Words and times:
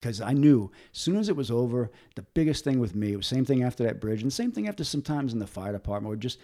because 0.00 0.20
I 0.20 0.32
knew 0.32 0.70
as 0.94 0.98
soon 1.00 1.16
as 1.16 1.28
it 1.28 1.36
was 1.36 1.50
over, 1.50 1.90
the 2.16 2.22
biggest 2.22 2.64
thing 2.64 2.78
with 2.80 2.94
me, 2.94 3.12
it 3.12 3.16
was 3.16 3.26
same 3.26 3.44
thing 3.44 3.62
after 3.62 3.84
that 3.84 4.00
bridge, 4.00 4.22
and 4.22 4.32
same 4.32 4.50
thing 4.52 4.66
after 4.68 4.84
sometimes 4.84 5.32
in 5.32 5.38
the 5.38 5.46
fire 5.46 5.72
department, 5.72 6.12
or 6.12 6.16
just 6.16 6.38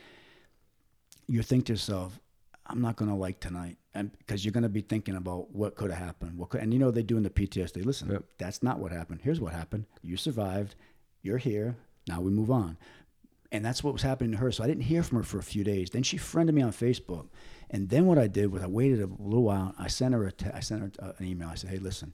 you 1.29 1.43
think 1.43 1.67
to 1.67 1.73
yourself, 1.73 2.21
I'm 2.67 2.81
not 2.81 2.97
going 2.97 3.11
to 3.11 3.17
like 3.17 3.41
tonight, 3.41 3.79
and 3.95 4.17
because 4.19 4.45
you're 4.45 4.53
going 4.53 4.63
to 4.63 4.69
be 4.69 4.81
thinking 4.81 5.15
about 5.17 5.55
what 5.55 5.77
could 5.77 5.91
have 5.91 6.03
happened, 6.05 6.37
what 6.37 6.51
could, 6.51 6.61
and 6.61 6.73
you 6.73 6.79
know 6.81 6.91
they 6.91 7.03
do 7.03 7.17
in 7.17 7.23
the 7.23 7.31
PTSD. 7.31 7.85
Listen, 7.85 8.11
Yep. 8.11 8.25
that's 8.39 8.63
not 8.63 8.79
what 8.79 8.93
happened. 8.93 9.21
Here's 9.23 9.41
what 9.41 9.53
happened. 9.53 9.87
You 10.03 10.17
survived. 10.17 10.75
You're 11.23 11.39
here. 11.39 11.77
Now 12.09 12.21
we 12.21 12.31
move 12.31 12.51
on. 12.51 12.77
And 13.53 13.65
that's 13.65 13.83
what 13.85 13.93
was 13.93 14.03
happening 14.03 14.33
to 14.33 14.39
her. 14.39 14.51
So 14.51 14.65
I 14.65 14.67
didn't 14.67 14.83
hear 14.85 15.03
from 15.05 15.19
her 15.19 15.25
for 15.25 15.39
a 15.39 15.43
few 15.43 15.63
days. 15.65 15.91
Then 15.91 16.03
she 16.03 16.17
friended 16.17 16.55
me 16.55 16.63
on 16.63 16.73
Facebook. 16.73 17.29
And 17.71 17.89
then 17.89 18.07
what 18.07 18.19
I 18.19 18.27
did 18.27 18.53
was 18.53 18.63
I 18.63 18.67
waited 18.67 19.01
a 19.01 19.07
little 19.07 19.45
while. 19.45 19.73
I 19.79 19.87
sent 19.87 20.15
her 20.15 20.25
a 20.25 20.33
te- 20.33 20.51
I 20.53 20.61
sent 20.61 20.83
her 20.83 20.91
uh, 21.09 21.13
an 21.19 21.25
email. 21.27 21.49
I 21.49 21.55
said, 21.55 21.71
"Hey, 21.71 21.79
listen, 21.79 22.13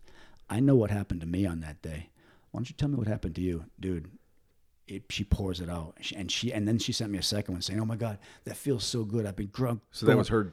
I 0.56 0.60
know 0.60 0.74
what 0.76 0.90
happened 0.90 1.20
to 1.22 1.26
me 1.26 1.46
on 1.46 1.60
that 1.60 1.82
day. 1.82 2.10
Why 2.50 2.58
don't 2.58 2.68
you 2.70 2.76
tell 2.76 2.88
me 2.88 2.96
what 2.96 3.06
happened 3.06 3.34
to 3.36 3.40
you, 3.40 3.64
dude?" 3.80 4.10
It, 4.88 5.04
she 5.10 5.24
pours 5.24 5.60
it 5.60 5.70
out, 5.70 5.94
She- 6.00 6.16
and 6.16 6.30
she 6.30 6.52
and 6.52 6.66
then 6.68 6.78
she 6.78 6.92
sent 6.92 7.10
me 7.10 7.18
a 7.18 7.22
second 7.22 7.54
one 7.54 7.62
saying, 7.62 7.80
"Oh 7.80 7.84
my 7.86 7.96
God, 7.96 8.18
that 8.44 8.56
feels 8.56 8.84
so 8.84 9.04
good. 9.04 9.24
I've 9.26 9.36
been 9.36 9.50
drunk." 9.52 9.80
So 9.92 10.06
that 10.06 10.16
was 10.16 10.28
her 10.28 10.52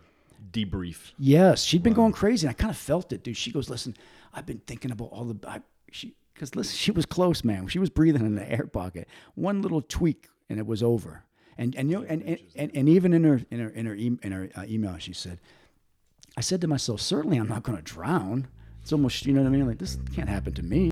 debrief. 0.51 1.11
Yes, 1.17 1.63
she'd 1.63 1.83
been 1.83 1.93
going 1.93 2.13
crazy. 2.13 2.47
And 2.47 2.51
I 2.51 2.53
kind 2.53 2.71
of 2.71 2.77
felt 2.77 3.11
it, 3.11 3.23
dude. 3.23 3.35
She 3.37 3.51
goes, 3.51 3.69
"Listen, 3.69 3.95
I've 4.33 4.45
been 4.45 4.61
thinking 4.65 4.91
about 4.91 5.09
all 5.11 5.25
the 5.25 5.49
I, 5.49 5.61
she 5.91 6.15
because 6.33 6.55
listen, 6.55 6.75
she 6.77 6.91
was 6.91 7.05
close, 7.05 7.43
man. 7.43 7.67
She 7.67 7.79
was 7.79 7.89
breathing 7.89 8.25
in 8.25 8.35
the 8.35 8.49
air 8.49 8.67
pocket. 8.67 9.07
One 9.35 9.61
little 9.61 9.81
tweak, 9.81 10.29
and 10.47 10.57
it 10.59 10.65
was 10.67 10.81
over. 10.83 11.25
And 11.57 11.75
and 11.75 11.89
you 11.91 11.97
know, 11.99 12.05
and, 12.07 12.21
and, 12.23 12.39
and, 12.55 12.71
and 12.73 12.87
even 12.87 13.13
in 13.13 13.23
her 13.25 13.41
in 13.51 13.59
her 13.59 13.69
in 13.69 13.85
her, 13.87 13.95
e- 13.95 14.19
in 14.23 14.31
her 14.31 14.49
uh, 14.55 14.63
email, 14.69 14.95
she 14.99 15.11
said, 15.11 15.39
"I 16.37 16.41
said 16.41 16.61
to 16.61 16.67
myself, 16.67 17.01
certainly 17.01 17.37
I'm 17.37 17.49
not 17.49 17.63
going 17.63 17.77
to 17.77 17.83
drown. 17.83 18.47
It's 18.89 18.93
almost 18.93 19.23
you 19.27 19.33
know 19.33 19.43
what 19.43 19.47
I 19.47 19.51
mean. 19.51 19.67
Like 19.67 19.77
this 19.77 19.99
can't 20.15 20.27
happen 20.27 20.51
to 20.53 20.63
me." 20.63 20.89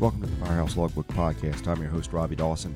Welcome 0.00 0.22
to 0.22 0.26
the 0.26 0.36
Firehouse 0.44 0.76
Logbook 0.76 1.06
Podcast. 1.06 1.68
I'm 1.68 1.80
your 1.80 1.90
host, 1.92 2.12
Robbie 2.12 2.34
Dawson. 2.34 2.74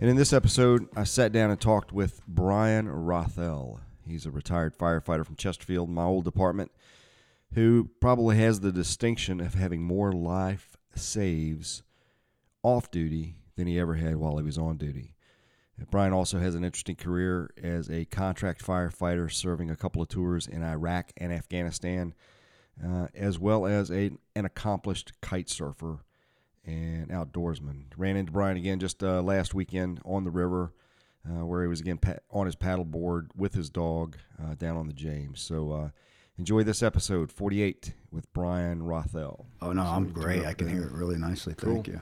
And 0.00 0.10
in 0.10 0.16
this 0.16 0.32
episode, 0.32 0.88
I 0.96 1.04
sat 1.04 1.30
down 1.30 1.52
and 1.52 1.60
talked 1.60 1.92
with 1.92 2.20
Brian 2.26 2.88
Rothell. 2.88 3.78
He's 4.06 4.26
a 4.26 4.30
retired 4.30 4.76
firefighter 4.76 5.24
from 5.24 5.36
Chesterfield, 5.36 5.90
my 5.90 6.04
old 6.04 6.24
department, 6.24 6.72
who 7.54 7.90
probably 8.00 8.36
has 8.38 8.60
the 8.60 8.72
distinction 8.72 9.40
of 9.40 9.54
having 9.54 9.82
more 9.82 10.12
life 10.12 10.76
saves 10.94 11.82
off 12.62 12.90
duty 12.90 13.36
than 13.56 13.66
he 13.66 13.78
ever 13.78 13.94
had 13.94 14.16
while 14.16 14.38
he 14.38 14.44
was 14.44 14.58
on 14.58 14.76
duty. 14.76 15.14
And 15.76 15.90
Brian 15.90 16.12
also 16.12 16.38
has 16.38 16.54
an 16.54 16.64
interesting 16.64 16.96
career 16.96 17.50
as 17.62 17.90
a 17.90 18.04
contract 18.06 18.64
firefighter, 18.64 19.30
serving 19.32 19.70
a 19.70 19.76
couple 19.76 20.02
of 20.02 20.08
tours 20.08 20.46
in 20.46 20.62
Iraq 20.62 21.12
and 21.16 21.32
Afghanistan, 21.32 22.14
uh, 22.84 23.08
as 23.14 23.38
well 23.38 23.66
as 23.66 23.90
a, 23.90 24.10
an 24.34 24.44
accomplished 24.44 25.12
kite 25.20 25.50
surfer 25.50 26.04
and 26.64 27.08
outdoorsman. 27.08 27.84
Ran 27.96 28.16
into 28.16 28.32
Brian 28.32 28.56
again 28.56 28.78
just 28.78 29.02
uh, 29.02 29.22
last 29.22 29.54
weekend 29.54 30.00
on 30.04 30.24
the 30.24 30.30
river, 30.30 30.72
uh, 31.28 31.44
where 31.46 31.62
he 31.62 31.68
was 31.68 31.80
again 31.80 31.98
on 32.30 32.46
his 32.46 32.56
paddleboard 32.56 33.28
with 33.36 33.54
his 33.54 33.70
dog 33.70 34.16
uh, 34.42 34.54
down 34.54 34.76
on 34.76 34.86
the 34.86 34.92
James. 34.92 35.40
So 35.40 35.72
uh, 35.72 35.88
enjoy 36.38 36.62
this 36.64 36.82
episode 36.82 37.30
48 37.30 37.92
with 38.10 38.32
Brian 38.32 38.82
Rothell. 38.82 39.44
Oh 39.60 39.72
no, 39.72 39.82
I'm 39.82 40.10
great. 40.10 40.44
I 40.44 40.54
can 40.54 40.68
hear 40.68 40.82
it 40.84 40.92
really 40.92 41.16
nicely. 41.16 41.54
Thank 41.54 41.88
you. 41.88 42.00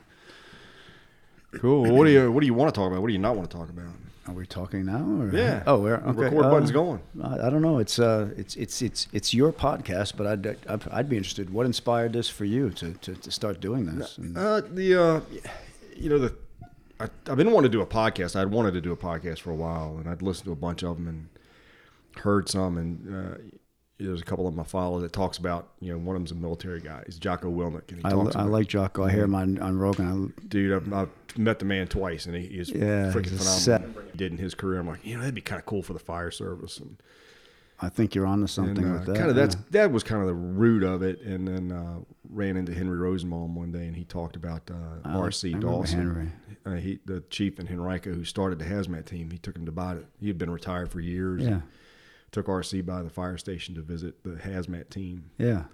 Cool. 1.60 1.82
Well, 1.82 1.92
what 1.94 2.04
do 2.04 2.10
you 2.12 2.30
What 2.30 2.40
do 2.40 2.46
you 2.46 2.54
want 2.54 2.72
to 2.72 2.78
talk 2.78 2.90
about? 2.90 3.00
What 3.02 3.08
do 3.08 3.12
you 3.12 3.18
not 3.18 3.36
want 3.36 3.50
to 3.50 3.56
talk 3.56 3.68
about? 3.68 3.86
Are 4.28 4.34
we 4.34 4.46
talking 4.46 4.84
now? 4.86 5.04
Or? 5.22 5.34
Yeah. 5.34 5.64
Oh, 5.66 5.80
we're 5.80 5.96
okay. 5.96 6.12
Record 6.20 6.44
uh, 6.44 6.50
button's 6.50 6.70
going. 6.70 7.00
I, 7.22 7.46
I 7.46 7.50
don't 7.50 7.62
know. 7.62 7.78
It's 7.78 7.98
uh, 7.98 8.30
it's 8.36 8.54
it's 8.54 8.80
it's 8.82 9.08
it's 9.12 9.34
your 9.34 9.52
podcast, 9.52 10.16
but 10.16 10.26
I'd 10.28 10.46
I'd, 10.68 10.88
I'd 10.92 11.08
be 11.08 11.16
interested. 11.16 11.50
What 11.50 11.66
inspired 11.66 12.12
this 12.12 12.28
for 12.28 12.44
you 12.44 12.70
to 12.70 12.92
to, 12.92 13.14
to 13.16 13.30
start 13.32 13.60
doing 13.60 13.86
this? 13.86 14.18
And- 14.18 14.36
Uh, 14.38 14.60
the 14.60 14.94
uh, 15.02 15.20
you 15.96 16.08
know 16.08 16.18
the 16.18 16.36
I, 17.00 17.04
I've 17.30 17.36
been 17.36 17.50
wanting 17.50 17.70
to 17.70 17.76
do 17.76 17.82
a 17.82 17.86
podcast. 17.86 18.36
I'd 18.36 18.50
wanted 18.50 18.74
to 18.74 18.80
do 18.80 18.92
a 18.92 18.96
podcast 18.96 19.40
for 19.40 19.50
a 19.50 19.56
while, 19.56 19.96
and 19.98 20.08
I'd 20.08 20.22
listened 20.22 20.44
to 20.46 20.52
a 20.52 20.56
bunch 20.56 20.82
of 20.82 20.96
them 20.96 21.08
and 21.08 21.28
heard 22.22 22.48
some. 22.48 22.76
And 22.78 23.14
uh, 23.14 23.38
there's 23.98 24.20
a 24.20 24.24
couple 24.24 24.46
of 24.46 24.54
my 24.54 24.64
followers 24.64 25.02
that 25.02 25.12
talks 25.12 25.38
about 25.38 25.70
you 25.80 25.92
know 25.92 25.98
one 25.98 26.16
of 26.16 26.20
them's 26.20 26.32
a 26.32 26.34
military 26.34 26.80
guy. 26.80 27.02
He's 27.06 27.18
Jocko 27.18 27.50
Willink, 27.50 27.88
and 27.90 27.98
he 27.98 28.04
I, 28.04 28.10
talks 28.10 28.36
I 28.36 28.42
like 28.42 28.66
Jocko. 28.68 29.04
I 29.04 29.10
hear 29.10 29.24
him 29.24 29.34
on, 29.34 29.58
on 29.58 29.78
Rogan. 29.78 30.32
dude. 30.48 30.72
I've, 30.74 30.92
I've 30.92 31.38
met 31.38 31.58
the 31.58 31.64
man 31.64 31.86
twice, 31.88 32.26
and 32.26 32.34
he, 32.36 32.44
is 32.58 32.70
Yeah, 32.70 33.12
freaking 33.12 33.26
phenomenal. 33.38 33.44
set. 33.44 33.82
He 34.12 34.18
did 34.18 34.32
in 34.32 34.38
his 34.38 34.54
career. 34.54 34.80
I'm 34.80 34.86
like, 34.88 35.04
you 35.04 35.14
know, 35.14 35.20
that'd 35.20 35.34
be 35.34 35.40
kind 35.40 35.58
of 35.58 35.66
cool 35.66 35.82
for 35.82 35.92
the 35.92 35.98
fire 35.98 36.30
service. 36.30 36.78
And, 36.78 36.96
I, 37.80 37.88
think 37.88 38.14
you're 38.14 38.26
onto 38.26 38.46
something 38.46 38.84
and, 38.84 38.86
uh, 38.86 38.98
with 38.98 39.06
that. 39.06 39.16
Kind 39.16 39.30
of 39.30 39.36
yeah. 39.36 39.42
that's 39.42 39.56
that 39.70 39.92
was 39.92 40.02
kind 40.02 40.20
of 40.22 40.28
the 40.28 40.34
root 40.34 40.82
of 40.82 41.02
it, 41.02 41.20
and 41.22 41.46
then 41.46 41.72
uh, 41.72 42.00
ran 42.28 42.56
into 42.56 42.74
Henry 42.74 42.98
Rosenbaum 42.98 43.54
one 43.54 43.72
day, 43.72 43.86
and 43.86 43.96
he 43.96 44.04
talked 44.04 44.36
about 44.36 44.70
uh, 44.70 45.08
R.C. 45.08 45.54
Dawson, 45.54 45.98
Henry. 45.98 46.32
Uh, 46.66 46.74
he, 46.74 46.98
the 47.06 47.20
chief 47.30 47.58
in 47.58 47.66
Henrico, 47.66 48.12
who 48.12 48.24
started 48.24 48.58
the 48.58 48.64
hazmat 48.64 49.06
team. 49.06 49.30
He 49.30 49.38
took 49.38 49.56
him 49.56 49.66
to 49.66 49.72
buy 49.72 49.94
it. 49.94 50.06
He 50.20 50.28
had 50.28 50.38
been 50.38 50.50
retired 50.50 50.90
for 50.90 51.00
years. 51.00 51.42
Yeah, 51.42 51.60
Took 52.32 52.48
R.C. 52.48 52.82
by 52.82 53.02
the 53.02 53.10
fire 53.10 53.38
station 53.38 53.74
to 53.74 53.82
visit 53.82 54.22
the 54.22 54.30
hazmat 54.30 54.90
team, 54.90 55.30
yeah. 55.38 55.64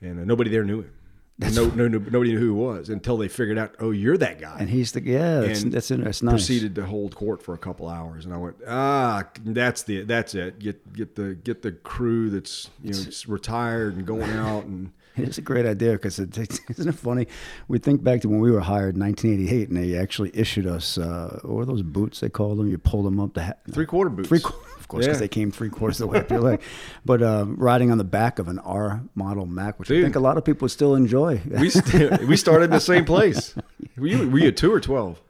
and 0.00 0.20
uh, 0.20 0.24
nobody 0.24 0.50
there 0.50 0.64
knew 0.64 0.82
him. 0.82 0.92
No, 1.36 1.66
no, 1.66 1.88
no, 1.88 1.98
nobody 1.98 2.30
knew 2.32 2.38
who 2.38 2.44
he 2.44 2.50
was 2.52 2.88
until 2.88 3.16
they 3.16 3.26
figured 3.26 3.58
out. 3.58 3.74
Oh, 3.80 3.90
you're 3.90 4.16
that 4.18 4.38
guy. 4.40 4.56
And 4.60 4.70
he's 4.70 4.92
the 4.92 5.02
yeah. 5.02 5.40
That's 5.40 5.62
And 5.62 5.72
that's, 5.72 5.88
that's 5.88 6.22
nice. 6.22 6.32
proceeded 6.32 6.76
to 6.76 6.86
hold 6.86 7.16
court 7.16 7.42
for 7.42 7.54
a 7.54 7.58
couple 7.58 7.88
hours, 7.88 8.24
and 8.24 8.32
I 8.32 8.36
went, 8.36 8.56
ah, 8.68 9.24
that's 9.44 9.82
the 9.82 10.02
that's 10.04 10.36
it. 10.36 10.60
Get 10.60 10.92
get 10.92 11.16
the 11.16 11.34
get 11.34 11.62
the 11.62 11.72
crew 11.72 12.30
that's 12.30 12.70
you 12.82 12.92
know 12.92 13.00
retired 13.26 13.96
and 13.96 14.06
going 14.06 14.30
out, 14.30 14.64
and 14.64 14.92
It's 15.16 15.38
a 15.38 15.42
great 15.42 15.66
idea 15.66 15.92
because 15.92 16.20
it, 16.20 16.36
isn't 16.70 16.88
it 16.88 16.94
funny? 16.94 17.26
We 17.66 17.78
think 17.80 18.04
back 18.04 18.20
to 18.20 18.28
when 18.28 18.38
we 18.38 18.52
were 18.52 18.60
hired 18.60 18.94
in 18.94 19.00
1988, 19.00 19.68
and 19.70 19.76
they 19.76 19.98
actually 19.98 20.30
issued 20.34 20.68
us 20.68 20.98
uh, 20.98 21.40
what 21.42 21.52
were 21.54 21.66
those 21.66 21.82
boots 21.82 22.20
they 22.20 22.28
called 22.28 22.58
them? 22.58 22.68
You 22.68 22.78
pulled 22.78 23.06
them 23.06 23.18
up 23.18 23.34
the 23.34 23.42
ha- 23.46 23.52
three 23.72 23.86
quarter 23.86 24.10
boots. 24.10 24.28
Three, 24.28 24.40
of 24.84 24.88
course, 24.88 25.06
because 25.06 25.16
Yeah. 25.16 25.20
they 25.20 25.28
came 25.28 25.50
three 25.50 25.70
quarters 25.70 25.98
of 26.00 26.08
the 26.08 26.12
way 26.12 26.18
up 26.20 26.30
your 26.30 26.40
leg. 26.40 26.60
But 27.06 27.22
uh, 27.22 27.46
riding 27.48 27.90
on 27.90 27.96
the 27.96 28.04
back 28.04 28.38
of 28.38 28.48
an 28.48 28.58
R 28.58 29.00
model 29.14 29.46
Mack, 29.46 29.78
which 29.78 29.90
I 29.90 30.02
think 30.02 30.14
a 30.14 30.20
lot 30.20 30.36
of 30.36 30.44
people 30.44 30.68
still 30.68 30.94
enjoy. 30.94 31.40
we 31.48 31.70
st- 31.70 32.20
we 32.28 32.36
started 32.36 32.64
in 32.66 32.70
the 32.70 32.80
same 32.80 33.04
place. 33.06 33.54
Were 33.96 34.06
you 34.06 34.28
were 34.28 34.38
you 34.38 34.48
at 34.48 34.56
two 34.58 34.70
or 34.72 34.80
twelve? 34.80 35.20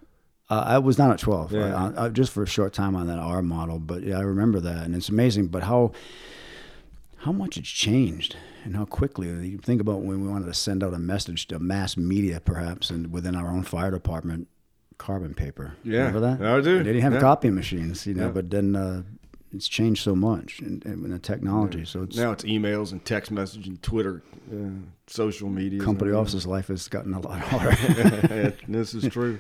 Uh, 0.51 0.63
I 0.67 0.79
was 0.79 0.99
not 0.99 1.11
at 1.11 1.19
12, 1.21 1.53
Yeah. 1.53 1.75
uh, 1.75 1.93
uh, 1.97 2.09
just 2.11 2.31
for 2.31 2.43
a 2.43 2.47
short 2.47 2.75
time 2.75 2.95
on 2.95 3.07
that 3.07 3.19
R 3.19 3.41
model. 3.43 3.79
But 3.79 4.03
yeah, 4.03 4.19
I 4.19 4.23
remember 4.23 4.61
that, 4.61 4.85
and 4.85 4.95
it's 4.95 5.09
amazing. 5.09 5.47
But 5.49 5.63
how 5.63 5.93
how 7.19 7.33
much 7.33 7.57
it's 7.57 7.69
changed, 7.71 8.37
and 8.65 8.77
how 8.77 8.85
quickly. 8.85 9.29
You 9.29 9.59
think 9.59 9.81
about 9.81 10.03
when 10.03 10.21
we 10.21 10.29
wanted 10.29 10.47
to 10.47 10.55
send 10.55 10.83
out 10.85 10.93
a 10.93 10.99
message 10.99 11.47
to 11.49 11.59
mass 11.59 11.97
media, 11.97 12.41
perhaps, 12.41 12.91
and 12.91 13.11
within 13.13 13.35
our 13.35 13.49
own 13.49 13.63
fire 13.63 13.91
department, 13.91 14.49
carbon 14.99 15.33
paper. 15.35 15.75
Yeah, 15.83 16.01
remember 16.07 16.21
that? 16.21 16.43
I 16.47 16.61
do. 16.61 16.79
They 16.79 16.85
didn't 16.93 17.03
have 17.03 17.15
Yeah. 17.15 17.21
copying 17.21 17.55
machines, 17.55 18.07
you 18.07 18.15
know. 18.15 18.27
Yeah. 18.27 18.33
But 18.33 18.51
then 18.51 18.77
uh, 18.77 19.03
it's 19.55 19.69
changed 19.69 20.03
so 20.03 20.15
much 20.17 20.61
in, 20.61 20.83
in 20.85 21.09
the 21.09 21.19
technology. 21.19 21.85
So 21.85 22.03
it's 22.03 22.17
Now 22.17 22.33
it's 22.33 22.45
emails 22.45 22.93
and 22.93 23.05
text 23.05 23.31
message 23.31 23.67
and 23.69 23.81
Twitter, 23.83 24.23
uh, 24.53 24.71
social 25.07 25.49
media. 25.49 25.81
company 25.81 26.13
offices' 26.13 26.47
life 26.47 26.69
has 26.69 26.89
gotten 26.89 27.15
a 27.15 27.21
lot 27.21 27.39
harder. 27.41 28.57
this 28.69 28.95
is 28.95 29.09
true. 29.13 29.39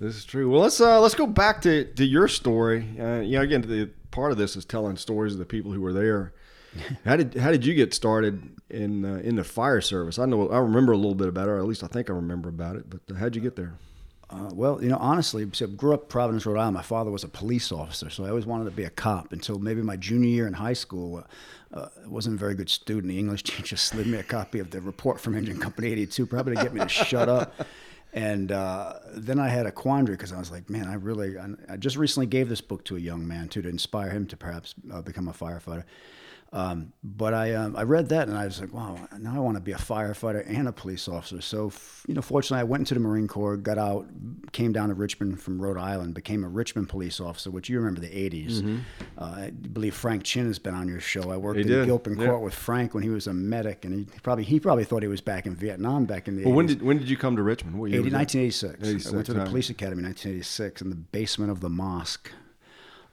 This 0.00 0.16
is 0.16 0.24
true. 0.24 0.50
Well, 0.50 0.60
let's 0.60 0.80
uh, 0.80 1.00
let's 1.00 1.14
go 1.14 1.26
back 1.26 1.62
to, 1.62 1.84
to 1.84 2.04
your 2.04 2.28
story. 2.28 2.86
Uh, 2.98 3.20
you 3.20 3.36
know, 3.36 3.42
again, 3.42 3.62
the 3.62 3.90
part 4.10 4.32
of 4.32 4.38
this 4.38 4.56
is 4.56 4.64
telling 4.64 4.96
stories 4.96 5.32
of 5.34 5.38
the 5.38 5.44
people 5.44 5.72
who 5.72 5.80
were 5.80 5.92
there. 5.92 6.32
How 7.04 7.16
did 7.16 7.34
how 7.34 7.50
did 7.50 7.66
you 7.66 7.74
get 7.74 7.92
started 7.92 8.48
in 8.70 9.04
uh, 9.04 9.20
in 9.24 9.34
the 9.34 9.42
fire 9.42 9.80
service? 9.80 10.20
I 10.20 10.26
know 10.26 10.48
I 10.50 10.58
remember 10.58 10.92
a 10.92 10.96
little 10.96 11.16
bit 11.16 11.26
about 11.26 11.48
it, 11.48 11.50
or 11.50 11.58
at 11.58 11.64
least 11.64 11.82
I 11.82 11.88
think 11.88 12.08
I 12.08 12.12
remember 12.12 12.48
about 12.48 12.76
it. 12.76 12.88
But 12.88 13.00
uh, 13.10 13.18
how'd 13.18 13.34
you 13.34 13.42
get 13.42 13.56
there? 13.56 13.74
Uh, 14.30 14.48
well, 14.52 14.82
you 14.82 14.88
know, 14.88 14.96
honestly, 14.98 15.48
so 15.52 15.66
grew 15.66 15.92
up 15.92 16.02
in 16.02 16.08
Providence, 16.08 16.46
Rhode 16.46 16.58
Island. 16.58 16.74
My 16.76 16.82
father 16.82 17.10
was 17.10 17.24
a 17.24 17.28
police 17.28 17.72
officer, 17.72 18.10
so 18.10 18.24
I 18.24 18.28
always 18.28 18.46
wanted 18.46 18.64
to 18.66 18.70
be 18.70 18.84
a 18.84 18.90
cop 18.90 19.32
until 19.32 19.58
maybe 19.58 19.82
my 19.82 19.96
junior 19.96 20.28
year 20.28 20.46
in 20.46 20.52
high 20.52 20.72
school. 20.72 21.24
Uh, 21.74 21.86
I 22.04 22.06
wasn't 22.06 22.36
a 22.36 22.38
very 22.38 22.54
good 22.54 22.70
student. 22.70 23.08
The 23.08 23.18
English 23.18 23.42
teacher 23.44 23.76
slid 23.76 24.06
me 24.06 24.18
a 24.18 24.22
copy 24.22 24.60
of 24.60 24.70
the 24.70 24.80
report 24.80 25.20
from 25.20 25.36
Engine 25.36 25.58
Company 25.58 25.88
82, 25.88 26.26
probably 26.26 26.54
to 26.54 26.62
get 26.62 26.72
me 26.72 26.80
to 26.80 26.88
shut 26.88 27.28
up. 27.28 27.54
And 28.12 28.50
uh, 28.50 28.94
then 29.14 29.38
I 29.38 29.48
had 29.48 29.66
a 29.66 29.72
quandary 29.72 30.16
because 30.16 30.32
I 30.32 30.38
was 30.38 30.50
like, 30.50 30.68
man, 30.68 30.86
I 30.86 30.94
really, 30.94 31.38
I, 31.38 31.48
I 31.68 31.76
just 31.76 31.96
recently 31.96 32.26
gave 32.26 32.48
this 32.48 32.60
book 32.60 32.84
to 32.86 32.96
a 32.96 33.00
young 33.00 33.26
man 33.26 33.48
too 33.48 33.62
to 33.62 33.68
inspire 33.68 34.10
him 34.10 34.26
to 34.28 34.36
perhaps 34.36 34.74
uh, 34.92 35.02
become 35.02 35.28
a 35.28 35.32
firefighter. 35.32 35.84
Um, 36.52 36.92
but 37.04 37.32
I 37.32 37.54
um, 37.54 37.76
I 37.76 37.84
read 37.84 38.08
that 38.08 38.26
and 38.26 38.36
I 38.36 38.44
was 38.44 38.60
like, 38.60 38.74
wow, 38.74 38.98
now 39.20 39.36
I 39.36 39.38
want 39.38 39.56
to 39.56 39.60
be 39.60 39.70
a 39.70 39.76
firefighter 39.76 40.44
and 40.48 40.66
a 40.66 40.72
police 40.72 41.06
officer. 41.06 41.40
So 41.40 41.68
f- 41.68 42.04
you 42.08 42.14
know, 42.14 42.22
fortunately, 42.22 42.60
I 42.62 42.64
went 42.64 42.80
into 42.80 42.94
the 42.94 42.98
Marine 43.00 43.28
Corps, 43.28 43.56
got 43.56 43.78
out, 43.78 44.06
came 44.50 44.72
down 44.72 44.88
to 44.88 44.94
Richmond 44.96 45.40
from 45.40 45.62
Rhode 45.62 45.78
Island, 45.78 46.14
became 46.14 46.42
a 46.42 46.48
Richmond 46.48 46.88
police 46.88 47.20
officer, 47.20 47.52
which 47.52 47.68
you 47.68 47.78
remember 47.78 48.00
the 48.00 48.08
'80s. 48.08 48.82
Uh, 49.16 49.22
I 49.24 49.50
believe 49.50 49.94
Frank 49.94 50.24
Chin 50.24 50.46
has 50.46 50.58
been 50.58 50.74
on 50.74 50.88
your 50.88 50.98
show. 50.98 51.30
I 51.30 51.36
worked 51.36 51.54
He 51.58 51.62
in 51.62 51.68
did, 51.68 51.86
Gilpin 51.86 52.18
yeah. 52.18 52.26
Court 52.26 52.42
with 52.42 52.54
Frank 52.54 52.94
when 52.94 53.04
he 53.04 53.10
was 53.10 53.28
a 53.28 53.32
medic, 53.32 53.84
and 53.84 53.94
he 53.94 54.18
probably 54.24 54.42
he 54.42 54.58
probably 54.58 54.82
thought 54.82 55.02
he 55.02 55.08
was 55.08 55.20
back 55.20 55.46
in 55.46 55.54
Vietnam 55.54 56.04
back 56.04 56.26
in 56.26 56.34
the 56.36 56.44
Well, 56.46 56.54
when 56.54 56.66
80s. 56.66 56.68
did 56.70 56.82
when 56.82 56.98
did 56.98 57.08
you 57.08 57.16
come 57.16 57.36
to 57.36 57.42
Richmond? 57.44 57.78
What 57.78 57.90
year 57.90 58.00
80, 58.00 58.04
was 58.06 58.12
that? 58.12 58.80
1986. 58.80 59.06
I 59.06 59.14
went 59.14 59.26
to 59.26 59.34
the 59.34 59.44
police 59.44 59.70
academy 59.70 60.00
in 60.00 60.06
1986 60.06 60.82
in 60.82 60.90
the 60.90 60.96
basement 60.96 61.52
of 61.52 61.60
the 61.60 61.70
mosque. 61.70 62.28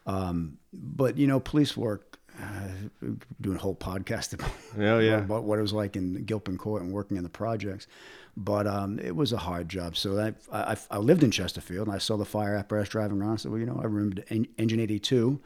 Um, 0.07 0.57
but 0.73 1.17
you 1.19 1.27
know, 1.27 1.39
police 1.39 1.77
work. 1.77 2.16
Uh, 2.39 3.07
doing 3.41 3.55
a 3.57 3.59
whole 3.59 3.73
podcast 3.75 4.33
about, 4.33 4.51
Yeah, 4.77 4.99
yeah. 5.09 5.17
about 5.17 5.43
what 5.43 5.57
it 5.57 5.61
was 5.63 5.73
like 5.73 5.95
in 5.95 6.23
Gilpin 6.25 6.55
Court 6.57 6.83
and 6.83 6.91
working 6.91 7.17
in 7.17 7.23
the 7.23 7.29
projects, 7.29 7.87
but 8.35 8.67
um, 8.67 8.99
it 8.99 9.15
was 9.15 9.33
a 9.33 9.37
hard 9.37 9.69
job. 9.69 9.97
So 9.97 10.13
that, 10.15 10.35
I, 10.51 10.73
I, 10.73 10.77
I 10.91 10.97
lived 10.99 11.23
in 11.23 11.31
Chesterfield 11.31 11.87
and 11.87 11.95
I 11.95 11.97
saw 11.97 12.15
the 12.15 12.25
fire 12.25 12.55
apparatus 12.55 12.89
driving 12.89 13.19
around. 13.19 13.33
I 13.33 13.35
said, 13.37 13.51
well, 13.51 13.59
you 13.59 13.65
know, 13.65 13.79
I 13.81 13.85
remember 13.85 14.21
en- 14.29 14.47
Engine 14.59 14.79
82, 14.79 15.39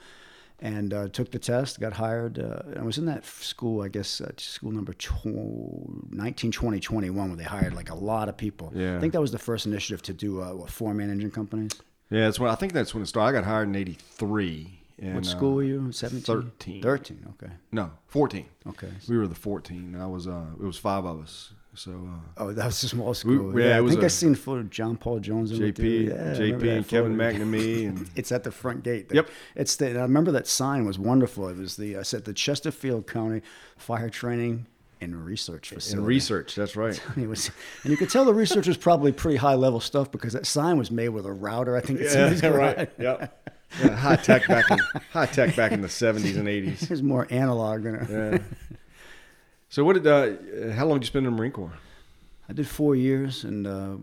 and 0.59 0.93
uh, 0.93 1.07
took 1.07 1.31
the 1.31 1.39
test, 1.39 1.79
got 1.79 1.93
hired. 1.93 2.37
Uh, 2.39 2.59
I 2.77 2.81
was 2.83 2.97
in 2.97 3.05
that 3.05 3.25
school, 3.25 3.81
I 3.81 3.87
guess, 3.87 4.19
uh, 4.19 4.31
school 4.37 4.71
number 4.71 4.91
tw- 4.93 5.25
19, 6.13 6.51
20, 6.51 6.79
21, 6.81 7.27
where 7.29 7.37
they 7.37 7.43
hired 7.43 7.73
like 7.73 7.89
a 7.89 7.95
lot 7.95 8.27
of 8.27 8.35
people. 8.35 8.71
Yeah. 8.75 8.97
I 8.97 8.99
think 8.99 9.13
that 9.13 9.21
was 9.21 9.31
the 9.31 9.39
first 9.39 9.65
initiative 9.65 10.01
to 10.03 10.13
do 10.13 10.41
uh, 10.41 10.53
what, 10.53 10.69
four 10.69 10.93
man 10.93 11.09
engine 11.09 11.31
companies. 11.31 11.71
Yeah, 12.09 12.25
that's 12.25 12.37
when 12.39 12.51
I 12.51 12.55
think 12.55 12.73
that's 12.73 12.93
when 12.93 13.01
it 13.03 13.05
started. 13.07 13.37
I 13.37 13.41
got 13.41 13.47
hired 13.47 13.69
in 13.69 13.75
'83. 13.77 14.80
What 15.01 15.25
uh, 15.25 15.29
school 15.29 15.55
were 15.55 15.63
you? 15.63 15.91
17? 15.91 16.21
13. 16.23 16.81
13, 16.83 17.33
okay. 17.41 17.51
No, 17.71 17.91
14. 18.07 18.45
Okay. 18.69 18.89
We 19.09 19.17
were 19.17 19.27
the 19.27 19.35
14. 19.35 19.95
I 19.99 20.05
was. 20.05 20.27
Uh, 20.27 20.45
it 20.59 20.63
was 20.63 20.77
five 20.77 21.05
of 21.05 21.19
us. 21.21 21.53
So 21.73 21.91
uh, 21.91 22.19
Oh, 22.43 22.51
that 22.51 22.65
was 22.65 22.83
a 22.83 22.89
small 22.89 23.13
school. 23.13 23.57
yeah, 23.57 23.65
yeah, 23.67 23.79
it 23.79 23.83
I 23.85 23.87
think 23.89 24.01
a- 24.01 24.05
I 24.05 24.07
seen 24.09 24.35
footage 24.35 24.65
of 24.65 24.69
John 24.71 24.97
Paul 24.97 25.19
Jones. 25.19 25.51
in. 25.51 25.57
JP, 25.59 26.09
Yeah, 26.09 26.13
JP, 26.35 26.77
and 26.77 26.87
Kevin. 26.87 27.15
McNamee, 27.15 27.87
and 27.89 28.09
It's 28.15 28.31
at 28.31 28.43
the 28.43 28.51
front 28.51 28.83
gate. 28.83 29.07
Yep. 29.11 29.29
It's 29.55 29.75
the. 29.77 29.97
I 29.97 30.01
remember 30.01 30.31
that 30.33 30.47
sign 30.47 30.85
was 30.85 30.99
wonderful. 30.99 31.47
It 31.47 31.57
was 31.57 31.77
the. 31.77 31.97
I 31.97 32.01
said 32.03 32.25
the 32.25 32.33
Chesterfield 32.33 33.07
County 33.07 33.41
Fire 33.77 34.09
Training 34.09 34.67
and 34.99 35.25
Research 35.25 35.69
Facility. 35.69 35.97
and 35.97 36.05
research. 36.05 36.55
That's 36.55 36.75
right. 36.75 37.01
It 37.17 37.27
was, 37.27 37.49
and 37.83 37.89
you 37.91 37.97
could 37.97 38.09
tell 38.11 38.25
the 38.25 38.33
research 38.35 38.67
was 38.67 38.77
probably 38.77 39.11
pretty 39.13 39.37
high 39.37 39.55
level 39.55 39.79
stuff 39.79 40.11
because 40.11 40.33
that 40.33 40.45
sign 40.45 40.77
was 40.77 40.91
made 40.91 41.09
with 41.09 41.25
a 41.25 41.31
router. 41.33 41.75
I 41.77 41.81
think 41.81 42.01
it's 42.01 42.13
in 42.13 42.31
his 42.33 42.41
garage. 42.49 42.87
Yep. 42.99 43.37
Yeah, 43.79 43.95
high 43.95 44.15
tech 44.17 44.47
back 44.47 44.69
in 44.69 44.79
high 45.11 45.27
tech 45.27 45.55
back 45.55 45.71
in 45.71 45.81
the 45.81 45.87
70s 45.87 46.37
and 46.37 46.47
80s. 46.47 46.83
It 46.83 46.89
was 46.89 47.03
more 47.03 47.27
analog 47.29 47.83
than. 47.83 47.95
A, 47.95 48.31
Yeah. 48.31 48.37
So 49.69 49.85
what 49.85 49.93
did? 49.93 50.05
Uh, 50.05 50.73
how 50.73 50.85
long 50.85 50.97
did 50.97 51.03
you 51.03 51.07
spend 51.07 51.25
in 51.25 51.31
the 51.31 51.37
Marine 51.37 51.53
Corps? 51.53 51.73
I 52.49 52.53
did 52.53 52.67
four 52.67 52.97
years, 52.97 53.45
and 53.45 53.65
uh, 53.65 53.95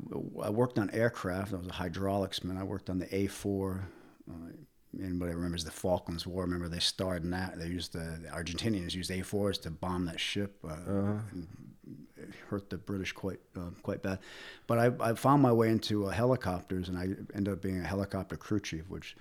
I 0.43 0.49
worked 0.49 0.79
on 0.79 0.89
aircraft. 0.95 1.53
I 1.53 1.57
was 1.57 1.67
a 1.67 1.73
hydraulics 1.73 2.43
man. 2.43 2.57
I 2.57 2.63
worked 2.63 2.89
on 2.89 2.99
the 2.99 3.05
A4. 3.07 3.83
Uh, 4.31 4.35
anybody 4.99 5.35
remembers 5.35 5.65
the 5.65 5.71
Falklands 5.71 6.27
War? 6.27 6.45
Remember 6.45 6.69
they 6.69 6.79
starred 6.79 7.23
in 7.25 7.31
that. 7.33 7.59
They 7.59 7.67
used 7.67 7.93
the, 7.93 8.19
the 8.23 8.29
Argentinians 8.29 8.95
used 8.95 9.11
A4s 9.11 9.61
to 9.63 9.71
bomb 9.71 10.07
that 10.07 10.19
ship. 10.19 10.57
Uh, 10.67 11.19
and 11.33 11.47
it 12.17 12.31
hurt 12.49 12.71
the 12.71 12.79
British 12.79 13.13
quite 13.13 13.41
uh, 13.55 13.69
quite 13.83 14.03
bad. 14.03 14.21
But 14.67 14.79
I, 14.79 15.11
I 15.11 15.13
found 15.13 15.43
my 15.43 15.53
way 15.53 15.69
into 15.69 16.07
uh, 16.07 16.09
helicopters, 16.09 16.89
and 16.89 16.97
I 16.97 17.09
ended 17.35 17.53
up 17.53 17.61
being 17.61 17.81
a 17.81 17.87
helicopter 17.87 18.39
crew 18.39 18.61
chief, 18.61 18.89
which. 18.89 19.15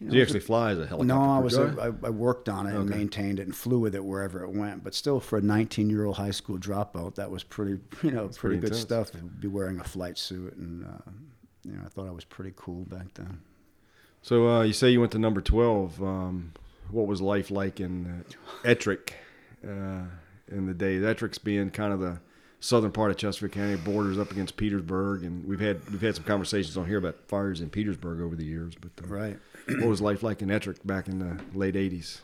You 0.00 0.06
know, 0.06 0.12
Did 0.12 0.16
you 0.16 0.20
was 0.20 0.28
a- 0.28 0.36
actually 0.38 0.40
fly 0.46 0.70
as 0.72 0.78
a 0.78 0.86
helicopter? 0.86 1.06
no, 1.06 1.20
I 1.20 1.38
was. 1.38 1.56
A, 1.58 1.76
I, 2.02 2.06
I 2.06 2.10
worked 2.10 2.48
on 2.48 2.66
it 2.66 2.74
and 2.74 2.88
maintained 2.88 3.38
it 3.38 3.42
and 3.46 3.54
flew 3.54 3.78
with 3.78 3.94
it 3.94 4.02
wherever 4.02 4.42
it 4.42 4.50
went. 4.50 4.82
But 4.82 4.94
still, 4.94 5.20
for 5.20 5.38
a 5.38 5.42
19-year-old 5.42 6.16
high 6.16 6.30
school 6.30 6.56
dropout, 6.58 7.16
that 7.16 7.30
was 7.30 7.42
pretty, 7.44 7.72
you 8.02 8.10
know, 8.10 8.28
pretty, 8.28 8.38
pretty 8.38 8.58
good 8.60 8.74
stuff. 8.76 9.10
To 9.12 9.18
be 9.18 9.46
wearing 9.46 9.78
a 9.78 9.84
flight 9.84 10.16
suit, 10.16 10.56
and 10.56 10.84
uh, 10.86 11.10
you 11.64 11.72
know, 11.72 11.82
I 11.84 11.88
thought 11.88 12.06
I 12.08 12.12
was 12.12 12.24
pretty 12.24 12.52
cool 12.56 12.84
back 12.86 13.12
then. 13.14 13.40
So 14.22 14.48
uh, 14.48 14.62
you 14.62 14.72
say 14.72 14.90
you 14.90 15.00
went 15.00 15.12
to 15.12 15.18
number 15.18 15.40
12. 15.40 16.02
Um, 16.02 16.52
what 16.90 17.06
was 17.06 17.20
life 17.20 17.50
like 17.50 17.78
in 17.80 18.24
uh, 18.64 18.68
Ettrick 18.68 19.12
uh, 19.66 20.04
in 20.48 20.66
the 20.66 20.74
day? 20.74 20.96
Ettrick's 20.96 21.38
being 21.38 21.70
kind 21.70 21.92
of 21.92 22.00
the 22.00 22.20
southern 22.60 22.92
part 22.92 23.10
of 23.10 23.16
Chesterfield 23.16 23.52
County, 23.52 23.76
borders 23.76 24.18
up 24.18 24.30
against 24.30 24.56
Petersburg, 24.56 25.24
and 25.24 25.44
we've 25.46 25.60
had 25.60 25.80
we've 25.90 26.00
had 26.02 26.14
some 26.14 26.24
conversations 26.24 26.76
on 26.76 26.86
here 26.86 26.98
about 26.98 27.16
fires 27.26 27.60
in 27.60 27.70
Petersburg 27.70 28.20
over 28.20 28.36
the 28.36 28.44
years. 28.44 28.74
But 28.80 28.90
uh, 29.04 29.08
Right. 29.08 29.38
what 29.66 29.88
was 29.88 30.00
life 30.00 30.22
like 30.22 30.42
in 30.42 30.48
Ettrick 30.48 30.78
back 30.86 31.08
in 31.08 31.18
the 31.18 31.38
late 31.58 31.74
80s? 31.74 32.20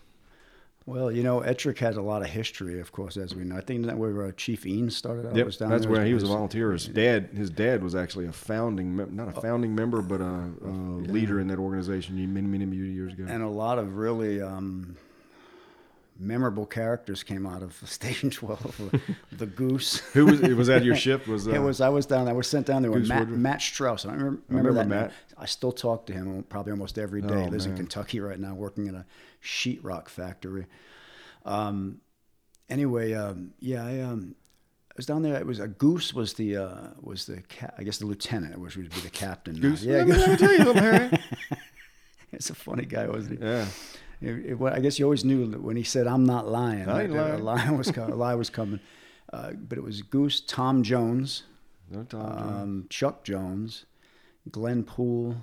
Well, 0.85 1.11
you 1.11 1.25
know, 1.25 1.41
Ettrick 1.41 1.79
has 1.79 1.97
a 1.97 2.01
lot 2.03 2.23
of 2.23 2.29
history, 2.29 2.79
of 2.79 2.93
course, 2.93 3.17
as 3.17 3.35
we 3.35 3.43
know. 3.43 3.57
I 3.57 3.61
think 3.61 3.87
that 3.87 3.99
where 3.99 4.27
uh, 4.27 4.33
Chief 4.37 4.63
Eanes 4.63 4.93
started 4.93 5.27
out. 5.27 5.35
Yep, 5.35 5.47
was 5.47 5.57
down 5.57 5.71
that's 5.71 5.83
there. 5.83 5.91
where 5.91 6.05
he 6.05 6.15
was 6.15 6.23
a 6.23 6.27
volunteer. 6.29 6.71
His 6.71 6.87
dad, 6.87 7.31
his 7.35 7.51
dad 7.51 7.83
was 7.83 7.97
actually 7.97 8.27
a 8.27 8.33
founding, 8.33 8.95
not 9.17 9.37
a 9.37 9.41
founding 9.41 9.75
member, 9.75 10.01
but 10.01 10.21
a, 10.21 10.25
a 10.65 10.71
leader 11.11 11.41
in 11.41 11.49
that 11.49 11.59
organization 11.59 12.15
many, 12.33 12.47
many, 12.47 12.65
many 12.67 12.89
years 12.93 13.15
ago. 13.15 13.25
And 13.29 13.43
a 13.43 13.49
lot 13.49 13.81
of 13.81 13.97
really 13.97 14.41
um, 14.41 14.97
memorable 16.19 16.67
characters 16.67 17.23
came 17.23 17.47
out 17.47 17.63
of 17.63 17.75
Station 17.85 18.31
12. 18.31 19.01
the 19.33 19.47
Goose. 19.47 19.99
Who 20.13 20.27
was 20.27 20.41
was 20.41 20.67
that? 20.69 20.85
Your 20.85 20.97
ship 20.97 21.27
was? 21.29 21.47
Uh, 21.47 21.53
it 21.53 21.59
was. 21.59 21.81
I 21.81 21.89
was 21.89 22.07
down 22.07 22.25
there. 22.25 22.35
I 22.35 22.37
was 22.37 22.49
sent 22.49 22.67
down 22.67 22.83
there 22.83 22.91
with 22.91 23.09
Matt, 23.09 23.21
Woodruff? 23.21 23.39
Matt 23.39 23.63
Strauss. 23.63 24.05
I 24.05 24.13
remember, 24.13 24.43
remember 24.49 24.71
remember, 24.71 24.73
that. 24.73 24.89
Matt. 24.89 25.11
Matt. 25.11 25.13
I 25.39 25.47
still 25.47 25.73
talk 25.73 26.07
to 26.07 26.13
him 26.13 26.45
probably 26.49 26.73
almost 26.73 26.99
every 26.99 27.23
day. 27.23 27.35
Oh, 27.35 27.45
he 27.45 27.51
lives 27.51 27.67
in. 27.67 27.77
Kentucky 27.77 28.21
right 28.21 28.39
now, 28.39 28.55
working 28.55 28.87
in 28.87 28.95
a 28.95 29.05
sheetrock 29.43 30.09
factory. 30.09 30.67
Um, 31.45 32.01
anyway, 32.69 33.13
um, 33.13 33.53
yeah, 33.61 33.85
I, 33.85 34.01
um, 34.01 34.35
I 34.91 34.95
was 34.97 35.07
down 35.07 35.23
there. 35.23 35.37
It 35.37 35.47
was 35.47 35.61
a 35.61 35.69
Goose 35.69 36.15
was 36.15 36.35
the 36.35 36.57
uh, 36.57 36.89
was 37.01 37.27
the 37.27 37.43
ca- 37.43 37.73
I 37.77 37.83
guess 37.83 37.99
the 37.99 38.07
lieutenant, 38.07 38.59
which 38.59 38.77
would 38.77 38.91
be 38.91 39.01
the 39.01 39.11
captain. 39.11 39.55
now. 39.55 39.61
Goose. 39.61 39.83
Yeah, 39.83 39.99
let, 39.99 40.07
me, 40.09 40.13
let 40.15 40.31
me 40.31 40.37
tell 40.37 40.53
you 40.53 40.73
Harry. 40.73 41.19
it's 42.33 42.51
a 42.51 42.55
funny 42.55 42.85
guy, 42.87 43.07
wasn't 43.07 43.41
he? 43.41 43.47
Yeah. 43.47 43.67
It, 44.21 44.47
it- 44.47 44.55
well, 44.59 44.73
I 44.73 44.81
guess 44.81 44.99
you 44.99 45.05
always 45.05 45.25
knew 45.25 45.47
that 45.51 45.63
when 45.63 45.77
he 45.77 45.83
said, 45.83 46.07
"I'm 46.07 46.25
not 46.25 46.49
lying." 46.49 46.89
I 46.89 47.03
ain't 47.05 47.13
that 47.13 47.41
lying. 47.41 47.41
A 47.41 47.45
lie 47.45 47.71
was 47.71 47.91
coming. 47.91 48.13
A 48.15 48.17
lie 48.17 48.35
was 48.35 48.51
coming. 48.51 48.81
Uh, 49.33 49.53
but 49.53 49.77
it 49.79 49.83
was 49.85 50.03
Goose, 50.03 50.41
Tom 50.41 50.83
Jones, 50.83 51.43
No 51.91 52.05
Tom 52.05 52.21
Jones. 52.39 52.51
um, 52.63 52.87
Chuck 52.89 53.25
Jones, 53.25 53.85
Glenn 54.51 54.85
Poole. 54.85 55.37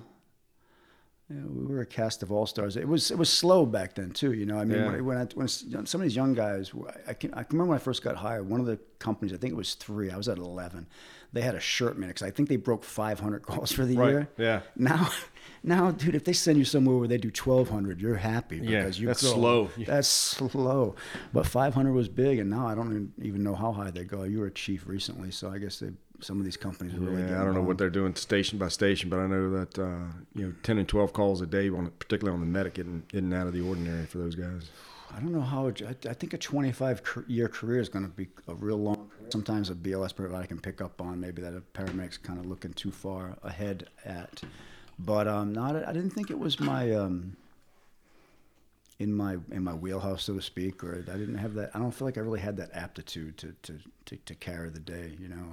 We 1.30 1.66
were 1.74 1.80
a 1.80 1.86
cast 1.86 2.22
of 2.22 2.30
all 2.30 2.44
stars. 2.46 2.76
It 2.76 2.86
was 2.86 3.10
it 3.10 3.16
was 3.16 3.30
slow 3.32 3.64
back 3.64 3.94
then 3.94 4.10
too. 4.10 4.32
You 4.34 4.44
know, 4.44 4.58
I 4.58 4.64
mean, 4.66 4.78
Yeah. 4.78 4.90
when, 4.90 5.04
when, 5.06 5.16
I, 5.18 5.24
when 5.34 5.48
some 5.48 6.00
of 6.00 6.00
these 6.02 6.14
young 6.14 6.34
guys, 6.34 6.70
I 7.08 7.14
can, 7.14 7.32
I 7.32 7.42
can 7.44 7.56
remember 7.56 7.70
when 7.70 7.76
I 7.80 7.82
first 7.82 8.02
got 8.02 8.16
hired. 8.16 8.46
One 8.48 8.60
of 8.60 8.66
the 8.66 8.78
companies, 8.98 9.32
I 9.32 9.38
think 9.38 9.52
it 9.54 9.56
was 9.56 9.72
three. 9.74 10.10
I 10.10 10.16
was 10.18 10.28
at 10.28 10.36
eleven. 10.36 10.86
They 11.32 11.40
had 11.40 11.54
a 11.54 11.60
shirt 11.60 11.98
minute 11.98 12.16
'cause 12.16 12.28
I 12.28 12.30
think 12.30 12.48
they 12.50 12.56
broke 12.56 12.84
500 12.84 13.42
calls 13.42 13.72
for 13.72 13.84
the 13.86 13.96
Right, 13.96 14.08
year. 14.10 14.28
yeah. 14.36 14.60
Now, 14.76 15.08
now, 15.64 15.90
dude, 15.90 16.14
if 16.14 16.22
they 16.24 16.32
send 16.34 16.58
you 16.58 16.64
somewhere 16.64 16.96
where 16.96 17.08
they 17.08 17.18
do 17.18 17.30
1,200, 17.32 18.00
you're 18.00 18.14
happy 18.16 18.58
Yeah, 18.58 18.82
because 18.82 19.00
you 19.00 19.08
that's 19.08 19.22
go- 19.22 19.32
slow. 19.32 19.70
That's 19.86 20.06
slow. 20.06 20.94
But 21.32 21.46
500 21.46 21.92
was 21.92 22.08
big, 22.08 22.38
and 22.38 22.48
now 22.50 22.68
I 22.68 22.74
don't 22.76 23.12
even 23.20 23.42
know 23.42 23.54
how 23.56 23.72
high 23.72 23.90
they 23.90 24.04
go. 24.04 24.22
You 24.22 24.40
were 24.40 24.46
a 24.46 24.50
chief 24.52 24.86
recently, 24.86 25.32
so 25.32 25.50
I 25.50 25.58
guess 25.58 25.80
they, 25.80 25.90
some 26.24 26.38
of 26.38 26.44
these 26.44 26.56
companies 26.56 26.94
are 26.94 26.98
really. 27.00 27.22
yeah, 27.22 27.40
I 27.40 27.44
don't 27.44 27.48
know 27.48 27.54
going. 27.54 27.66
what 27.66 27.78
they're 27.78 27.90
doing 27.90 28.14
station 28.14 28.58
by 28.58 28.68
station, 28.68 29.10
but 29.10 29.18
I 29.18 29.26
know 29.26 29.50
that 29.50 29.78
uh, 29.78 30.06
you 30.34 30.46
know 30.46 30.54
ten 30.62 30.78
and 30.78 30.88
twelve 30.88 31.12
calls 31.12 31.40
a 31.40 31.46
day, 31.46 31.68
on 31.68 31.90
particularly 31.98 32.34
on 32.34 32.40
the 32.40 32.46
medic, 32.46 32.78
in 32.78 33.02
and 33.12 33.34
out 33.34 33.46
of 33.46 33.52
the 33.52 33.60
ordinary 33.60 34.06
for 34.06 34.18
those 34.18 34.34
guys. 34.34 34.70
I 35.16 35.20
don't 35.20 35.32
know 35.32 35.40
how. 35.42 35.68
it- 35.68 35.82
I, 35.82 36.10
I 36.10 36.14
think 36.14 36.32
a 36.32 36.38
25 36.38 37.24
year 37.28 37.46
career 37.48 37.80
is 37.80 37.88
going 37.88 38.04
to 38.04 38.10
be 38.10 38.26
a 38.48 38.54
real 38.54 38.78
long. 38.78 39.10
Sometimes 39.28 39.70
a 39.70 39.74
BLS 39.74 40.14
provider 40.14 40.46
can 40.46 40.58
pick 40.58 40.80
up 40.80 41.00
on 41.00 41.20
maybe 41.20 41.40
that 41.42 41.54
a 41.54 41.60
paramedic's 41.60 42.18
kind 42.18 42.40
of 42.40 42.46
looking 42.46 42.72
too 42.72 42.90
far 42.90 43.36
ahead 43.44 43.86
at. 44.04 44.42
But 44.98 45.28
um, 45.28 45.52
not. 45.52 45.76
I 45.76 45.92
didn't 45.92 46.10
think 46.10 46.30
it 46.30 46.38
was 46.38 46.58
my 46.58 46.92
um, 46.92 47.36
in 48.98 49.12
my 49.14 49.36
in 49.52 49.62
my 49.62 49.74
wheelhouse, 49.74 50.24
so 50.24 50.34
to 50.34 50.42
speak, 50.42 50.82
or 50.82 51.04
I 51.12 51.16
didn't 51.16 51.38
have 51.38 51.54
that. 51.54 51.70
I 51.74 51.78
don't 51.78 51.92
feel 51.92 52.06
like 52.06 52.18
I 52.18 52.20
really 52.20 52.40
had 52.40 52.56
that 52.56 52.70
aptitude 52.74 53.36
to 53.38 53.54
to 53.62 53.78
to, 54.06 54.16
to 54.16 54.34
carry 54.34 54.70
the 54.70 54.80
day. 54.80 55.12
You 55.20 55.28
know. 55.28 55.44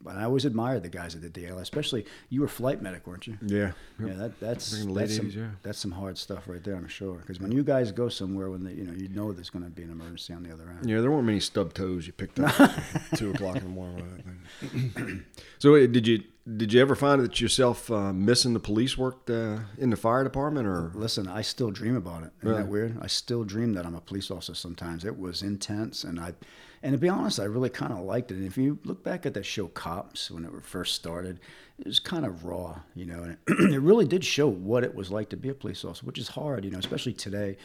But 0.00 0.16
I 0.16 0.24
always 0.24 0.44
admired 0.44 0.82
the 0.82 0.88
guys 0.88 1.14
at 1.14 1.22
the 1.22 1.28
DL, 1.28 1.60
especially 1.60 2.04
you 2.28 2.40
were 2.40 2.48
flight 2.48 2.82
medic, 2.82 3.06
weren't 3.06 3.26
you? 3.26 3.38
Yeah, 3.40 3.72
Yeah, 4.00 4.14
that, 4.14 4.40
that's 4.40 4.72
Back 4.72 4.80
in 4.80 4.86
the 4.88 4.92
late 4.92 5.00
that's 5.02 5.16
some, 5.16 5.26
80s, 5.26 5.36
yeah. 5.36 5.48
that's 5.62 5.78
some 5.78 5.92
hard 5.92 6.18
stuff 6.18 6.48
right 6.48 6.62
there, 6.64 6.74
I'm 6.74 6.88
sure. 6.88 7.18
Because 7.18 7.38
when 7.38 7.52
you 7.52 7.62
guys 7.62 7.92
go 7.92 8.08
somewhere, 8.08 8.50
when 8.50 8.64
they, 8.64 8.72
you 8.72 8.84
know, 8.84 8.92
you 8.92 9.08
know 9.08 9.32
there's 9.32 9.50
going 9.50 9.64
to 9.64 9.70
be 9.70 9.82
an 9.82 9.90
emergency 9.90 10.32
on 10.32 10.42
the 10.42 10.52
other 10.52 10.68
end. 10.68 10.88
Yeah, 10.90 11.00
there 11.00 11.10
weren't 11.10 11.26
many 11.26 11.38
stub 11.40 11.72
toes 11.72 12.06
you 12.06 12.12
picked 12.12 12.40
up 12.40 12.52
two 13.16 13.30
o'clock 13.30 13.56
in 13.56 13.62
the 13.62 13.68
morning. 13.68 15.24
So, 15.58 15.72
wait, 15.74 15.92
did 15.92 16.06
you 16.08 16.22
did 16.56 16.72
you 16.72 16.80
ever 16.80 16.94
find 16.96 17.22
that 17.22 17.40
yourself 17.40 17.90
uh, 17.90 18.12
missing 18.12 18.52
the 18.52 18.60
police 18.60 18.98
work 18.98 19.30
uh, 19.30 19.58
in 19.78 19.90
the 19.90 19.96
fire 19.96 20.24
department, 20.24 20.66
or 20.66 20.90
Listen, 20.94 21.28
I 21.28 21.42
still 21.42 21.70
dream 21.70 21.96
about 21.96 22.24
it. 22.24 22.30
Isn't 22.40 22.48
Really? 22.50 22.62
that 22.62 22.68
weird? 22.68 22.98
I 23.00 23.06
still 23.06 23.44
dream 23.44 23.74
that 23.74 23.86
I'm 23.86 23.94
a 23.94 24.00
police 24.00 24.30
officer. 24.30 24.54
Sometimes 24.54 25.04
it 25.04 25.18
was 25.18 25.42
intense, 25.42 26.02
and 26.02 26.18
I, 26.18 26.34
and 26.82 26.92
to 26.92 26.98
be 26.98 27.08
honest, 27.08 27.38
I 27.38 27.44
really 27.44 27.70
kind 27.70 27.92
of 27.92 28.00
liked 28.00 28.32
it. 28.32 28.34
And 28.38 28.46
if 28.46 28.56
you 28.58 28.78
look 28.84 29.04
back 29.04 29.24
at 29.24 29.34
that 29.34 29.46
show 29.46 29.68
Cops 29.68 30.30
when 30.32 30.44
it 30.44 30.50
first 30.64 30.94
started, 30.94 31.38
it 31.78 31.86
was 31.86 32.00
kind 32.00 32.26
of 32.26 32.44
raw, 32.44 32.80
you 32.96 33.04
know, 33.06 33.22
and 33.22 33.32
it, 33.32 33.38
it 33.74 33.80
really 33.80 34.04
did 34.06 34.24
show 34.24 34.48
what 34.48 34.82
it 34.82 34.94
was 34.96 35.12
like 35.12 35.28
to 35.30 35.36
be 35.36 35.48
a 35.48 35.54
police 35.54 35.84
officer, 35.84 36.04
which 36.04 36.18
is 36.18 36.28
hard, 36.28 36.64
you 36.64 36.70
know, 36.72 36.78
especially 36.78 37.12
today. 37.12 37.56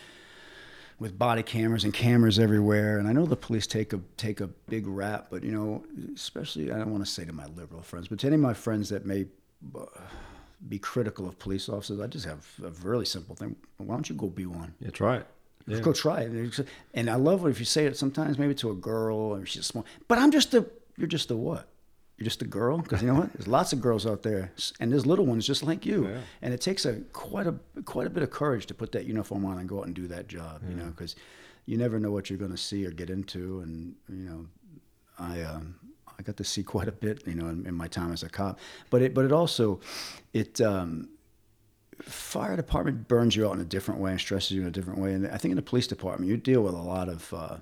With 1.00 1.18
body 1.18 1.44
cameras 1.44 1.84
and 1.84 1.94
cameras 1.94 2.40
everywhere. 2.40 2.98
And 2.98 3.08
I 3.08 3.14
know 3.14 3.26
the 3.26 3.36
police 3.36 3.68
take 3.68 3.94
a 3.94 4.00
take 4.18 4.42
a 4.42 4.48
big 4.48 4.88
rap, 4.88 5.28
but 5.30 5.44
you 5.44 5.52
know, 5.52 5.84
especially 6.16 6.72
I 6.72 6.78
don't 6.78 6.92
want 6.92 7.06
to 7.06 7.12
say 7.12 7.26
to 7.26 7.34
my 7.34 7.46
liberal 7.56 7.82
friends, 7.82 8.08
but 8.08 8.20
to 8.20 8.28
any 8.28 8.36
of 8.36 8.42
my 8.42 8.54
friends 8.54 8.90
that 8.90 9.06
may 9.06 9.28
uh, 9.76 9.86
be 10.68 10.80
critical 10.80 11.28
of 11.28 11.38
police 11.38 11.70
officers, 11.70 12.00
I 12.00 12.08
just 12.08 12.26
have 12.26 12.48
a 12.64 12.70
really 12.86 13.06
simple 13.06 13.36
thing. 13.36 13.56
Why 13.78 13.96
don't 13.96 14.10
you 14.10 14.16
go 14.16 14.28
be 14.28 14.46
one? 14.46 14.74
Yeah, 14.80 14.90
try 14.90 15.18
it. 15.18 15.28
Yeah. 15.68 15.80
Go 15.82 15.92
try 15.94 16.22
it. 16.22 16.66
And 16.94 17.10
I 17.10 17.16
love 17.16 17.46
it 17.46 17.50
if 17.50 17.60
you 17.60 17.66
say 17.66 17.86
it 17.86 17.98
sometimes, 17.98 18.40
maybe 18.40 18.56
to 18.56 18.72
a 18.72 18.76
girl 18.76 19.18
or 19.18 19.46
she's 19.46 19.66
small. 19.66 19.86
But 20.08 20.18
I'm 20.18 20.32
just 20.32 20.54
a, 20.54 20.66
you're 20.98 21.08
just 21.08 21.30
a 21.30 21.36
what? 21.36 21.68
You're 22.18 22.26
just 22.26 22.42
a 22.42 22.48
girl? 22.48 22.80
Because 22.80 23.02
you 23.02 23.08
know 23.08 23.20
what? 23.20 23.34
There's 23.34 23.48
lots 23.48 23.74
of 23.74 23.82
girls 23.82 24.08
out 24.08 24.24
there, 24.24 24.52
and 24.80 24.92
there's 24.92 25.06
little 25.06 25.26
ones 25.26 25.46
just 25.46 25.62
like 25.62 25.86
you. 25.86 26.08
Yeah. 26.08 26.22
And 26.42 26.54
it 26.54 26.62
takes 26.62 26.86
a 26.86 27.02
quite 27.14 27.46
a 27.46 27.56
quite 27.86 28.08
a 28.08 28.10
bit 28.10 28.24
of 28.24 28.32
courage 28.32 28.66
to 28.68 28.74
put 28.74 28.92
that 28.94 29.06
uniform 29.06 29.46
on 29.46 29.60
and 29.60 29.70
go 29.70 29.80
out 29.80 29.86
and 29.86 29.96
do 29.96 30.08
that 30.08 30.28
job. 30.28 30.62
Yeah. 30.64 30.70
You 30.70 30.76
know, 30.78 30.86
because 30.86 31.16
you 31.68 31.78
never 31.78 32.00
know 32.00 32.12
what 32.12 32.30
you're 32.30 32.40
going 32.40 32.52
to 32.52 32.58
see 32.58 32.86
or 32.86 32.92
get 32.92 33.12
into. 33.12 33.60
And 33.60 33.96
you 34.10 34.30
know, 34.30 34.46
I 35.20 35.42
um, 35.44 35.76
I 36.18 36.24
got 36.24 36.38
to 36.38 36.44
see 36.44 36.64
quite 36.76 36.88
a 36.88 36.92
bit, 36.92 37.22
you 37.28 37.36
know, 37.36 37.50
in, 37.50 37.68
in, 37.68 37.76
my 37.76 37.88
time 37.88 38.12
as 38.12 38.24
a 38.24 38.30
cop. 38.30 38.58
But 38.90 39.04
it 39.04 39.14
but 39.14 39.24
it 39.24 39.32
also 39.32 39.80
it 40.34 40.60
um, 40.60 41.10
fire 42.02 42.56
department 42.56 43.08
burns 43.08 43.36
you 43.36 43.48
out 43.48 43.54
in 43.54 43.62
a 43.62 43.66
different 43.66 44.00
way 44.00 44.12
and 44.12 44.20
stresses 44.20 44.52
you 44.52 44.62
in 44.62 44.68
a 44.68 44.72
different 44.72 45.00
way. 45.00 45.14
And 45.14 45.28
I 45.28 45.38
think 45.38 45.52
in 45.52 45.56
the 45.56 45.62
police 45.62 45.88
department, 45.88 46.30
you 46.30 46.38
deal 46.38 46.62
with 46.62 46.74
a 46.74 46.78
lot 46.78 47.10
of, 47.10 47.34
uh, 47.34 47.58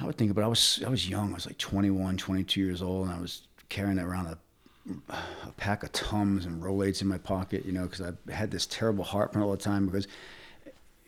I 0.00 0.04
would 0.04 0.16
think, 0.16 0.34
but 0.34 0.44
I 0.44 0.46
was, 0.46 0.82
I 0.84 0.90
was 0.90 1.08
young. 1.08 1.30
I 1.32 1.34
was 1.34 1.46
like 1.46 1.58
21, 1.58 2.16
22 2.16 2.60
years 2.60 2.82
old, 2.82 3.06
and 3.06 3.16
I 3.16 3.20
was 3.20 3.42
carrying 3.68 3.98
around 3.98 4.26
a, 4.26 4.38
a 5.10 5.52
pack 5.56 5.82
of 5.82 5.92
Tums 5.92 6.44
and 6.44 6.62
Rolaids 6.62 7.00
in 7.00 7.08
my 7.08 7.18
pocket, 7.18 7.64
you 7.64 7.72
know, 7.72 7.84
because 7.84 8.02
I 8.02 8.32
had 8.32 8.50
this 8.50 8.66
terrible 8.66 9.04
heartburn 9.04 9.42
all 9.42 9.50
the 9.50 9.56
time. 9.56 9.86
Because, 9.86 10.06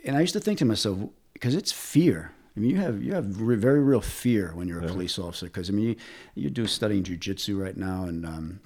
and 0.04 0.16
I 0.16 0.20
used 0.20 0.32
to 0.34 0.40
think 0.40 0.58
to 0.60 0.64
myself, 0.64 0.98
because 1.34 1.54
it's 1.54 1.72
fear. 1.72 2.32
I 2.56 2.60
mean, 2.60 2.70
you 2.70 2.76
have 2.78 3.02
you 3.02 3.14
have 3.14 3.24
very 3.24 3.80
real 3.80 4.00
fear 4.00 4.52
when 4.54 4.66
you're 4.66 4.80
a 4.80 4.86
yeah. 4.86 4.90
police 4.90 5.18
officer. 5.18 5.46
Because 5.46 5.68
I 5.68 5.72
mean, 5.72 5.90
you, 5.90 5.96
you 6.34 6.50
do 6.50 6.66
studying 6.66 7.04
jujitsu 7.04 7.60
right 7.60 7.76
now, 7.76 8.04
and 8.04 8.26
um, 8.26 8.60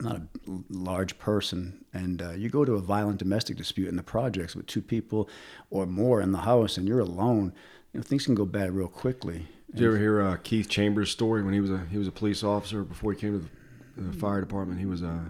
I'm 0.00 0.06
not 0.06 0.16
a 0.16 0.22
large 0.70 1.18
person, 1.18 1.84
and 1.92 2.22
uh, 2.22 2.30
you 2.30 2.48
go 2.48 2.64
to 2.64 2.72
a 2.72 2.80
violent 2.80 3.18
domestic 3.18 3.56
dispute 3.56 3.88
in 3.88 3.96
the 3.96 4.02
projects 4.02 4.56
with 4.56 4.66
two 4.66 4.82
people 4.82 5.28
or 5.70 5.86
more 5.86 6.20
in 6.20 6.32
the 6.32 6.38
house, 6.38 6.78
and 6.78 6.88
you're 6.88 7.00
alone, 7.00 7.52
you 7.92 8.00
know, 8.00 8.02
things 8.02 8.24
can 8.24 8.34
go 8.34 8.44
bad 8.44 8.72
real 8.72 8.88
quickly. 8.88 9.46
Did 9.70 9.80
you 9.80 9.86
ever 9.88 9.98
hear 9.98 10.22
uh, 10.22 10.36
Keith 10.42 10.68
Chambers' 10.68 11.10
story 11.10 11.42
when 11.42 11.52
he 11.54 11.60
was 11.60 11.70
a 11.70 11.84
he 11.90 11.98
was 11.98 12.08
a 12.08 12.12
police 12.12 12.42
officer 12.42 12.82
before 12.82 13.12
he 13.12 13.18
came 13.18 13.32
to 13.32 13.38
the 13.38 13.50
the 13.98 14.12
fire 14.12 14.40
department. 14.40 14.78
He 14.78 14.86
was 14.86 15.02
a. 15.02 15.20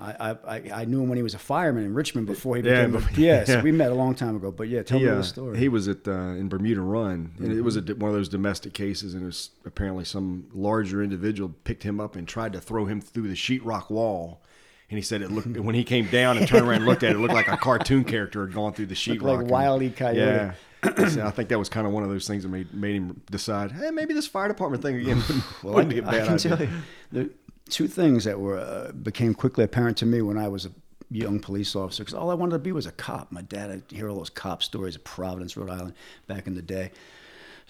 I, 0.00 0.36
I 0.46 0.62
I 0.72 0.84
knew 0.84 1.02
him 1.02 1.08
when 1.08 1.16
he 1.16 1.22
was 1.22 1.34
a 1.34 1.38
fireman 1.38 1.84
in 1.84 1.94
Richmond 1.94 2.26
before 2.26 2.56
he 2.56 2.62
became. 2.62 2.94
Yeah, 2.94 3.00
a, 3.00 3.20
yes, 3.20 3.48
yeah. 3.48 3.62
we 3.62 3.72
met 3.72 3.90
a 3.90 3.94
long 3.94 4.14
time 4.14 4.36
ago. 4.36 4.50
But 4.50 4.68
yeah, 4.68 4.82
tell 4.82 4.98
he, 4.98 5.06
me 5.06 5.10
the 5.10 5.24
story. 5.24 5.58
He 5.58 5.68
was 5.68 5.88
at 5.88 6.06
uh, 6.06 6.12
in 6.12 6.48
Bermuda 6.48 6.80
Run, 6.80 7.32
and 7.38 7.48
mm-hmm. 7.48 7.58
it 7.58 7.62
was 7.62 7.76
a, 7.76 7.80
one 7.80 8.10
of 8.10 8.16
those 8.16 8.28
domestic 8.28 8.74
cases, 8.74 9.14
and 9.14 9.22
it 9.22 9.26
was 9.26 9.50
apparently 9.64 10.04
some 10.04 10.48
larger 10.52 11.02
individual 11.02 11.54
picked 11.64 11.82
him 11.82 12.00
up 12.00 12.16
and 12.16 12.28
tried 12.28 12.52
to 12.52 12.60
throw 12.60 12.84
him 12.84 13.00
through 13.00 13.28
the 13.28 13.34
sheetrock 13.34 13.90
wall. 13.90 14.42
And 14.90 14.96
he 14.96 15.02
said 15.02 15.20
it 15.20 15.30
looked 15.30 15.48
when 15.58 15.74
he 15.74 15.84
came 15.84 16.06
down 16.06 16.38
and 16.38 16.48
turned 16.48 16.66
around 16.66 16.76
and 16.76 16.86
looked 16.86 17.02
at 17.02 17.10
it, 17.10 17.16
it 17.16 17.18
looked 17.18 17.34
like 17.34 17.48
a 17.48 17.58
cartoon 17.58 18.04
character 18.04 18.46
had 18.46 18.54
gone 18.54 18.72
through 18.72 18.86
the 18.86 18.94
sheetrock. 18.94 19.42
Like 19.42 19.50
Wiley 19.50 19.90
Coyote. 19.90 20.18
Yeah. 20.18 20.54
I 20.82 21.30
think 21.30 21.48
that 21.48 21.58
was 21.58 21.68
kind 21.68 21.86
of 21.86 21.92
one 21.92 22.02
of 22.02 22.08
those 22.08 22.26
things 22.26 22.44
that 22.44 22.48
made 22.48 22.72
made 22.72 22.96
him 22.96 23.20
decide, 23.30 23.72
hey, 23.72 23.90
maybe 23.90 24.14
this 24.14 24.26
fire 24.26 24.48
department 24.48 24.82
thing 24.82 24.96
again 24.96 25.22
well, 25.62 25.74
wouldn't 25.74 25.92
I, 25.92 25.94
be 25.94 25.98
a 25.98 26.02
bad 26.02 26.14
I 26.14 26.24
can 26.24 26.34
idea. 26.34 26.56
Tell 26.56 26.66
you, 26.66 26.72
the, 27.12 27.30
two 27.68 27.88
things 27.88 28.24
that 28.24 28.38
were 28.40 28.58
uh, 28.58 28.92
became 28.92 29.34
quickly 29.34 29.64
apparent 29.64 29.96
to 29.98 30.06
me 30.06 30.22
when 30.22 30.38
I 30.38 30.48
was 30.48 30.66
a 30.66 30.70
young 31.10 31.40
police 31.40 31.74
officer 31.74 32.02
because 32.02 32.14
all 32.14 32.30
I 32.30 32.34
wanted 32.34 32.52
to 32.52 32.58
be 32.58 32.72
was 32.72 32.86
a 32.86 32.92
cop. 32.92 33.32
My 33.32 33.42
dad, 33.42 33.70
I'd 33.70 33.82
hear 33.90 34.08
all 34.08 34.16
those 34.16 34.30
cop 34.30 34.62
stories 34.62 34.96
of 34.96 35.04
Providence, 35.04 35.56
Rhode 35.56 35.70
Island, 35.70 35.94
back 36.26 36.46
in 36.46 36.54
the 36.54 36.62
day. 36.62 36.90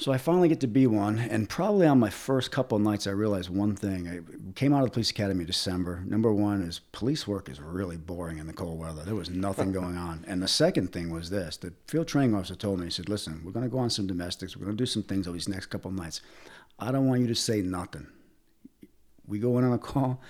So 0.00 0.12
I 0.12 0.18
finally 0.18 0.48
get 0.48 0.60
to 0.60 0.68
be 0.68 0.86
one, 0.86 1.18
and 1.18 1.48
probably 1.48 1.86
on 1.86 1.98
my 1.98 2.08
first 2.08 2.52
couple 2.52 2.78
nights, 2.78 3.08
I 3.08 3.10
realized 3.10 3.50
one 3.50 3.74
thing. 3.74 4.08
I 4.08 4.20
came 4.54 4.72
out 4.72 4.82
of 4.82 4.86
the 4.86 4.92
police 4.92 5.10
academy 5.10 5.40
in 5.40 5.46
December. 5.46 6.04
Number 6.06 6.32
one 6.32 6.62
is 6.62 6.78
police 6.92 7.26
work 7.26 7.48
is 7.48 7.60
really 7.60 7.96
boring 7.96 8.38
in 8.38 8.46
the 8.46 8.52
cold 8.52 8.78
weather. 8.78 9.02
There 9.02 9.16
was 9.16 9.28
nothing 9.28 9.72
going 9.80 9.96
on. 9.96 10.24
And 10.28 10.40
the 10.40 10.48
second 10.48 10.92
thing 10.92 11.10
was 11.10 11.30
this: 11.30 11.56
the 11.56 11.72
field 11.88 12.06
training 12.06 12.34
officer 12.34 12.54
told 12.54 12.78
me, 12.78 12.86
he 12.86 12.90
said, 12.92 13.08
"Listen, 13.08 13.42
we're 13.44 13.52
going 13.52 13.64
to 13.64 13.70
go 13.70 13.78
on 13.78 13.90
some 13.90 14.06
domestics. 14.06 14.56
We're 14.56 14.66
going 14.66 14.76
to 14.76 14.82
do 14.82 14.86
some 14.86 15.02
things 15.02 15.26
over 15.26 15.34
these 15.34 15.48
next 15.48 15.66
couple 15.66 15.90
nights. 15.90 16.20
I 16.78 16.92
don't 16.92 17.08
want 17.08 17.20
you 17.20 17.26
to 17.26 17.34
say 17.34 17.60
nothing 17.60 18.06
we 19.28 19.38
go 19.38 19.58
in 19.58 19.64
on 19.64 19.72
a 19.72 19.78
call, 19.78 20.20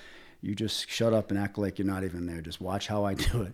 you 0.42 0.54
just 0.54 0.90
shut 0.90 1.12
up 1.12 1.30
and 1.30 1.38
act 1.38 1.56
like 1.56 1.78
you're 1.78 1.87
not 1.87 2.04
even 2.04 2.26
there. 2.26 2.40
Just 2.40 2.60
watch 2.60 2.88
how 2.88 3.04
I 3.04 3.14
do 3.14 3.42
it. 3.42 3.52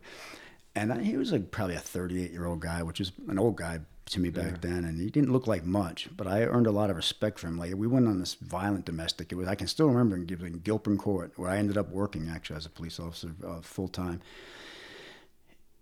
And 0.75 0.93
I, 0.93 1.03
he 1.03 1.17
was 1.17 1.31
like 1.31 1.51
probably 1.51 1.77
a 1.77 1.81
38 1.81 2.33
year 2.33 2.47
old 2.47 2.61
guy, 2.61 2.83
which 2.83 3.01
is 3.01 3.13
an 3.29 3.39
old 3.39 3.57
guy 3.57 3.81
to 4.07 4.21
me 4.21 4.31
back 4.31 4.53
yeah. 4.53 4.57
then, 4.61 4.85
and 4.85 5.01
he 5.01 5.09
didn't 5.09 5.33
look 5.33 5.47
like 5.47 5.65
much, 5.65 6.09
but 6.15 6.27
I 6.27 6.43
earned 6.43 6.67
a 6.67 6.71
lot 6.71 6.91
of 6.91 6.97
respect 6.97 7.39
from 7.39 7.51
him. 7.51 7.59
Like 7.59 7.75
we 7.75 7.87
went 7.87 8.07
on 8.07 8.21
this 8.21 8.35
violent 8.35 8.85
domestic. 8.85 9.33
It 9.33 9.37
was 9.37 9.49
I 9.49 9.55
can 9.55 9.67
still 9.67 9.89
remember 9.89 10.17
in, 10.17 10.29
in 10.29 10.59
Gilpin 10.59 10.99
Court 10.99 11.33
where 11.37 11.51
I 11.51 11.57
ended 11.57 11.79
up 11.79 11.91
working 11.91 12.29
actually 12.29 12.57
as 12.57 12.67
a 12.67 12.71
police 12.71 13.01
officer 13.01 13.35
uh, 13.47 13.61
full 13.61 13.89
time. 13.89 14.21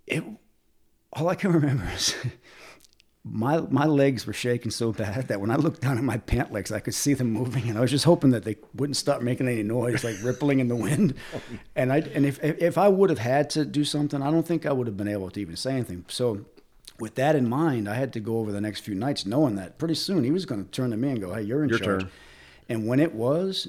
It 0.06 0.24
all 1.12 1.28
I 1.28 1.34
can 1.34 1.52
remember 1.60 1.88
is 1.94 2.14
my 3.24 3.60
my 3.60 3.86
legs 3.86 4.26
were 4.26 4.32
shaking 4.32 4.70
so 4.70 4.92
bad 4.92 5.28
that 5.28 5.40
when 5.40 5.50
I 5.50 5.56
looked 5.56 5.80
down 5.80 5.96
at 5.96 6.04
my 6.04 6.18
pant 6.18 6.52
legs, 6.52 6.72
I 6.72 6.80
could 6.80 6.94
see 6.94 7.14
them 7.14 7.30
moving, 7.30 7.68
and 7.68 7.78
I 7.78 7.80
was 7.80 7.90
just 7.90 8.04
hoping 8.04 8.30
that 8.30 8.44
they 8.44 8.56
wouldn't 8.74 8.96
start 8.96 9.22
making 9.22 9.46
any 9.46 9.62
noise, 9.62 10.02
like 10.02 10.16
rippling 10.22 10.58
in 10.58 10.68
the 10.68 10.76
wind. 10.76 11.14
And 11.74 11.92
I 11.92 11.98
and 11.98 12.26
if 12.26 12.42
if 12.42 12.76
I 12.76 12.88
would 12.88 13.10
have 13.10 13.18
had 13.18 13.48
to 13.50 13.64
do 13.64 13.84
something, 13.84 14.20
I 14.20 14.30
don't 14.30 14.46
think 14.46 14.66
I 14.66 14.72
would 14.72 14.86
have 14.86 14.96
been 14.96 15.08
able 15.08 15.30
to 15.30 15.40
even 15.40 15.56
say 15.56 15.72
anything. 15.72 16.04
So, 16.08 16.44
with 17.02 17.16
that 17.16 17.34
in 17.34 17.48
mind, 17.48 17.88
I 17.88 17.94
had 17.94 18.12
to 18.12 18.20
go 18.20 18.38
over 18.38 18.52
the 18.52 18.60
next 18.60 18.82
few 18.82 18.94
nights, 18.94 19.26
knowing 19.26 19.56
that 19.56 19.76
pretty 19.76 19.96
soon 19.96 20.22
he 20.22 20.30
was 20.30 20.46
going 20.46 20.64
to 20.64 20.70
turn 20.70 20.92
to 20.92 20.96
me 20.96 21.08
and 21.10 21.20
go, 21.20 21.34
"Hey, 21.34 21.42
you're 21.42 21.64
in 21.64 21.68
Your 21.68 21.80
charge." 21.80 22.02
Turn. 22.02 22.10
And 22.68 22.86
when 22.86 23.00
it 23.00 23.12
was, 23.12 23.68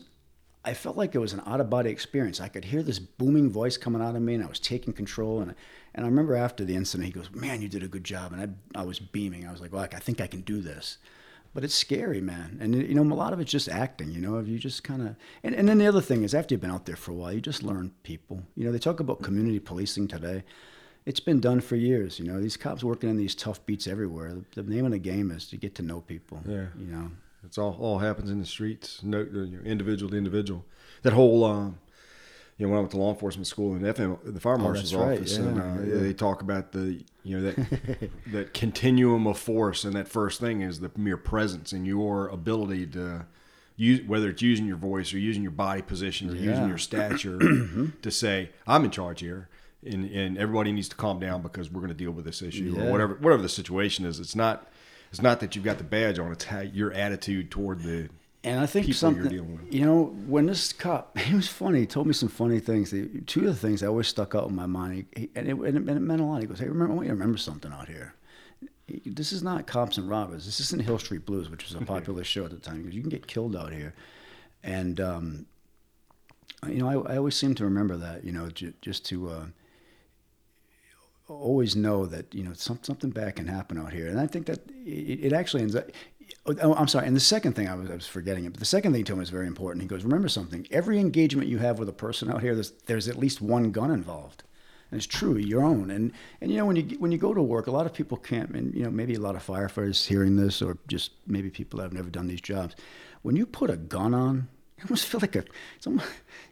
I 0.64 0.76
felt 0.76 0.98
like 0.98 1.16
it 1.16 1.18
was 1.18 1.34
an 1.34 1.42
out 1.48 1.60
of 1.60 1.68
body 1.68 1.90
experience. 1.90 2.40
I 2.40 2.48
could 2.48 2.66
hear 2.66 2.84
this 2.84 3.00
booming 3.00 3.50
voice 3.50 3.76
coming 3.76 4.04
out 4.04 4.16
of 4.16 4.22
me, 4.22 4.36
and 4.36 4.44
I 4.44 4.46
was 4.46 4.60
taking 4.60 4.94
control. 4.94 5.42
And 5.42 5.56
and 5.96 6.06
I 6.06 6.10
remember 6.10 6.36
after 6.36 6.64
the 6.64 6.76
incident, 6.76 7.08
he 7.08 7.12
goes, 7.12 7.32
"Man, 7.34 7.64
you 7.64 7.68
did 7.68 7.82
a 7.82 7.88
good 7.88 8.04
job," 8.04 8.34
and 8.34 8.56
I 8.76 8.80
I 8.80 8.84
was 8.84 9.00
beaming. 9.00 9.48
I 9.48 9.52
was 9.52 9.62
like, 9.62 9.74
"Well, 9.74 9.82
I 9.82 9.88
think 9.88 10.22
I 10.22 10.28
can 10.28 10.42
do 10.42 10.62
this." 10.62 11.00
But 11.56 11.64
it's 11.64 11.74
scary, 11.74 12.22
man. 12.22 12.60
And 12.62 12.76
you 12.76 12.94
know, 12.94 13.02
a 13.02 13.16
lot 13.16 13.34
of 13.34 13.40
it's 13.40 13.52
just 13.52 13.68
acting. 13.68 14.12
You 14.12 14.22
know, 14.22 14.38
if 14.38 14.48
you 14.48 14.60
just 14.60 14.84
kind 14.84 15.02
of 15.02 15.16
and, 15.44 15.56
and 15.56 15.68
then 15.68 15.80
the 15.80 15.88
other 15.88 16.02
thing 16.02 16.22
is 16.22 16.36
after 16.36 16.54
you've 16.54 16.62
been 16.62 16.70
out 16.70 16.86
there 16.86 16.96
for 16.96 17.10
a 17.10 17.16
while, 17.16 17.34
you 17.34 17.42
just 17.42 17.64
learn 17.64 17.94
people. 18.04 18.44
You 18.56 18.66
know, 18.66 18.72
they 18.72 18.78
talk 18.78 19.00
about 19.00 19.24
community 19.24 19.60
policing 19.60 20.08
today. 20.08 20.44
It's 21.06 21.20
been 21.20 21.40
done 21.40 21.60
for 21.60 21.76
years. 21.76 22.20
You 22.20 22.26
know, 22.26 22.40
these 22.40 22.58
cops 22.58 22.84
working 22.84 23.10
in 23.10 23.18
these 23.18 23.36
tough 23.36 23.66
beats 23.66 23.88
everywhere. 23.88 24.34
The, 24.34 24.62
the 24.62 24.70
name 24.74 24.86
of 24.86 24.92
the 24.92 25.00
game 25.00 25.32
is 25.32 25.48
to 25.50 25.58
get 25.58 25.76
to 25.76 25.82
know 25.82 26.02
people. 26.02 26.42
Yeah. 26.48 26.68
You 26.78 26.88
know, 26.88 27.12
it's 27.46 27.58
all 27.58 27.78
all 27.80 28.00
happens 28.00 28.30
in 28.30 28.40
the 28.40 28.46
streets, 28.46 29.02
no, 29.04 29.20
individual 29.66 30.10
to 30.12 30.18
individual. 30.18 30.66
That 31.02 31.14
whole. 31.14 31.44
Um, 31.44 31.80
you 32.58 32.68
know, 32.68 32.72
when 32.72 32.78
I 32.78 32.82
went 32.82 32.92
to 32.92 32.98
law 32.98 33.10
enforcement 33.10 33.48
school 33.48 33.76
in 33.76 33.82
FM, 33.82 34.20
the 34.24 34.40
fire 34.40 34.54
oh, 34.54 34.60
marshal's 34.60 34.94
oh, 34.94 35.02
office, 35.02 35.40
right. 35.40 35.44
yeah, 35.44 35.50
and 35.50 35.92
uh, 35.92 35.96
yeah. 35.96 36.02
they 36.02 36.14
talk 36.14 36.44
about 36.44 36.72
the, 36.72 37.04
you 37.24 37.40
know, 37.40 37.52
that 37.52 38.10
that 38.32 38.54
continuum 38.54 39.26
of 39.26 39.40
force, 39.40 39.84
and 39.84 39.96
that 39.96 40.08
first 40.08 40.40
thing 40.40 40.62
is 40.62 40.80
the 40.80 40.92
mere 40.96 41.18
presence 41.18 41.72
and 41.72 41.88
your 41.88 42.28
ability 42.28 42.86
to 42.88 43.26
use, 43.76 44.02
whether 44.08 44.30
it's 44.30 44.42
using 44.42 44.66
your 44.68 44.78
voice 44.78 45.14
or 45.14 45.18
using 45.18 45.42
your 45.42 45.52
body 45.52 45.82
position 45.82 46.30
or 46.30 46.36
yeah. 46.36 46.52
using 46.52 46.68
your 46.68 46.78
stature 46.78 47.38
mm-hmm. 47.40 47.88
to 48.02 48.12
say, 48.12 48.52
"I'm 48.68 48.86
in 48.86 48.92
charge 48.92 49.22
here," 49.22 49.50
and 49.86 50.10
and 50.12 50.38
everybody 50.38 50.72
needs 50.72 50.90
to 50.90 50.96
calm 50.96 51.20
down 51.20 51.42
because 51.42 51.72
we're 51.72 51.82
going 51.82 51.90
to 51.90 51.98
deal 51.98 52.12
with 52.12 52.26
this 52.26 52.42
issue 52.42 52.76
or 52.80 52.92
whatever 52.92 53.16
whatever 53.16 53.42
the 53.42 53.50
situation 53.50 54.06
is. 54.06 54.20
It's 54.20 54.36
not 54.36 54.68
it's 55.12 55.22
not 55.22 55.40
that 55.42 55.56
you've 55.56 55.66
got 55.66 55.78
the 55.78 55.84
badge 55.84 56.20
on; 56.20 56.32
it's 56.32 56.46
how 56.46 56.62
your 56.62 56.92
attitude 56.92 57.52
toward 57.52 57.84
the 57.84 58.10
and 58.46 58.60
I 58.60 58.66
think 58.66 58.94
something, 58.94 59.32
you 59.72 59.86
know, 59.86 60.06
when 60.28 60.48
this 60.48 60.74
cop, 60.74 61.18
he 61.18 61.34
was 61.34 61.48
funny. 61.48 61.82
He 61.82 61.86
told 61.86 62.08
me 62.08 62.14
some 62.14 62.28
funny 62.28 62.60
things. 62.60 62.94
Two 63.26 63.40
of 63.42 63.46
the 63.46 63.56
things 63.56 63.80
that 63.80 63.88
always 63.88 64.08
stuck 64.08 64.36
out 64.36 64.50
in 64.50 64.56
my 64.56 64.66
mind, 64.66 65.06
he, 65.16 65.30
and, 65.34 65.48
it, 65.48 65.56
and, 65.56 65.78
it, 65.78 66.00
meant 66.00 66.20
a 66.20 66.26
lot. 66.26 66.42
He 66.42 66.48
goes, 66.48 66.60
"Hey, 66.60 66.68
remember, 66.68 66.92
I 66.92 66.96
want 66.96 67.06
you 67.06 67.12
to 67.12 67.16
remember 67.16 67.38
something 67.38 67.72
out 67.72 67.88
here. 67.88 68.16
This 69.06 69.32
is 69.32 69.44
not 69.44 69.66
cops 69.66 69.98
and 69.98 70.10
robbers. 70.10 70.46
This 70.46 70.60
isn't 70.60 70.82
Hill 70.82 71.00
Street 71.00 71.26
Blues, 71.26 71.50
which 71.50 71.64
was 71.64 71.76
a 71.76 71.86
popular 71.86 72.26
show 72.26 72.44
at 72.44 72.52
the 72.52 72.58
time. 72.58 72.82
Because 72.82 72.96
you 72.96 73.02
can 73.02 73.10
get 73.10 73.28
killed 73.28 73.56
out 73.56 73.72
here, 73.72 73.94
and 74.62 75.00
um, 75.00 75.46
you 76.68 76.80
know, 76.80 76.90
I, 76.90 77.14
I, 77.14 77.18
always 77.18 77.38
seem 77.38 77.56
to 77.56 77.64
remember 77.64 77.96
that. 77.96 78.26
You 78.26 78.34
know, 78.34 78.50
j- 78.50 78.74
just 78.82 79.06
to 79.06 79.30
uh, 79.30 79.46
always 81.34 81.76
know 81.76 82.06
that 82.06 82.34
you 82.34 82.44
know 82.44 82.54
some, 82.54 82.80
something 82.82 83.10
bad 83.10 83.36
can 83.36 83.48
happen 83.48 83.78
out 83.78 83.94
here, 83.94 84.08
and 84.08 84.20
I 84.20 84.28
think 84.28 84.46
that 84.48 84.60
it, 84.86 85.26
it 85.26 85.34
actually 85.34 85.64
ends 85.64 85.76
up. 85.76 85.90
Oh, 86.46 86.74
I'm 86.74 86.88
sorry. 86.88 87.08
And 87.08 87.16
the 87.16 87.22
second 87.22 87.54
thing 87.54 87.68
I 87.68 87.76
was, 87.76 87.90
I 87.90 87.96
was 87.96 88.08
forgetting 88.08 88.46
it, 88.46 88.52
but 88.52 88.60
the 88.60 88.66
second 88.66 88.92
thing 88.92 89.00
he 89.00 89.04
told 89.04 89.20
me 89.20 89.24
is 89.24 89.30
very 89.30 89.48
important. 89.48 89.82
He 89.82 89.88
goes, 89.88 90.04
"Remember 90.04 90.28
something. 90.28 90.68
Every 90.72 91.00
engagement 91.00 91.48
you 91.48 91.60
have 91.60 91.80
with 91.80 91.90
a 91.90 91.94
person 91.94 92.32
out 92.32 92.42
here, 92.42 92.54
there's 92.54 92.72
there's 92.86 93.08
at 93.08 93.18
least 93.18 93.42
one 93.42 93.72
gun 93.72 93.92
involved." 93.92 94.44
And 94.92 95.00
it's 95.00 95.08
true, 95.08 95.38
your 95.38 95.64
own. 95.64 95.90
And 95.90 96.12
and 96.42 96.52
you 96.52 96.58
know 96.58 96.66
when 96.66 96.76
you 96.76 96.84
when 97.00 97.12
you 97.12 97.18
go 97.18 97.34
to 97.34 97.42
work, 97.42 97.68
a 97.68 97.72
lot 97.72 97.86
of 97.86 97.94
people 97.94 98.18
can't. 98.18 98.52
And 98.52 98.74
you 98.76 98.84
know 98.84 98.92
maybe 98.92 99.16
a 99.16 99.20
lot 99.20 99.36
of 99.36 99.46
firefighters 99.46 100.06
hearing 100.06 100.36
this, 100.36 100.62
or 100.62 100.78
just 100.88 101.12
maybe 101.26 101.50
people 101.50 101.78
that 101.78 101.84
have 101.84 101.94
never 101.94 102.10
done 102.10 102.28
these 102.28 102.42
jobs. 102.42 102.76
When 103.22 103.36
you 103.36 103.46
put 103.46 103.70
a 103.70 103.78
gun 103.78 104.14
on, 104.14 104.50
you 104.78 104.84
almost 104.84 105.06
feel 105.06 105.22
like 105.22 105.36
a, 105.36 105.44
it's 105.76 105.88
almost, 105.88 106.08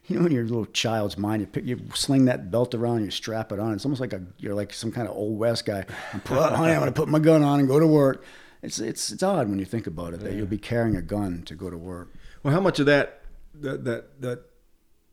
you 0.08 0.20
know, 0.20 0.26
in 0.26 0.32
your 0.32 0.44
little 0.44 0.66
child's 0.68 1.18
mind, 1.18 1.42
you, 1.42 1.48
pick, 1.48 1.66
you 1.66 1.80
sling 1.94 2.26
that 2.26 2.52
belt 2.52 2.76
around, 2.76 3.04
you 3.04 3.12
strap 3.12 3.52
it 3.52 3.60
on. 3.60 3.74
It's 3.74 3.86
almost 3.86 4.02
like 4.02 4.14
a, 4.14 4.22
you're 4.38 4.56
like 4.56 4.74
some 4.74 4.92
kind 4.92 5.08
of 5.08 5.16
old 5.16 5.38
west 5.38 5.66
guy. 5.66 5.86
I'm, 6.14 6.22
put, 6.22 6.38
honey, 6.38 6.74
I'm 6.74 6.80
going 6.80 6.92
to 6.92 7.00
put 7.00 7.10
my 7.10 7.20
gun 7.20 7.44
on 7.44 7.60
and 7.60 7.68
go 7.68 7.80
to 7.80 7.88
work 7.88 8.24
it's 8.62 8.80
it's 8.80 9.12
it's 9.12 9.24
odd 9.24 9.50
when 9.50 9.60
you 9.60 9.66
think 9.66 9.88
about 9.88 10.14
it 10.14 10.20
that 10.22 10.34
you'll 10.34 10.46
be 10.46 10.58
carrying 10.58 10.96
a 10.96 11.02
gun 11.02 11.44
to 11.44 11.56
go 11.56 11.70
to 11.70 11.78
work. 11.78 12.14
Well, 12.44 12.54
how 12.54 12.60
much 12.60 12.80
of 12.80 12.86
that 12.86 13.22
that 13.56 13.84
that 13.86 14.22
that 14.22 14.44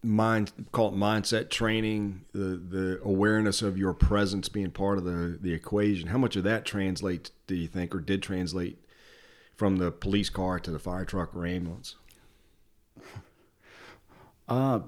mind 0.03 0.53
call 0.73 0.89
it 0.89 0.95
mindset 0.95 1.51
training, 1.51 2.25
the 2.33 2.61
the 2.69 3.01
awareness 3.03 3.63
of 3.63 3.79
your 3.79 3.95
presence 3.95 4.49
being 4.49 4.71
part 4.71 4.99
of 4.99 5.05
the 5.05 5.39
the 5.41 5.53
equation, 5.53 6.09
how 6.09 6.19
much 6.19 6.37
of 6.37 6.45
that 6.45 6.65
translates 6.65 7.31
do 7.47 7.55
you 7.55 7.69
think 7.69 7.95
or 7.95 8.01
did 8.01 8.23
translate 8.23 8.85
from 9.57 9.77
the 9.77 9.91
police 9.91 10.29
car 10.29 10.61
to 10.61 10.71
the 10.71 10.79
fire 10.79 11.05
truck 11.05 11.35
or 11.35 11.47
ambulance? 11.47 11.97
Uh, 14.49 14.81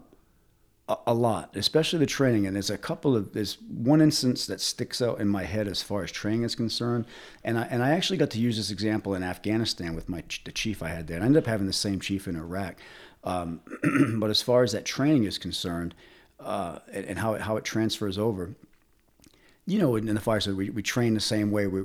a, 0.88 0.96
a 1.08 1.14
lot, 1.14 1.54
especially 1.56 2.00
the 2.00 2.06
training. 2.06 2.46
And 2.46 2.56
there's 2.56 2.70
a 2.70 2.78
couple 2.78 3.16
of 3.16 3.32
there's 3.32 3.58
one 3.62 4.00
instance 4.00 4.46
that 4.46 4.60
sticks 4.60 5.00
out 5.00 5.20
in 5.20 5.28
my 5.28 5.44
head 5.44 5.68
as 5.68 5.82
far 5.82 6.02
as 6.02 6.10
training 6.10 6.42
is 6.42 6.54
concerned. 6.54 7.06
And 7.44 7.58
I 7.58 7.62
and 7.64 7.82
I 7.82 7.90
actually 7.90 8.18
got 8.18 8.30
to 8.30 8.40
use 8.40 8.56
this 8.56 8.70
example 8.70 9.14
in 9.14 9.22
Afghanistan 9.22 9.94
with 9.94 10.08
my 10.08 10.24
the 10.44 10.52
chief 10.52 10.82
I 10.82 10.88
had 10.88 11.06
there. 11.06 11.16
And 11.16 11.24
I 11.24 11.26
ended 11.26 11.44
up 11.44 11.46
having 11.46 11.66
the 11.66 11.72
same 11.72 12.00
chief 12.00 12.26
in 12.26 12.36
Iraq. 12.36 12.76
Um, 13.22 13.60
but 14.18 14.30
as 14.30 14.42
far 14.42 14.62
as 14.62 14.72
that 14.72 14.84
training 14.84 15.24
is 15.24 15.38
concerned, 15.38 15.94
uh, 16.40 16.78
and, 16.92 17.18
how 17.18 17.34
it, 17.34 17.42
how 17.42 17.56
it 17.56 17.64
transfers 17.64 18.16
over, 18.16 18.54
you 19.66 19.78
know, 19.78 19.96
in 19.96 20.06
the 20.06 20.20
fire 20.20 20.40
service, 20.40 20.56
we, 20.56 20.70
we 20.70 20.82
train 20.82 21.12
the 21.12 21.20
same 21.20 21.50
way 21.50 21.66
we, 21.66 21.82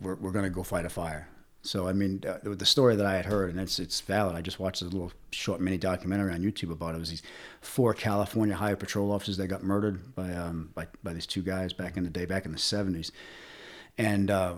we're, 0.00 0.14
we're 0.14 0.30
going 0.30 0.44
to 0.44 0.50
go 0.50 0.62
fight 0.62 0.84
a 0.84 0.88
fire. 0.88 1.28
So, 1.62 1.86
I 1.86 1.92
mean, 1.92 2.22
uh, 2.26 2.38
the 2.42 2.64
story 2.64 2.96
that 2.96 3.04
I 3.04 3.16
had 3.16 3.26
heard, 3.26 3.50
and 3.50 3.60
it's, 3.60 3.78
it's 3.78 4.00
valid. 4.00 4.34
I 4.34 4.40
just 4.40 4.58
watched 4.58 4.80
a 4.80 4.86
little 4.86 5.12
short 5.30 5.60
mini 5.60 5.76
documentary 5.76 6.32
on 6.32 6.40
YouTube 6.40 6.72
about 6.72 6.94
it. 6.94 6.96
It 6.96 7.00
was 7.00 7.10
these 7.10 7.22
four 7.60 7.92
California 7.92 8.54
Highway 8.54 8.76
Patrol 8.76 9.12
officers 9.12 9.36
that 9.36 9.48
got 9.48 9.62
murdered 9.62 10.14
by, 10.14 10.32
um, 10.32 10.70
by, 10.74 10.86
by 11.02 11.12
these 11.12 11.26
two 11.26 11.42
guys 11.42 11.74
back 11.74 11.98
in 11.98 12.04
the 12.04 12.10
day, 12.10 12.24
back 12.24 12.46
in 12.46 12.52
the 12.52 12.58
70s. 12.58 13.10
And, 13.98 14.30
uh, 14.30 14.54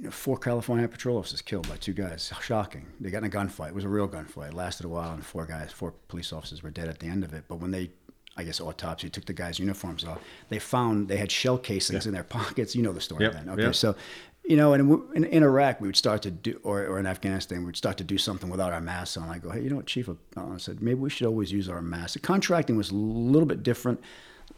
you 0.00 0.06
know, 0.06 0.10
four 0.10 0.38
California 0.38 0.88
patrol 0.88 1.18
officers 1.18 1.42
killed 1.42 1.68
by 1.68 1.76
two 1.76 1.92
guys. 1.92 2.32
Shocking. 2.40 2.86
They 2.98 3.10
got 3.10 3.18
in 3.18 3.24
a 3.24 3.28
gunfight. 3.28 3.68
It 3.68 3.74
was 3.74 3.84
a 3.84 3.88
real 3.88 4.08
gunfight. 4.08 4.48
It 4.48 4.54
lasted 4.54 4.86
a 4.86 4.88
while, 4.88 5.12
and 5.12 5.24
four 5.24 5.44
guys, 5.44 5.70
four 5.72 5.92
police 6.08 6.32
officers 6.32 6.62
were 6.62 6.70
dead 6.70 6.88
at 6.88 7.00
the 7.00 7.06
end 7.06 7.22
of 7.22 7.34
it. 7.34 7.44
But 7.48 7.56
when 7.56 7.70
they, 7.70 7.90
I 8.34 8.44
guess, 8.44 8.62
autopsy 8.62 9.10
took 9.10 9.26
the 9.26 9.34
guys' 9.34 9.58
uniforms 9.58 10.04
off, 10.04 10.18
they 10.48 10.58
found 10.58 11.08
they 11.08 11.18
had 11.18 11.30
shell 11.30 11.58
casings 11.58 12.06
in 12.06 12.14
their 12.14 12.24
pockets. 12.24 12.74
You 12.74 12.82
know 12.82 12.92
the 12.92 13.00
story 13.02 13.24
Yep, 13.24 13.32
then. 13.34 13.48
Okay, 13.50 13.62
yep. 13.64 13.74
so, 13.74 13.94
you 14.44 14.56
know, 14.56 14.72
and 14.72 15.14
in, 15.14 15.24
in 15.24 15.42
Iraq, 15.42 15.80
we 15.80 15.88
would 15.88 15.96
start 15.96 16.22
to 16.22 16.30
do, 16.30 16.58
or, 16.62 16.84
or 16.86 16.98
in 16.98 17.06
Afghanistan, 17.06 17.60
we 17.60 17.66
would 17.66 17.76
start 17.76 17.96
to 17.98 18.04
do 18.04 18.18
something 18.18 18.50
without 18.50 18.72
our 18.72 18.80
masks 18.80 19.16
on. 19.16 19.28
I 19.28 19.38
go, 19.38 19.50
hey, 19.50 19.62
you 19.62 19.70
know 19.70 19.76
what, 19.76 19.86
Chief? 19.86 20.08
I 20.08 20.56
said, 20.56 20.82
maybe 20.82 20.98
we 20.98 21.10
should 21.10 21.26
always 21.26 21.52
use 21.52 21.68
our 21.68 21.82
masks. 21.82 22.14
The 22.14 22.20
contracting 22.20 22.76
was 22.76 22.90
a 22.90 22.94
little 22.94 23.46
bit 23.46 23.62
different. 23.62 24.00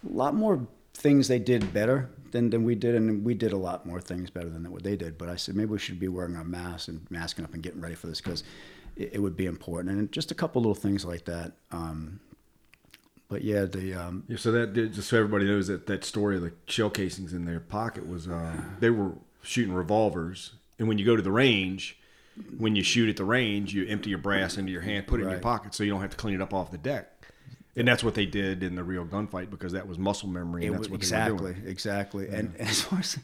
A 0.08 0.12
lot 0.12 0.34
more 0.34 0.66
things 0.94 1.28
they 1.28 1.38
did 1.38 1.72
better 1.72 2.10
than, 2.30 2.50
than 2.50 2.64
we 2.64 2.74
did, 2.74 2.94
and 2.94 3.24
we 3.24 3.34
did 3.34 3.52
a 3.52 3.56
lot 3.56 3.84
more 3.84 4.00
things 4.00 4.30
better 4.30 4.48
than 4.48 4.70
what 4.70 4.82
they 4.82 4.96
did. 4.96 5.18
But 5.18 5.28
I 5.28 5.36
said 5.36 5.56
maybe 5.56 5.70
we 5.70 5.78
should 5.78 6.00
be 6.00 6.08
wearing 6.08 6.36
our 6.36 6.44
masks 6.44 6.88
and 6.88 7.06
masking 7.10 7.44
up 7.44 7.54
and 7.54 7.62
getting 7.62 7.80
ready 7.80 7.94
for 7.94 8.06
this 8.06 8.20
because 8.20 8.44
it, 8.96 9.14
it 9.14 9.18
would 9.18 9.36
be 9.36 9.46
important. 9.46 9.98
And 9.98 10.12
just 10.12 10.30
a 10.30 10.34
couple 10.34 10.62
little 10.62 10.74
things 10.74 11.04
like 11.04 11.24
that. 11.26 11.52
Um, 11.70 12.20
but 13.28 13.42
yeah, 13.42 13.64
the 13.64 13.94
um, 13.94 14.24
Yeah, 14.28 14.36
so 14.36 14.52
that 14.52 14.74
just 14.74 15.08
so 15.08 15.16
everybody 15.16 15.46
knows 15.46 15.66
that 15.68 15.86
that 15.86 16.04
story 16.04 16.36
of 16.36 16.42
the 16.42 16.52
shell 16.66 16.90
casings 16.90 17.32
in 17.32 17.46
their 17.46 17.60
pocket 17.60 18.06
was 18.06 18.28
uh, 18.28 18.52
they 18.78 18.90
were 18.90 19.12
shooting 19.42 19.74
revolvers, 19.74 20.52
and 20.78 20.88
when 20.88 20.98
you 20.98 21.04
go 21.04 21.16
to 21.16 21.22
the 21.22 21.32
range, 21.32 21.98
when 22.56 22.74
you 22.74 22.82
shoot 22.82 23.08
at 23.08 23.16
the 23.16 23.24
range, 23.24 23.74
you 23.74 23.86
empty 23.86 24.10
your 24.10 24.18
brass 24.18 24.56
into 24.56 24.72
your 24.72 24.80
hand, 24.80 25.06
put 25.06 25.20
it 25.20 25.24
in 25.24 25.30
your 25.30 25.38
pocket, 25.38 25.74
so 25.74 25.84
you 25.84 25.90
don't 25.90 26.00
have 26.00 26.10
to 26.10 26.16
clean 26.16 26.34
it 26.34 26.40
up 26.40 26.54
off 26.54 26.70
the 26.70 26.78
deck. 26.78 27.11
And 27.74 27.88
that's 27.88 28.04
what 28.04 28.14
they 28.14 28.26
did 28.26 28.62
in 28.62 28.74
the 28.74 28.84
real 28.84 29.06
gunfight 29.06 29.48
because 29.48 29.72
that 29.72 29.88
was 29.88 29.96
muscle 29.96 30.28
memory, 30.28 30.66
and 30.66 30.74
It 30.74 30.78
that's 30.78 30.90
what 30.90 31.00
they 31.00 31.06
were 31.16 31.22
exactly, 31.22 31.52
doing. 31.54 31.66
exactly. 31.66 32.26
And, 32.28 32.54
and 32.58 32.68
as 32.68 32.82
far 32.82 32.98
as, 32.98 33.18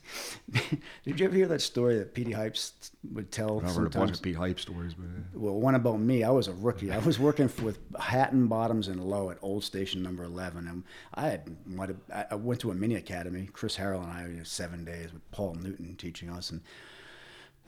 did 1.05 1.21
you 1.21 1.27
ever 1.27 1.35
hear 1.35 1.49
that 1.49 1.61
story 1.61 1.99
that 1.99 2.15
Petey 2.15 2.33
Hypes 2.33 2.73
would 3.13 3.31
tell? 3.31 3.61
I've 3.63 3.77
heard 3.77 3.95
a 3.95 3.99
bunch 3.99 4.13
of 4.17 4.23
Pete 4.23 4.37
Hype 4.37 4.59
stories, 4.59 4.95
but 4.95 5.07
Well, 5.39 5.55
one 5.61 5.75
about 5.75 6.01
me. 6.01 6.25
I 6.25 6.31
was 6.31 6.49
a 6.49 6.55
rookie. 6.55 6.91
I 6.91 6.99
was 6.99 7.19
working 7.19 7.51
with 7.63 7.79
Hatton 8.01 8.47
Bottoms 8.47 8.89
and 8.89 9.05
Low 9.05 9.31
at 9.31 9.37
Old 9.43 9.65
Station 9.65 10.03
Number 10.03 10.25
Eleven, 10.25 10.67
and 10.67 10.83
I 11.15 11.29
had 11.29 11.55
might 11.67 11.91
have, 11.91 11.99
I- 12.15 12.27
I 12.31 12.35
went 12.37 12.61
to 12.61 12.71
a 12.71 12.75
mini 12.75 12.95
academy. 12.95 13.51
Chris 13.53 13.77
Harrell 13.77 14.03
and 14.03 14.11
I 14.11 14.23
you 14.29 14.37
know, 14.39 14.45
seven 14.45 14.83
days 14.83 15.13
with 15.13 15.31
Paul 15.31 15.57
Newton 15.61 15.95
teaching 15.97 16.31
us, 16.31 16.51
and 16.51 16.63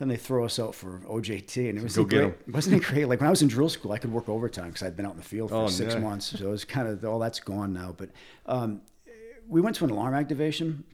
then 0.00 0.09
they 0.09 0.16
throw 0.16 0.45
us 0.47 0.59
out 0.59 0.75
for 0.75 1.00
OJT, 1.07 1.69
and 1.69 1.78
it 1.78 1.83
was 1.85 1.95
Go 1.95 2.04
'em. 2.19 2.35
Wasn't 2.50 2.75
it 2.75 2.83
great? 2.83 3.04
Like 3.07 3.21
when 3.21 3.26
I 3.28 3.30
was 3.30 3.42
in 3.42 3.49
drill 3.49 3.69
school, 3.69 3.92
I 3.92 3.99
could 3.99 4.11
work 4.11 4.28
overtime 4.30 4.69
because 4.69 4.83
I'd 4.83 4.97
been 4.97 5.04
out 5.04 5.12
in 5.12 5.19
the 5.19 5.23
field 5.23 5.50
for 5.50 5.57
Oh, 5.57 5.69
six 5.69 5.92
yeah. 5.95 6.00
months. 6.00 6.38
So 6.38 6.48
it 6.48 6.51
was 6.51 6.64
kind 6.64 6.88
of 6.88 7.05
all 7.05 7.18
that's 7.18 7.38
gone 7.38 7.75
now. 7.75 7.94
But 7.96 8.09
um, 8.46 8.81
we 9.46 9.61
went 9.61 9.77
to 9.77 9.85
an 9.85 9.90
alarm 9.90 10.14
activation. 10.14 10.85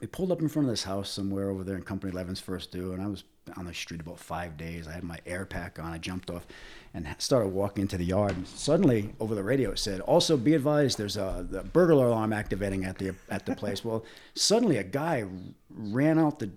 We 0.00 0.06
pulled 0.06 0.32
up 0.32 0.40
in 0.40 0.48
front 0.48 0.66
of 0.68 0.72
this 0.72 0.84
house 0.84 1.10
somewhere 1.10 1.50
over 1.50 1.64
there 1.64 1.76
in 1.76 1.82
Company 1.82 2.12
11's 2.12 2.40
first 2.40 2.72
due, 2.72 2.92
and 2.92 3.02
I 3.02 3.06
was 3.06 3.24
on 3.58 3.66
the 3.66 3.74
street 3.74 4.00
about 4.00 4.18
five 4.18 4.56
days. 4.56 4.88
I 4.88 4.92
had 4.92 5.04
my 5.04 5.18
air 5.26 5.44
pack 5.44 5.78
on. 5.78 5.92
I 5.92 5.98
jumped 5.98 6.30
off 6.30 6.46
and 6.94 7.06
started 7.18 7.48
walking 7.48 7.82
into 7.82 7.98
the 7.98 8.04
yard. 8.06 8.36
And 8.36 8.46
suddenly, 8.48 9.14
over 9.20 9.34
the 9.34 9.42
radio, 9.44 9.70
it 9.72 9.78
said, 9.78 10.00
"Also, 10.00 10.36
be 10.38 10.54
advised, 10.54 10.96
there's 10.98 11.18
a 11.18 11.46
the 11.48 11.62
burglar 11.62 12.06
alarm 12.06 12.32
activating 12.32 12.84
at 12.86 12.96
the 12.98 13.14
at 13.28 13.44
the 13.44 13.54
place." 13.54 13.84
well, 13.84 14.02
suddenly, 14.34 14.78
a 14.78 14.82
guy 14.82 15.24
ran 15.70 16.18
out 16.18 16.38
the 16.38 16.50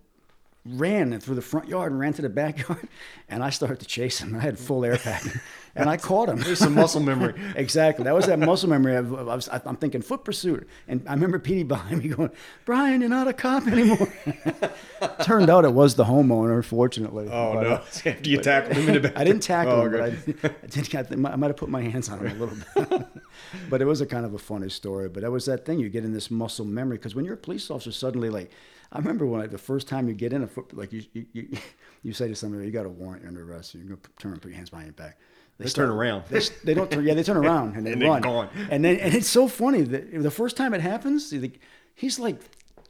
ran 0.73 1.19
through 1.19 1.35
the 1.35 1.41
front 1.41 1.67
yard 1.67 1.91
and 1.91 1.99
ran 1.99 2.13
to 2.13 2.21
the 2.21 2.29
backyard, 2.29 2.87
and 3.29 3.43
I 3.43 3.49
started 3.49 3.79
to 3.79 3.85
chase 3.85 4.19
him. 4.19 4.35
I 4.35 4.39
had 4.39 4.57
full 4.59 4.83
air 4.85 4.97
pack, 4.97 5.23
and 5.75 5.89
I 5.89 5.97
caught 5.97 6.29
him. 6.29 6.37
there's 6.39 6.59
some 6.59 6.75
muscle 6.75 7.01
memory. 7.01 7.33
exactly. 7.55 8.03
That 8.03 8.13
was 8.13 8.25
that 8.27 8.39
muscle 8.39 8.69
memory. 8.69 8.95
Of, 8.95 9.13
I 9.13 9.35
was, 9.35 9.49
I'm 9.51 9.75
thinking 9.77 10.01
foot 10.01 10.23
pursuit, 10.23 10.67
and 10.87 11.03
I 11.07 11.13
remember 11.13 11.39
Petey 11.39 11.63
behind 11.63 12.03
me 12.03 12.09
going, 12.09 12.31
"Brian, 12.65 13.01
you're 13.01 13.09
not 13.09 13.27
a 13.27 13.33
cop 13.33 13.67
anymore." 13.67 14.11
Turned 15.23 15.49
out 15.49 15.65
it 15.65 15.73
was 15.73 15.95
the 15.95 16.03
homeowner, 16.05 16.63
fortunately. 16.63 17.27
Oh 17.31 17.53
But, 17.53 17.63
no! 17.63 17.73
After 18.11 18.29
you 18.29 18.37
tackled 18.41 18.77
him 18.77 18.87
in 18.87 18.93
the 18.95 18.99
back, 19.09 19.17
I 19.17 19.23
didn't 19.23 19.43
tackle 19.43 19.73
Oh, 19.73 19.85
him, 19.85 19.91
but 19.91 20.01
I. 20.01 20.49
I 20.63 20.67
did. 20.67 20.89
Got, 20.89 21.11
I 21.11 21.15
might 21.15 21.47
have 21.47 21.57
put 21.57 21.69
my 21.69 21.81
hands 21.81 22.09
on 22.09 22.19
him 22.19 22.35
a 22.41 22.45
little 22.45 22.57
bit. 22.99 23.07
but 23.69 23.81
it 23.81 23.85
was 23.85 24.01
a 24.01 24.05
kind 24.05 24.25
of 24.25 24.33
a 24.33 24.39
funny 24.39 24.69
story. 24.69 25.09
But 25.09 25.21
that 25.23 25.31
was 25.31 25.45
that 25.45 25.65
thing 25.65 25.79
you 25.79 25.89
get 25.89 26.03
in 26.03 26.13
this 26.13 26.29
muscle 26.31 26.65
memory 26.65 26.97
because 26.97 27.15
when 27.15 27.25
you're 27.25 27.33
a 27.35 27.37
police 27.37 27.69
officer, 27.71 27.91
suddenly 27.91 28.29
like 28.29 28.51
I 28.91 28.97
remember 28.97 29.25
when 29.25 29.41
I, 29.41 29.47
the 29.47 29.57
first 29.57 29.87
time 29.87 30.07
you 30.07 30.13
get 30.13 30.33
in 30.33 30.41
a 30.43 30.47
foot, 30.47 30.75
like 30.75 30.91
you 30.91 31.03
you, 31.13 31.25
you, 31.33 31.47
you 32.03 32.13
say 32.13 32.27
to 32.27 32.35
somebody, 32.35 32.65
"You 32.65 32.71
got 32.71 32.85
a 32.85 32.89
warrant, 32.89 33.21
you're 33.21 33.29
under 33.29 33.43
arrest." 33.51 33.75
You 33.75 33.81
go 33.83 33.97
turn 34.17 34.31
and 34.33 34.41
put 34.41 34.49
your 34.49 34.57
hands 34.57 34.69
behind 34.71 34.87
your 34.87 34.93
back. 34.93 35.17
They 35.59 35.67
turn 35.69 35.89
around. 35.89 36.23
They, 36.29 36.39
they 36.63 36.73
don't 36.73 36.89
turn. 36.89 37.05
Yeah, 37.05 37.13
they 37.13 37.23
turn 37.23 37.37
around 37.37 37.75
and 37.75 37.85
they 37.85 37.91
And 37.91 38.01
run. 38.01 38.21
gone. 38.21 38.49
And 38.71 38.83
then 38.83 38.95
and 38.97 39.13
it's 39.13 39.27
so 39.27 39.47
funny 39.47 39.81
that 39.81 40.23
the 40.23 40.31
first 40.31 40.55
time 40.57 40.73
it 40.73 40.81
happens, 40.81 41.31
you 41.33 41.51
he's 41.95 42.17
like 42.17 42.39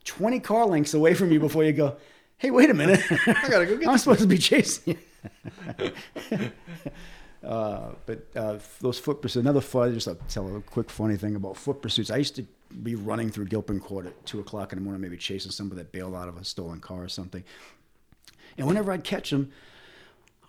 twenty 0.05 0.39
car 0.39 0.65
lengths 0.67 0.93
away 0.93 1.15
from 1.15 1.31
you 1.31 1.39
before 1.39 1.63
you 1.63 1.73
go. 1.73 1.97
Hey, 2.38 2.51
wait 2.51 2.69
a 2.69 2.73
minute! 2.73 3.01
I 3.27 3.49
gotta 3.49 3.65
go 3.65 3.75
get 3.75 3.89
I'm 3.89 3.97
supposed 3.97 4.21
to 4.21 4.27
be 4.27 4.38
chasing 4.38 4.97
you. 5.79 5.91
uh, 7.43 7.91
but 8.05 8.27
uh, 8.35 8.57
those 8.79 8.99
foot 8.99 9.21
pursuits. 9.21 9.41
Another 9.41 9.62
fun. 9.62 9.93
Just 9.93 10.07
to 10.07 10.17
tell 10.29 10.55
a 10.55 10.62
quick 10.62 10.89
funny 10.89 11.17
thing 11.17 11.35
about 11.35 11.57
foot 11.57 11.81
pursuits. 11.81 12.12
I 12.12 12.17
used 12.17 12.35
to 12.38 12.45
be 12.84 12.95
running 12.95 13.29
through 13.29 13.45
Gilpin 13.45 13.79
Court 13.79 14.05
at 14.05 14.25
two 14.25 14.39
o'clock 14.39 14.71
in 14.71 14.79
the 14.79 14.84
morning, 14.84 15.01
maybe 15.01 15.17
chasing 15.17 15.51
somebody 15.51 15.82
that 15.82 15.91
bailed 15.91 16.15
out 16.15 16.27
of 16.27 16.38
a 16.38 16.43
stolen 16.45 16.79
car 16.79 17.03
or 17.03 17.10
something. 17.10 17.43
And 18.58 18.67
whenever 18.67 18.91
I'd 18.91 19.03
catch 19.03 19.32
him, 19.32 19.51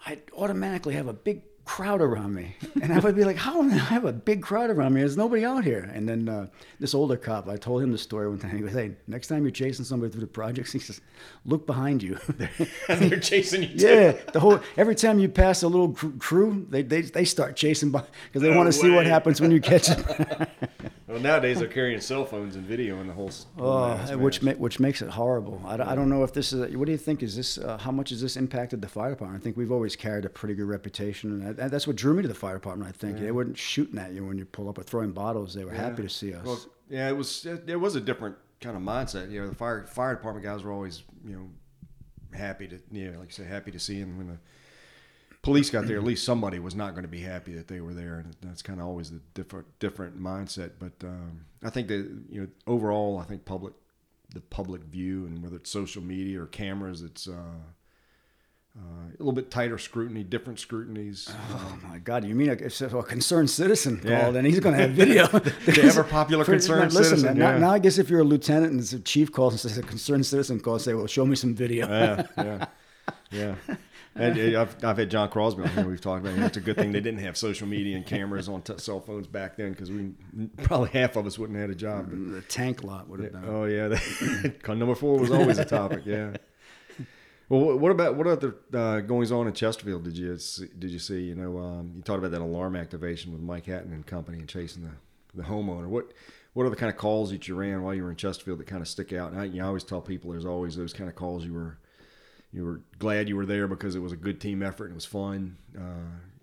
I'd 0.07 0.23
automatically 0.37 0.95
have 0.95 1.09
a 1.09 1.13
big 1.13 1.43
crowd 1.65 2.01
around 2.01 2.35
me. 2.35 2.57
And 2.83 2.93
I 2.95 2.99
would 2.99 3.15
be 3.15 3.25
like, 3.25 3.37
how 3.37 3.61
do 3.63 3.71
I 3.71 3.75
have 3.77 4.05
a 4.07 4.13
big 4.13 4.43
crowd 4.43 4.71
around 4.71 4.95
me? 4.95 5.01
There's 5.01 5.17
nobody 5.17 5.45
out 5.45 5.65
here. 5.65 5.91
And 5.93 6.09
then 6.09 6.29
uh, 6.29 6.47
this 6.79 6.95
older 6.95 7.17
cop, 7.17 7.47
I 7.49 7.57
told 7.57 7.83
him 7.83 7.93
the 7.93 7.99
story 7.99 8.27
one 8.29 8.39
time. 8.39 8.53
He 8.57 8.63
goes, 8.63 8.73
hey, 8.73 8.93
next 9.07 9.27
time 9.27 9.43
you're 9.45 9.51
chasing 9.51 9.85
somebody 9.85 10.11
through 10.11 10.23
the 10.23 10.27
projects, 10.27 10.73
he 10.79 10.79
says, 10.79 11.01
look 11.45 11.67
behind 11.67 12.03
you. 12.03 12.19
and 12.89 13.01
they're 13.11 13.21
chasing 13.21 13.63
you. 13.63 13.69
too. 13.79 13.87
yeah, 13.87 14.13
the 14.33 14.41
whole 14.41 14.61
every 14.79 14.95
time 14.95 15.19
you 15.19 15.29
pass 15.29 15.63
a 15.63 15.69
little 15.69 15.93
crew, 16.19 16.67
they, 16.71 16.83
they, 16.83 17.03
they 17.03 17.25
start 17.25 17.55
chasing 17.57 17.91
by 17.91 18.03
because 18.29 18.43
they 18.43 18.51
No 18.51 18.57
want 18.57 18.69
to 18.69 18.73
see 18.73 18.91
what 18.91 19.05
happens 19.07 19.41
when 19.41 19.51
you 19.51 19.61
catch 19.61 19.89
them. 19.89 20.47
Well, 21.07 21.19
nowadays 21.19 21.59
they're 21.59 21.67
carrying 21.69 22.01
cell 22.01 22.25
phones 22.25 22.55
and 22.55 22.65
video 22.65 23.01
and 23.01 23.09
the 23.11 23.13
whole. 23.13 23.31
Oh, 23.59 23.89
yards, 23.97 24.17
which 24.17 24.43
ma- 24.43 24.53
which 24.53 24.79
makes 24.79 25.03
it 25.03 25.09
horrible. 25.09 25.61
I, 25.67 25.77
don't- 25.77 25.89
I 25.89 25.95
don't 25.97 26.09
know 26.09 26.23
if 26.23 26.33
this 26.33 26.53
is. 26.53 26.75
What 26.77 26.87
do 26.87 26.93
you 26.93 26.99
think? 26.99 27.25
Is 27.25 27.35
this 27.35 27.59
uh, 27.59 27.79
how 27.79 27.91
much 27.91 28.11
has 28.11 28.21
this 28.23 28.37
impacted 28.37 28.81
the 28.81 28.87
fire 28.89 29.11
department? 29.11 29.43
I 29.43 29.43
think 29.43 29.57
we've 29.57 29.73
always 29.73 29.97
carried 29.97 30.25
a 30.25 30.29
pretty 30.29 30.55
good 30.55 30.69
reputation, 30.69 31.43
and 31.51 31.59
that, 31.59 31.71
that's 31.71 31.87
what 31.87 31.97
drew 31.97 32.15
me 32.15 32.23
to 32.23 32.29
the 32.29 32.35
fire 32.35 32.55
department. 32.55 32.89
I 32.89 32.93
think 32.93 33.19
they 33.19 33.31
weren't 33.31 33.59
shooting 33.59 33.99
at 33.99 34.13
you 34.13 34.25
when 34.25 34.39
you 34.39 34.45
pull 34.45 34.69
up 34.69 34.79
or 34.79 34.83
throwing 34.83 35.13
bottles. 35.13 35.55
They 35.55 35.65
were 35.65 35.73
happy 35.73 36.03
to 36.03 36.09
see 36.09 36.35
us. 36.35 36.45
Well, 36.45 36.61
yeah, 36.89 37.09
it 37.09 37.17
was. 37.17 37.47
It, 37.47 37.69
it 37.69 37.77
was 37.77 37.97
a 37.97 38.01
different 38.01 38.37
kind 38.61 38.77
of 38.77 38.83
mindset. 38.83 39.31
You 39.31 39.43
know, 39.43 39.49
the 39.49 39.55
fire 39.55 39.85
fire 39.87 40.15
department 40.15 40.45
guys 40.45 40.63
were 40.63 40.73
always, 40.73 41.03
you 41.25 41.35
know, 41.37 41.49
happy 42.37 42.69
to, 42.69 42.81
you 42.91 43.11
know, 43.11 43.19
like 43.19 43.29
you 43.29 43.45
say, 43.45 43.49
happy 43.49 43.71
to 43.71 43.79
see 43.79 43.97
him 43.97 44.19
when 44.19 44.29
the 44.29 44.39
police 45.43 45.71
got 45.71 45.87
there. 45.87 45.97
At 45.97 46.05
least 46.05 46.25
somebody 46.25 46.59
was 46.59 46.75
not 46.75 46.93
going 46.93 47.03
to 47.03 47.09
be 47.09 47.21
happy 47.21 47.55
that 47.55 47.69
they 47.69 47.81
were 47.81 47.95
there, 47.95 48.19
and 48.19 48.37
that's 48.43 48.63
kind 48.63 48.81
of 48.81 48.87
always 48.87 49.11
the 49.11 49.21
different 49.35 49.67
different 49.79 50.21
mindset. 50.21 50.73
But 50.79 50.93
um, 51.05 51.45
I 51.63 51.71
think 51.71 51.89
that 51.89 52.09
you 52.31 52.43
know, 52.43 52.49
overall, 52.67 53.19
I 53.19 53.25
think 53.25 53.45
public 53.45 53.75
the 54.33 54.41
public 54.41 54.83
view 54.85 55.27
and 55.27 55.43
whether 55.43 55.57
it's 55.57 55.71
social 55.71 56.03
media 56.03 56.43
or 56.43 56.47
cameras, 56.47 57.03
it's. 57.03 57.29
Uh, 57.29 57.59
uh, 58.79 58.83
a 59.09 59.19
little 59.19 59.33
bit 59.33 59.51
tighter 59.51 59.79
scrutiny, 59.79 60.23
different 60.23 60.59
scrutinies. 60.61 61.29
Oh 61.53 61.79
my 61.89 61.99
God! 61.99 62.25
You 62.25 62.35
mean 62.35 62.51
a, 62.51 62.53
a 62.55 63.03
concerned 63.03 63.51
citizen 63.51 64.01
Yeah. 64.05 64.21
called, 64.23 64.37
and 64.37 64.47
he's 64.47 64.61
going 64.61 64.77
to 64.77 64.81
have 64.83 64.93
video. 64.93 65.27
The 65.67 65.83
ever 65.85 66.05
popular 66.05 66.45
For- 66.45 66.53
concerned 66.59 66.93
listen, 66.93 67.19
citizen, 67.19 67.39
Now, 67.39 67.51
yeah. 67.53 67.59
now 67.59 67.71
I 67.73 67.79
guess 67.81 67.99
if 67.99 68.09
you're 68.09 68.21
a 68.21 68.25
lieutenant 68.25 68.73
and 68.73 68.81
the 68.81 69.01
chief 69.01 69.33
calls 69.33 69.53
and 69.55 69.61
says 69.61 69.77
a 69.79 69.83
concerned 69.83 70.25
citizen 70.27 70.61
calls, 70.61 70.85
say, 70.85 70.95
"Well, 70.95 71.07
show 71.07 71.27
me 71.27 71.37
some 71.37 71.55
video." 71.55 71.89
yeah, 71.89 72.27
yeah. 72.37 72.67
Yeah, 73.33 73.55
and 74.15 74.55
uh, 74.57 74.61
I've, 74.63 74.85
I've 74.85 74.99
had 74.99 75.11
John 75.11 75.29
Crosby 75.31 75.63
on 75.63 75.69
here. 75.71 75.85
We've 75.89 76.01
talked 76.01 76.25
about 76.25 76.39
it. 76.39 76.45
It's 76.45 76.57
a 76.57 76.61
good 76.61 76.77
thing 76.77 76.93
they 76.93 77.01
didn't 77.01 77.21
have 77.21 77.37
social 77.37 77.67
media 77.67 77.97
and 77.97 78.07
cameras 78.07 78.49
on 78.49 78.63
t- 78.63 78.79
cell 78.79 79.01
phones 79.01 79.27
back 79.27 79.57
then 79.57 79.71
because 79.71 79.91
we 79.91 80.11
probably 80.63 80.91
half 80.91 81.17
of 81.17 81.27
us 81.27 81.39
wouldn't 81.39 81.59
have 81.59 81.69
had 81.69 81.77
a 81.77 81.79
job. 81.79 82.07
But, 82.09 82.33
The 82.35 82.41
tank 82.43 82.85
lot 82.85 83.09
would 83.09 83.21
have 83.21 83.33
done. 83.33 83.45
oh 83.49 83.65
yeah, 83.65 83.89
that, 83.89 84.63
number 84.77 84.95
four 84.95 85.19
was 85.19 85.31
always 85.33 85.59
a 85.59 85.65
topic. 85.65 86.03
Yeah. 86.05 86.35
Well, 87.51 87.61
what- 87.63 87.79
what 87.81 87.91
about 87.93 88.15
what 88.17 88.27
other 88.27 88.55
uh, 88.73 89.01
goings 89.01 89.31
on 89.33 89.47
in 89.47 89.53
Chesterfield 89.53 90.05
did 90.05 90.17
you 90.17 90.39
see, 90.39 90.69
did 90.79 90.91
you 90.91 90.99
see? 90.99 91.25
You 91.25 91.35
know, 91.35 91.59
um, 91.59 91.93
you 91.97 92.03
talked 92.03 92.21
about 92.21 92.31
that 92.31 92.41
alarm 92.41 92.77
activation 92.77 93.33
with 93.33 93.43
Mike 93.43 93.67
Hatton 93.67 93.93
and 93.93 94.07
company 94.07 94.39
and 94.39 94.49
chasing 94.49 94.85
the, 94.85 95.43
the 95.43 95.47
homeowner. 95.49 95.87
What 95.89 96.13
what 96.55 96.65
are 96.65 96.71
the 96.71 96.77
kind 96.77 96.91
of 96.91 96.97
calls 96.97 97.31
that 97.33 97.47
you 97.49 97.55
ran 97.57 97.83
while 97.83 97.95
you 97.95 98.03
were 98.05 98.11
in 98.11 98.17
Chesterfield 98.17 98.59
that 98.61 98.67
kind 98.67 98.81
of 98.81 98.89
stick 98.89 99.13
out? 99.13 99.33
And 99.33 99.41
I, 99.41 99.45
you 99.45 99.59
know, 99.59 99.65
I 99.65 99.69
always 99.69 99.85
tell 99.85 100.01
people 100.01 100.31
there's 100.31 100.47
always 100.47 100.77
those 100.77 100.93
kind 100.93 101.11
of 101.11 101.15
calls 101.17 101.45
you 101.45 101.53
were 101.53 101.77
you 102.53 102.65
were 102.65 102.81
glad 102.99 103.29
you 103.29 103.37
were 103.37 103.47
there 103.47 103.69
because 103.69 103.95
it 103.95 104.01
was 104.01 104.13
a 104.13 104.17
good 104.17 104.41
team 104.41 104.63
effort 104.63 104.85
and 104.87 104.93
it 104.93 104.95
was 104.97 105.05
fun. 105.05 105.57
Uh, 105.77 105.83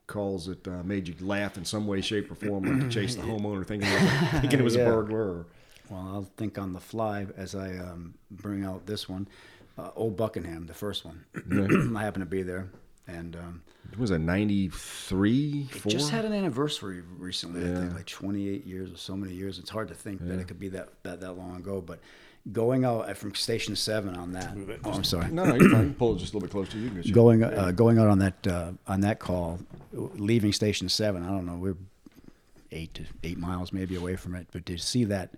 calls 0.07 0.45
that 0.45 0.65
uh, 0.67 0.83
made 0.83 1.05
you 1.07 1.15
laugh 1.19 1.57
in 1.57 1.65
some 1.65 1.85
way, 1.87 1.99
shape, 1.99 2.31
or 2.31 2.35
form, 2.35 2.63
like 2.63 2.79
to 2.79 2.89
chase 2.89 3.15
the 3.15 3.21
homeowner 3.23 3.65
thinking 3.65 3.89
it 3.89 3.93
was, 4.01 4.03
a, 4.33 4.39
thinking 4.41 4.59
it 4.59 4.63
was 4.63 4.75
Yeah. 4.77 4.83
a 4.83 4.85
burglar. 4.91 5.21
Or, 5.21 5.45
Well, 5.89 5.99
I'll 5.99 6.31
think 6.37 6.57
on 6.57 6.71
the 6.71 6.79
fly 6.79 7.27
as 7.35 7.55
I 7.55 7.75
um, 7.77 8.13
bring 8.31 8.63
out 8.63 8.85
this 8.85 9.09
one. 9.09 9.27
Uh, 9.77 9.91
Old 9.95 10.17
Buckingham, 10.17 10.65
the 10.65 10.73
first 10.73 11.05
one. 11.05 11.23
I 11.95 12.01
happened 12.01 12.23
to 12.23 12.29
be 12.29 12.41
there, 12.41 12.67
and 13.07 13.35
um, 13.35 13.61
It 13.91 13.99
was 13.99 14.09
a 14.11 14.17
93, 14.17 15.69
it 15.71 15.87
just 15.89 16.09
had 16.09 16.25
an 16.25 16.33
anniversary 16.33 17.01
recently. 17.17 17.61
I 17.61 17.75
think 17.75 17.91
Yeah. 17.91 17.95
like 17.97 18.05
28 18.07 18.65
years 18.65 18.91
or 18.91 18.97
so 18.97 19.15
many 19.15 19.33
years. 19.33 19.59
It's 19.59 19.69
hard 19.69 19.87
to 19.89 19.93
think 19.93 20.25
that 20.27 20.39
it 20.39 20.47
could 20.47 20.59
be 20.59 20.69
that, 20.69 20.89
that 21.03 21.21
that 21.21 21.33
long 21.33 21.57
ago. 21.57 21.79
But 21.81 21.99
going 22.51 22.85
out 22.85 23.15
from 23.17 23.35
Station 23.35 23.75
Seven 23.75 24.15
on 24.15 24.31
that. 24.31 24.55
Oh, 24.83 24.91
I'm 24.93 25.03
sorry. 25.03 25.29
no, 25.31 25.45
no, 25.45 25.55
you're 25.55 25.69
fine. 25.69 25.93
Pull 25.93 26.15
it 26.15 26.19
just 26.19 26.33
a 26.33 26.37
little 26.37 26.47
bit 26.47 26.51
closer 26.51 26.71
to 26.71 26.79
you. 26.79 26.87
Can 26.87 26.95
get 26.97 27.05
you- 27.05 27.13
Going 27.13 27.43
uh, 27.43 27.71
going 27.71 27.99
out 27.99 28.07
on 28.07 28.17
that 28.19 28.47
uh, 28.47 28.71
on 28.87 29.01
that 29.01 29.19
call, 29.19 29.59
leaving 29.93 30.53
Station 30.53 30.89
Seven. 30.89 31.23
I 31.23 31.27
don't 31.27 31.45
know. 31.45 31.55
We're 31.55 31.77
eight 32.71 32.93
to 32.95 33.03
eight 33.23 33.37
miles 33.37 33.71
maybe 33.71 33.95
away 33.95 34.15
from 34.15 34.33
it, 34.35 34.47
but 34.51 34.65
to 34.65 34.77
see 34.79 35.03
that. 35.05 35.29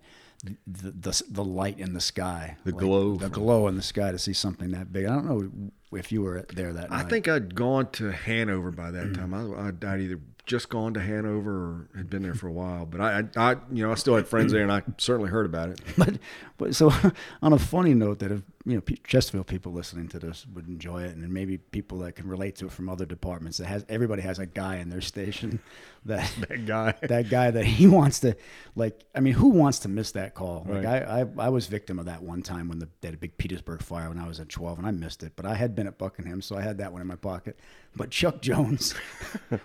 The, 0.43 0.91
the 0.91 1.23
the 1.29 1.43
light 1.43 1.79
in 1.79 1.93
the 1.93 1.99
sky, 2.01 2.55
The 2.63 2.71
glow 2.71 3.15
the 3.17 3.29
glow 3.29 3.67
in 3.67 3.75
the 3.75 3.81
sky 3.81 4.11
to 4.11 4.17
see 4.17 4.31
something 4.33 4.71
that 4.71 4.93
big. 4.93 5.05
I 5.05 5.09
don't 5.09 5.25
know 5.25 5.71
if 5.97 6.11
you 6.11 6.21
were 6.21 6.45
there 6.53 6.71
that 6.71 6.89
night. 6.89 6.95
I 6.95 7.01
night. 7.01 7.09
think 7.09 7.27
I'd 7.27 7.55
gone 7.55 7.91
to 7.93 8.11
Hanover 8.11 8.71
by 8.71 8.91
that 8.91 9.13
time. 9.15 9.33
I, 9.33 9.67
I'd, 9.67 9.83
I'd 9.83 9.99
either 9.99 10.19
just 10.45 10.69
gone 10.69 10.93
to 10.95 10.99
Hanover 11.01 11.51
or 11.51 11.87
had 11.95 12.09
been 12.09 12.23
there 12.23 12.33
for 12.33 12.47
a 12.47 12.51
while. 12.51 12.85
But 12.85 13.01
I, 13.01 13.19
I, 13.35 13.51
I, 13.51 13.55
you 13.71 13.83
know, 13.85 13.91
I 13.91 13.95
still 13.95 14.15
had 14.15 14.27
friends 14.27 14.51
there, 14.51 14.63
and 14.63 14.71
I 14.71 14.81
certainly 14.97 15.29
heard 15.29 15.45
about 15.45 15.69
it. 15.69 15.81
but 15.97 16.17
but 16.57 16.73
so 16.75 16.91
on 17.41 17.53
a 17.53 17.59
funny 17.59 17.93
note 17.93 18.19
that 18.19 18.31
if 18.31 18.41
you 18.69 18.75
know 18.77 18.83
Chesterfield 19.05 19.47
people 19.47 19.71
listening 19.71 20.07
to 20.09 20.19
this 20.19 20.45
would 20.53 20.67
enjoy 20.67 21.03
it 21.03 21.15
and 21.15 21.27
maybe 21.33 21.57
people 21.57 21.99
that 21.99 22.13
can 22.15 22.27
relate 22.27 22.55
to 22.57 22.65
it 22.65 22.71
from 22.71 22.89
other 22.89 23.05
departments 23.05 23.57
that 23.57 23.67
has 23.67 23.85
everybody 23.89 24.21
has 24.21 24.37
a 24.39 24.45
guy 24.45 24.77
in 24.77 24.89
their 24.89 25.01
station 25.01 25.59
that 26.05 26.31
That 26.47 26.65
guy. 26.65 26.93
that 27.01 27.29
guy 27.29 27.51
that 27.51 27.65
he 27.65 27.87
wants 27.87 28.19
to 28.21 28.35
like 28.75 29.03
I 29.15 29.19
mean 29.21 29.33
who 29.33 29.49
wants 29.49 29.79
to 29.79 29.89
miss 29.89 30.11
that 30.13 30.35
call 30.35 30.65
like 30.69 30.85
I, 30.85 31.21
I 31.21 31.45
I 31.45 31.49
was 31.49 31.67
victim 31.67 31.99
of 31.99 32.05
that 32.05 32.21
one 32.23 32.41
time 32.41 32.67
when 32.69 32.79
the 32.79 32.87
they 33.01 33.07
had 33.09 33.15
a 33.15 33.17
big 33.17 33.37
Petersburg 33.37 33.81
fire 33.81 34.09
when 34.09 34.19
I 34.19 34.27
was 34.27 34.39
at 34.39 34.49
12 34.49 34.77
and 34.79 34.87
I 34.87 34.91
missed 34.91 35.23
it 35.23 35.33
but 35.35 35.45
I 35.45 35.55
had 35.55 35.75
been 35.75 35.87
at 35.87 35.97
Buckingham 35.97 36.41
so 36.41 36.57
I 36.57 36.61
had 36.61 36.77
that 36.77 36.91
one 36.93 37.01
in 37.01 37.07
my 37.07 37.15
pocket 37.15 37.57
but 37.95 38.11
Chuck 38.11 38.41
Jones 38.41 38.93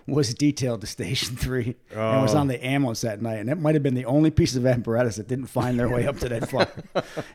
was 0.06 0.32
detailed 0.34 0.80
to 0.80 0.86
station 0.86 1.36
3 1.36 1.74
and 1.90 2.22
was 2.22 2.34
Oh. 2.34 2.38
on 2.38 2.46
the 2.48 2.64
ambulance 2.64 3.02
that 3.02 3.20
night 3.22 3.38
and 3.38 3.48
that 3.48 3.58
might 3.60 3.74
have 3.74 3.82
been 3.82 3.94
the 3.94 4.06
only 4.06 4.30
piece 4.30 4.56
of 4.56 4.64
apparatus 4.66 5.16
that 5.16 5.28
didn't 5.28 5.46
find 5.46 5.78
their 5.78 5.88
way 5.88 6.06
up 6.06 6.18
to 6.18 6.28
that 6.30 6.48
fire 6.50 6.68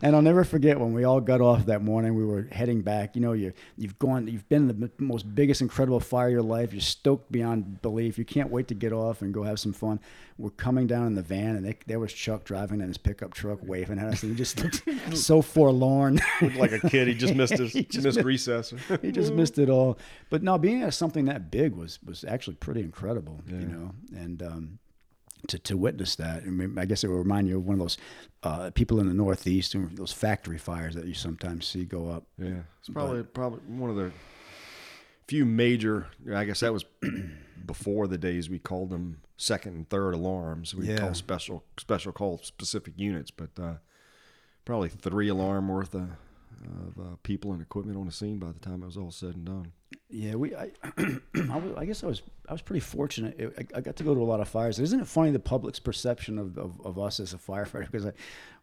and 0.01 0.15
I'll 0.15 0.21
never 0.21 0.43
forget 0.43 0.79
when 0.79 0.93
we 0.93 1.03
all 1.03 1.21
got 1.21 1.41
off 1.41 1.58
that 1.65 1.81
morning 1.81 2.15
we 2.15 2.25
were 2.25 2.47
heading 2.51 2.81
back 2.81 3.15
you 3.15 3.21
know 3.21 3.33
you 3.33 3.53
you've 3.77 3.97
gone 3.99 4.27
you've 4.27 4.47
been 4.49 4.67
the 4.67 4.91
most 4.97 5.33
biggest 5.35 5.61
incredible 5.61 5.99
fire 5.99 6.27
of 6.27 6.31
your 6.33 6.41
life 6.41 6.73
you're 6.73 6.81
stoked 6.81 7.31
beyond 7.31 7.81
belief 7.81 8.17
you 8.17 8.25
can't 8.25 8.49
wait 8.49 8.67
to 8.67 8.73
get 8.73 8.91
off 8.93 9.21
and 9.21 9.33
go 9.33 9.43
have 9.43 9.59
some 9.59 9.73
fun 9.73 9.99
we're 10.37 10.49
coming 10.51 10.87
down 10.87 11.05
in 11.05 11.15
the 11.15 11.21
van 11.21 11.55
and 11.57 11.65
they, 11.65 11.77
there 11.85 11.99
was 11.99 12.13
Chuck 12.13 12.45
driving 12.45 12.79
in 12.79 12.87
his 12.87 12.97
pickup 12.97 13.33
truck 13.33 13.59
waving 13.61 13.99
at 13.99 14.05
us 14.07 14.23
and 14.23 14.31
he 14.31 14.37
just 14.37 14.63
looked 14.63 14.83
so 15.17 15.41
forlorn 15.41 16.19
Looked 16.41 16.55
like 16.55 16.71
a 16.71 16.79
kid. 16.89 17.07
He 17.09 17.13
just 17.13 17.35
missed 17.35 17.57
his 17.57 17.73
He 17.73 17.83
just 17.83 18.05
missed 18.05 18.17
missed- 18.17 18.25
recess. 18.25 18.73
he 19.01 19.11
just 19.11 19.33
missed 19.33 19.59
it 19.59 19.69
all. 19.69 19.97
But 20.29 20.43
no, 20.43 20.57
being 20.57 20.83
at 20.83 20.93
something 20.93 21.25
that 21.25 21.51
big 21.51 21.75
was 21.75 21.99
was 22.05 22.23
actually 22.23 22.55
pretty 22.55 22.81
incredible, 22.81 23.41
you 23.47 23.57
know. 23.57 23.91
And 24.15 24.41
um, 24.41 24.79
to 25.47 25.57
to 25.59 25.77
witness 25.77 26.15
that, 26.17 26.43
I, 26.43 26.47
mean, 26.47 26.77
I 26.77 26.85
guess 26.85 27.03
it 27.03 27.07
will 27.07 27.17
remind 27.17 27.47
you 27.47 27.57
of 27.57 27.65
one 27.65 27.75
of 27.75 27.79
those 27.79 27.97
uh, 28.43 28.71
people 28.71 28.99
in 28.99 29.07
the 29.07 29.13
Northeast, 29.13 29.73
and 29.75 29.97
those 29.97 30.11
factory 30.11 30.57
fires 30.57 30.95
that 30.95 31.05
you 31.05 31.13
sometimes 31.13 31.67
see 31.67 31.85
go 31.85 32.09
up. 32.09 32.25
Yeah, 32.37 32.61
it's 32.79 32.89
probably 32.89 33.23
probably 33.23 33.59
one 33.67 33.89
of 33.89 33.95
the 33.95 34.11
few 35.27 35.45
major. 35.45 36.07
I 36.33 36.45
guess 36.45 36.59
that 36.61 36.73
was 36.73 36.85
before 37.65 38.07
the 38.07 38.17
days 38.17 38.49
we 38.49 38.59
called 38.59 38.89
them 38.89 39.21
second 39.37 39.75
and 39.75 39.89
third 39.89 40.13
alarms. 40.13 40.75
We 40.75 40.87
Yeah. 40.87 40.97
call 40.97 41.13
special 41.13 41.63
special 41.77 42.11
call 42.11 42.39
specific 42.39 42.93
units, 42.97 43.31
but 43.31 43.49
uh, 43.59 43.75
probably 44.65 44.89
three 44.89 45.29
alarm 45.29 45.67
worth 45.69 45.93
of, 45.95 46.09
of 46.65 46.99
uh, 46.99 47.15
people 47.23 47.53
and 47.53 47.61
equipment 47.61 47.97
on 47.97 48.05
the 48.05 48.11
scene 48.11 48.37
by 48.37 48.51
the 48.51 48.59
time 48.59 48.83
it 48.83 48.85
was 48.85 48.97
all 48.97 49.11
said 49.11 49.35
and 49.35 49.45
done. 49.45 49.71
Yeah, 50.09 50.35
we. 50.35 50.55
I, 50.55 50.71
I, 51.77 51.85
guess 51.85 52.03
I 52.03 52.07
was. 52.07 52.21
I 52.47 52.51
was 52.51 52.61
pretty 52.61 52.79
fortunate. 52.79 53.53
I, 53.57 53.77
I 53.77 53.81
got 53.81 53.95
to 53.97 54.03
go 54.03 54.13
to 54.13 54.21
a 54.21 54.23
lot 54.23 54.39
of 54.39 54.47
fires. 54.47 54.79
Isn't 54.79 54.99
it 54.99 55.07
funny 55.07 55.31
the 55.31 55.39
public's 55.39 55.79
perception 55.79 56.37
of, 56.37 56.57
of, 56.57 56.81
of 56.83 56.97
us 56.99 57.19
as 57.19 57.33
a 57.33 57.37
firefighter? 57.37 57.85
Because 57.91 58.05
I 58.05 58.13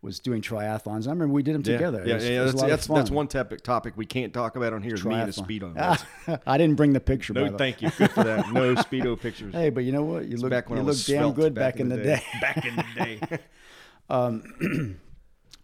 was 0.03 0.19
doing 0.21 0.43
triathlons. 0.43 1.07
I 1.07 1.11
remember 1.11 1.35
we 1.35 1.43
did 1.43 1.55
them 1.55 1.63
together. 1.63 2.05
Yeah, 2.05 2.15
was- 2.15 2.25
yeah, 2.25 2.31
it 2.31 2.35
yeah. 2.35 2.43
was 2.43 2.55
a 2.55 2.57
That's 2.57 2.69
that's, 2.69 2.87
that's 2.87 3.11
one 3.11 3.29
topic 3.29 3.63
topic 3.63 3.95
we 3.97 4.07
can't 4.07 4.33
talk 4.35 4.57
about 4.57 4.73
on 4.73 4.83
here. 4.83 4.95
Is 4.95 5.05
me 5.05 5.15
and 5.15 5.29
a 5.29 5.33
speedo. 5.33 6.41
I 6.47 6.59
didn't 6.59 6.77
bring 6.77 6.93
the 6.93 7.01
picture. 7.01 7.33
no, 7.33 7.57
thank 7.57 7.81
you. 7.81 7.91
Good 7.91 8.11
for 8.11 8.25
that. 8.25 8.53
No 8.53 8.75
speedo 8.77 9.19
pictures. 9.21 9.55
Hey, 9.55 9.71
but 9.71 9.85
you 9.85 9.93
know 9.93 10.03
what? 10.03 10.27
You 10.27 10.37
look 10.37 10.51
back 10.51 10.69
when 10.69 10.79
you 10.79 10.85
I 10.85 10.87
look 10.87 10.99
damn 11.07 11.33
good 11.33 11.55
back, 11.55 11.81
in 11.81 11.89
the 11.89 11.97
day. 11.97 12.23
Back 12.41 12.65
in 12.65 12.77
the 12.77 12.85
day. 12.97 13.21
um, 14.11 14.99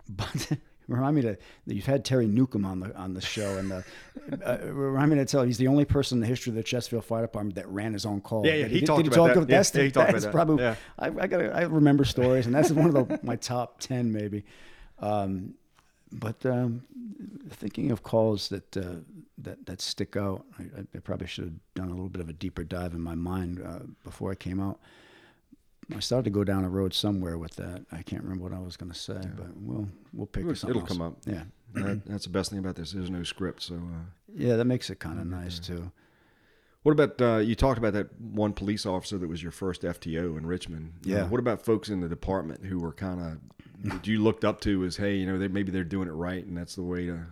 But 0.09 0.59
remind 0.89 1.17
me 1.17 1.23
to 1.23 1.37
that 1.67 1.75
you've 1.75 1.87
had 1.87 2.05
Terry 2.05 2.27
Newcomb 2.27 2.65
on 2.65 2.81
the 2.81 2.97
on 2.97 3.15
the 3.15 3.21
show, 3.21 3.57
and 3.59 3.73
uh, 3.73 3.83
uh, 4.45 4.59
remind 4.65 5.11
me 5.11 5.17
to 5.17 5.25
tell 5.25 5.43
you 5.43 5.47
he's 5.49 5.59
the 5.59 5.69
only 5.69 5.85
person 5.85 6.17
in 6.19 6.21
the 6.21 6.27
history 6.27 6.51
of 6.51 6.57
the 6.57 6.63
Chesterfield 6.63 7.05
Fire 7.05 7.23
Department 7.23 7.55
that 7.57 7.69
ran 7.69 7.93
his 7.93 8.05
own 8.07 8.21
call. 8.21 8.47
Yeah, 8.47 8.55
yeah, 8.55 8.63
Did 8.65 8.73
he 8.73 8.81
talked 8.83 9.05
did 9.05 9.13
about 9.13 9.27
that. 9.29 9.37
of- 9.39 9.51
Yeah, 9.51 9.57
That's, 9.57 9.75
yeah, 9.75 9.83
he 9.85 9.91
talked 9.91 10.11
about 10.11 10.13
that's 10.13 10.25
that. 10.25 10.33
probably. 10.33 10.63
Yeah. 10.63 10.75
I, 10.99 11.07
I 11.07 11.27
got 11.27 11.41
I 11.41 11.63
remember 11.63 12.05
stories, 12.05 12.47
and 12.47 12.55
that's 12.55 12.71
one 12.71 12.95
of 12.95 13.09
the, 13.09 13.21
my 13.25 13.37
top 13.37 13.81
ten 13.81 14.13
maybe. 14.13 14.45
Um, 14.99 15.55
but 16.13 16.45
um, 16.45 16.83
thinking 17.51 17.91
of 17.91 18.03
calls 18.03 18.49
that 18.51 18.77
uh, 18.77 18.97
that 19.39 19.65
that 19.67 19.81
stick 19.81 20.17
out, 20.17 20.45
I, 20.59 20.65
I 20.95 20.99
probably 21.01 21.27
should 21.27 21.45
have 21.45 21.55
done 21.75 21.89
a 21.89 21.93
little 21.93 22.09
bit 22.11 22.21
of 22.21 22.29
a 22.29 22.33
deeper 22.35 22.65
dive 22.65 22.93
in 22.93 23.01
my 23.01 23.15
mind 23.15 23.63
uh, 23.65 23.81
before 24.05 24.31
I 24.31 24.35
came 24.35 24.61
out. 24.61 24.79
I 25.95 26.01
started 26.01 26.25
to 26.25 26.31
go 26.31 26.45
down 26.45 26.65
a 26.65 26.69
road 26.69 26.95
somewhere 26.95 27.37
with 27.39 27.57
that. 27.57 27.85
I 27.91 28.03
can't 28.03 28.23
remember 28.23 28.45
what 28.45 28.53
I 28.53 28.61
was 28.61 28.77
going 28.77 28.93
to 28.93 28.99
say, 28.99 29.21
but 29.37 29.57
we'll 29.57 29.89
we'll 30.13 30.27
pick 30.27 30.43
It'll- 30.45 30.55
something 30.55 30.77
it'll 30.77 30.87
come 30.89 31.03
up. 31.03 31.17
Yeah, 31.27 31.45
That- 31.75 32.07
that's 32.07 32.25
the 32.25 32.31
best 32.31 32.51
thing 32.51 32.59
about 32.61 32.77
this. 32.77 32.93
There's 32.93 33.11
no 33.11 33.23
script, 33.25 33.63
so. 33.63 33.75
Uh, 33.77 34.05
yeah, 34.35 34.57
that 34.57 34.65
makes 34.65 34.91
it 34.91 34.99
kind 35.01 35.19
of 35.21 35.27
nice 35.27 35.59
too. 35.59 35.91
What 36.85 36.93
about 36.93 37.21
uh, 37.21 37.37
you 37.39 37.55
talked 37.55 37.79
about 37.79 37.93
that 37.93 38.09
one 38.21 38.53
police 38.55 38.87
officer 38.87 39.17
that 39.19 39.29
was 39.29 39.43
your 39.43 39.53
first 39.53 39.83
FTO 39.83 40.37
in 40.37 40.47
Richmond? 40.47 40.93
Yeah. 41.05 41.29
what 41.29 41.39
about 41.39 41.65
folks 41.65 41.89
in 41.89 42.01
the 42.01 42.09
department 42.09 42.65
who 42.65 42.79
were 42.81 42.93
kind 42.93 43.21
of 43.85 44.07
you 44.07 44.21
looked 44.23 44.45
up 44.45 44.61
to 44.63 44.85
as 44.85 44.97
hey, 44.97 45.17
you 45.17 45.27
know, 45.27 45.39
they 45.39 45.49
maybe 45.49 45.71
they're 45.73 45.85
doing 45.85 46.09
it 46.09 46.13
right, 46.13 46.45
and 46.45 46.57
that's 46.57 46.75
the 46.77 46.83
way 46.83 47.07
to. 47.07 47.27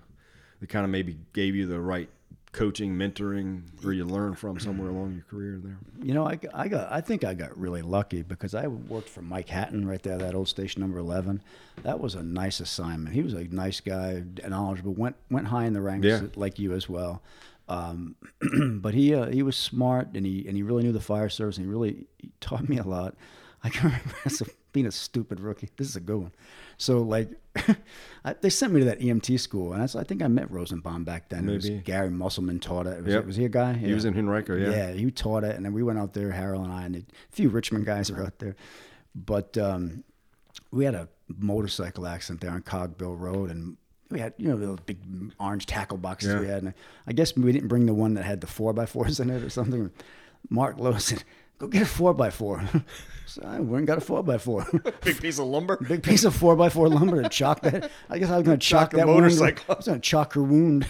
They 0.61 0.67
kind 0.67 0.85
of 0.85 0.91
maybe 0.91 1.17
gave 1.33 1.55
you 1.57 1.67
the 1.67 1.81
right 1.81 2.11
coaching, 2.53 2.95
mentoring, 2.95 3.63
or 3.85 3.93
you 3.93 4.05
learn 4.05 4.35
from 4.35 4.59
somewhere 4.59 4.89
along 4.91 5.13
your 5.15 5.23
career 5.25 5.61
there. 5.63 5.79
You 6.03 6.15
know, 6.15 6.27
I, 6.27 6.39
I 6.53 6.69
got 6.69 6.91
I 6.91 7.01
think 7.01 7.23
I 7.25 7.35
got 7.35 7.57
really 7.57 7.83
lucky 7.83 8.23
because 8.23 8.55
I 8.55 8.67
worked 8.67 9.09
for 9.09 9.23
Mike 9.23 9.49
Hatton 9.49 9.87
right 9.87 10.03
there, 10.03 10.19
that 10.19 10.35
old 10.35 10.49
station 10.49 10.81
number 10.81 10.99
eleven. 10.99 11.43
That 11.83 12.01
was 12.01 12.15
a 12.15 12.23
nice 12.23 12.61
assignment. 12.61 13.15
He 13.15 13.23
was 13.23 13.35
a 13.35 13.45
nice 13.45 13.81
guy, 13.81 14.25
knowledgeable. 14.49 14.93
went 14.95 15.17
went 15.31 15.47
high 15.49 15.65
in 15.67 15.73
the 15.75 15.81
ranks 15.81 16.07
Yeah. 16.07 16.23
like 16.37 16.59
you 16.59 16.73
as 16.73 16.89
well. 16.89 17.23
Um, 17.69 18.17
but 18.81 18.95
he 18.95 19.15
uh, 19.15 19.27
he 19.31 19.43
was 19.45 19.57
smart 19.57 20.09
and 20.15 20.27
he 20.27 20.45
and 20.49 20.57
he 20.57 20.63
really 20.65 20.83
knew 20.83 20.93
the 20.93 21.01
fire 21.01 21.29
service 21.29 21.57
and 21.57 21.67
he 21.67 21.71
really 21.71 22.07
he 22.19 22.33
taught 22.41 22.69
me 22.69 22.79
a 22.79 22.83
lot. 22.85 23.15
I 23.63 23.69
can 23.69 23.85
remember 23.91 24.15
as 24.25 24.41
a, 24.41 24.47
being 24.73 24.87
a 24.87 24.91
stupid 24.93 25.41
rookie. 25.41 25.69
This 25.77 25.89
is 25.89 25.97
a 25.97 26.01
good 26.01 26.19
one. 26.19 26.33
So 26.79 27.01
like, 27.03 27.31
I, 28.25 28.35
they 28.41 28.51
sent 28.51 28.73
me 28.73 28.81
to 28.81 28.87
that 28.87 29.01
EMT 29.01 29.39
school, 29.41 29.73
and 29.73 29.83
that's, 29.83 29.97
I 29.97 30.05
think 30.05 30.23
I 30.23 30.29
met 30.29 30.51
Rosenbaum 30.51 31.05
back 31.05 31.29
then. 31.29 31.49
It 31.49 31.53
was 31.53 31.69
Maybe. 31.71 31.83
Gary 31.83 32.11
Musselman 32.11 32.61
taught 32.61 32.87
it. 32.87 33.03
Was, 33.05 33.13
Yep. 33.15 33.27
was 33.27 33.37
he 33.37 33.45
a 33.45 33.49
guy? 33.49 33.73
He 33.75 33.93
was 33.93 34.05
in 34.05 34.17
Henrico, 34.17 34.57
yeah. 34.57 34.71
Yeah, 34.71 34.93
he 34.93 35.11
taught 35.11 35.45
it, 35.45 35.57
and 35.57 35.65
then 35.65 35.73
we 35.73 35.83
went 35.83 35.99
out 35.99 36.15
there, 36.15 36.31
Harold 36.31 36.65
and 36.65 36.73
I, 36.73 36.85
and 36.85 36.97
a 36.97 37.03
few 37.31 37.49
Richmond 37.49 37.85
guys 37.87 38.11
were 38.11 38.23
out 38.25 38.39
there. 38.39 38.57
But 39.15 39.59
um, 39.59 40.05
we 40.71 40.85
had 40.85 40.95
a 40.95 41.09
motorcycle 41.39 42.07
accident 42.07 42.41
there 42.41 42.51
on 42.53 42.63
Cogbill 42.63 43.19
Road, 43.19 43.51
and 43.51 43.77
we 44.11 44.21
had 44.21 44.35
you 44.39 44.49
know 44.49 44.57
those 44.57 44.79
big 44.87 44.99
orange 45.39 45.67
tackle 45.67 45.99
boxes 45.99 46.41
we 46.41 46.47
had. 46.49 46.63
And 46.63 46.75
I 47.07 47.13
guess 47.13 47.37
we 47.37 47.51
didn't 47.53 47.69
bring 47.69 47.87
the 47.87 47.95
one 47.95 48.15
that 48.15 48.25
had 48.25 48.41
the 48.41 48.47
four 48.47 48.73
by 48.73 48.87
fours 48.87 49.21
in 49.21 49.31
it 49.31 49.43
or 49.43 49.51
something. 49.51 49.91
Mark 50.49 50.79
Lowe 50.79 50.97
said, 50.99 51.23
go 51.61 51.69
get 51.69 51.83
a 51.83 51.87
four 51.87 52.15
by 52.15 52.31
four. 52.31 52.63
So 53.27 53.43
I 53.47 53.61
went 53.61 53.79
and 53.79 53.87
got 53.87 53.99
a 53.99 54.01
four 54.01 54.25
by 54.25 54.39
four. 54.39 54.67
Big 55.05 55.21
piece 55.21 55.39
of 55.39 55.47
lumber. 55.47 55.77
Big 55.89 56.03
piece 56.03 56.25
of 56.25 56.35
four 56.35 56.57
by 56.57 56.69
four 56.69 56.89
lumber 56.89 57.21
and 57.21 57.31
chalk 57.31 57.61
that. 57.61 57.89
I 58.09 58.19
guess 58.19 58.29
I 58.29 58.39
was 58.39 58.45
going 58.45 58.59
to 58.59 58.67
chalk, 58.67 58.91
that 58.91 59.07
wound. 59.07 59.21
motorcycle. 59.21 59.67
I 59.69 59.77
was 59.77 59.87
going 59.87 60.01
to 60.01 60.05
chalk 60.05 60.33
her 60.33 60.43
wound. 60.43 60.89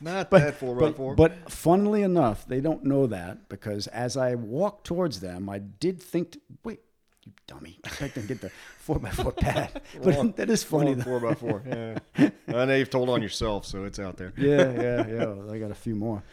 Not 0.00 0.32
that 0.32 0.56
four 0.58 0.74
by 0.74 0.80
but, 0.80 0.96
four. 0.96 1.14
but 1.14 1.48
funnily 1.48 2.02
enough, 2.02 2.44
they 2.44 2.60
don't 2.60 2.82
know 2.82 3.06
that 3.06 3.48
because 3.48 3.86
as 3.86 4.16
I 4.16 4.34
walked 4.34 4.84
towards 4.84 5.20
them, 5.20 5.48
I 5.48 5.58
did 5.58 6.02
think, 6.02 6.36
wait, 6.64 6.80
you 7.22 7.30
dummy, 7.46 7.78
I 7.84 8.08
can 8.08 8.26
get 8.26 8.40
the 8.40 8.50
four 8.78 8.98
by 8.98 9.10
four 9.10 9.30
pad. 9.30 9.80
But 10.02 10.34
that 10.38 10.50
is 10.50 10.64
funny. 10.64 10.94
Though. 10.94 11.04
four 11.04 11.20
by 11.20 11.34
four. 11.34 11.62
Yeah. 11.64 12.30
I 12.48 12.64
know 12.64 12.74
you've 12.74 12.90
told 12.90 13.10
on 13.10 13.22
yourself, 13.22 13.64
so 13.64 13.84
it's 13.84 14.00
out 14.00 14.16
there. 14.16 14.32
Yeah, 14.36 14.72
yeah, 14.72 15.06
yeah. 15.06 15.52
I 15.52 15.58
got 15.60 15.70
a 15.70 15.76
few 15.76 15.94
more. 15.94 16.24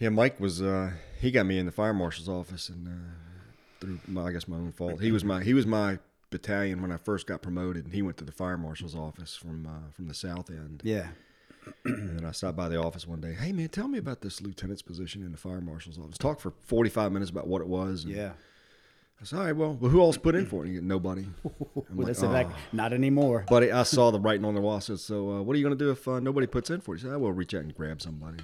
Yeah, 0.00 0.08
Mike 0.08 0.40
was 0.40 0.60
uh, 0.60 0.90
he 1.24 1.30
got 1.30 1.46
me 1.46 1.58
in 1.58 1.66
the 1.66 1.72
fire 1.72 1.94
marshal's 1.94 2.28
office 2.28 2.68
and 2.68 2.86
uh, 2.86 2.90
through 3.80 3.98
my, 4.06 4.26
I 4.26 4.32
guess 4.32 4.46
my 4.46 4.56
own 4.56 4.72
fault. 4.72 5.00
He 5.00 5.10
was 5.10 5.24
my 5.24 5.42
he 5.42 5.54
was 5.54 5.66
my 5.66 5.98
battalion 6.30 6.82
when 6.82 6.92
I 6.92 6.96
first 6.98 7.26
got 7.26 7.40
promoted, 7.42 7.84
and 7.86 7.94
he 7.94 8.02
went 8.02 8.16
to 8.18 8.24
the 8.24 8.32
fire 8.32 8.58
marshal's 8.58 8.94
office 8.94 9.34
from 9.34 9.66
uh, 9.66 9.90
from 9.92 10.08
the 10.08 10.14
south 10.14 10.50
end. 10.50 10.82
Yeah. 10.84 11.08
And 11.86 12.26
I 12.26 12.32
stopped 12.32 12.58
by 12.58 12.68
the 12.68 12.76
office 12.78 13.08
one 13.08 13.22
day. 13.22 13.32
Hey 13.32 13.50
man, 13.52 13.68
tell 13.68 13.88
me 13.88 13.98
about 13.98 14.20
this 14.20 14.42
lieutenant's 14.42 14.82
position 14.82 15.22
in 15.22 15.32
the 15.32 15.38
fire 15.38 15.62
marshal's 15.62 15.98
office. 15.98 16.18
Talk 16.18 16.38
for 16.40 16.52
forty 16.60 16.90
five 16.90 17.10
minutes 17.10 17.30
about 17.30 17.46
what 17.46 17.62
it 17.62 17.68
was. 17.68 18.04
and 18.04 18.14
Yeah. 18.14 18.32
I 19.20 19.24
said, 19.24 19.38
all 19.38 19.44
right, 19.46 19.56
well, 19.56 19.78
well 19.80 19.90
who 19.90 20.02
else 20.02 20.18
put 20.18 20.34
in 20.34 20.44
for 20.44 20.64
it? 20.64 20.68
And 20.68 20.74
he, 20.76 20.80
Nobody. 20.82 21.26
Well, 21.74 21.86
like, 21.94 22.06
that's 22.08 22.22
"Oh." 22.22 22.52
not 22.72 22.92
anymore. 22.92 23.44
Buddy, 23.48 23.70
I 23.72 23.84
saw 23.84 24.10
the 24.10 24.20
writing 24.20 24.44
on 24.44 24.54
the 24.54 24.60
wall. 24.60 24.76
I 24.76 24.80
said, 24.80 24.98
so 24.98 25.30
uh, 25.30 25.42
what 25.42 25.54
are 25.54 25.58
you 25.58 25.64
going 25.64 25.78
to 25.78 25.82
do 25.84 25.90
if 25.90 26.06
uh, 26.08 26.18
nobody 26.20 26.46
puts 26.46 26.68
in 26.68 26.80
for 26.80 26.94
it? 26.94 26.98
He 26.98 27.02
said, 27.04 27.12
I 27.12 27.16
will 27.16 27.32
reach 27.32 27.54
out 27.54 27.62
and 27.62 27.74
grab 27.74 28.02
somebody. 28.02 28.38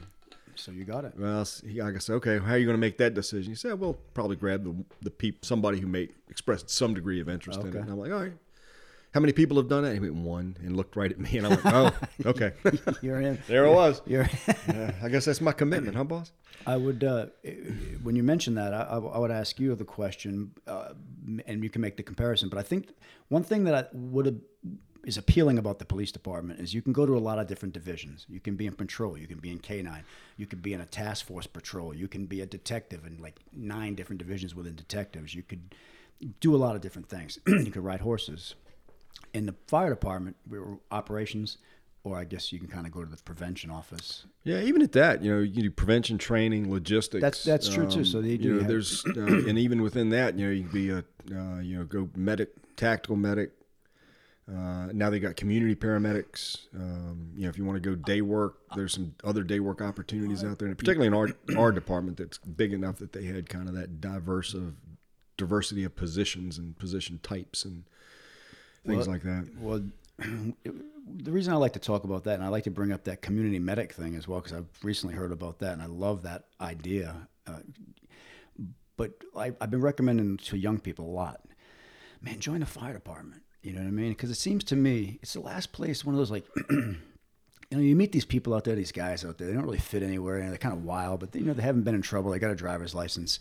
So 0.60 0.72
you 0.72 0.84
got 0.84 1.04
it. 1.04 1.14
Well, 1.16 1.46
he, 1.66 1.80
I 1.80 1.96
said, 1.98 2.14
okay, 2.16 2.38
how 2.38 2.52
are 2.52 2.58
you 2.58 2.66
going 2.66 2.76
to 2.76 2.80
make 2.80 2.98
that 2.98 3.14
decision? 3.14 3.50
He 3.52 3.56
said, 3.56 3.80
we'll 3.80 3.94
probably 4.14 4.36
grab 4.36 4.64
the 4.64 4.74
the 5.02 5.10
peop, 5.10 5.44
somebody 5.44 5.80
who 5.80 5.86
made 5.86 6.12
expressed 6.28 6.68
some 6.68 6.92
degree 6.94 7.20
of 7.20 7.28
interest 7.28 7.60
in 7.60 7.68
it. 7.68 7.74
And 7.74 7.90
I'm 7.90 7.98
like, 7.98 8.12
all 8.12 8.20
right. 8.20 8.32
How 9.12 9.18
many 9.18 9.32
people 9.32 9.56
have 9.56 9.66
done 9.66 9.82
that? 9.82 9.92
He 9.94 9.98
went 9.98 10.14
one 10.14 10.56
and 10.62 10.76
looked 10.76 10.94
right 10.94 11.10
at 11.10 11.18
me, 11.18 11.36
and 11.38 11.46
I 11.46 11.50
went, 11.50 11.62
oh, 11.64 11.92
okay. 12.26 12.52
You're 13.02 13.20
in. 13.20 13.38
there 13.48 13.64
it 13.64 13.72
was. 13.72 14.02
You're. 14.06 14.28
Yeah, 14.68 14.92
I 15.02 15.08
guess 15.08 15.24
that's 15.24 15.40
my 15.40 15.50
commitment, 15.52 15.96
huh, 15.96 16.04
boss? 16.04 16.30
I 16.64 16.76
would, 16.76 17.02
uh, 17.02 17.26
when 18.04 18.14
you 18.14 18.22
mention 18.22 18.54
that, 18.54 18.72
I, 18.72 18.82
I 18.82 19.18
would 19.18 19.32
ask 19.32 19.58
you 19.58 19.74
the 19.74 19.84
question, 19.84 20.52
uh, 20.68 20.90
and 21.46 21.64
you 21.64 21.70
can 21.70 21.80
make 21.80 21.96
the 21.96 22.04
comparison. 22.04 22.48
But 22.48 22.58
I 22.58 22.62
think 22.62 22.94
one 23.28 23.42
thing 23.42 23.64
that 23.64 23.74
I 23.74 23.84
would 23.92 24.26
have, 24.26 24.36
is 25.04 25.16
appealing 25.16 25.58
about 25.58 25.78
the 25.78 25.84
police 25.84 26.12
department 26.12 26.60
is 26.60 26.74
you 26.74 26.82
can 26.82 26.92
go 26.92 27.06
to 27.06 27.16
a 27.16 27.18
lot 27.18 27.38
of 27.38 27.46
different 27.46 27.72
divisions. 27.72 28.26
You 28.28 28.40
can 28.40 28.56
be 28.56 28.66
in 28.66 28.74
patrol, 28.74 29.16
you 29.16 29.26
can 29.26 29.38
be 29.38 29.50
in 29.50 29.58
K9, 29.58 30.02
you 30.36 30.46
could 30.46 30.62
be 30.62 30.74
in 30.74 30.80
a 30.80 30.86
task 30.86 31.26
force 31.26 31.46
patrol, 31.46 31.94
you 31.94 32.06
can 32.08 32.26
be 32.26 32.40
a 32.42 32.46
detective 32.46 33.06
in 33.06 33.18
like 33.20 33.36
nine 33.52 33.94
different 33.94 34.18
divisions 34.18 34.54
within 34.54 34.74
detectives. 34.74 35.34
You 35.34 35.42
could 35.42 35.74
do 36.40 36.54
a 36.54 36.58
lot 36.58 36.76
of 36.76 36.82
different 36.82 37.08
things. 37.08 37.38
you 37.46 37.70
could 37.70 37.82
ride 37.84 38.00
horses. 38.00 38.54
In 39.32 39.46
the 39.46 39.54
fire 39.68 39.88
department, 39.90 40.36
we 40.48 40.58
were 40.58 40.78
operations, 40.90 41.56
or 42.04 42.18
I 42.18 42.24
guess 42.24 42.52
you 42.52 42.58
can 42.58 42.68
kind 42.68 42.86
of 42.86 42.92
go 42.92 43.02
to 43.04 43.10
the 43.10 43.16
prevention 43.22 43.70
office. 43.70 44.24
Yeah, 44.44 44.60
even 44.60 44.82
at 44.82 44.92
that, 44.92 45.22
you 45.22 45.32
know, 45.34 45.40
you 45.40 45.62
do 45.62 45.70
prevention 45.70 46.18
training, 46.18 46.70
logistics. 46.70 47.20
That's- 47.22 47.44
that's 47.44 47.68
true, 47.68 47.88
too. 47.88 48.04
So 48.04 48.20
they 48.20 48.36
do 48.36 48.44
You 48.44 48.52
know, 48.54 48.58
have- 48.60 48.68
there's, 48.68 49.04
uh, 49.06 49.48
and 49.48 49.58
even 49.58 49.82
within 49.82 50.10
that, 50.10 50.38
you 50.38 50.46
know, 50.46 50.52
you 50.52 50.62
can 50.64 50.72
be 50.72 50.90
a, 50.90 50.98
uh, 51.34 51.60
you 51.60 51.78
know, 51.78 51.84
go 51.84 52.10
medic, 52.14 52.50
tactical 52.76 53.16
medic. 53.16 53.52
Uh, 54.50 54.88
now 54.92 55.10
they 55.10 55.20
got 55.20 55.36
community 55.36 55.76
paramedics. 55.76 56.66
Um, 56.74 57.30
you 57.36 57.44
know, 57.44 57.48
if 57.48 57.56
you 57.58 57.64
want 57.64 57.80
to 57.80 57.88
go 57.88 57.94
day 57.94 58.20
work, 58.20 58.58
there's 58.74 58.94
some 58.94 59.14
other 59.22 59.44
day 59.44 59.60
work 59.60 59.80
opportunities 59.80 60.42
out 60.42 60.58
there, 60.58 60.68
and 60.68 60.76
particularly 60.76 61.06
in 61.06 61.14
our 61.14 61.28
our 61.58 61.70
department, 61.70 62.16
that's 62.16 62.38
big 62.38 62.72
enough 62.72 62.96
that 62.96 63.12
they 63.12 63.24
had 63.26 63.48
kind 63.48 63.68
of 63.68 63.74
that 63.74 64.00
diverse 64.00 64.54
of 64.54 64.74
diversity 65.36 65.84
of 65.84 65.94
positions 65.94 66.58
and 66.58 66.76
position 66.78 67.20
types 67.22 67.64
and 67.64 67.84
things 68.84 69.06
Well, 69.06 69.14
like 69.14 69.22
that. 69.22 69.48
Well, 69.58 69.84
the 70.18 71.32
reason 71.32 71.52
I 71.52 71.56
like 71.56 71.74
to 71.74 71.78
talk 71.78 72.04
about 72.04 72.24
that, 72.24 72.34
and 72.34 72.44
I 72.44 72.48
like 72.48 72.64
to 72.64 72.70
bring 72.70 72.92
up 72.92 73.04
that 73.04 73.22
community 73.22 73.58
medic 73.58 73.92
thing 73.92 74.16
as 74.16 74.26
well, 74.26 74.40
because 74.40 74.52
I've 74.52 74.68
recently 74.82 75.14
heard 75.14 75.32
about 75.32 75.60
that, 75.60 75.74
and 75.74 75.82
I 75.82 75.86
love 75.86 76.22
that 76.22 76.46
idea. 76.60 77.28
Uh, 77.46 77.60
but 78.96 79.12
I, 79.36 79.52
I've 79.60 79.70
been 79.70 79.80
recommending 79.80 80.36
to 80.38 80.58
young 80.58 80.78
people 80.78 81.06
a 81.06 81.14
lot. 81.14 81.40
Man, 82.20 82.38
join 82.38 82.60
the 82.60 82.66
fire 82.66 82.92
department. 82.92 83.42
You 83.62 83.72
know 83.72 83.80
what 83.80 83.88
I 83.88 83.90
mean? 83.90 84.10
Because 84.10 84.30
it 84.30 84.36
seems 84.36 84.64
to 84.64 84.76
me 84.76 85.18
it's 85.22 85.34
the 85.34 85.40
last 85.40 85.72
place. 85.72 86.04
One 86.04 86.14
of 86.14 86.18
those 86.18 86.30
like. 86.30 86.44
You 87.72 87.76
know, 87.76 87.84
you 87.84 87.94
meet 87.94 88.10
these 88.10 88.24
people 88.24 88.52
out 88.52 88.64
there, 88.64 88.74
these 88.74 88.90
guys 88.90 89.24
out 89.24 89.38
there. 89.38 89.46
They 89.46 89.52
don't 89.54 89.62
really 89.62 89.78
fit 89.78 90.02
anywhere, 90.02 90.38
and 90.38 90.50
they're 90.50 90.58
kind 90.58 90.74
of 90.74 90.84
wild. 90.84 91.20
But 91.20 91.32
you 91.36 91.42
know, 91.42 91.52
they 91.52 91.62
haven't 91.62 91.82
been 91.82 91.94
in 91.94 92.02
trouble. 92.02 92.32
They 92.32 92.40
got 92.40 92.50
a 92.50 92.56
driver's 92.56 92.96
license, 92.96 93.38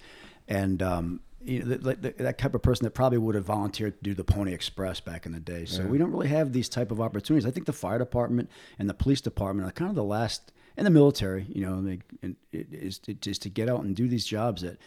and 0.48 0.84
um, 0.84 1.22
you 1.44 1.60
know, 1.60 1.76
that, 1.76 2.02
that, 2.02 2.18
that 2.18 2.38
type 2.38 2.54
of 2.54 2.62
person 2.62 2.84
that 2.84 2.92
probably 2.92 3.18
would 3.18 3.36
have 3.36 3.46
volunteered 3.46 3.98
to 3.98 4.04
do 4.04 4.14
the 4.14 4.24
Pony 4.24 4.54
Express 4.54 5.00
back 5.00 5.26
in 5.26 5.32
the 5.32 5.40
day. 5.40 5.66
So 5.66 5.84
we 5.86 5.98
don't 5.98 6.12
really 6.12 6.28
have 6.28 6.52
these 6.54 6.70
type 6.70 6.92
of 6.92 7.00
opportunities. 7.00 7.48
I 7.48 7.52
think 7.52 7.66
the 7.66 7.74
fire 7.74 7.98
department 7.98 8.50
and 8.78 8.90
the 8.90 8.94
police 8.94 9.22
department 9.22 9.68
are 9.68 9.72
kind 9.72 9.90
of 9.90 9.96
the 9.96 10.04
last, 10.04 10.52
and 10.78 10.86
the 10.86 10.92
military. 10.92 11.46
You 11.50 11.66
know, 11.66 11.82
they, 11.82 12.00
and 12.22 12.36
it 12.52 12.68
is 12.72 13.00
just 13.00 13.42
to 13.44 13.50
get 13.50 13.70
out 13.70 13.84
and 13.84 13.96
do 13.96 14.08
these 14.08 14.26
jobs 14.26 14.62
that 14.62 14.78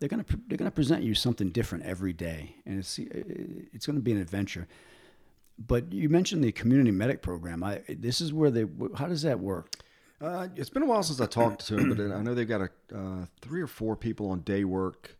they're 0.00 0.08
gonna 0.08 0.24
they're 0.48 0.58
gonna 0.58 0.70
present 0.70 1.04
you 1.04 1.14
something 1.14 1.50
different 1.50 1.84
every 1.84 2.12
day, 2.12 2.56
and 2.66 2.78
it's 2.78 2.98
it's 2.98 3.86
gonna 3.86 4.00
be 4.00 4.12
an 4.12 4.20
adventure. 4.20 4.66
But 5.58 5.92
you 5.92 6.08
mentioned 6.08 6.42
the 6.42 6.52
community 6.52 6.90
medic 6.90 7.20
program. 7.20 7.62
I 7.62 7.82
this 7.88 8.20
is 8.20 8.32
where 8.32 8.50
they. 8.50 8.64
How 8.96 9.06
does 9.06 9.22
that 9.22 9.38
work? 9.38 9.74
Uh, 10.20 10.48
it's 10.56 10.70
been 10.70 10.82
a 10.82 10.86
while 10.86 11.02
since 11.02 11.20
I 11.20 11.26
talked 11.26 11.66
to 11.66 11.76
them, 11.76 11.94
but 11.94 12.12
I 12.14 12.20
know 12.22 12.34
they've 12.34 12.48
got 12.48 12.62
a 12.62 12.70
uh, 12.94 13.26
three 13.40 13.62
or 13.62 13.66
four 13.66 13.94
people 13.96 14.30
on 14.30 14.40
day 14.40 14.64
work 14.64 15.16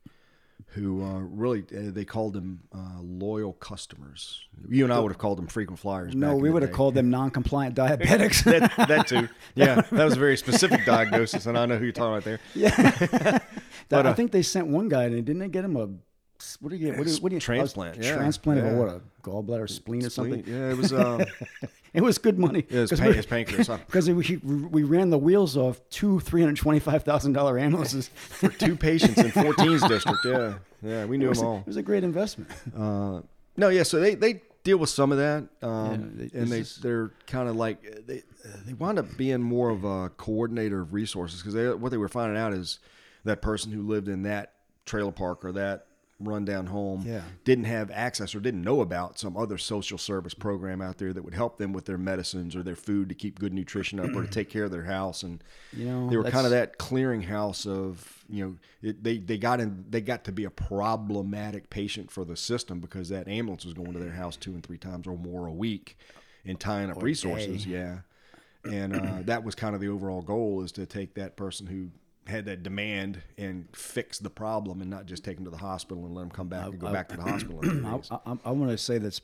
who 0.73 1.03
uh, 1.05 1.19
really 1.19 1.65
uh, 1.77 1.91
they 1.91 2.05
called 2.05 2.33
them 2.33 2.61
uh, 2.73 3.01
loyal 3.01 3.55
customers. 3.55 4.47
You 4.69 4.85
and 4.85 4.93
I 4.93 5.01
would 5.01 5.11
have 5.11 5.19
called 5.19 5.39
them 5.39 5.49
frequent 5.49 5.79
flyers. 5.81 6.15
No, 6.15 6.37
we 6.37 6.51
would 6.51 6.63
have 6.63 6.73
called 6.73 6.95
them 6.95 7.11
non-compliant 7.11 7.75
diabetics. 7.75 8.45
that, 8.45 8.89
that 8.89 9.07
too. 9.07 9.29
Yeah, 9.55 9.81
that 9.81 10.05
was 10.05 10.17
a 10.17 10.21
very 10.21 10.37
specific 10.37 10.85
diagnosis, 10.87 11.47
and 11.47 11.59
I 11.59 11.67
know 11.67 11.77
who 11.77 11.85
you're 11.85 11.93
talking 11.93 12.13
about 12.13 12.25
there. 12.25 12.41
That- 13.89 14.05
But, 14.05 14.07
I 14.07 14.11
uh, 14.11 14.15
think 14.15 14.31
they 14.31 14.43
sent 14.43 14.69
one 14.69 14.89
guy, 14.89 15.05
and 15.05 15.27
didn't 15.27 15.41
they 15.41 15.49
get 15.49 15.65
him 15.65 15.77
a 15.77 15.89
what 16.61 16.71
do 16.71 16.77
you 16.77 16.87
get? 16.87 16.97
What 16.97 17.07
do 17.07 17.13
you, 17.13 17.21
what 17.21 17.29
do 17.31 17.35
you 17.35 17.41
Transplant, 17.41 18.03
yeah, 18.03 18.15
transplant 18.15 18.61
of 18.61 18.67
yeah. 18.67 18.73
a 18.73 18.77
what? 18.77 18.89
A 18.89 19.01
gallbladder, 19.23 19.69
spleen, 19.69 20.07
or 20.07 20.11
something. 20.11 20.45
Yeah, 20.47 20.71
it 20.71 20.77
was. 20.77 20.93
Um, 20.93 21.25
It 21.95 22.03
was 22.03 22.19
good 22.19 22.39
money. 22.39 22.65
it 22.69 22.91
was 22.91 22.93
pan- 22.93 23.17
we- 23.17 23.23
pancreas. 23.23 23.67
Huh? 23.67 23.79
Because 23.87 24.09
we, 24.09 24.37
we 24.45 24.85
ran 24.85 25.11
the 25.11 25.19
wheels 25.19 25.57
off 25.57 25.81
two 25.91 26.21
three 26.21 26.41
hundred 26.41 26.57
twenty-five 26.57 27.03
thousand 27.03 27.33
dollar 27.33 27.59
ambulances. 27.59 28.09
For 28.15 28.49
two 28.49 28.77
patients 28.77 29.19
in 29.19 29.31
14's 29.31 29.83
district. 29.89 30.25
Yeah, 30.25 30.55
yeah, 30.83 31.05
we 31.05 31.19
knew 31.19 31.29
was, 31.29 31.39
them 31.39 31.49
all. 31.49 31.59
it 31.59 31.67
was 31.67 31.77
a 31.77 31.83
great 31.83 32.05
investment. 32.05 32.51
Uh, 32.77 33.23
no, 33.57 33.69
yeah. 33.71 33.83
So 33.83 33.99
they, 33.99 34.15
they 34.15 34.41
deal 34.63 34.79
with 34.79 34.91
some 34.91 35.11
of 35.11 35.19
that, 35.19 35.49
um, 35.63 36.15
Yeah, 36.33 36.41
and 36.41 36.49
they 36.49 36.63
they're 36.81 37.11
kind 37.27 37.49
of 37.49 37.57
like 37.57 38.07
they 38.07 38.23
they 38.65 38.73
wind 38.75 38.99
up 38.99 39.17
being 39.17 39.43
more 39.43 39.71
of 39.71 39.85
a 39.85 40.11
coordinator 40.11 40.81
of 40.83 40.93
resources 40.95 41.41
because 41.41 41.55
they 41.55 41.69
what 41.73 41.91
they 41.91 41.99
were 41.99 42.09
finding 42.09 42.39
out 42.39 42.53
is 42.53 42.79
that 43.25 43.43
person 43.43 43.73
who 43.73 43.83
lived 43.83 44.09
in 44.09 44.23
that 44.23 44.53
trailer 44.87 45.13
park 45.13 45.45
or 45.45 45.53
that 45.53 45.87
rundown 46.21 46.67
home 46.67 47.03
Yeah. 47.07 47.23
didn't 47.45 47.65
have 47.65 47.91
access 47.91 48.35
or 48.35 48.41
didn't 48.41 48.63
know 48.63 48.83
about 48.83 49.19
some 49.19 49.37
other 49.37 49.57
social 49.57 49.97
service 49.99 50.35
program 50.35 50.83
out 50.83 50.99
there 50.99 51.13
that 51.13 51.23
would 51.25 51.35
help 51.35 51.57
them 51.59 51.73
with 51.73 51.87
their 51.87 51.97
medicines 51.99 52.55
or 52.55 52.63
their 52.63 52.77
food 52.77 53.09
to 53.09 53.15
keep 53.15 53.39
good 53.39 53.53
nutrition 53.55 53.99
up 53.99 54.15
or 54.15 54.23
to 54.23 54.29
take 54.29 54.51
care 54.51 54.65
of 54.65 54.71
their 54.71 54.85
house 54.85 55.23
and 55.23 55.43
You 55.73 55.87
know, 55.87 56.11
they 56.11 56.17
were 56.19 56.25
kind 56.31 56.45
of 56.45 56.51
that 56.53 56.79
clearinghouse 56.79 57.67
of 57.67 58.25
you 58.29 58.45
know 58.45 58.57
it, 58.83 59.03
they 59.03 59.19
they 59.19 59.39
got 59.39 59.61
in 59.61 59.85
they 59.89 60.01
got 60.01 60.25
to 60.25 60.33
be 60.33 60.45
a 60.45 60.51
problematic 60.51 61.71
patient 61.71 62.11
for 62.11 62.25
the 62.25 62.37
system 62.37 62.81
because 62.81 63.09
that 63.09 63.27
ambulance 63.27 63.65
was 63.65 63.75
going 63.75 63.93
to 63.95 63.99
their 63.99 64.13
house 64.13 64.37
two 64.37 64.53
and 64.53 64.63
three 64.65 64.79
times 64.79 65.07
or 65.07 65.17
more 65.17 65.47
a 65.47 65.53
week 65.53 65.97
and 66.45 66.61
tying 66.61 66.91
up 66.91 67.03
resources 67.03 67.65
day. 67.65 67.71
yeah 67.73 67.99
and 68.65 68.95
uh, 68.95 69.23
that 69.25 69.43
was 69.43 69.55
kind 69.55 69.75
of 69.75 69.81
the 69.81 69.89
overall 69.89 70.21
goal 70.21 70.63
is 70.63 70.71
to 70.73 70.85
take 70.85 71.15
that 71.15 71.35
person 71.37 71.67
who 71.67 71.89
had 72.31 72.47
that 72.47 72.63
demand 72.63 73.23
and 73.37 73.69
fix 73.75 74.19
the 74.19 74.31
problem 74.31 74.81
and 74.81 74.91
not 74.91 75.07
just 75.07 75.25
take 75.25 75.37
them 75.37 75.45
to 75.45 75.51
the 75.51 75.57
hospital 75.57 76.05
and 76.07 76.15
let 76.15 76.23
them 76.23 76.31
come 76.31 76.49
back 76.49 76.67
and 76.67 76.79
go 76.79 76.93
back 76.93 77.09
to 77.09 77.17
the 77.17 77.23
hospital 77.23 77.61
I. 77.87 78.31
I, 78.31 78.37
I 78.47 78.51
want 78.53 78.71
to 78.71 78.79
say 78.79 78.99
that's. 78.99 79.21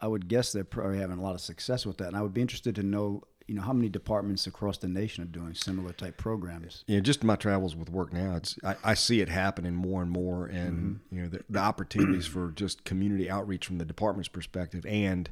I 0.00 0.08
would 0.08 0.26
guess 0.26 0.52
they're 0.52 0.64
probably 0.64 0.98
having 0.98 1.18
a 1.18 1.22
lot 1.22 1.36
of 1.36 1.40
success 1.40 1.86
with 1.86 1.98
that, 1.98 2.08
and 2.08 2.16
I 2.16 2.22
would 2.22 2.34
be 2.34 2.40
interested 2.40 2.74
to 2.74 2.82
know, 2.82 3.22
you 3.46 3.54
know, 3.54 3.62
how 3.62 3.72
many 3.72 3.88
departments 3.88 4.48
across 4.48 4.78
the 4.78 4.88
nation 4.88 5.22
are 5.22 5.28
doing 5.28 5.54
similar 5.54 5.92
type 5.92 6.16
programs. 6.16 6.82
Yeah, 6.88 6.98
just 6.98 7.22
my 7.22 7.36
travels 7.36 7.76
with 7.76 7.88
work 7.88 8.12
now, 8.12 8.34
it's 8.34 8.58
I, 8.64 8.74
I 8.82 8.94
see 8.94 9.20
it 9.20 9.28
happening 9.28 9.74
more 9.74 10.02
and 10.02 10.10
more, 10.10 10.46
and 10.46 10.96
mm-hmm. 10.96 11.14
you 11.14 11.22
know 11.22 11.28
the, 11.28 11.44
the 11.48 11.60
opportunities 11.60 12.26
for 12.26 12.50
just 12.50 12.82
community 12.84 13.30
outreach 13.30 13.66
from 13.66 13.78
the 13.78 13.84
department's 13.84 14.28
perspective 14.28 14.84
and 14.86 15.30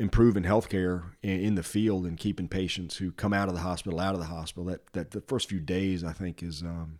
improving 0.00 0.44
healthcare 0.44 1.12
in, 1.22 1.40
in 1.40 1.54
the 1.54 1.62
field 1.62 2.06
and 2.06 2.16
keeping 2.16 2.48
patients 2.48 2.96
who 2.96 3.12
come 3.12 3.32
out 3.32 3.48
of 3.48 3.54
the 3.54 3.60
hospital 3.60 4.00
out 4.00 4.14
of 4.14 4.20
the 4.20 4.26
hospital. 4.26 4.64
That 4.64 4.92
that 4.94 5.10
the 5.10 5.20
first 5.20 5.48
few 5.48 5.60
days 5.60 6.02
I 6.02 6.12
think 6.12 6.42
is, 6.42 6.62
um, 6.62 6.98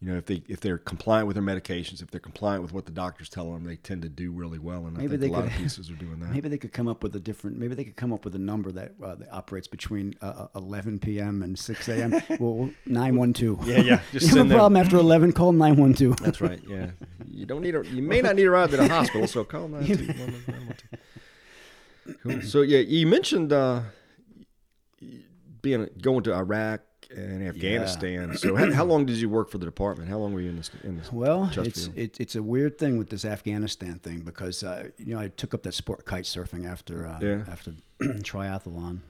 you 0.00 0.10
know, 0.10 0.16
if 0.16 0.26
they 0.26 0.42
if 0.48 0.60
they're 0.60 0.78
compliant 0.78 1.26
with 1.26 1.34
their 1.34 1.42
medications, 1.42 2.02
if 2.02 2.12
they're 2.12 2.20
compliant 2.20 2.62
with 2.62 2.72
what 2.72 2.86
the 2.86 2.92
doctors 2.92 3.28
tell 3.28 3.52
them, 3.52 3.64
they 3.64 3.74
tend 3.74 4.02
to 4.02 4.08
do 4.08 4.30
really 4.30 4.60
well. 4.60 4.86
And 4.86 4.96
maybe 4.96 5.16
I 5.16 5.18
think 5.18 5.22
a 5.22 5.26
could, 5.26 5.32
lot 5.32 5.44
of 5.44 5.52
pieces 5.58 5.90
are 5.90 5.96
doing 5.96 6.20
that. 6.20 6.30
Maybe 6.30 6.48
they 6.48 6.56
could 6.56 6.72
come 6.72 6.86
up 6.86 7.02
with 7.02 7.16
a 7.16 7.20
different. 7.20 7.58
Maybe 7.58 7.74
they 7.74 7.84
could 7.84 7.96
come 7.96 8.12
up 8.12 8.24
with 8.24 8.36
a 8.36 8.38
number 8.38 8.70
that, 8.70 8.92
uh, 9.02 9.16
that 9.16 9.32
operates 9.32 9.66
between 9.66 10.14
uh, 10.22 10.46
uh 10.54 10.58
11 10.58 11.00
p.m. 11.00 11.42
and 11.42 11.58
6 11.58 11.88
a.m. 11.88 12.12
well, 12.38 12.70
912. 12.86 13.68
Yeah, 13.68 13.80
yeah. 13.80 14.00
Just 14.12 14.30
you 14.30 14.38
have 14.38 14.50
a 14.50 14.54
problem 14.54 14.80
after 14.80 14.96
11, 14.98 15.32
call 15.32 15.52
912. 15.52 16.16
That's 16.18 16.40
right. 16.40 16.60
Yeah. 16.68 16.90
You 17.28 17.44
don't 17.44 17.62
need 17.62 17.74
a. 17.74 17.84
You 17.84 18.02
may 18.02 18.22
not 18.22 18.36
need 18.36 18.44
a 18.44 18.50
ride 18.50 18.70
to 18.70 18.76
the 18.76 18.88
hospital, 18.88 19.26
so 19.26 19.42
call 19.42 19.66
912. 19.66 21.00
Cool. 22.22 22.42
So 22.42 22.60
yeah, 22.62 22.78
you 22.80 23.06
mentioned 23.06 23.52
uh, 23.52 23.80
being 25.62 25.88
going 26.00 26.22
to 26.24 26.34
Iraq 26.34 26.80
and 27.14 27.46
Afghanistan. 27.46 28.36
So 28.36 28.56
how, 28.56 28.72
how 28.72 28.84
long 28.84 29.06
did 29.06 29.16
you 29.16 29.28
work 29.28 29.50
for 29.50 29.58
the 29.58 29.66
department? 29.66 30.08
How 30.08 30.18
long 30.18 30.32
were 30.34 30.40
you 30.40 30.50
in 30.50 30.56
this? 30.56 30.70
In 30.82 30.96
this 30.98 31.12
Well, 31.12 31.50
it's 31.56 31.88
it, 31.94 32.18
it's 32.20 32.34
a 32.36 32.42
weird 32.42 32.78
thing 32.78 32.98
with 32.98 33.10
this 33.10 33.24
Afghanistan 33.24 33.98
thing 33.98 34.20
because 34.20 34.62
uh, 34.62 34.88
you 34.98 35.14
know 35.14 35.20
I 35.20 35.28
took 35.28 35.54
up 35.54 35.62
that 35.62 35.74
sport 35.74 36.04
kite 36.04 36.24
surfing 36.24 36.66
after 36.70 37.06
uh, 37.06 37.18
Yeah. 37.20 37.44
after 37.50 37.72
triathlon, 38.02 39.00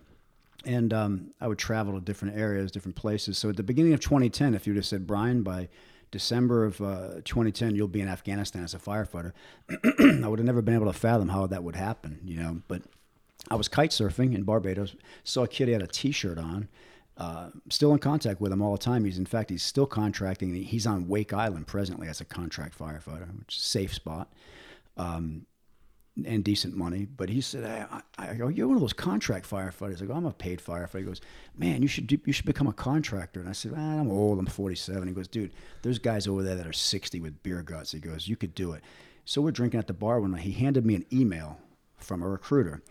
and 0.64 0.92
um, 0.92 1.30
I 1.40 1.48
would 1.48 1.59
travel 1.59 1.94
to 1.94 2.00
different 2.00 2.37
areas, 2.37 2.70
different 2.70 2.96
places. 2.96 3.38
So 3.38 3.48
at 3.48 3.57
the 3.57 3.62
beginning 3.62 3.94
of 3.94 4.00
2010, 4.00 4.54
if 4.54 4.66
you'd 4.66 4.76
have 4.76 4.87
said 4.87 5.07
Brian 5.07 5.42
by 5.42 5.68
December 6.14 6.64
of 6.64 6.81
uh, 6.81 7.14
2010 7.24 7.74
you'll 7.74 7.88
be 7.88 8.00
in 8.00 8.07
Afghanistan 8.07 8.62
as 8.62 8.72
a 8.72 8.79
firefighter, 8.79 9.33
I 10.24 10.29
would 10.29 10.38
have 10.38 10.46
never 10.46 10.62
been 10.62 10.74
able 10.74 10.87
to 10.87 10.92
fathom 10.92 11.29
how 11.29 11.48
that 11.48 11.64
would 11.64 11.74
happen. 11.74 12.20
You 12.24 12.37
know, 12.37 12.62
but 12.68 12.83
I 13.50 13.57
was 13.57 13.66
kite 13.66 13.90
surfing 13.90 14.33
in 14.33 14.44
Barbados. 14.44 14.94
Saw 15.24 15.42
a 15.42 15.48
kid 15.48 15.66
he 15.66 15.72
had 15.72 15.83
a 15.83 15.88
T-shirt 15.88 16.38
on. 16.38 16.68
Uh, 17.16 17.50
still 17.68 17.92
in 17.92 17.98
contact 17.98 18.40
with 18.40 18.53
him 18.53 18.62
all 18.62 18.72
the 18.72 18.79
time. 18.79 19.05
He's 19.05 19.18
in 19.18 19.27
fact 19.27 19.50
he's 19.50 19.64
still 19.64 19.87
contracting. 19.87 20.55
He's 20.55 20.87
on 20.87 21.09
Wake 21.09 21.33
Island 21.33 21.66
presently 21.66 22.07
as 22.07 22.20
a 22.20 22.24
contract 22.24 22.79
firefighter, 22.79 23.37
which 23.37 23.57
is 23.57 23.62
a 23.62 23.66
safe 23.66 23.92
spot 23.92 24.33
um, 24.96 25.46
and 26.24 26.44
decent 26.44 26.77
money. 26.77 27.07
But 27.07 27.29
he 27.29 27.40
said, 27.40 27.64
I, 27.64 28.03
I, 28.18 28.31
I 28.31 28.35
go, 28.35 28.48
you're 28.48 28.68
one 28.68 28.77
of 28.77 28.81
those 28.81 28.92
contract 28.92 29.48
firefighters. 29.48 30.03
I 30.03 30.07
go, 30.07 30.14
I'm 30.14 30.27
a 30.27 30.33
paid 30.33 30.61
firefighter. 30.61 30.98
He 30.98 31.05
goes, 31.05 31.20
man, 31.57 31.83
you 31.83 31.88
should 31.88 32.07
do, 32.07 32.18
you 32.24 32.33
should 32.33 32.46
become 32.46 32.68
a 32.68 32.72
contractor. 32.72 33.40
And 33.40 33.48
I 33.48 33.53
said, 33.53 33.72
ah, 33.77 33.98
I'm 33.98 34.11
old. 34.11 34.38
I'm 34.38 34.46
47. 34.46 35.09
He 35.09 35.14
goes, 35.14 35.29
dude, 35.29 35.53
there's 35.83 35.98
guys 35.98 36.29
over 36.29 36.42
there 36.42 36.55
that 36.55 36.66
are 36.66 36.72
60 36.72 37.20
with 37.20 37.42
beer 37.42 37.62
guts. 37.62 37.92
He 37.92 37.98
goes, 37.98 38.29
you 38.29 38.37
could 38.37 38.55
do 38.55 38.72
it. 38.72 38.83
So 39.24 39.40
we're 39.40 39.50
drinking 39.50 39.81
at 39.81 39.87
the 39.87 39.94
bar 39.94 40.20
one 40.20 40.33
night. 40.33 40.42
He 40.42 40.53
handed 40.53 40.87
me 40.87 40.94
an 40.94 41.07
email 41.12 41.59
from 41.96 42.22
a 42.22 42.29
recruiter. 42.29 42.83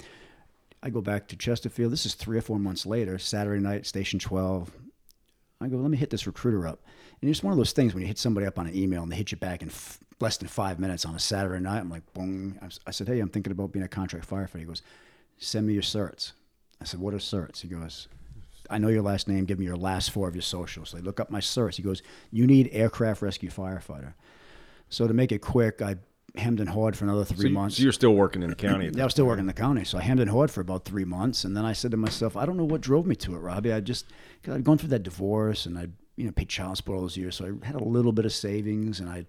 I 0.81 0.89
go 0.89 0.99
back 0.99 1.27
to 1.29 1.37
Chesterfield. 1.37 1.93
This 1.93 2.05
is 2.05 2.15
three 2.15 2.37
or 2.37 2.41
four 2.41 2.59
months 2.59 2.85
later, 2.85 3.17
Saturday 3.17 3.61
night, 3.61 3.85
Station 3.85 4.19
12. 4.19 4.71
I 5.61 5.67
go, 5.67 5.77
let 5.77 5.89
me 5.89 5.97
hit 5.97 6.09
this 6.09 6.27
recruiter 6.27 6.67
up. 6.67 6.81
And 7.21 7.29
it's 7.29 7.41
one 7.41 7.53
of 7.53 7.57
those 7.57 7.71
things 7.71 7.93
when 7.93 8.01
you 8.01 8.07
hit 8.07 8.17
somebody 8.17 8.45
up 8.45 8.59
on 8.59 8.67
an 8.67 8.75
email 8.75 9.01
and 9.01 9.09
they 9.09 9.15
hit 9.15 9.31
you 9.31 9.37
back 9.37 9.61
in 9.61 9.69
f- 9.69 9.99
less 10.23 10.37
than 10.37 10.47
five 10.47 10.79
minutes 10.79 11.05
on 11.05 11.13
a 11.13 11.19
Saturday 11.19 11.61
night. 11.61 11.79
I'm 11.81 11.89
like, 11.89 12.11
boom. 12.13 12.57
I 12.87 12.91
said, 12.91 13.07
hey, 13.07 13.19
I'm 13.19 13.29
thinking 13.29 13.51
about 13.51 13.71
being 13.73 13.83
a 13.85 13.89
contract 13.89 14.27
firefighter. 14.27 14.59
He 14.59 14.65
goes, 14.65 14.81
send 15.37 15.67
me 15.67 15.73
your 15.73 15.83
certs. 15.83 16.31
I 16.81 16.85
said, 16.85 16.99
what 16.99 17.13
are 17.13 17.17
certs? 17.17 17.61
He 17.61 17.67
goes, 17.67 18.07
I 18.69 18.77
know 18.77 18.87
your 18.87 19.01
last 19.03 19.27
name. 19.27 19.43
Give 19.45 19.59
me 19.59 19.65
your 19.65 19.75
last 19.75 20.11
four 20.11 20.27
of 20.29 20.35
your 20.35 20.41
socials. 20.41 20.89
So 20.91 20.97
I 20.97 21.01
look 21.01 21.19
up 21.19 21.29
my 21.29 21.41
certs. 21.41 21.75
He 21.75 21.83
goes, 21.83 22.01
you 22.31 22.47
need 22.47 22.69
aircraft 22.71 23.21
rescue 23.21 23.49
firefighter. 23.49 24.13
So 24.89 25.07
to 25.07 25.13
make 25.13 25.31
it 25.33 25.39
quick, 25.39 25.81
I 25.81 25.97
hemmed 26.35 26.61
and 26.61 26.69
hawed 26.69 26.95
for 26.95 27.03
another 27.03 27.25
so, 27.25 27.35
three 27.35 27.49
you- 27.49 27.53
months. 27.53 27.75
so 27.77 27.83
you're 27.83 27.91
still 27.91 28.15
working 28.15 28.41
in 28.43 28.49
the 28.49 28.55
county. 28.55 28.89
Yeah, 28.93 29.03
I 29.03 29.05
was 29.05 29.13
still 29.13 29.25
working 29.25 29.41
in 29.41 29.47
the 29.47 29.53
county, 29.53 29.83
so 29.83 29.97
I 29.97 30.01
hemmed 30.01 30.21
and 30.21 30.29
hawed 30.29 30.49
for 30.49 30.61
about 30.61 30.85
three 30.85 31.03
months, 31.05 31.43
and 31.43 31.55
then 31.55 31.65
I 31.65 31.73
said 31.73 31.91
to 31.91 31.97
myself, 31.97 32.35
I 32.37 32.45
don't 32.45 32.55
know 32.57 32.63
what 32.63 32.79
drove 32.81 33.05
me 33.05 33.15
to 33.17 33.35
it, 33.35 33.39
Robbie. 33.39 33.73
I 33.73 33.81
just 33.81 34.05
because 34.41 34.55
I'd 34.55 34.63
gone 34.63 34.77
through 34.77 34.89
that 34.89 35.03
divorce, 35.03 35.65
and 35.67 35.77
I 35.77 35.87
you 36.15 36.25
know 36.25 36.31
paid 36.31 36.49
child 36.49 36.77
support 36.77 36.95
all 36.95 37.01
those 37.01 37.17
years, 37.17 37.35
so 37.35 37.45
I 37.61 37.65
had 37.65 37.75
a 37.75 37.83
little 37.83 38.11
bit 38.13 38.25
of 38.25 38.33
savings, 38.33 38.99
and 38.99 39.09
I 39.09 39.25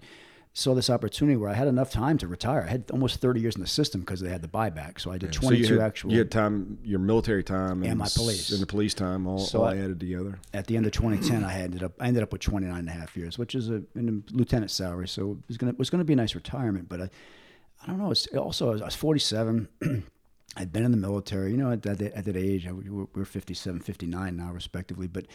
saw 0.57 0.73
this 0.73 0.89
opportunity 0.89 1.37
where 1.37 1.51
I 1.51 1.55
had 1.55 1.67
enough 1.69 1.91
time 1.91 2.17
to 2.19 2.29
retire. 2.29 2.63
I 2.67 2.71
had 2.71 2.85
almost 2.93 3.21
thirty 3.21 3.41
years 3.41 3.57
in 3.57 3.61
the 3.61 3.67
system 3.67 4.01
because 4.01 4.21
they 4.21 4.31
had 4.31 4.41
the 4.41 4.49
buyback, 4.49 5.01
so 5.01 5.11
I 5.11 5.19
did 5.19 5.35
So 5.35 5.41
twenty 5.41 5.63
two 5.63 5.75
you 5.75 5.81
had, 5.81 5.87
actual. 5.87 6.13
You 6.13 6.19
had 6.19 6.31
time, 6.31 6.79
your 6.85 7.01
military 7.01 7.43
time, 7.45 7.83
and, 7.83 7.91
And 7.91 7.99
my 7.99 8.09
police. 8.15 8.51
and 8.53 8.63
the 8.63 8.67
police 8.67 8.95
time, 8.95 9.27
all, 9.27 9.39
So 9.41 9.59
all 9.61 9.65
I- 9.67 9.77
added 9.77 9.99
together. 10.01 10.39
At 10.53 10.67
the 10.69 10.77
end 10.77 10.87
of 10.87 10.93
2010, 10.93 11.45
I 11.45 11.61
ended 11.61 11.83
up 11.83 11.93
I 12.01 12.07
ended 12.07 12.23
up 12.23 12.33
with 12.33 12.41
29 12.41 12.79
and 12.79 12.89
a 12.89 12.93
half 12.93 13.17
years, 13.17 13.37
which 13.37 13.55
is 13.55 13.69
a, 13.69 13.83
in 13.97 14.25
a 14.31 14.33
lieutenant 14.35 14.71
salary, 14.71 15.09
so 15.09 15.33
it 15.33 15.49
was 15.49 15.57
gonna 15.59 15.73
it 15.73 15.79
was 15.79 15.91
gonna 15.91 16.05
be 16.05 16.13
a 16.13 16.17
nice 16.17 16.35
retirement, 16.35 16.89
but 16.89 17.01
I 17.03 17.11
I 17.83 17.87
don't 17.89 17.99
know. 17.99 18.13
It's 18.13 18.27
also 18.29 18.69
I 18.69 18.73
was, 18.73 18.83
I 18.83 18.85
was 18.87 18.95
47. 18.95 19.69
I'd 20.57 20.73
been 20.73 20.85
in 20.85 20.93
the 20.93 20.97
military, 20.97 21.51
you 21.51 21.57
know, 21.57 21.73
at 21.73 21.83
that, 21.83 22.01
at 22.01 22.25
that 22.27 22.37
age, 22.37 22.65
I, 22.69 22.73
we 22.73 22.89
were 22.89 23.07
we're 23.13 23.25
57, 23.25 23.81
59 23.81 24.37
now, 24.37 24.53
respectively. 24.53 25.09
But 25.09 25.27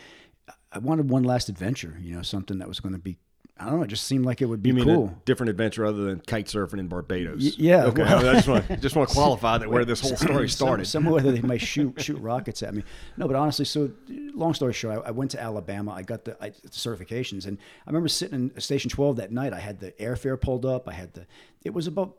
I 0.71 0.79
wanted 0.79 1.09
one 1.09 1.23
last 1.23 1.49
adventure, 1.49 1.97
you 2.01 2.15
know, 2.15 2.21
something 2.21 2.57
that 2.59 2.69
was 2.69 2.79
going 2.79 2.93
to 2.93 2.99
be, 2.99 3.17
I 3.59 3.65
don't 3.65 3.77
know, 3.77 3.83
it 3.83 3.87
just 3.87 4.05
seemed 4.05 4.25
like 4.25 4.41
it 4.41 4.45
would 4.45 4.63
be 4.63 4.69
You 4.69 4.75
mean 4.75 4.85
cool. 4.85 5.07
a 5.07 5.25
different 5.25 5.49
adventure 5.49 5.85
other 5.85 6.03
than 6.03 6.21
kite 6.21 6.45
surfing 6.47 6.79
in 6.79 6.87
Barbados? 6.87 7.43
Y- 7.43 7.51
yeah, 7.57 7.85
Okay. 7.85 8.03
well- 8.03 8.27
I 8.29 8.33
just 8.35 8.47
want 8.47 8.81
just 8.81 8.95
want 8.95 9.09
to 9.09 9.13
qualify 9.15 9.57
that 9.57 9.69
where 9.69 9.83
this 9.83 9.99
whole 9.99 10.15
story 10.15 10.47
Some- 10.47 10.67
started. 10.67 10.85
somewhere 10.85 11.21
that 11.21 11.31
they 11.33 11.41
might 11.41 11.61
shoot 11.61 11.93
shoot 12.01 12.17
rockets 12.19 12.63
at 12.63 12.73
me. 12.73 12.83
No, 13.17 13.27
but 13.27 13.35
honestly, 13.35 13.65
so 13.65 13.91
long 14.33 14.53
story 14.53 14.71
short, 14.73 15.03
I, 15.05 15.09
I 15.09 15.11
went 15.11 15.31
to 15.31 15.41
Alabama. 15.41 15.91
I 15.91 16.03
got 16.03 16.23
the, 16.25 16.37
I, 16.41 16.49
the 16.49 16.69
certifications, 16.69 17.45
and 17.47 17.57
I 17.85 17.89
remember 17.89 18.07
sitting 18.07 18.51
in 18.55 18.61
Station 18.61 18.89
Twelve 18.89 19.17
that 19.17 19.31
night. 19.31 19.51
I 19.53 19.59
had 19.59 19.79
the 19.79 19.91
airfare 19.93 20.39
pulled 20.39 20.65
up. 20.65 20.87
I 20.87 20.93
had 20.93 21.13
the. 21.13 21.25
It 21.63 21.73
was 21.73 21.85
about 21.87 22.15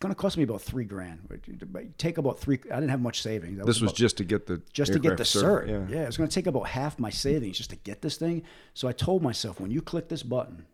going 0.00 0.12
to 0.12 0.20
cost 0.20 0.36
me 0.36 0.42
about 0.42 0.60
three 0.60 0.84
grand. 0.84 1.20
Take 1.98 2.18
about 2.18 2.38
three. 2.38 2.58
I 2.70 2.74
didn't 2.74 2.90
have 2.90 3.00
much 3.00 3.22
savings. 3.22 3.56
This 3.58 3.80
was 3.80 3.82
about- 3.82 3.94
just 3.94 4.16
to 4.18 4.24
get 4.24 4.46
the 4.46 4.60
just 4.72 4.92
to 4.92 4.98
get 4.98 5.16
the 5.16 5.22
cert. 5.24 5.66
cert, 5.68 5.90
Yeah. 5.90 6.02
it 6.02 6.06
was 6.06 6.16
going 6.18 6.28
to 6.28 6.34
take 6.34 6.46
about 6.46 6.66
half 6.66 6.98
my 6.98 7.10
savings 7.10 7.56
just 7.56 7.70
to 7.70 7.76
get 7.76 8.02
this 8.02 8.16
thing. 8.16 8.42
So 8.74 8.86
I 8.88 8.92
told 8.92 9.22
myself, 9.22 9.60
when 9.60 9.70
you 9.70 9.80
click 9.80 10.08
this 10.08 10.22
button, 10.22 10.66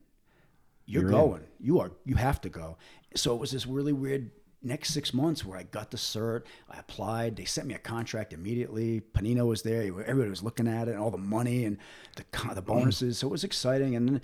you're, 0.91 1.03
You're 1.03 1.13
in. 1.13 1.17
going. 1.17 1.43
You 1.61 1.79
are. 1.81 1.93
You 2.05 2.17
have 2.17 2.41
to 2.41 2.49
go. 2.49 2.77
So 3.15 3.33
it 3.35 3.41
was 3.41 3.53
this 3.53 3.65
really 3.65 3.93
weird 3.93 4.31
next 4.63 4.93
six 4.93 5.15
months 5.15 5.45
where 5.45 5.57
I 5.57 5.63
got 5.63 5.93
the 5.93 5.97
cert. 5.97 6.43
I 6.69 6.79
applied. 6.81 7.37
They 7.37 7.45
sent 7.45 7.69
me 7.69 7.75
a 7.75 7.79
contract 7.79 8.33
immediately. 8.33 9.01
Panino 9.01 9.47
was 9.47 9.63
there. 9.63 9.83
Everybody 9.83 10.31
was 10.31 10.43
looking 10.43 10.67
at 10.67 10.89
it, 10.89 10.93
and 10.93 11.01
all 11.01 11.13
the 11.13 11.19
money 11.19 11.65
and 11.65 11.79
the 12.17 12.25
the 12.55 12.63
mm. 12.63 12.67
bonuses. 12.67 13.19
So 13.19 13.29
it 13.29 13.31
was 13.31 13.45
exciting. 13.45 13.95
And 13.95 14.09
then, 14.09 14.21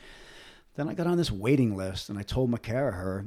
then 0.74 0.88
I 0.88 0.94
got 0.94 1.07
on 1.07 1.16
this 1.16 1.31
waiting 1.31 1.76
list, 1.76 2.09
and 2.11 2.18
I 2.18 2.22
told 2.22 2.50
Makara 2.50 2.92
her. 2.94 3.26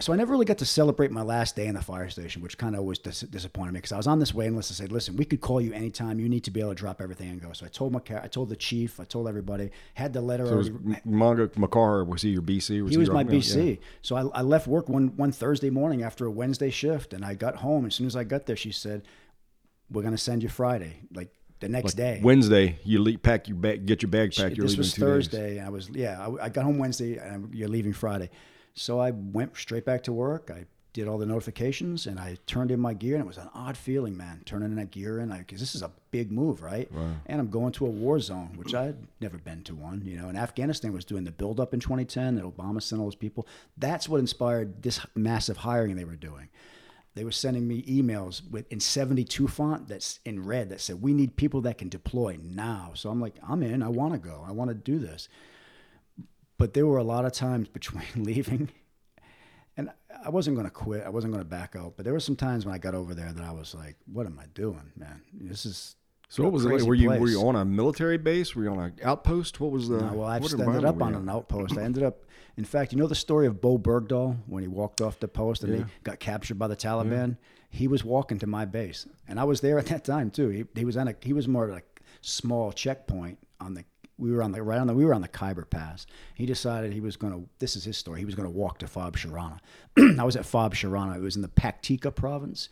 So 0.00 0.12
I 0.12 0.16
never 0.16 0.32
really 0.32 0.44
got 0.44 0.58
to 0.58 0.64
celebrate 0.64 1.10
my 1.12 1.22
last 1.22 1.54
day 1.54 1.66
in 1.66 1.74
the 1.74 1.80
fire 1.82 2.08
station, 2.08 2.42
which 2.42 2.58
kind 2.58 2.74
of 2.74 2.80
always 2.80 2.98
dis- 2.98 3.20
disappointed 3.20 3.72
me 3.72 3.78
because 3.78 3.92
I 3.92 3.96
was 3.96 4.06
on 4.06 4.18
this 4.18 4.34
waiting 4.34 4.56
list 4.56 4.72
I 4.72 4.74
said, 4.74 4.90
"Listen, 4.90 5.16
we 5.16 5.24
could 5.24 5.40
call 5.40 5.60
you 5.60 5.72
anytime. 5.72 6.18
You 6.18 6.28
need 6.28 6.42
to 6.44 6.50
be 6.50 6.60
able 6.60 6.70
to 6.70 6.74
drop 6.74 7.00
everything 7.00 7.28
and 7.30 7.40
go." 7.40 7.52
So 7.52 7.64
I 7.64 7.68
told 7.68 7.92
Makara, 7.92 8.24
I 8.24 8.26
told 8.26 8.48
the 8.48 8.56
chief, 8.56 8.98
I 8.98 9.04
told 9.04 9.28
everybody, 9.28 9.70
had 9.94 10.12
the 10.12 10.20
letter 10.20 10.46
So 10.46 10.56
was 10.56 10.70
Mongo 10.70 11.48
McCarr 11.54 12.06
was 12.06 12.22
he 12.22 12.30
your 12.30 12.42
BC? 12.42 12.82
Was 12.82 12.90
He 12.92 12.98
was 12.98 13.06
your- 13.06 13.14
my 13.14 13.24
BC. 13.24 13.70
yeah. 13.70 13.76
So 14.02 14.16
I, 14.16 14.40
I 14.40 14.42
left 14.42 14.66
work 14.66 14.88
one, 14.88 15.16
one 15.16 15.30
Thursday 15.30 15.70
morning 15.70 16.02
after 16.02 16.26
a 16.26 16.30
Wednesday 16.30 16.70
shift, 16.70 17.12
and 17.14 17.24
I 17.24 17.34
got 17.34 17.56
home. 17.56 17.86
As 17.86 17.94
soon 17.94 18.06
as 18.08 18.16
I 18.16 18.24
got 18.24 18.46
there, 18.46 18.56
she 18.56 18.72
said, 18.72 19.02
"We're 19.90 20.02
going 20.02 20.14
to 20.14 20.18
send 20.18 20.42
you 20.42 20.48
Friday, 20.48 20.96
like 21.14 21.28
the 21.60 21.68
next 21.68 21.94
day." 21.94 22.20
Wednesday, 22.22 22.78
you 22.84 23.00
leave, 23.00 23.22
pack 23.22 23.46
your 23.48 23.56
bag, 23.58 23.86
get 23.86 24.02
your 24.02 24.10
bag 24.10 24.34
packed. 24.34 24.56
You're 24.56 24.64
this 24.66 24.72
leaving 24.72 24.78
was 24.78 24.92
days. 24.92 24.98
Thursday. 25.00 25.58
and 25.58 25.66
I 25.66 25.70
was 25.70 25.88
yeah. 25.90 26.26
I, 26.26 26.46
I 26.46 26.48
got 26.48 26.64
home 26.64 26.78
Wednesday, 26.78 27.16
and 27.18 27.54
you're 27.54 27.68
leaving 27.68 27.92
Friday. 27.92 28.30
So 28.74 29.00
I 29.00 29.12
went 29.12 29.56
straight 29.56 29.84
back 29.84 30.02
to 30.04 30.12
work. 30.12 30.50
I 30.54 30.66
did 30.92 31.08
all 31.08 31.18
the 31.18 31.26
notifications, 31.26 32.06
and 32.06 32.20
I 32.20 32.36
turned 32.46 32.70
in 32.70 32.78
my 32.78 32.94
gear, 32.94 33.16
and 33.16 33.24
it 33.24 33.26
was 33.26 33.36
an 33.38 33.50
odd 33.52 33.76
feeling, 33.76 34.16
man, 34.16 34.42
turning 34.44 34.70
in 34.70 34.76
that 34.76 34.92
gear 34.92 35.18
in, 35.18 35.28
because 35.30 35.58
this 35.58 35.74
is 35.74 35.82
a 35.82 35.90
big 36.12 36.30
move, 36.30 36.62
right? 36.62 36.88
And 37.26 37.40
I'm 37.40 37.50
going 37.50 37.72
to 37.72 37.86
a 37.86 37.90
war 37.90 38.20
zone, 38.20 38.52
which 38.54 38.74
I'd 38.74 38.96
never 39.20 39.36
been 39.38 39.62
to 39.64 39.74
one, 39.74 40.02
you 40.04 40.16
know. 40.16 40.28
And 40.28 40.38
Afghanistan 40.38 40.92
was 40.92 41.04
doing 41.04 41.24
the 41.24 41.32
build 41.32 41.58
up 41.58 41.74
in 41.74 41.80
2010. 41.80 42.36
That 42.36 42.44
Obama 42.44 42.80
sent 42.80 43.00
all 43.00 43.06
those 43.06 43.16
people. 43.16 43.46
That's 43.76 44.08
what 44.08 44.20
inspired 44.20 44.82
this 44.84 45.00
massive 45.16 45.58
hiring 45.58 45.96
they 45.96 46.04
were 46.04 46.16
doing 46.16 46.48
they 47.14 47.24
were 47.24 47.32
sending 47.32 47.66
me 47.66 47.82
emails 47.82 48.42
with 48.50 48.70
in 48.72 48.80
72 48.80 49.46
font 49.48 49.88
that's 49.88 50.18
in 50.24 50.44
red 50.44 50.68
that 50.70 50.80
said 50.80 51.00
we 51.00 51.14
need 51.14 51.36
people 51.36 51.60
that 51.60 51.78
can 51.78 51.88
deploy 51.88 52.36
now 52.42 52.90
so 52.94 53.08
i'm 53.08 53.20
like 53.20 53.34
i'm 53.48 53.62
in 53.62 53.82
i 53.82 53.88
want 53.88 54.12
to 54.12 54.18
go 54.18 54.44
i 54.46 54.50
want 54.50 54.68
to 54.68 54.74
do 54.74 54.98
this 54.98 55.28
but 56.58 56.74
there 56.74 56.86
were 56.86 56.98
a 56.98 57.04
lot 57.04 57.24
of 57.24 57.32
times 57.32 57.68
between 57.68 58.04
leaving 58.16 58.68
and 59.76 59.90
i 60.24 60.28
wasn't 60.28 60.54
going 60.56 60.66
to 60.66 60.70
quit 60.70 61.02
i 61.04 61.08
wasn't 61.08 61.32
going 61.32 61.42
to 61.44 61.48
back 61.48 61.74
out 61.76 61.94
but 61.96 62.04
there 62.04 62.12
were 62.12 62.20
some 62.20 62.36
times 62.36 62.64
when 62.64 62.74
i 62.74 62.78
got 62.78 62.94
over 62.94 63.14
there 63.14 63.32
that 63.32 63.44
i 63.44 63.52
was 63.52 63.74
like 63.74 63.96
what 64.12 64.26
am 64.26 64.38
i 64.38 64.46
doing 64.54 64.90
man 64.96 65.20
this 65.32 65.66
is 65.66 65.96
So 66.28 66.42
what 66.42 66.52
was 66.52 66.64
it 66.64 66.68
like? 66.72 66.82
Were 66.82 66.94
you 66.94 67.10
were 67.10 67.28
you 67.28 67.46
on 67.46 67.54
a 67.56 67.64
military 67.64 68.18
base? 68.18 68.56
Were 68.56 68.64
you 68.64 68.70
on 68.70 68.78
an 68.80 68.92
outpost? 69.04 69.60
What 69.60 69.70
was 69.70 69.88
the? 69.88 69.98
No, 70.00 70.12
well, 70.18 70.28
I 70.28 70.38
just 70.40 70.58
ended 70.58 70.84
up 70.84 71.00
on 71.02 71.14
an 71.14 71.28
outpost. 71.28 71.76
I 71.78 71.82
ended 71.88 72.02
up, 72.02 72.24
in 72.56 72.64
fact, 72.64 72.92
you 72.92 72.98
know 72.98 73.06
the 73.06 73.14
story 73.14 73.46
of 73.46 73.60
Bowe 73.60 73.78
Bergdahl 73.78 74.36
when 74.46 74.62
he 74.62 74.68
walked 74.68 75.00
off 75.00 75.20
the 75.20 75.28
post 75.28 75.62
and 75.64 75.72
Yeah. 75.72 75.78
he 75.84 75.90
got 76.02 76.18
captured 76.18 76.58
by 76.58 76.66
the 76.66 76.76
Taliban. 76.76 77.36
He 77.70 77.86
was 77.88 78.02
walking 78.04 78.38
to 78.40 78.46
my 78.48 78.64
base, 78.64 79.06
and 79.28 79.38
I 79.38 79.44
was 79.44 79.60
there 79.60 79.78
at 79.78 79.86
that 79.92 80.02
time 80.04 80.30
too. 80.30 80.48
He, 80.48 80.64
he 80.74 80.84
was 80.84 80.96
on 80.96 81.06
a 81.08 81.14
he 81.20 81.32
was 81.34 81.46
more 81.46 81.68
like 81.68 82.00
small 82.20 82.72
checkpoint 82.72 83.38
on 83.60 83.74
the. 83.74 83.84
We 84.18 84.30
were 84.30 84.42
on 84.42 84.52
the 84.52 84.62
right 84.62 84.78
on 84.78 84.86
the 84.86 84.94
we 84.94 85.04
were 85.04 85.14
on 85.14 85.22
the 85.22 85.28
Khyber 85.28 85.64
Pass. 85.64 86.06
He 86.34 86.46
decided 86.46 86.92
he 86.92 87.00
was 87.00 87.16
going 87.16 87.32
to. 87.32 87.48
This 87.58 87.74
is 87.76 87.84
his 87.84 87.96
story. 87.96 88.20
He 88.20 88.24
was 88.24 88.34
going 88.34 88.48
to 88.48 88.56
walk 88.56 88.78
to 88.78 88.86
Fob 88.86 89.16
Sharana. 89.16 89.58
I 90.18 90.24
was 90.24 90.36
at 90.36 90.46
Fob 90.46 90.74
Sharana. 90.74 91.16
It 91.16 91.22
was 91.22 91.36
in 91.36 91.42
the 91.42 91.48
Paktika 91.48 92.14
province. 92.14 92.68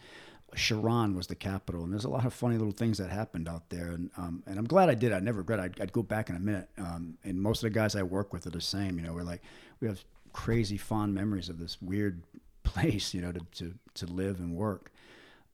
Sharon 0.55 1.17
was 1.17 1.27
the 1.27 1.35
capital, 1.35 1.83
and 1.83 1.93
there's 1.93 2.05
a 2.05 2.11
lot 2.11 2.27
of 2.27 2.35
funny 2.35 2.57
little 2.57 2.73
things 2.73 2.99
that 2.99 3.11
happened 3.11 3.49
out 3.49 3.71
there, 3.71 3.89
and 3.89 4.11
um, 4.17 4.43
and 4.47 4.59
I'm 4.59 4.67
glad 4.67 4.89
I 4.91 4.95
did. 4.95 5.13
I 5.13 5.21
never 5.21 5.39
regret. 5.39 5.61
I'd, 5.61 5.81
I'd 5.81 5.93
go 5.93 6.03
back 6.03 6.29
in 6.29 6.37
a 6.37 6.41
minute, 6.41 6.69
um, 6.79 7.17
and 7.25 7.41
most 7.41 7.63
of 7.63 7.73
the 7.73 7.79
guys 7.79 7.97
I 7.97 8.03
work 8.03 8.33
with 8.33 8.47
are 8.47 8.51
the 8.51 8.61
same. 8.61 8.99
You 8.99 9.07
know, 9.07 9.15
we're 9.15 9.23
like 9.23 9.43
we 9.81 9.89
have 9.89 10.05
crazy 10.33 10.77
fond 10.77 11.15
memories 11.15 11.49
of 11.49 11.59
this 11.59 11.81
weird 11.81 12.23
place, 12.63 13.15
you 13.15 13.23
know, 13.23 13.33
to 13.33 13.41
to, 13.53 13.75
to 13.95 14.07
live 14.07 14.41
and 14.41 14.55
work. 14.55 14.93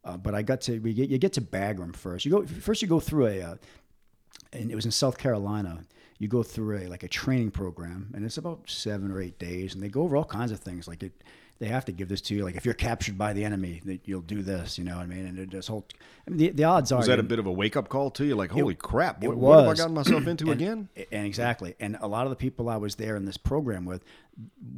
Uh, 0.05 0.17
but 0.17 0.35
I 0.35 0.43
got 0.43 0.61
to 0.63 0.79
we 0.81 0.95
get 0.95 1.11
you 1.11 1.19
get 1.19 1.33
to 1.35 1.41
Bagram 1.41 1.95
first. 1.95 2.25
You 2.25 2.33
go 2.33 2.47
first. 2.47 2.83
You 2.83 2.89
go 2.89 3.01
through 3.01 3.27
a, 3.27 3.43
uh, 3.43 3.57
and 4.53 4.71
it 4.71 4.75
was 4.75 4.85
in 4.85 4.91
South 4.91 5.19
Carolina. 5.19 5.85
You 6.19 6.27
go 6.27 6.43
through 6.43 6.79
a 6.79 6.87
like 6.89 7.03
a 7.03 7.09
training 7.09 7.53
program, 7.53 8.11
and 8.15 8.25
it's 8.25 8.39
about 8.39 8.69
seven 8.69 9.13
or 9.13 9.21
eight 9.21 9.39
days, 9.39 9.75
and 9.75 9.83
they 9.83 9.89
go 9.89 10.03
over 10.03 10.17
all 10.17 10.25
kinds 10.25 10.51
of 10.51 10.61
things 10.61 10.89
like 10.89 11.03
it 11.03 11.13
they 11.59 11.67
have 11.67 11.85
to 11.87 11.93
give 11.93 12.09
this 12.09 12.21
to 12.23 12.35
you. 12.35 12.45
Like 12.45 12.57
if 12.57 12.65
you're 12.65 12.75
captured 12.75 13.19
by 13.19 13.33
the 13.33 13.45
enemy, 13.45 13.83
that 13.85 14.03
you'll 14.05 14.21
do 14.21 14.43
this. 14.43 14.79
You 14.79 14.85
know 14.85 14.97
what 14.97 15.03
I 15.03 15.07
mean? 15.07 15.27
And 15.27 15.39
it 15.39 15.49
just 15.49 15.69
whole. 15.69 15.87
I 16.27 16.31
mean, 16.31 16.39
the, 16.39 16.49
the 16.51 16.65
odds 16.65 16.93
are. 16.93 16.99
Was 16.99 17.07
that 17.09 17.19
a 17.19 17.25
bit 17.25 17.39
of 17.39 17.47
a 17.47 17.53
wake 17.53 17.77
up 17.77 17.89
call 17.89 18.11
to 18.13 18.25
you? 18.25 18.37
Like, 18.37 18.51
holy 18.51 18.75
it, 18.75 18.79
crap! 18.79 19.23
What, 19.23 19.37
what, 19.37 19.61
have 19.61 19.69
I 19.69 19.75
gotten 19.75 19.95
myself 19.95 20.27
into 20.27 20.45
and, 20.45 20.61
again? 20.61 20.89
And 21.11 21.27
exactly, 21.27 21.75
and 21.81 21.99
a 22.01 22.07
lot 22.07 22.27
of 22.27 22.31
the 22.31 22.37
people 22.37 22.69
I 22.69 22.77
was 22.77 22.95
there 22.95 23.17
in 23.17 23.25
this 23.25 23.37
program 23.37 23.85
with, 23.85 24.05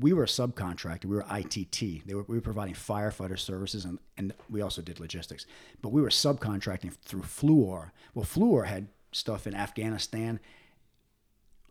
we 0.01 0.13
were 0.13 0.25
a 0.25 0.27
subcontractor. 0.27 1.05
We 1.05 1.17
were 1.17 1.27
ITT. 1.31 2.07
They 2.07 2.15
were, 2.15 2.23
we 2.23 2.37
were 2.37 2.41
providing 2.41 2.75
firefighter 2.75 3.39
services, 3.39 3.85
and, 3.85 3.99
and 4.17 4.33
we 4.49 4.63
also 4.63 4.81
did 4.81 5.01
logistics. 5.01 5.47
But 5.83 5.91
we 5.91 6.01
were 6.01 6.09
subcontracting 6.09 6.95
through 6.95 7.23
Fluor. 7.23 7.91
Well, 8.15 8.25
Fluor 8.25 8.67
had 8.67 8.89
stuff 9.13 9.47
in 9.47 9.55
Afghanistan 9.55 10.41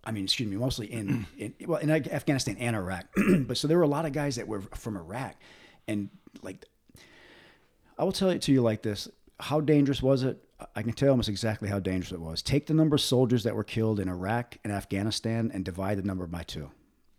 I 0.03 0.11
mean, 0.11 0.23
excuse 0.23 0.49
me, 0.49 0.57
mostly 0.57 0.91
in, 0.91 1.25
in 1.37 1.53
well 1.65 1.79
in 1.79 1.89
Afghanistan 1.89 2.57
and 2.57 2.75
Iraq. 2.75 3.05
but 3.41 3.57
so 3.57 3.67
there 3.67 3.77
were 3.77 3.83
a 3.83 3.87
lot 3.87 4.05
of 4.05 4.13
guys 4.13 4.35
that 4.37 4.47
were 4.47 4.61
from 4.61 4.97
Iraq, 4.97 5.35
and 5.87 6.09
like, 6.41 6.65
I 7.97 8.03
will 8.03 8.11
tell 8.11 8.29
it 8.29 8.41
to 8.43 8.51
you 8.51 8.61
like 8.61 8.81
this: 8.81 9.07
how 9.39 9.61
dangerous 9.61 10.01
was 10.01 10.23
it? 10.23 10.43
I 10.75 10.81
can 10.81 10.91
tell 10.91 11.07
you 11.07 11.11
almost 11.11 11.29
exactly 11.29 11.69
how 11.69 11.79
dangerous 11.79 12.11
it 12.11 12.19
was. 12.19 12.41
Take 12.41 12.67
the 12.67 12.73
number 12.73 12.95
of 12.95 13.01
soldiers 13.01 13.43
that 13.43 13.55
were 13.55 13.63
killed 13.63 13.99
in 13.99 14.09
Iraq 14.09 14.57
and 14.63 14.73
Afghanistan 14.73 15.51
and 15.53 15.63
divide 15.63 15.97
the 15.97 16.03
number 16.03 16.27
by 16.27 16.43
two, 16.43 16.69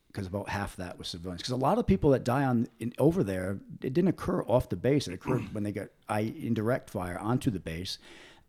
because 0.08 0.26
about 0.26 0.48
half 0.50 0.76
that 0.76 0.98
was 0.98 1.08
civilians. 1.08 1.40
Because 1.42 1.52
a 1.52 1.56
lot 1.56 1.78
of 1.78 1.86
people 1.86 2.10
that 2.10 2.24
die 2.24 2.44
on 2.44 2.68
in, 2.78 2.92
over 2.98 3.22
there, 3.22 3.60
it 3.82 3.94
didn't 3.94 4.08
occur 4.08 4.42
off 4.42 4.68
the 4.68 4.76
base. 4.76 5.08
It 5.08 5.14
occurred 5.14 5.42
when 5.52 5.64
they 5.64 5.72
got 5.72 5.88
I, 6.08 6.20
indirect 6.20 6.90
fire 6.90 7.18
onto 7.18 7.50
the 7.50 7.60
base 7.60 7.98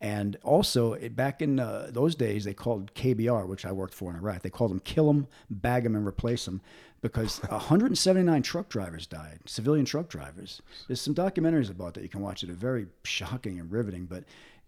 and 0.02 0.36
also, 0.42 0.94
it, 0.94 1.16
back 1.16 1.44
in 1.44 1.60
uh, 1.60 1.90
those 1.92 2.16
days, 2.16 2.44
they 2.44 2.56
called 2.56 2.92
KBR, 2.96 3.48
which 3.48 3.68
I 3.68 3.72
worked 3.72 3.94
for 3.94 4.10
in 4.10 4.18
Iraq, 4.18 4.42
they 4.42 4.50
called 4.50 4.72
them 4.72 4.80
kill 4.80 5.06
them, 5.06 5.28
bag 5.50 5.84
them, 5.84 5.96
and 5.96 6.08
replace 6.08 6.46
them 6.46 6.60
because 7.02 7.38
179 7.50 8.42
truck 8.42 8.68
drivers 8.68 9.06
died, 9.06 9.40
civilian 9.46 9.86
truck 9.86 10.10
drivers. 10.10 10.62
There's 10.88 11.02
some 11.02 11.14
documentaries 11.14 11.70
about 11.70 11.94
that 11.94 12.04
you 12.04 12.10
can 12.10 12.22
watch 12.22 12.42
that 12.42 12.50
are 12.50 12.54
very 12.54 12.88
shocking 13.04 13.60
and 13.60 13.72
riveting. 13.72 14.06
But 14.06 14.24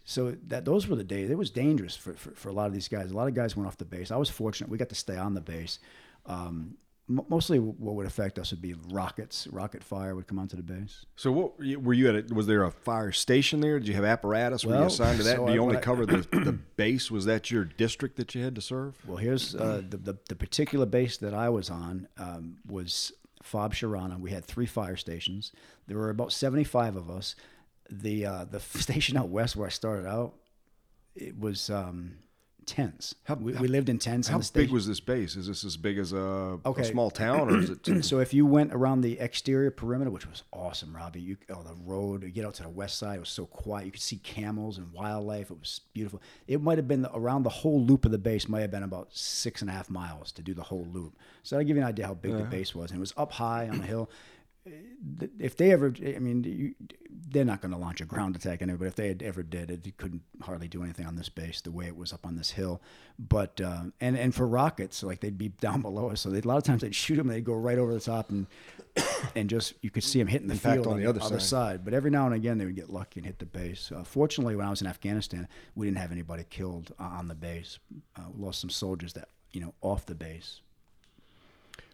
so 0.06 0.36
that 0.48 0.66
those 0.66 0.88
were 0.88 0.96
the 0.96 1.04
days. 1.04 1.32
It 1.32 1.38
was 1.38 1.50
dangerous 1.50 1.96
for, 1.96 2.14
for, 2.14 2.32
for, 2.32 2.50
a 2.50 2.54
lot 2.54 2.68
of 2.68 2.74
these 2.74 2.88
guys. 2.88 3.10
A 3.10 3.16
lot 3.16 3.28
of 3.28 3.34
guys 3.34 3.56
went 3.56 3.66
off 3.68 3.78
the 3.78 3.86
base. 3.86 4.12
I 4.12 4.18
was 4.18 4.30
fortunate. 4.30 4.70
We 4.70 4.78
got 4.78 4.90
to 4.90 4.96
stay 4.96 5.18
on 5.18 5.34
the 5.34 5.42
base. 5.42 5.80
Um, 6.28 6.78
mostly 7.08 7.60
what 7.60 7.96
would 7.96 8.06
affect 8.06 8.40
us 8.40 8.52
would 8.52 8.62
be 8.62 8.76
rockets. 8.90 9.48
Rocket 9.48 9.84
fire 9.84 10.16
would 10.16 10.28
come 10.28 10.40
onto 10.40 10.56
the 10.56 10.64
base. 10.64 11.06
So 11.16 11.32
what 11.32 11.58
were 11.58 11.94
you 11.94 12.10
at? 12.10 12.32
A, 12.32 12.34
was 12.34 12.48
there 12.48 12.64
a 12.64 12.72
fire 12.72 13.12
station 13.12 13.60
there? 13.60 13.80
Did 13.80 13.88
you 13.90 13.96
have 13.96 14.06
apparatus? 14.06 14.66
Were 14.66 14.76
you 14.76 14.84
assigned 14.84 15.18
to 15.18 15.24
that? 15.24 15.38
So 15.38 15.48
Do 15.48 15.54
you 15.54 15.60
I, 15.60 15.64
only 15.64 15.78
I, 15.78 15.82
cover 15.82 16.06
the, 16.06 16.18
the 16.32 16.54
base? 16.54 17.12
Was 17.12 17.26
that 17.26 17.52
your 17.52 17.66
district 17.66 18.16
that 18.18 18.34
you 18.34 18.44
had 18.44 18.56
to 18.56 18.62
serve? 18.62 18.96
Well, 19.06 19.18
here's 19.18 19.54
uh, 19.56 19.82
the, 19.88 19.98
the, 19.98 20.18
the 20.30 20.36
particular 20.36 20.86
base 20.86 21.18
that 21.18 21.34
I 21.34 21.50
was 21.50 21.70
on 21.70 22.08
um, 22.18 22.58
was 22.66 23.12
Fob 23.44 23.74
Sharana. 23.74 24.20
We 24.20 24.32
had 24.32 24.46
three 24.46 24.66
fire 24.66 24.96
stations. 24.96 25.52
There 25.88 25.98
were 25.98 26.10
about 26.10 26.32
75 26.32 26.96
of 26.96 27.10
us. 27.10 27.36
The 27.90 28.26
uh, 28.26 28.46
the 28.46 28.60
station 28.80 29.18
out 29.18 29.30
west 29.30 29.56
where 29.56 29.68
I 29.68 29.72
started 29.72 30.08
out, 30.08 30.36
it 31.16 31.38
was 31.38 31.70
um, 31.70 32.20
tents. 32.66 33.16
How, 33.24 33.36
we, 33.36 33.54
we 33.54 33.68
lived 33.68 33.90
in 33.90 34.00
tents. 34.00 34.28
How 34.28 34.42
big 34.54 34.72
was 34.72 34.88
this 34.88 35.00
base? 35.00 35.36
Is 35.36 35.48
this 35.48 35.64
as 35.64 35.78
big 35.78 35.98
as 35.98 36.14
a, 36.14 36.60
okay. 36.66 36.82
a 36.82 36.86
small 36.86 37.10
town, 37.12 37.50
or 37.50 37.58
is 37.60 37.70
it? 37.70 38.06
so 38.06 38.20
if 38.20 38.34
you 38.34 38.46
went 38.46 38.74
around 38.74 39.02
the 39.02 39.20
exterior 39.20 39.72
perimeter, 39.72 40.10
which 40.10 40.28
was 40.28 40.44
awesome, 40.52 40.96
Robbie, 40.96 41.22
you 41.22 41.38
oh 41.50 41.64
the 41.64 41.76
road, 41.86 42.24
you 42.24 42.30
get 42.30 42.46
out 42.46 42.56
to 42.56 42.64
the 42.64 42.70
west 42.70 42.98
side, 42.98 43.18
it 43.18 43.20
was 43.20 43.30
so 43.30 43.46
quiet. 43.46 43.86
You 43.86 43.92
could 43.92 44.02
see 44.02 44.18
camels 44.18 44.78
and 44.78 44.92
wildlife. 44.94 45.52
It 45.52 45.60
was 45.60 45.82
beautiful. 45.94 46.22
It 46.48 46.62
might 46.62 46.78
have 46.78 46.88
been 46.88 47.04
the, 47.04 47.16
around 47.16 47.44
the 47.44 47.50
whole 47.50 47.82
loop 47.82 48.06
of 48.06 48.12
the 48.12 48.18
base. 48.18 48.48
Might 48.48 48.62
have 48.62 48.72
been 48.72 48.84
about 48.84 49.10
six 49.12 49.62
and 49.62 49.70
a 49.70 49.74
half 49.74 49.90
miles 49.90 50.32
to 50.34 50.42
do 50.42 50.54
the 50.54 50.64
whole 50.64 50.88
loop. 50.92 51.18
So 51.44 51.58
I 51.58 51.64
give 51.64 51.76
you 51.76 51.84
an 51.84 51.88
idea 51.88 52.08
how 52.08 52.14
big 52.14 52.32
yeah. 52.32 52.38
the 52.38 52.44
base 52.46 52.74
was, 52.74 52.92
and 52.92 52.98
it 52.98 53.02
was 53.02 53.14
up 53.18 53.32
high 53.32 53.68
on 53.68 53.80
the 53.80 53.86
hill 53.86 54.10
if 55.40 55.58
they 55.58 55.72
ever, 55.72 55.94
I 56.04 56.20
mean, 56.20 56.44
you, 56.44 56.76
they're 57.10 57.44
not 57.44 57.62
going 57.62 57.72
to 57.72 57.78
launch 57.78 58.00
a 58.00 58.06
ground 58.06 58.36
attack 58.36 58.62
anyway. 58.62 58.78
But 58.78 58.88
if 58.88 58.96
they 58.96 59.16
ever 59.26 59.44
did, 59.44 59.70
it 59.70 59.98
couldn't 59.98 60.22
hardly 60.42 60.68
do 60.68 60.84
anything 60.84 61.06
on 61.06 61.16
this 61.16 61.30
base 61.30 61.62
the 61.62 61.72
way 61.72 61.88
it 61.88 61.98
was 61.98 62.14
up 62.14 62.26
on 62.26 62.36
this 62.36 62.52
hill. 62.52 62.82
But 63.20 63.60
uh, 63.60 63.84
and 64.00 64.18
and 64.18 64.34
for 64.34 64.48
rockets, 64.48 65.04
like 65.04 65.20
they'd 65.20 65.38
be 65.38 65.50
down 65.50 65.82
below 65.84 66.10
us, 66.10 66.22
so 66.22 66.30
a 66.30 66.40
lot 66.42 66.58
of 66.58 66.64
times 66.64 66.82
they'd 66.82 66.96
shoot 66.96 67.16
them, 67.16 67.28
they'd 67.28 67.44
go 67.44 67.54
right 67.54 67.78
over 67.78 67.94
the 67.94 68.00
top, 68.00 68.30
and 68.30 68.48
and 69.36 69.50
just 69.50 69.74
you 69.82 69.90
could 69.90 70.04
see 70.04 70.20
them 70.20 70.28
hitting 70.28 70.48
the 70.48 70.56
field 70.56 70.88
on, 70.88 70.94
on 70.94 71.00
the 71.00 71.08
other, 71.08 71.22
other 71.22 71.40
side. 71.40 71.50
side. 71.50 71.86
But 71.86 71.94
every 71.94 72.12
now 72.12 72.26
and 72.26 72.36
again, 72.36 72.58
they 72.58 72.66
would 72.66 72.76
get 72.76 72.90
lucky 72.90 73.20
and 73.20 73.26
hit 73.26 73.40
the 73.40 73.46
base. 73.46 73.92
Uh, 73.94 74.04
fortunately, 74.04 74.56
when 74.56 74.66
I 74.66 74.70
was 74.70 74.82
in 74.82 74.88
Afghanistan, 74.88 75.48
we 75.76 75.88
didn't 75.88 75.98
have 75.98 76.12
anybody 76.12 76.46
killed 76.50 76.94
on 77.00 77.28
the 77.28 77.36
base. 77.36 77.80
Uh, 78.16 78.24
we 78.34 78.46
lost 78.46 78.62
some 78.62 78.70
soldiers 78.70 79.14
that 79.14 79.30
you 79.52 79.62
know 79.62 79.74
off 79.82 80.06
the 80.06 80.16
base. 80.16 80.62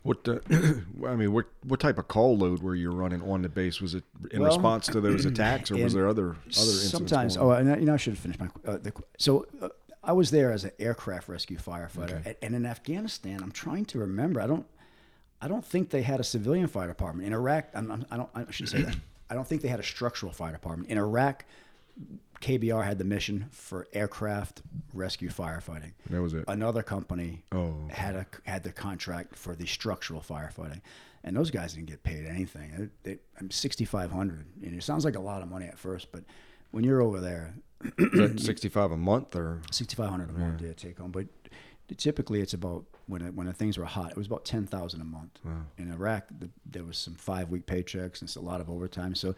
What 0.03 0.27
uh, 0.27 0.39
I 1.07 1.15
mean, 1.15 1.33
what 1.33 1.45
what 1.63 1.79
type 1.79 1.97
of 1.97 2.07
call 2.07 2.37
load 2.37 2.61
were 2.61 2.75
you 2.75 2.91
running 2.91 3.21
on 3.21 3.41
the 3.41 3.49
base? 3.49 3.81
Was 3.81 3.95
it 3.95 4.03
in 4.31 4.41
well, 4.41 4.49
response 4.49 4.85
to 4.87 5.01
those 5.01 5.25
attacks, 5.25 5.71
or 5.71 5.77
was 5.77 5.93
there 5.93 6.07
other 6.07 6.37
other 6.45 6.55
sometimes? 6.55 7.35
Oh, 7.35 7.51
and 7.51 7.71
I, 7.71 7.77
you 7.77 7.85
know, 7.85 7.95
I 7.95 7.97
should 7.97 8.13
have 8.13 8.19
finished 8.19 8.39
my. 8.39 8.47
Uh, 8.65 8.77
the, 8.77 8.93
so 9.17 9.45
uh, 9.61 9.67
I 10.01 10.13
was 10.13 10.31
there 10.31 10.53
as 10.53 10.63
an 10.63 10.71
aircraft 10.79 11.27
rescue 11.27 11.57
firefighter, 11.57 12.21
okay. 12.21 12.35
and 12.41 12.55
in 12.55 12.65
Afghanistan, 12.65 13.41
I'm 13.43 13.51
trying 13.51 13.85
to 13.85 13.99
remember. 13.99 14.39
I 14.39 14.47
don't, 14.47 14.65
I 15.41 15.49
don't 15.49 15.65
think 15.65 15.89
they 15.89 16.01
had 16.01 16.21
a 16.21 16.23
civilian 16.23 16.67
fire 16.67 16.87
department 16.87 17.27
in 17.27 17.33
Iraq. 17.33 17.67
I'm, 17.73 17.91
I'm, 17.91 18.05
I 18.09 18.17
don't. 18.17 18.29
I 18.33 18.45
shouldn't 18.51 18.69
say 18.69 18.81
that. 18.83 18.95
I 19.29 19.35
don't 19.35 19.45
think 19.45 19.61
they 19.61 19.67
had 19.67 19.81
a 19.81 19.83
structural 19.83 20.31
fire 20.31 20.53
department 20.53 20.89
in 20.89 20.97
Iraq. 20.97 21.43
KBR 22.41 22.83
had 22.83 22.97
the 22.97 23.03
mission 23.03 23.47
for 23.51 23.87
aircraft 23.93 24.61
rescue 24.93 25.29
firefighting. 25.29 25.93
That 26.09 26.21
was 26.21 26.33
it. 26.33 26.45
Another 26.47 26.83
company 26.83 27.43
oh. 27.51 27.75
had 27.89 28.15
a 28.15 28.25
had 28.45 28.63
the 28.63 28.71
contract 28.71 29.35
for 29.35 29.55
the 29.55 29.65
structural 29.65 30.21
firefighting, 30.21 30.81
and 31.23 31.35
those 31.35 31.51
guys 31.51 31.73
didn't 31.73 31.89
get 31.89 32.03
paid 32.03 32.25
anything. 32.25 32.91
They, 33.03 33.11
they, 33.11 33.19
I'm 33.39 33.51
6,500, 33.51 34.45
and 34.63 34.75
it 34.75 34.83
sounds 34.83 35.05
like 35.05 35.15
a 35.15 35.21
lot 35.21 35.41
of 35.41 35.49
money 35.49 35.65
at 35.65 35.77
first, 35.77 36.11
but 36.11 36.23
when 36.71 36.83
you're 36.83 37.01
over 37.01 37.19
there, 37.19 37.55
sixty 38.37 38.69
five 38.69 38.91
a 38.91 38.97
month 38.97 39.35
or 39.35 39.61
sixty 39.71 39.95
five 39.95 40.09
hundred 40.09 40.29
a 40.29 40.33
month, 40.33 40.61
yeah, 40.61 40.73
take 40.73 40.97
home. 40.97 41.11
But 41.11 41.27
typically, 41.97 42.41
it's 42.41 42.53
about 42.53 42.85
when 43.07 43.21
it, 43.21 43.33
when 43.33 43.47
the 43.47 43.53
things 43.53 43.77
were 43.77 43.85
hot, 43.85 44.11
it 44.11 44.17
was 44.17 44.27
about 44.27 44.45
ten 44.45 44.67
thousand 44.67 45.01
a 45.01 45.05
month. 45.05 45.39
Wow. 45.43 45.61
In 45.77 45.91
Iraq, 45.91 46.25
the, 46.37 46.49
there 46.65 46.83
was 46.83 46.97
some 46.97 47.15
five 47.15 47.49
week 47.49 47.65
paychecks 47.65 48.19
and 48.21 48.23
it's 48.23 48.35
a 48.35 48.41
lot 48.41 48.59
of 48.61 48.69
overtime, 48.69 49.15
so 49.15 49.33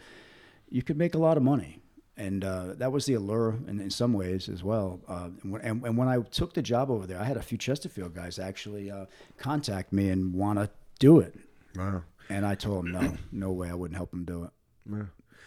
you 0.69 0.81
could 0.81 0.97
make 0.97 1.13
a 1.13 1.19
lot 1.19 1.37
of 1.37 1.43
money 1.43 1.81
and 2.21 2.45
uh, 2.45 2.73
that 2.77 2.91
was 2.91 3.07
the 3.07 3.15
allure 3.15 3.57
in, 3.67 3.79
in 3.79 3.89
some 3.89 4.13
ways 4.13 4.47
as 4.47 4.63
well. 4.63 4.99
Uh, 5.07 5.29
and, 5.41 5.51
when, 5.51 5.61
and, 5.61 5.83
and, 5.83 5.97
when 5.97 6.07
I 6.07 6.19
took 6.19 6.53
the 6.53 6.61
job 6.61 6.91
over 6.91 7.07
there, 7.07 7.19
I 7.19 7.23
had 7.23 7.35
a 7.35 7.41
few 7.41 7.57
Chesterfield 7.57 8.13
guys 8.13 8.37
actually 8.37 8.91
uh, 8.91 9.05
contact 9.37 9.91
me 9.91 10.09
and 10.09 10.31
want 10.31 10.59
to 10.59 10.69
do 10.99 11.19
it. 11.19 11.35
Wow. 11.75 12.03
And 12.29 12.45
I 12.45 12.53
told 12.53 12.85
them, 12.85 12.91
no, 12.91 13.17
no 13.31 13.51
way, 13.51 13.69
I 13.69 13.73
wouldn't 13.73 13.97
help 13.97 14.11
them 14.11 14.23
do 14.23 14.43
it. 14.43 14.51
Yeah. 14.89 15.05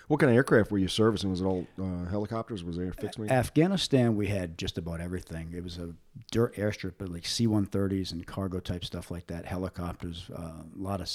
What 0.09 0.21
kind 0.21 0.31
of 0.31 0.37
aircraft 0.37 0.71
were 0.71 0.79
you 0.79 0.89
servicing? 0.89 1.31
Was 1.31 1.41
it 1.41 1.45
all 1.45 1.67
uh, 1.81 2.11
helicopters? 2.11 2.63
Was 2.63 2.77
there 2.77 2.93
fixed 2.93 3.19
wing? 3.19 3.31
Afghanistan, 3.31 4.17
we 4.17 4.27
had 4.27 4.59
just 4.59 4.77
about 4.77 5.01
everything. 5.01 5.55
It 5.57 5.63
was 5.63 5.79
a 5.79 5.95
dirt 6.31 6.57
airstrip, 6.57 6.95
but 6.99 7.09
like 7.09 7.25
C-130s 7.25 8.13
and 8.13 8.27
cargo 8.27 8.59
type 8.61 8.85
stuff 8.85 9.11
like 9.11 9.29
that. 9.29 9.47
Helicopters, 9.47 10.29
uh, 10.37 10.43
a 10.43 10.65
lot 10.77 11.01
of. 11.01 11.09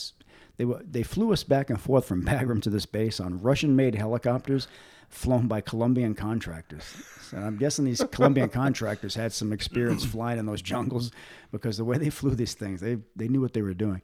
They 0.58 0.66
were 0.66 0.82
they 0.90 1.04
flew 1.04 1.32
us 1.34 1.44
back 1.44 1.70
and 1.70 1.80
forth 1.80 2.06
from 2.06 2.24
Bagram 2.26 2.64
to 2.64 2.70
this 2.70 2.88
base 2.88 3.20
on 3.20 3.42
Russian-made 3.42 3.94
helicopters 3.94 4.68
flown 5.10 5.48
by 5.48 5.62
Colombian 5.62 6.16
contractors. 6.16 6.84
And 7.32 7.44
I'm 7.44 7.58
guessing 7.58 7.86
these 7.86 8.04
Colombian 8.12 8.50
contractors 8.50 9.16
had 9.16 9.34
some 9.34 9.52
experience 9.52 10.06
flying 10.14 10.40
in 10.40 10.46
those 10.46 10.62
jungles 10.62 11.12
because 11.52 11.78
the 11.78 11.86
way 11.86 11.98
they 11.98 12.10
flew 12.10 12.36
these 12.36 12.54
things, 12.54 12.82
they 12.82 12.98
they 13.16 13.28
knew 13.28 13.42
what 13.42 13.54
they 13.54 13.62
were 13.62 13.74
doing. 13.74 14.02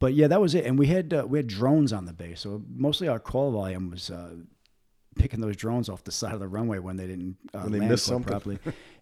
But 0.00 0.14
yeah, 0.14 0.28
that 0.28 0.40
was 0.40 0.54
it. 0.54 0.64
And 0.64 0.78
we 0.78 0.86
had 0.86 1.12
uh, 1.12 1.26
we 1.28 1.38
had 1.38 1.46
drones 1.46 1.92
on 1.92 2.04
the 2.04 2.12
base, 2.12 2.40
so 2.40 2.62
mostly 2.72 3.08
our 3.08 3.18
call 3.18 3.50
volume 3.52 3.90
was 3.90 4.10
uh, 4.10 4.30
picking 5.18 5.40
those 5.40 5.56
drones 5.56 5.88
off 5.88 6.04
the 6.04 6.12
side 6.12 6.34
of 6.34 6.40
the 6.40 6.48
runway 6.48 6.78
when 6.78 6.96
they 6.96 7.06
didn't 7.06 7.36
uh, 7.52 7.60
when 7.60 7.72
they 7.72 7.78
land 7.78 7.90
missed 7.90 8.06
something. 8.06 8.30
properly. 8.30 8.58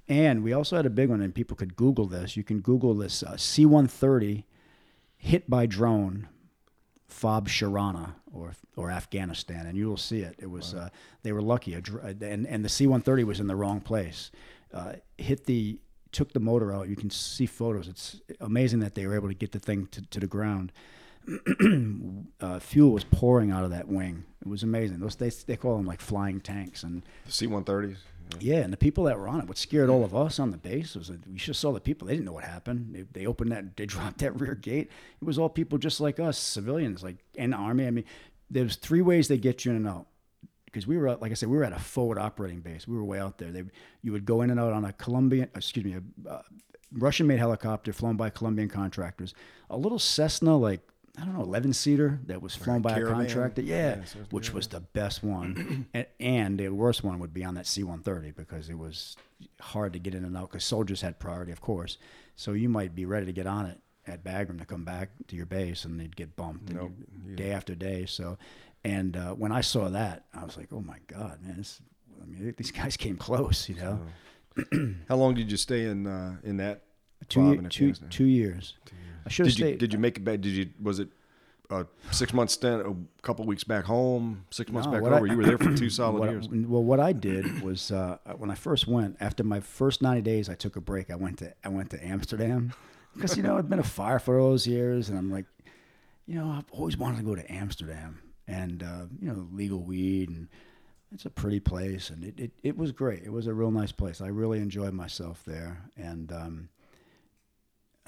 and 0.08 0.42
we 0.42 0.52
also 0.52 0.76
had 0.76 0.86
a 0.86 0.90
big 0.90 1.10
one, 1.10 1.20
and 1.20 1.34
people 1.34 1.56
could 1.56 1.76
Google 1.76 2.06
this. 2.06 2.36
You 2.36 2.44
can 2.44 2.60
Google 2.60 2.94
this 2.94 3.22
uh, 3.22 3.36
C-130 3.36 4.44
hit 5.18 5.50
by 5.50 5.66
drone 5.66 6.28
Fob 7.08 7.48
Sharana 7.48 8.14
or 8.32 8.54
or 8.76 8.90
Afghanistan, 8.90 9.66
and 9.66 9.76
you 9.76 9.88
will 9.88 9.96
see 9.96 10.20
it. 10.20 10.36
It 10.38 10.50
was 10.50 10.74
wow. 10.74 10.82
uh, 10.82 10.88
they 11.22 11.32
were 11.32 11.42
lucky, 11.42 11.74
and 11.74 12.46
and 12.46 12.64
the 12.64 12.68
C-130 12.68 13.24
was 13.24 13.40
in 13.40 13.46
the 13.46 13.56
wrong 13.56 13.80
place. 13.80 14.30
Uh, 14.72 14.94
hit 15.16 15.46
the 15.46 15.78
took 16.12 16.32
the 16.32 16.40
motor 16.40 16.72
out. 16.72 16.88
You 16.88 16.96
can 16.96 17.10
see 17.10 17.46
photos. 17.46 17.88
It's 17.88 18.20
amazing 18.40 18.80
that 18.80 18.94
they 18.94 19.06
were 19.06 19.14
able 19.14 19.28
to 19.28 19.34
get 19.34 19.52
the 19.52 19.58
thing 19.58 19.86
to, 19.88 20.02
to 20.02 20.20
the 20.20 20.26
ground. 20.26 20.72
uh, 22.40 22.58
fuel 22.60 22.92
was 22.92 23.04
pouring 23.04 23.50
out 23.50 23.64
of 23.64 23.70
that 23.70 23.88
wing. 23.88 24.24
It 24.40 24.48
was 24.48 24.62
amazing. 24.62 25.00
Those 25.00 25.16
they 25.16 25.30
they 25.30 25.56
call 25.56 25.76
them 25.76 25.86
like 25.86 26.00
flying 26.00 26.40
tanks, 26.40 26.82
and 26.82 27.02
The 27.26 27.32
C-130s. 27.32 27.98
Yeah, 28.40 28.58
and 28.58 28.72
the 28.72 28.76
people 28.76 29.04
that 29.04 29.18
were 29.18 29.28
on 29.28 29.40
it, 29.40 29.48
what 29.48 29.58
scared 29.58 29.88
all 29.88 30.04
of 30.04 30.14
us 30.14 30.38
on 30.38 30.50
the 30.50 30.56
base 30.56 30.94
was 30.94 31.08
that 31.08 31.26
we 31.26 31.36
just 31.36 31.60
saw 31.60 31.72
the 31.72 31.80
people. 31.80 32.06
They 32.06 32.14
didn't 32.14 32.26
know 32.26 32.32
what 32.32 32.44
happened. 32.44 32.94
They, 32.94 33.20
they 33.20 33.26
opened 33.26 33.52
that, 33.52 33.76
they 33.76 33.86
dropped 33.86 34.18
that 34.18 34.38
rear 34.38 34.54
gate. 34.54 34.90
It 35.20 35.24
was 35.24 35.38
all 35.38 35.48
people 35.48 35.78
just 35.78 36.00
like 36.00 36.20
us, 36.20 36.38
civilians, 36.38 37.02
like 37.02 37.16
and 37.36 37.54
army. 37.54 37.86
I 37.86 37.90
mean, 37.90 38.04
there's 38.50 38.76
three 38.76 39.02
ways 39.02 39.28
they 39.28 39.38
get 39.38 39.64
you 39.64 39.70
in 39.72 39.76
and 39.76 39.88
out. 39.88 40.06
Because 40.66 40.86
we 40.86 40.98
were, 40.98 41.14
like 41.16 41.30
I 41.30 41.34
said, 41.34 41.48
we 41.48 41.56
were 41.56 41.64
at 41.64 41.72
a 41.72 41.78
forward 41.78 42.18
operating 42.18 42.60
base. 42.60 42.86
We 42.86 42.96
were 42.96 43.04
way 43.04 43.18
out 43.18 43.38
there. 43.38 43.50
They, 43.50 43.62
you 44.02 44.12
would 44.12 44.26
go 44.26 44.42
in 44.42 44.50
and 44.50 44.60
out 44.60 44.74
on 44.74 44.84
a 44.84 44.92
Colombian, 44.92 45.48
excuse 45.54 45.86
me, 45.86 45.96
a 46.26 46.30
uh, 46.30 46.42
Russian-made 46.92 47.38
helicopter 47.38 47.94
flown 47.94 48.16
by 48.16 48.28
Colombian 48.28 48.68
contractors. 48.68 49.34
A 49.70 49.76
little 49.76 49.98
Cessna, 49.98 50.56
like 50.56 50.80
I 51.18 51.24
don't 51.24 51.34
know, 51.34 51.42
11 51.42 51.72
seater 51.72 52.20
that 52.26 52.42
was 52.42 52.54
flown 52.54 52.82
by 52.82 52.98
a 52.98 53.04
contractor. 53.06 53.62
Yeah, 53.62 53.96
Yeah, 53.96 54.04
so 54.04 54.18
which 54.30 54.52
was 54.52 54.68
the 54.68 54.80
best 54.80 55.22
one. 55.24 55.86
and, 55.94 56.06
and 56.20 56.58
the 56.60 56.68
worst 56.68 57.02
one 57.02 57.18
would 57.20 57.32
be 57.32 57.42
on 57.44 57.54
that 57.54 57.66
C 57.66 57.82
130 57.82 58.32
because 58.32 58.68
it 58.68 58.76
was 58.78 59.16
hard 59.60 59.94
to 59.94 59.98
get 59.98 60.14
in 60.14 60.24
and 60.24 60.36
out 60.36 60.50
because 60.50 60.64
soldiers 60.64 61.00
had 61.00 61.18
priority, 61.18 61.52
of 61.52 61.60
course. 61.60 61.96
So 62.34 62.52
you 62.52 62.68
might 62.68 62.94
be 62.94 63.06
ready 63.06 63.24
to 63.26 63.32
get 63.32 63.46
on 63.46 63.64
it 63.66 63.80
at 64.06 64.22
Bagram 64.24 64.58
to 64.58 64.66
come 64.66 64.84
back 64.84 65.08
to 65.28 65.36
your 65.36 65.46
base 65.46 65.84
and 65.86 65.98
they'd 65.98 66.14
get 66.14 66.36
bumped 66.36 66.72
Nope. 66.72 66.92
you- 67.26 67.34
day 67.34 67.50
after 67.52 67.74
day. 67.74 68.04
So, 68.06 68.36
and 68.84 69.16
uh, 69.16 69.32
when 69.32 69.52
I 69.52 69.62
saw 69.62 69.88
that, 69.88 70.26
I 70.34 70.44
was 70.44 70.56
like, 70.56 70.68
oh 70.72 70.80
my 70.82 70.98
God, 71.06 71.38
man, 71.42 71.56
this, 71.56 71.80
I 72.22 72.26
mean, 72.26 72.54
these 72.58 72.70
guys 72.72 72.96
came 72.98 73.16
close, 73.16 73.68
you 73.70 73.76
know? 73.76 74.00
How 75.08 75.16
long 75.16 75.34
did 75.34 75.50
you 75.50 75.56
stay 75.56 75.86
in 75.86 76.06
uh, 76.06 76.36
in 76.44 76.58
that 76.58 76.82
two, 77.28 77.40
Bob 77.40 77.52
ye- 77.52 77.58
in 77.58 77.64
two, 77.64 77.66
Afghanistan? 77.90 78.08
two 78.10 78.24
years. 78.26 78.74
I 79.26 79.28
should 79.28 79.46
have 79.46 79.54
Did 79.56 79.58
you 79.60 79.66
stayed. 79.66 79.78
did 79.78 79.92
you 79.92 79.98
make 79.98 80.16
it 80.18 80.24
back? 80.24 80.40
Did 80.40 80.52
you 80.52 80.70
was 80.80 81.00
it 81.00 81.08
a 81.68 81.84
six 82.12 82.32
month 82.32 82.50
stint, 82.50 82.80
a 82.86 82.94
couple 83.22 83.44
weeks 83.44 83.64
back 83.64 83.84
home, 83.84 84.44
six 84.50 84.70
months 84.70 84.86
No, 84.86 84.92
back 84.92 85.02
over? 85.02 85.26
I- 85.26 85.30
you 85.32 85.36
were 85.36 85.44
there 85.44 85.58
for 85.58 85.74
two 85.76 85.90
solid 85.90 86.20
what 86.20 86.30
years. 86.30 86.48
well, 86.48 86.84
what 86.84 87.00
I 87.00 87.12
did 87.12 87.60
was 87.60 87.90
uh, 87.90 88.18
when 88.36 88.50
I 88.50 88.54
first 88.54 88.86
went, 88.86 89.16
after 89.20 89.42
my 89.42 89.58
first 89.60 90.00
ninety 90.00 90.22
days, 90.22 90.48
I 90.48 90.54
took 90.54 90.76
a 90.76 90.80
break. 90.80 91.10
I 91.10 91.16
went 91.16 91.38
to 91.40 91.52
I 91.64 91.68
went 91.68 91.90
to 91.90 92.04
Amsterdam 92.06 92.72
because 93.14 93.36
you 93.36 93.42
know 93.42 93.58
I'd 93.58 93.68
been 93.68 93.80
a 93.80 93.82
fire 93.84 94.18
for 94.20 94.38
all 94.38 94.50
those 94.50 94.66
years, 94.66 95.08
and 95.08 95.18
I'm 95.18 95.30
like, 95.32 95.46
you 96.26 96.36
know, 96.36 96.48
I've 96.50 96.70
always 96.70 96.96
wanted 96.96 97.16
to 97.18 97.22
go 97.24 97.34
to 97.34 97.52
Amsterdam, 97.52 98.20
and 98.46 98.82
uh, 98.84 99.06
you 99.20 99.26
know, 99.28 99.48
legal 99.52 99.80
weed, 99.82 100.28
and 100.28 100.46
it's 101.12 101.24
a 101.24 101.30
pretty 101.30 101.58
place, 101.60 102.10
and 102.10 102.22
it, 102.24 102.38
it, 102.38 102.50
it 102.62 102.76
was 102.78 102.92
great. 102.92 103.22
It 103.24 103.32
was 103.32 103.48
a 103.48 103.54
real 103.54 103.70
nice 103.72 103.90
place. 103.92 104.20
I 104.20 104.28
really 104.28 104.60
enjoyed 104.60 104.92
myself 104.94 105.42
there, 105.44 105.82
and. 105.96 106.30
Um, 106.30 106.68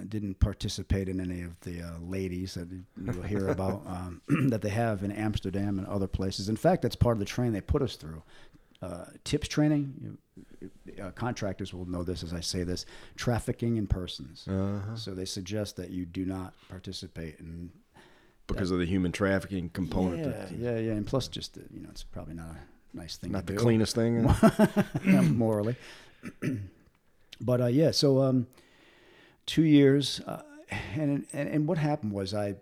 I 0.01 0.05
didn't 0.05 0.39
participate 0.39 1.09
in 1.09 1.21
any 1.21 1.43
of 1.43 1.59
the 1.61 1.83
uh, 1.83 1.99
ladies 2.01 2.55
that 2.55 2.69
you'll 3.05 3.23
hear 3.23 3.49
about 3.57 3.83
um, 3.87 4.23
that 4.51 4.63
they 4.63 4.69
have 4.69 5.03
in 5.03 5.11
Amsterdam 5.11 5.79
and 5.79 5.87
other 5.89 6.07
places. 6.07 6.49
In 6.49 6.57
fact, 6.57 6.83
that's 6.83 6.97
part 6.97 7.15
of 7.17 7.19
the 7.19 7.25
training 7.25 7.53
they 7.53 7.61
put 7.61 7.83
us 7.83 7.97
through. 7.97 8.23
Uh, 8.81 9.07
tips 9.25 9.49
training. 9.49 10.17
You, 10.61 10.71
uh, 11.03 11.11
contractors 11.11 11.75
will 11.75 11.87
know 11.87 12.05
this 12.05 12.23
as 12.23 12.33
I 12.33 12.41
say 12.41 12.63
this. 12.63 12.87
Trafficking 13.17 13.77
in 13.77 13.87
persons. 13.89 14.47
Uh-huh. 14.49 14.95
So 14.95 15.15
they 15.15 15.25
suggest 15.25 15.77
that 15.77 15.91
you 15.91 16.05
do 16.07 16.25
not 16.25 16.55
participate 16.69 17.41
in. 17.41 17.71
Because 18.47 18.71
of 18.71 18.79
the 18.79 18.87
human 18.87 19.13
trafficking 19.13 19.69
component. 19.71 20.19
Yeah, 20.21 20.29
that- 20.29 20.53
yeah, 20.53 20.79
yeah, 20.79 20.93
and 20.93 21.07
plus, 21.07 21.29
just 21.29 21.59
uh, 21.59 21.63
you 21.73 21.81
know, 21.81 21.89
it's 21.91 22.05
probably 22.05 22.35
not 22.35 22.51
a 22.51 22.97
nice 22.97 23.17
thing 23.17 23.33
Not 23.33 23.47
the 23.47 23.53
do. 23.55 23.59
cleanest 23.59 23.95
thing. 23.95 24.25
yeah, 25.05 25.21
morally. 25.23 25.77
but 27.41 27.61
uh, 27.61 27.67
yeah, 27.67 27.91
so 27.91 28.23
um, 28.23 28.47
two 29.49 29.65
years, 29.65 30.21
uh, 30.27 30.43
and, 30.95 31.27
and 31.33 31.49
and 31.49 31.67
what 31.67 31.79
happened 31.79 32.13
was 32.13 32.35
I 32.35 32.55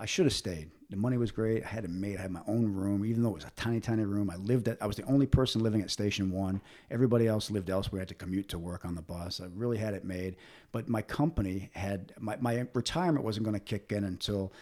I 0.00 0.06
should 0.06 0.24
have 0.24 0.32
stayed. 0.32 0.70
The 0.88 0.96
money 0.96 1.16
was 1.16 1.30
great. 1.30 1.64
I 1.64 1.68
had 1.68 1.84
it 1.84 1.90
made. 1.90 2.18
I 2.18 2.22
had 2.22 2.30
my 2.30 2.42
own 2.46 2.72
room, 2.72 3.04
even 3.04 3.22
though 3.22 3.30
it 3.30 3.34
was 3.36 3.44
a 3.44 3.50
tiny, 3.56 3.80
tiny 3.80 4.04
room. 4.04 4.30
I 4.30 4.36
lived 4.36 4.68
at. 4.68 4.80
I 4.80 4.86
was 4.86 4.96
the 4.96 5.04
only 5.04 5.26
person 5.26 5.62
living 5.62 5.82
at 5.82 5.90
Station 5.90 6.30
One. 6.30 6.60
Everybody 6.90 7.26
else 7.26 7.50
lived 7.50 7.70
elsewhere. 7.70 8.00
I 8.00 8.02
had 8.02 8.08
to 8.08 8.14
commute 8.14 8.48
to 8.50 8.58
work 8.58 8.84
on 8.84 8.94
the 8.94 9.02
bus. 9.02 9.40
I 9.40 9.46
really 9.54 9.78
had 9.78 9.94
it 9.94 10.04
made. 10.04 10.36
But 10.70 10.88
my 10.88 11.02
company 11.02 11.70
had 11.74 12.12
my 12.18 12.36
my 12.40 12.66
retirement 12.72 13.24
wasn't 13.24 13.44
going 13.44 13.58
to 13.58 13.60
kick 13.60 13.90
in 13.90 14.04
until 14.04 14.52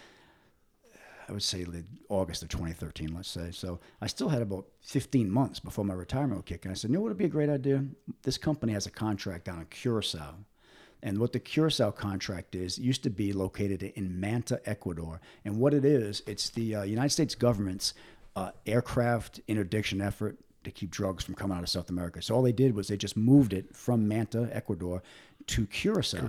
I 1.28 1.32
would 1.32 1.42
say 1.42 1.64
August 2.08 2.42
of 2.42 2.48
2013, 2.48 3.14
let's 3.14 3.28
say. 3.28 3.50
So 3.52 3.78
I 4.00 4.06
still 4.06 4.28
had 4.28 4.42
about 4.42 4.66
15 4.80 5.30
months 5.30 5.60
before 5.60 5.84
my 5.84 5.94
retirement 5.94 6.36
would 6.36 6.46
kick 6.46 6.64
in. 6.64 6.70
I 6.70 6.74
said, 6.74 6.90
you 6.90 6.96
know 6.96 7.02
what 7.02 7.08
would 7.08 7.18
be 7.18 7.26
a 7.26 7.28
great 7.28 7.48
idea? 7.48 7.84
This 8.22 8.36
company 8.36 8.72
has 8.72 8.86
a 8.86 8.90
contract 8.90 9.44
down 9.44 9.60
in 9.60 9.66
Curacao. 9.66 10.34
And 11.02 11.18
what 11.18 11.32
the 11.32 11.40
Curacao 11.40 11.90
contract 11.90 12.54
is, 12.54 12.78
used 12.78 13.02
to 13.04 13.10
be 13.10 13.32
located 13.32 13.82
in 13.82 14.20
Manta, 14.20 14.60
Ecuador. 14.66 15.20
And 15.44 15.58
what 15.58 15.72
it 15.72 15.84
is, 15.84 16.22
it's 16.26 16.50
the 16.50 16.74
uh, 16.74 16.82
United 16.82 17.10
States 17.10 17.34
government's 17.34 17.94
uh, 18.36 18.50
aircraft 18.66 19.40
interdiction 19.48 20.00
effort 20.00 20.36
to 20.64 20.70
keep 20.70 20.90
drugs 20.90 21.24
from 21.24 21.34
coming 21.34 21.56
out 21.56 21.62
of 21.62 21.68
South 21.68 21.88
America. 21.88 22.20
So 22.20 22.34
all 22.34 22.42
they 22.42 22.52
did 22.52 22.74
was 22.74 22.88
they 22.88 22.96
just 22.96 23.16
moved 23.16 23.52
it 23.52 23.74
from 23.74 24.06
Manta, 24.06 24.48
Ecuador, 24.52 25.02
to 25.46 25.66
Curacao. 25.66 26.28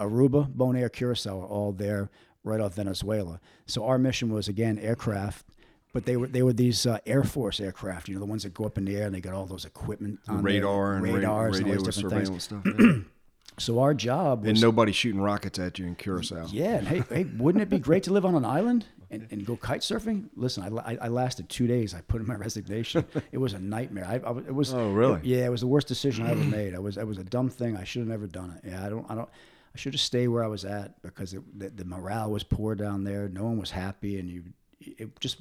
Aruba, 0.00 0.48
Bonaire, 0.48 0.92
Curacao 0.92 1.40
are 1.40 1.46
all 1.46 1.72
there 1.72 2.08
right 2.44 2.60
off 2.60 2.74
Venezuela. 2.74 3.40
So 3.66 3.84
our 3.84 3.98
mission 3.98 4.32
was 4.32 4.46
again 4.48 4.78
aircraft, 4.78 5.44
but 5.92 6.06
they 6.06 6.16
were 6.16 6.28
they 6.28 6.42
were 6.42 6.52
these 6.52 6.86
uh, 6.86 6.98
Air 7.04 7.24
Force 7.24 7.58
aircraft. 7.58 8.08
You 8.08 8.14
know 8.14 8.20
the 8.20 8.26
ones 8.26 8.44
that 8.44 8.54
go 8.54 8.64
up 8.64 8.78
in 8.78 8.84
the 8.84 8.96
air 8.96 9.06
and 9.06 9.14
they 9.14 9.20
got 9.20 9.34
all 9.34 9.46
those 9.46 9.64
equipment 9.64 10.20
on 10.28 10.42
radar 10.42 10.94
and 10.94 11.04
ra- 11.04 11.14
radars 11.14 11.58
radio 11.58 11.72
and 11.72 11.78
all 11.78 11.84
these 11.84 11.96
different 11.96 12.12
surveillance 12.12 12.46
things. 12.46 12.62
stuff. 12.62 12.80
yeah. 12.80 12.98
So 13.58 13.80
our 13.80 13.94
job 13.94 14.42
was 14.42 14.50
and 14.50 14.60
nobody 14.60 14.92
shooting 14.92 15.20
rockets 15.20 15.58
at 15.58 15.78
you 15.78 15.86
in 15.86 15.94
Curacao. 15.94 16.46
yeah. 16.50 16.76
And 16.76 16.88
hey, 16.88 17.02
hey, 17.08 17.24
wouldn't 17.24 17.62
it 17.62 17.68
be 17.68 17.78
great 17.78 18.04
to 18.04 18.12
live 18.12 18.24
on 18.24 18.34
an 18.34 18.44
island 18.44 18.86
and, 19.10 19.26
and 19.30 19.44
go 19.44 19.56
kite 19.56 19.80
surfing? 19.80 20.28
Listen, 20.36 20.62
I, 20.78 20.92
I, 20.92 20.98
I 21.02 21.08
lasted 21.08 21.48
two 21.48 21.66
days. 21.66 21.94
I 21.94 22.00
put 22.02 22.20
in 22.20 22.26
my 22.26 22.34
resignation. 22.46 23.04
It 23.32 23.38
was 23.38 23.52
a 23.52 23.58
nightmare. 23.58 24.04
I, 24.06 24.14
I 24.28 24.38
it 24.38 24.54
was. 24.54 24.72
Oh, 24.72 24.92
really? 24.92 25.20
yeah, 25.22 25.44
it 25.46 25.50
was 25.50 25.60
the 25.60 25.66
worst 25.66 25.88
decision 25.88 26.26
I 26.26 26.30
ever 26.30 26.44
made. 26.44 26.74
I 26.74 26.78
was. 26.78 26.96
It 26.96 27.06
was 27.06 27.18
a 27.18 27.24
dumb 27.24 27.48
thing. 27.50 27.76
I 27.76 27.84
should 27.84 28.00
have 28.00 28.08
never 28.08 28.26
done 28.26 28.50
it. 28.56 28.68
Yeah, 28.68 28.84
I 28.84 28.88
don't. 28.88 29.10
I 29.10 29.14
don't. 29.14 29.28
I 29.74 29.78
should 29.78 29.92
have 29.94 30.00
stayed 30.00 30.28
where 30.28 30.42
I 30.42 30.48
was 30.48 30.64
at 30.64 31.00
because 31.02 31.34
it, 31.34 31.42
the, 31.58 31.68
the 31.68 31.84
morale 31.84 32.30
was 32.30 32.42
poor 32.42 32.74
down 32.74 33.04
there. 33.04 33.28
No 33.28 33.44
one 33.44 33.58
was 33.58 33.70
happy, 33.70 34.18
and 34.18 34.28
you. 34.28 34.44
It 34.80 35.18
just. 35.20 35.38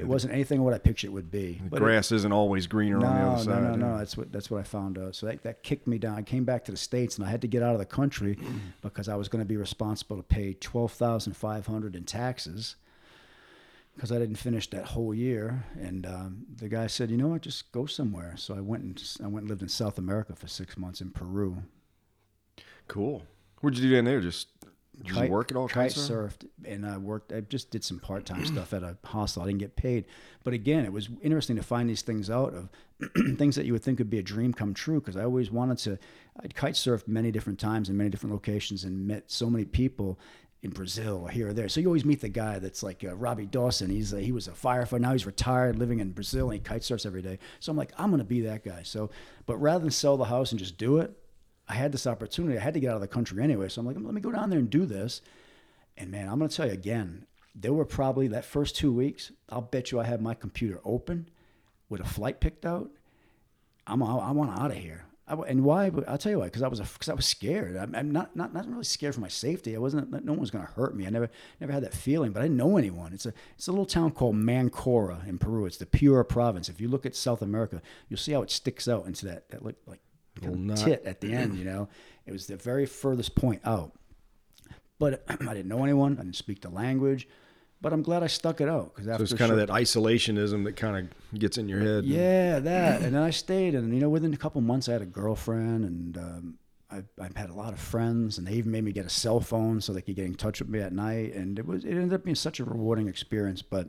It 0.00 0.06
wasn't 0.06 0.32
anything 0.34 0.62
what 0.62 0.72
I 0.74 0.78
pictured 0.78 1.08
it 1.08 1.12
would 1.12 1.30
be. 1.30 1.60
The 1.64 1.70
But 1.70 1.80
grass 1.80 2.12
isn't 2.12 2.32
always 2.32 2.66
greener 2.66 2.96
on 2.96 3.02
the 3.02 3.08
no, 3.08 3.30
other 3.32 3.36
no, 3.36 3.42
side. 3.42 3.62
no, 3.62 3.70
yeah. 3.70 3.76
no. 3.92 3.98
That's 3.98 4.16
what 4.16 4.32
that's 4.32 4.50
what 4.50 4.60
I 4.60 4.62
found 4.62 4.98
out. 4.98 5.14
So 5.14 5.26
that, 5.26 5.42
that 5.42 5.62
kicked 5.62 5.86
me 5.86 5.98
down. 5.98 6.16
I 6.16 6.22
came 6.22 6.44
back 6.44 6.64
to 6.64 6.72
the 6.72 6.78
states, 6.78 7.16
and 7.18 7.26
I 7.26 7.30
had 7.30 7.40
to 7.42 7.48
get 7.48 7.62
out 7.62 7.72
of 7.74 7.78
the 7.78 7.86
country 7.86 8.38
because 8.82 9.08
I 9.08 9.16
was 9.16 9.28
going 9.28 9.42
to 9.44 9.48
be 9.48 9.56
responsible 9.56 10.16
to 10.16 10.22
pay 10.22 10.54
twelve 10.54 10.92
thousand 10.92 11.34
five 11.36 11.66
hundred 11.66 11.94
in 11.96 12.04
taxes 12.04 12.76
because 13.94 14.10
I 14.10 14.18
didn't 14.18 14.36
finish 14.36 14.70
that 14.70 14.86
whole 14.86 15.12
year. 15.14 15.64
And 15.78 16.06
um, 16.06 16.46
the 16.56 16.68
guy 16.68 16.86
said, 16.86 17.10
"You 17.10 17.16
know 17.18 17.28
what? 17.28 17.42
Just 17.42 17.70
go 17.72 17.84
somewhere." 17.86 18.34
So 18.36 18.54
I 18.56 18.60
went 18.60 18.82
and 18.84 19.02
I 19.22 19.26
went 19.28 19.42
and 19.42 19.50
lived 19.50 19.62
in 19.62 19.68
South 19.68 19.98
America 19.98 20.34
for 20.34 20.48
six 20.48 20.76
months 20.78 21.00
in 21.00 21.10
Peru. 21.10 21.62
Cool. 22.88 23.22
What'd 23.60 23.78
you 23.78 23.88
do 23.88 23.94
down 23.94 24.04
there? 24.06 24.20
Just, 24.20 24.48
just 25.02 25.18
Kite- 25.18 25.30
work 25.30 25.50
it 25.50 25.56
all 25.56 25.68
kite 25.68 25.94
kinds 25.94 26.10
of 26.10 26.16
surfed 26.16 26.46
and 26.64 26.86
I 26.86 26.96
worked 26.96 27.32
I 27.32 27.40
just 27.40 27.70
did 27.70 27.84
some 27.84 27.98
part-time 27.98 28.44
stuff 28.46 28.72
at 28.72 28.82
a 28.82 28.96
hostel. 29.04 29.42
I 29.42 29.46
didn't 29.46 29.60
get 29.60 29.76
paid. 29.76 30.04
But 30.44 30.54
again 30.54 30.84
it 30.84 30.92
was 30.92 31.08
interesting 31.22 31.56
to 31.56 31.62
find 31.62 31.88
these 31.88 32.02
things 32.02 32.30
out 32.30 32.54
of 32.54 32.68
things 33.38 33.56
that 33.56 33.66
you 33.66 33.72
would 33.72 33.82
think 33.82 33.98
would 33.98 34.10
be 34.10 34.18
a 34.18 34.22
dream 34.22 34.52
come 34.52 34.74
true 34.74 35.00
because 35.00 35.16
I 35.16 35.24
always 35.24 35.50
wanted 35.50 35.78
to 35.78 35.98
I'd 36.42 36.54
kite 36.54 36.74
surfed 36.74 37.08
many 37.08 37.30
different 37.30 37.58
times 37.58 37.88
in 37.88 37.96
many 37.96 38.10
different 38.10 38.32
locations 38.32 38.84
and 38.84 39.06
met 39.06 39.30
so 39.30 39.50
many 39.50 39.64
people 39.64 40.18
in 40.62 40.70
Brazil 40.70 41.22
or 41.24 41.28
here 41.28 41.48
or 41.48 41.52
there. 41.52 41.68
So 41.68 41.80
you 41.80 41.88
always 41.88 42.04
meet 42.04 42.20
the 42.20 42.28
guy 42.28 42.60
that's 42.60 42.84
like 42.84 43.02
uh, 43.04 43.14
Robbie 43.16 43.46
Dawson. 43.46 43.90
He's 43.90 44.14
uh, 44.14 44.18
he 44.18 44.30
was 44.30 44.46
a 44.46 44.52
firefighter. 44.52 45.00
Now 45.00 45.10
he's 45.12 45.26
retired 45.26 45.76
living 45.76 45.98
in 45.98 46.12
Brazil 46.12 46.50
and 46.50 46.54
he 46.54 46.60
kite 46.60 46.84
surfs 46.84 47.04
every 47.04 47.22
day. 47.22 47.40
So 47.58 47.72
I'm 47.72 47.76
like 47.76 47.92
I'm 47.98 48.10
gonna 48.10 48.22
be 48.24 48.42
that 48.42 48.64
guy. 48.64 48.82
So 48.84 49.10
but 49.46 49.56
rather 49.56 49.80
than 49.80 49.90
sell 49.90 50.16
the 50.16 50.26
house 50.26 50.52
and 50.52 50.58
just 50.60 50.78
do 50.78 50.98
it 50.98 51.12
I 51.72 51.74
had 51.74 51.90
this 51.90 52.06
opportunity. 52.06 52.58
I 52.58 52.60
had 52.60 52.74
to 52.74 52.80
get 52.80 52.90
out 52.90 52.96
of 52.96 53.00
the 53.00 53.08
country 53.08 53.42
anyway. 53.42 53.66
So 53.70 53.80
I'm 53.80 53.86
like, 53.86 53.96
let 53.98 54.12
me 54.12 54.20
go 54.20 54.30
down 54.30 54.50
there 54.50 54.58
and 54.58 54.68
do 54.68 54.84
this. 54.84 55.22
And 55.96 56.10
man, 56.10 56.28
I'm 56.28 56.38
going 56.38 56.50
to 56.50 56.54
tell 56.54 56.66
you 56.66 56.72
again, 56.74 57.24
there 57.54 57.72
were 57.72 57.86
probably 57.86 58.28
that 58.28 58.44
first 58.44 58.76
two 58.76 58.92
weeks, 58.92 59.32
I'll 59.48 59.62
bet 59.62 59.90
you 59.90 59.98
I 59.98 60.04
had 60.04 60.20
my 60.20 60.34
computer 60.34 60.80
open 60.84 61.30
with 61.88 62.02
a 62.02 62.04
flight 62.04 62.40
picked 62.40 62.66
out. 62.66 62.90
I'm, 63.86 64.02
I, 64.02 64.16
I 64.16 64.30
want 64.32 64.58
out 64.60 64.70
of 64.70 64.76
here. 64.76 65.06
I, 65.26 65.34
and 65.34 65.64
why? 65.64 65.90
I'll 66.06 66.18
tell 66.18 66.32
you 66.32 66.40
why. 66.40 66.44
Because 66.44 66.60
I 66.60 66.68
was, 66.68 66.78
because 66.78 67.08
I 67.08 67.14
was 67.14 67.24
scared. 67.24 67.74
I'm, 67.74 67.94
I'm 67.94 68.10
not, 68.10 68.36
not, 68.36 68.52
not 68.52 68.68
really 68.68 68.84
scared 68.84 69.14
for 69.14 69.22
my 69.22 69.28
safety. 69.28 69.74
I 69.74 69.78
wasn't. 69.78 70.10
No 70.26 70.32
one 70.32 70.40
was 70.40 70.50
going 70.50 70.66
to 70.66 70.72
hurt 70.72 70.94
me. 70.94 71.06
I 71.06 71.10
never, 71.10 71.30
never 71.58 71.72
had 71.72 71.84
that 71.84 71.94
feeling. 71.94 72.32
But 72.32 72.40
I 72.40 72.42
didn't 72.42 72.58
know 72.58 72.76
anyone. 72.76 73.14
It's 73.14 73.24
a, 73.24 73.32
it's 73.56 73.66
a 73.66 73.72
little 73.72 73.86
town 73.86 74.10
called 74.10 74.36
Mancora 74.36 75.26
in 75.26 75.38
Peru. 75.38 75.64
It's 75.64 75.78
the 75.78 75.86
Piura 75.86 76.28
province. 76.28 76.68
If 76.68 76.82
you 76.82 76.88
look 76.88 77.06
at 77.06 77.16
South 77.16 77.40
America, 77.40 77.80
you'll 78.10 78.18
see 78.18 78.32
how 78.32 78.42
it 78.42 78.50
sticks 78.50 78.88
out 78.88 79.06
into 79.06 79.24
that, 79.24 79.48
that 79.48 79.64
like, 79.64 79.76
like 79.86 80.00
Little 80.40 80.56
kind 80.56 80.70
of 80.70 80.76
knot. 80.78 80.86
tit 80.86 81.02
at 81.04 81.20
the 81.20 81.32
end. 81.32 81.56
You 81.56 81.64
know, 81.64 81.88
it 82.26 82.32
was 82.32 82.46
the 82.46 82.56
very 82.56 82.86
furthest 82.86 83.34
point 83.34 83.60
out. 83.64 83.92
But 84.98 85.24
I 85.28 85.34
didn't 85.54 85.68
know 85.68 85.82
anyone. 85.84 86.18
I 86.18 86.22
didn't 86.22 86.36
speak 86.36 86.60
the 86.62 86.70
language. 86.70 87.28
But 87.80 87.92
I'm 87.92 88.02
glad 88.02 88.22
I 88.22 88.28
stuck 88.28 88.60
it 88.60 88.68
out 88.68 88.94
because 88.94 89.06
So 89.16 89.22
it's 89.24 89.34
kind 89.34 89.50
of 89.50 89.58
that 89.58 89.68
isolationism 89.68 90.62
that 90.66 90.76
kind 90.76 91.08
of 91.32 91.38
gets 91.40 91.58
in 91.58 91.68
your 91.68 91.80
head. 91.80 92.04
yeah, 92.04 92.60
that. 92.60 93.02
And 93.02 93.12
then 93.16 93.22
I 93.22 93.30
stayed, 93.30 93.74
and 93.74 93.92
you 93.92 94.00
know, 94.00 94.08
within 94.08 94.32
a 94.32 94.36
couple 94.36 94.60
months, 94.60 94.88
I 94.88 94.92
had 94.92 95.02
a 95.02 95.06
girlfriend, 95.06 95.84
and 95.84 96.16
um, 96.16 96.58
I, 96.88 97.02
I've 97.20 97.34
had 97.34 97.50
a 97.50 97.54
lot 97.54 97.72
of 97.72 97.80
friends, 97.80 98.38
and 98.38 98.46
they 98.46 98.52
even 98.52 98.70
made 98.70 98.84
me 98.84 98.92
get 98.92 99.04
a 99.04 99.10
cell 99.10 99.40
phone 99.40 99.80
so 99.80 99.92
they 99.92 100.00
could 100.00 100.14
get 100.14 100.26
in 100.26 100.36
touch 100.36 100.60
with 100.60 100.68
me 100.68 100.78
at 100.78 100.92
night. 100.92 101.34
And 101.34 101.58
it 101.58 101.66
was, 101.66 101.84
it 101.84 101.90
ended 101.90 102.12
up 102.12 102.22
being 102.24 102.36
such 102.36 102.60
a 102.60 102.64
rewarding 102.64 103.08
experience. 103.08 103.62
But 103.62 103.88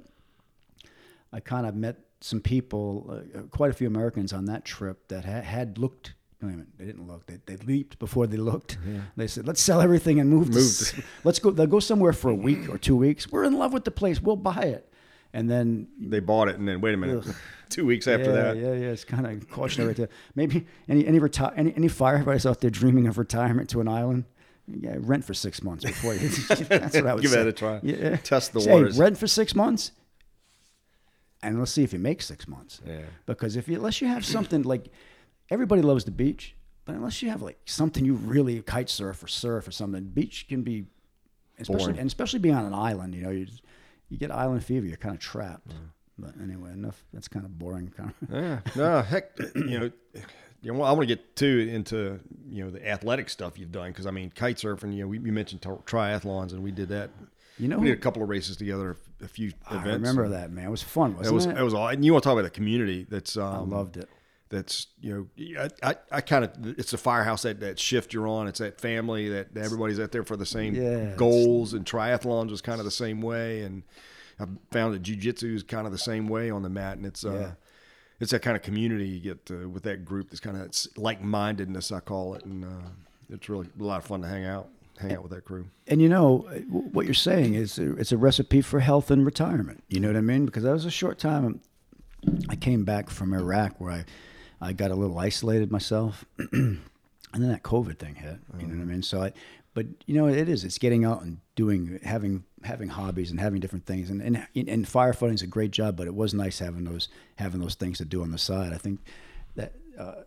I 1.31 1.39
kind 1.39 1.67
of 1.67 1.75
met 1.75 1.97
some 2.19 2.39
people, 2.41 3.21
uh, 3.35 3.41
quite 3.51 3.69
a 3.69 3.73
few 3.73 3.85
Americans 3.85 4.33
on 4.33 4.45
that 4.45 4.65
trip 4.65 5.07
that 5.09 5.25
ha- 5.25 5.41
had 5.41 5.77
looked. 5.77 6.15
Wait 6.43 6.49
a 6.49 6.57
minute, 6.57 6.67
they 6.77 6.85
didn't 6.85 7.07
look. 7.07 7.25
They, 7.25 7.39
they 7.45 7.55
leaped 7.65 7.97
before 7.99 8.27
they 8.27 8.37
looked. 8.37 8.77
They 9.15 9.27
said, 9.27 9.47
"Let's 9.47 9.61
sell 9.61 9.79
everything 9.81 10.19
and 10.19 10.29
move. 10.29 10.51
To, 10.51 11.03
let's 11.23 11.39
go. 11.39 11.51
They'll 11.51 11.67
go 11.67 11.79
somewhere 11.79 12.11
for 12.13 12.29
a 12.29 12.35
week 12.35 12.67
or 12.69 12.77
two 12.77 12.97
weeks. 12.97 13.31
We're 13.31 13.45
in 13.45 13.53
love 13.57 13.71
with 13.73 13.85
the 13.85 13.91
place. 13.91 14.21
We'll 14.21 14.35
buy 14.35 14.61
it." 14.63 14.89
And 15.35 15.49
then 15.49 15.87
They 15.99 16.19
bought 16.19 16.49
it, 16.49 16.57
and 16.59 16.67
then 16.67 16.79
wait 16.79 16.93
a 16.93 16.97
minute, 16.97 17.23
Ugh. 17.27 17.35
two 17.69 17.85
weeks 17.87 18.07
after 18.07 18.25
yeah, 18.25 18.31
that, 18.33 18.57
Yeah, 18.57 18.73
yeah, 18.73 18.91
it's 18.91 19.03
kind 19.03 19.25
of 19.25 19.49
cautionary 19.49 19.95
to 19.95 20.07
maybe 20.35 20.67
any 20.87 21.07
any 21.07 21.19
reti- 21.19 21.53
any 21.57 21.73
any 21.75 21.87
firefighters 21.87 22.47
out 22.47 22.59
there 22.61 22.69
dreaming 22.69 23.07
of 23.07 23.17
retirement 23.17 23.67
to 23.71 23.81
an 23.81 23.87
island. 23.87 24.25
Yeah, 24.67 24.95
rent 24.99 25.25
for 25.25 25.33
six 25.33 25.63
months 25.63 25.83
before 25.85 26.13
you. 26.13 26.27
That's 26.49 26.95
what 26.95 27.07
I 27.07 27.13
would 27.15 27.21
Give 27.23 27.31
say. 27.31 27.37
that 27.39 27.47
a 27.47 27.51
try. 27.53 27.79
Yeah, 27.83 28.15
Test 28.17 28.53
the 28.53 28.61
Say, 28.61 28.71
waters. 28.71 28.97
rent 28.99 29.17
for 29.17 29.27
six 29.27 29.55
months, 29.55 29.91
and 31.41 31.57
let's 31.59 31.71
see 31.71 31.83
if 31.83 31.93
you 31.93 31.99
make 31.99 32.21
six 32.21 32.47
months. 32.47 32.79
Yeah. 32.85 33.01
Because 33.25 33.55
if 33.55 33.67
you 33.67 33.75
unless 33.77 34.01
you 34.01 34.07
have 34.07 34.25
something 34.25 34.61
like 34.63 34.85
everybody 35.53 35.81
loves 35.81 36.03
the 36.03 36.11
beach, 36.11 36.55
but 36.83 36.95
unless 36.95 37.21
you 37.21 37.29
have 37.29 37.41
like 37.41 37.59
something 37.65 38.03
you 38.03 38.15
really 38.15 38.61
kite 38.63 38.89
surf 38.89 39.23
or 39.23 39.27
surf 39.27 39.67
or 39.67 39.71
something, 39.71 40.03
beach 40.05 40.47
can 40.49 40.63
be, 40.63 40.85
especially 41.59 41.85
Boring. 41.85 41.99
and 41.99 42.07
especially 42.07 42.39
being 42.39 42.55
on 42.55 42.65
an 42.65 42.73
island. 42.73 43.13
You 43.15 43.21
know, 43.21 43.29
you 43.29 43.47
you 44.09 44.17
get 44.17 44.31
island 44.31 44.65
fever. 44.65 44.85
You're 44.85 44.97
kind 44.97 45.15
of 45.15 45.21
trapped. 45.21 45.73
But 46.17 46.33
anyway, 46.41 46.71
enough. 46.71 47.03
That's 47.13 47.27
kind 47.27 47.45
of 47.45 47.57
boring. 47.57 47.91
Kind 47.95 48.13
of. 48.21 48.29
Yeah, 48.31 48.59
no, 48.75 49.01
heck, 49.01 49.31
you 49.55 49.79
know, 49.79 49.91
you 50.61 50.73
know, 50.73 50.81
I 50.81 50.91
want 50.91 51.01
to 51.01 51.05
get 51.07 51.35
too 51.35 51.69
into 51.71 52.19
you 52.49 52.63
know 52.63 52.71
the 52.71 52.87
athletic 52.87 53.29
stuff 53.29 53.57
you've 53.57 53.71
done 53.71 53.91
because 53.91 54.05
I 54.05 54.11
mean 54.11 54.31
kite 54.35 54.57
surfing. 54.57 54.93
You 54.93 55.03
know, 55.03 55.07
we, 55.07 55.19
you 55.19 55.31
mentioned 55.31 55.61
triathlons, 55.61 56.53
and 56.53 56.63
we 56.63 56.71
did 56.71 56.89
that. 56.89 57.11
You 57.59 57.67
know, 57.67 57.77
We 57.77 57.87
did 57.87 57.97
a 57.97 58.01
couple 58.01 58.23
of 58.23 58.29
races 58.29 58.57
together, 58.57 58.97
a 59.21 59.27
few 59.27 59.51
I 59.69 59.75
events. 59.75 59.89
I 59.89 59.93
remember 59.93 60.29
that 60.29 60.51
man. 60.51 60.65
It 60.65 60.71
was 60.71 60.81
fun, 60.81 61.15
wasn't 61.15 61.27
It 61.27 61.35
was 61.35 61.45
it? 61.45 61.57
it 61.57 61.61
was 61.61 61.73
all, 61.75 61.87
and 61.87 62.03
you 62.03 62.11
want 62.11 62.23
to 62.23 62.27
talk 62.27 62.33
about 62.33 62.45
the 62.45 62.49
community 62.49 63.05
that's 63.07 63.37
I 63.37 63.57
um, 63.57 63.69
loved 63.69 63.97
it. 63.97 64.09
That's 64.53 64.87
you 65.01 65.13
know 65.37 65.67
I, 65.83 65.89
I, 65.91 65.95
I 66.11 66.21
kind 66.21 66.45
of 66.45 66.77
it's 66.79 66.91
the 66.91 66.97
firehouse 66.97 67.41
that, 67.41 67.59
that 67.59 67.79
shift 67.79 68.13
you're 68.13 68.27
on 68.27 68.47
it's 68.47 68.59
that 68.59 68.79
family 68.79 69.27
that 69.29 69.47
everybody's 69.57 69.99
out 69.99 70.11
there 70.11 70.23
for 70.23 70.37
the 70.37 70.45
same 70.45 70.75
Yeah, 70.75 71.15
goals 71.15 71.73
and 71.73 71.85
triathlons 71.85 72.49
was 72.51 72.61
kind 72.61 72.79
of 72.79 72.85
the 72.85 72.91
same 72.91 73.21
way 73.21 73.61
and 73.61 73.83
I 74.39 74.45
found 74.71 74.93
that 74.93 75.03
jujitsu 75.03 75.55
is 75.55 75.63
kind 75.63 75.85
of 75.85 75.91
the 75.91 75.97
same 75.97 76.27
way 76.27 76.49
on 76.49 76.61
the 76.63 76.69
mat 76.69 76.97
and 76.97 77.05
it's 77.05 77.25
uh 77.25 77.31
Yeah. 77.33 77.51
it's 78.19 78.31
that 78.31 78.41
kind 78.41 78.55
of 78.55 78.63
community 78.63 79.07
you 79.07 79.19
get 79.19 79.49
uh, 79.51 79.67
with 79.67 79.83
that 79.83 80.05
group 80.05 80.29
that's 80.29 80.39
kind 80.39 80.57
of 80.57 80.71
like-mindedness 80.97 81.91
I 81.91 81.99
call 81.99 82.35
it 82.35 82.45
and 82.45 82.63
uh, 82.63 82.89
it's 83.29 83.49
really 83.49 83.67
a 83.79 83.83
lot 83.83 83.97
of 83.97 84.05
fun 84.05 84.21
to 84.21 84.27
hang 84.27 84.45
out 84.45 84.69
hang 84.99 85.13
out 85.13 85.23
with 85.23 85.31
that 85.31 85.43
crew 85.45 85.65
And 85.87 86.01
you 86.01 86.09
know 86.09 86.39
what 86.69 87.05
you're 87.05 87.13
saying 87.15 87.55
is 87.55 87.79
it's 87.79 88.11
a 88.11 88.17
recipe 88.17 88.61
for 88.61 88.79
health 88.79 89.09
and 89.09 89.25
retirement. 89.25 89.83
You 89.89 89.99
know 89.99 90.07
what 90.09 90.17
I 90.17 90.21
mean? 90.21 90.45
Because 90.45 90.63
that 90.63 90.71
was 90.71 90.85
a 90.85 90.91
short 90.91 91.17
time. 91.17 91.59
I 92.47 92.55
came 92.55 92.85
back 92.85 93.09
from 93.09 93.33
Iraq 93.33 93.81
where 93.81 93.91
I, 93.91 94.05
I 94.63 94.73
got 94.73 94.91
a 94.91 94.95
little 94.95 95.17
isolated 95.19 95.71
myself, 95.71 96.25
and 96.51 96.79
then 97.33 97.49
that 97.49 97.63
COVID 97.63 97.97
thing 97.99 98.15
hit. 98.15 98.37
You 98.59 98.67
know 98.67 98.75
what 98.77 98.81
I 98.83 98.85
mean? 98.85 99.03
So 99.03 99.21
I, 99.23 99.33
but 99.73 99.85
you 100.05 100.15
know 100.15 100.27
it 100.27 100.47
is. 100.49 100.63
It's 100.63 100.77
getting 100.77 101.03
out 101.05 101.21
and 101.23 101.39
doing, 101.55 101.99
having 102.03 102.43
having 102.63 102.89
hobbies 102.89 103.31
and 103.31 103.39
having 103.39 103.59
different 103.59 103.85
things. 103.85 104.09
And 104.09 104.21
and 104.21 104.47
and 104.55 104.85
firefighting 104.85 105.35
is 105.35 105.41
a 105.41 105.47
great 105.47 105.71
job, 105.71 105.95
but 105.97 106.07
it 106.07 106.15
was 106.15 106.33
nice 106.33 106.59
having 106.59 106.83
those 106.85 107.09
having 107.35 107.59
those 107.61 107.75
things 107.75 107.97
to 107.99 108.05
do 108.05 108.21
on 108.21 108.31
the 108.31 108.37
side. 108.37 108.73
I 108.73 108.77
think 108.77 108.99
that. 109.55 109.73
Uh, 109.99 110.23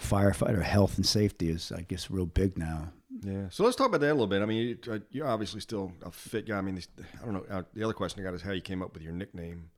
Firefighter 0.00 0.62
health 0.62 0.96
and 0.96 1.04
safety 1.04 1.50
is, 1.50 1.72
I 1.72 1.80
guess, 1.80 2.08
real 2.08 2.24
big 2.24 2.56
now. 2.56 2.92
Yeah. 3.20 3.46
So 3.50 3.64
let's 3.64 3.74
talk 3.74 3.88
about 3.88 4.00
that 4.02 4.12
a 4.12 4.14
little 4.14 4.28
bit. 4.28 4.42
I 4.42 4.46
mean, 4.46 4.78
you- 4.84 4.92
uh, 4.92 5.00
you're 5.10 5.26
obviously 5.26 5.60
still 5.60 5.90
a 6.02 6.12
fit 6.12 6.46
guy. 6.46 6.56
I 6.56 6.60
mean, 6.60 6.80
I 7.20 7.24
don't 7.24 7.34
know. 7.34 7.44
Uh, 7.50 7.62
the 7.74 7.82
other 7.82 7.94
question 7.94 8.20
I 8.20 8.22
got 8.22 8.32
is 8.34 8.42
how 8.42 8.52
you 8.52 8.60
came 8.60 8.80
up 8.80 8.94
with 8.94 9.02
your 9.02 9.12
nickname, 9.12 9.70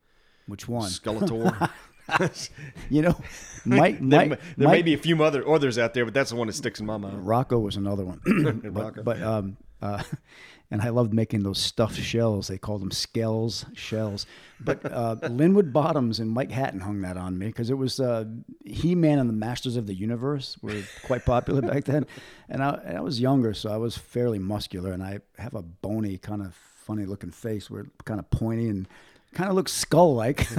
Which 0.47 0.69
one? 0.69 0.91
Skeletor. 0.91 1.71
You 2.91 3.03
know, 3.03 3.21
Mike, 3.65 3.99
there 4.01 4.29
Mike, 4.29 4.41
there 4.57 4.69
may 4.69 4.77
Mike 4.77 4.85
be 4.85 4.95
a 4.95 4.99
few 4.99 5.23
other 5.23 5.47
others 5.49 5.79
out 5.79 5.95
there, 5.95 6.05
but 6.05 6.15
that's 6.15 6.31
the 6.31 6.37
one 6.37 6.49
that 6.49 6.55
sticks 6.55 6.81
in 6.81 6.87
my 6.87 6.97
mind. 6.97 7.27
Rocco 7.27 7.59
was 7.59 7.77
another 7.77 8.05
one. 8.05 8.21
Rocco. 8.65 9.03
but, 9.03 9.05
but 9.05 9.23
um, 9.23 9.57
uh, 9.81 10.03
and 10.71 10.83
I 10.83 10.89
loved 10.89 11.13
making 11.13 11.43
those 11.43 11.59
stuffed 11.59 11.97
shells. 11.97 12.49
They 12.49 12.59
called 12.59 12.81
them 12.81 12.91
skells 12.91 13.65
shells. 13.77 14.27
But 14.61 14.85
uh, 14.91 15.17
Linwood 15.23 15.73
Bottoms 15.73 16.21
and 16.21 16.31
Mike 16.31 16.51
Hatton 16.51 16.81
hung 16.81 17.01
that 17.03 17.17
on 17.17 17.39
me 17.39 17.47
because 17.47 17.71
it 17.71 17.79
was 17.79 18.01
uh, 18.01 18.25
He 18.65 18.95
Man 18.95 19.19
and 19.19 19.29
the 19.29 19.35
Masters 19.35 19.77
of 19.77 19.87
the 19.87 19.95
Universe 19.95 20.59
were 20.63 20.83
quite 21.05 21.25
popular 21.25 21.63
back 21.63 21.85
then. 21.85 22.07
And 22.49 22.63
I, 22.63 22.81
and 22.85 22.97
I 22.97 23.01
was 23.01 23.21
younger, 23.21 23.55
so 23.55 23.71
I 23.71 23.77
was 23.77 23.97
fairly 23.97 24.39
muscular, 24.39 24.93
and 24.93 25.03
I 25.03 25.21
have 25.39 25.55
a 25.55 25.63
bony, 25.63 26.19
kind 26.19 26.43
of 26.43 26.55
funny 26.55 27.05
looking 27.05 27.31
face. 27.31 27.71
We're 27.71 27.87
kind 28.05 28.21
of 28.21 28.29
pointy 28.31 28.69
and 28.69 28.89
kind 29.35 29.49
of 29.51 29.57
looks 29.57 29.73
skull 29.73 30.15
like. 30.15 30.47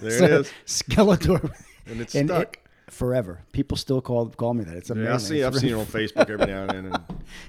There 0.00 0.22
it 0.24 0.30
is. 0.30 0.52
Skeletor. 0.66 1.52
And 1.86 2.02
it's 2.02 2.14
it- 2.14 2.26
stuck. 2.26 2.58
forever. 2.90 3.40
People 3.52 3.76
still 3.78 4.02
call 4.02 4.28
call 4.28 4.52
me 4.52 4.62
that. 4.64 4.76
It's 4.76 4.90
amazing. 4.90 5.06
Yeah, 5.08 5.14
I 5.14 5.18
see. 5.18 5.42
I've 5.44 5.54
seen 5.56 5.70
it 5.70 5.78
on 5.80 5.86
Facebook 5.86 6.28
every 6.28 6.46
now 6.46 6.62
and 6.64 6.70
then. 6.70 6.86
And 6.86 7.00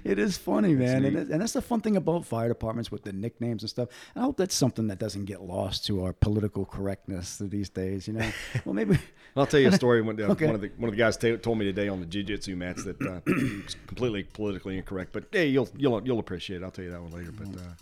it 0.06 0.18
is 0.18 0.38
funny, 0.38 0.74
man, 0.76 1.04
and, 1.04 1.18
it, 1.18 1.28
and 1.30 1.42
that's 1.42 1.52
the 1.54 1.62
fun 1.62 1.82
thing 1.82 1.98
about 1.98 2.26
fire 2.26 2.48
departments 2.48 2.90
with 2.90 3.04
the 3.04 3.12
nicknames 3.12 3.64
and 3.64 3.70
stuff. 3.70 3.90
And 4.16 4.22
I 4.22 4.26
hope 4.26 4.38
that's 4.38 4.56
something 4.56 4.88
that 4.88 4.98
doesn't 4.98 5.26
get 5.26 5.42
lost 5.42 5.86
to 5.88 6.04
our 6.06 6.14
political 6.14 6.64
correctness 6.66 7.38
these 7.40 7.68
days. 7.70 8.08
You 8.08 8.14
know, 8.14 8.32
well 8.64 8.74
maybe 8.74 8.98
I'll 9.36 9.46
tell 9.46 9.60
you 9.60 9.68
a 9.68 9.72
story. 9.74 10.02
When, 10.02 10.22
uh, 10.22 10.28
Okay. 10.28 10.46
one 10.46 10.56
of 10.56 10.62
the 10.62 10.72
one 10.78 10.88
of 10.90 10.96
the 10.96 11.00
guys 11.04 11.18
ta 11.18 11.36
told 11.36 11.58
me 11.58 11.66
today 11.66 11.90
on 11.90 12.00
the 12.00 12.06
jiu-jitsu 12.06 12.56
mats 12.56 12.86
that 12.86 13.02
uh, 13.02 13.20
it's 13.28 13.76
completely 13.88 14.24
politically 14.24 14.78
incorrect, 14.78 15.12
but 15.12 15.26
hey, 15.34 15.48
you'll 15.48 15.68
you'll 15.76 16.02
you'll 16.06 16.20
appreciate. 16.20 16.62
it. 16.62 16.64
I'll 16.64 16.72
tell 16.72 16.86
you 16.86 16.92
that 16.92 17.02
one 17.02 17.12
later. 17.12 17.32
But 17.34 17.48
uh, 17.60 17.74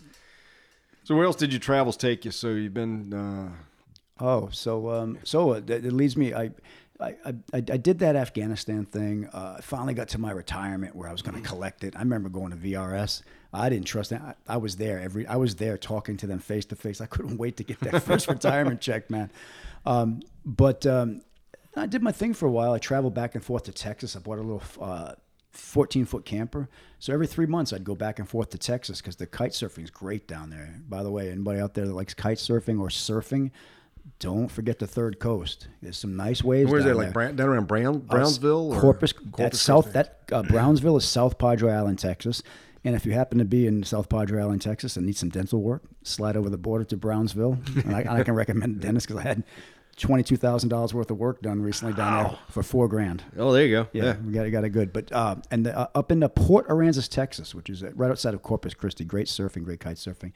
so 1.08 1.16
where 1.16 1.26
else 1.26 1.38
did 1.38 1.54
your 1.54 1.62
travels 1.62 1.96
take 1.96 2.26
you? 2.26 2.32
So 2.32 2.50
you've 2.50 2.74
been. 2.74 3.14
Uh, 3.14 3.50
Oh, 4.20 4.50
so 4.52 4.90
um, 4.90 5.20
so 5.24 5.54
it, 5.54 5.70
it 5.70 5.94
leads 5.94 6.18
me. 6.18 6.34
I, 6.34 6.50
I, 7.00 7.14
I, 7.24 7.34
I 7.54 7.62
did 7.62 8.00
that 8.00 8.16
Afghanistan 8.16 8.86
thing. 8.86 9.28
Uh, 9.32 9.56
I 9.60 9.62
finally 9.62 9.94
got 9.94 10.08
to 10.10 10.18
my 10.18 10.32
retirement 10.32 10.96
where 10.96 11.08
I 11.08 11.12
was 11.12 11.22
going 11.22 11.40
to 11.40 11.48
collect 11.48 11.84
it. 11.84 11.96
I 11.96 12.00
remember 12.00 12.28
going 12.28 12.50
to 12.50 12.58
VRS. 12.58 13.22
I 13.54 13.70
didn't 13.70 13.86
trust 13.86 14.10
that. 14.10 14.22
I, 14.48 14.56
I 14.56 14.58
was 14.58 14.78
there 14.78 15.00
every. 15.00 15.28
I 15.28 15.36
was 15.36 15.56
there 15.58 15.78
talking 15.78 16.18
to 16.18 16.28
them 16.28 16.40
face 16.40 16.66
to 16.66 16.76
face. 16.76 17.00
I 17.00 17.06
couldn't 17.06 17.38
wait 17.38 17.58
to 17.58 17.64
get 17.64 17.80
that 17.82 18.02
first 18.02 18.28
retirement 18.28 18.82
check, 18.82 19.12
man. 19.12 19.30
Um, 19.86 20.22
but 20.44 20.88
um, 20.88 21.22
I 21.76 21.86
did 21.86 22.02
my 22.02 22.12
thing 22.12 22.34
for 22.34 22.48
a 22.48 22.52
while. 22.52 22.74
I 22.74 22.80
traveled 22.80 23.14
back 23.14 23.36
and 23.36 23.44
forth 23.44 23.66
to 23.66 23.72
Texas. 23.72 24.16
I 24.16 24.20
bought 24.20 24.40
a 24.40 24.42
little. 24.42 24.64
Uh, 24.82 25.14
14 25.58 26.06
foot 26.06 26.26
camper. 26.26 26.70
So 27.00 27.14
every 27.14 27.28
three 27.28 27.46
months, 27.46 27.74
I'd 27.74 27.84
go 27.84 27.96
back 27.96 28.20
and 28.20 28.28
forth 28.28 28.50
to 28.52 28.58
Texas 28.58 29.02
because 29.02 29.16
the 29.16 29.28
kite 29.28 29.52
surfing 29.52 29.84
is 29.84 29.90
great 29.90 30.28
down 30.28 30.50
there. 30.50 30.80
By 30.88 31.04
the 31.04 31.12
way, 31.12 31.30
anybody 31.32 31.60
out 31.60 31.74
there 31.74 31.86
that 31.86 31.94
likes 31.94 32.14
kite 32.14 32.38
surfing 32.38 32.80
or 32.80 32.88
surfing, 32.88 33.52
don't 34.20 34.50
forget 34.50 34.80
the 34.80 34.88
third 34.88 35.20
coast. 35.20 35.68
There's 35.82 35.98
some 35.98 36.16
nice 36.16 36.44
waves. 36.44 36.72
where's 36.72 36.86
that? 36.86 36.96
Like. 36.96 37.14
Brown, 37.14 37.36
down 37.36 37.50
around 37.50 37.68
Brown, 37.68 38.00
Brownsville, 38.00 38.74
or 38.74 38.82
Corpus. 38.82 39.14
that's 39.14 39.30
Corpus 39.32 39.62
South. 39.62 39.94
That 39.94 40.22
uh, 40.32 40.44
Brownsville 40.44 40.98
is 40.98 41.06
South 41.06 41.38
Padre 41.38 41.72
Island, 41.72 42.00
Texas. 42.00 42.42
And 42.84 42.96
if 42.96 43.06
you 43.06 43.12
happen 43.12 43.38
to 43.40 43.46
be 43.46 43.68
in 43.68 43.84
South 43.84 44.08
Padre 44.08 44.42
Island, 44.42 44.62
Texas, 44.62 44.96
and 44.96 45.06
need 45.06 45.18
some 45.18 45.30
dental 45.30 45.62
work, 45.62 45.84
slide 46.04 46.38
over 46.38 46.50
the 46.50 46.58
border 46.58 46.86
to 46.86 46.98
Brownsville. 46.98 47.58
and 47.84 47.94
I, 47.94 48.06
I 48.20 48.24
can 48.24 48.34
recommend 48.34 48.78
a 48.78 48.80
dentist 48.80 49.08
because 49.08 49.26
I 49.26 49.28
had 49.28 49.44
twenty-two 49.98 50.38
thousand 50.38 50.70
dollars 50.70 50.94
worth 50.94 51.12
of 51.12 51.18
work 51.18 51.42
done 51.42 51.62
recently 51.62 51.94
down 51.94 52.24
there 52.24 52.40
for 52.50 52.64
four 52.64 52.88
grand. 52.88 53.24
Oh, 53.38 53.52
there 53.52 53.66
you 53.66 53.72
go. 53.76 53.88
Yeah, 53.94 54.04
Yeah. 54.04 54.16
we 54.26 54.32
got 54.32 54.46
it, 54.46 54.52
got 54.52 54.64
it 54.64 54.70
good. 54.70 54.94
But 54.94 55.12
uh, 55.12 55.36
and 55.52 55.66
the, 55.66 55.78
uh, 55.78 55.88
up 55.96 56.12
in 56.12 56.20
the 56.20 56.30
Port 56.30 56.68
Aransas, 56.70 57.10
Texas, 57.10 57.54
which 57.56 57.70
is 57.70 57.84
uh, 57.84 57.92
right 57.96 58.10
outside 58.12 58.34
of 58.34 58.42
Corpus 58.44 58.74
Christi, 58.74 59.04
great 59.04 59.28
surfing, 59.28 59.64
great 59.64 59.80
kite 59.80 59.98
surfing. 59.98 60.32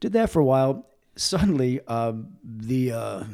Did 0.00 0.12
that 0.12 0.28
for 0.30 0.40
a 0.40 0.44
while. 0.44 0.86
Suddenly, 1.16 1.80
um, 1.86 2.28
the 2.44 2.92
uh, 2.92 3.24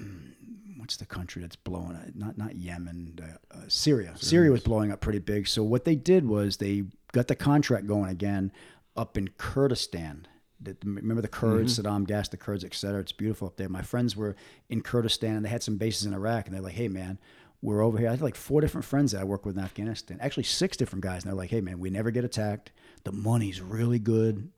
what's 0.77 0.97
the 0.97 1.07
country 1.07 1.43
that's 1.43 1.57
blowing? 1.57 1.97
up? 1.97 2.15
Not 2.15 2.39
not 2.39 2.55
Yemen, 2.55 3.19
uh, 3.21 3.57
uh, 3.57 3.61
Syria. 3.69 4.13
Syria 4.17 4.51
was 4.53 4.63
blowing 4.63 4.93
up 4.93 5.01
pretty 5.01 5.19
big. 5.19 5.49
So 5.49 5.65
what 5.65 5.85
they 5.85 5.97
did 5.97 6.27
was 6.27 6.59
they 6.59 6.85
got 7.13 7.27
the 7.29 7.35
contract 7.35 7.87
going 7.87 8.11
again 8.11 8.53
up 8.97 9.17
in 9.19 9.29
Kurdistan. 9.39 10.27
The- 10.63 10.77
Remember 10.85 11.21
the 11.23 11.29
Kurds, 11.29 11.79
Saddam 11.79 12.07
gassed 12.07 12.31
the 12.31 12.37
Kurds, 12.37 12.65
et 12.65 12.75
cetera. 12.75 13.01
It's 13.01 13.13
beautiful 13.13 13.49
up 13.49 13.57
there. 13.57 13.69
My 13.69 13.83
friends 13.83 14.17
were 14.17 14.37
in 14.69 14.81
Kurdistan 14.83 15.37
and 15.37 15.45
they 15.45 15.49
had 15.51 15.63
some 15.63 15.77
bases 15.77 16.07
in 16.07 16.15
Iraq, 16.15 16.47
and 16.47 16.55
they're 16.55 16.63
like, 16.63 16.75
"Hey, 16.75 16.89
man, 16.89 17.19
we're 17.61 17.83
over 17.83 17.99
here." 17.99 18.09
I 18.09 18.13
had 18.13 18.23
like 18.23 18.35
four 18.37 18.61
different 18.61 18.85
friends 18.85 19.13
that 19.13 19.21
I 19.21 19.25
work 19.25 19.45
with 19.45 19.57
in 19.57 19.63
Afghanistan. 19.65 20.19
Actually, 20.21 20.45
six 20.45 20.77
different 20.77 21.03
guys, 21.03 21.23
and 21.25 21.31
they're 21.31 21.37
like, 21.39 21.51
"Hey, 21.51 21.61
man, 21.61 21.79
we 21.81 21.91
never 21.91 22.11
get 22.11 22.25
attacked. 22.25 22.73
The 23.05 23.13
money's 23.13 23.61
really 23.61 23.99
good. 23.99 24.51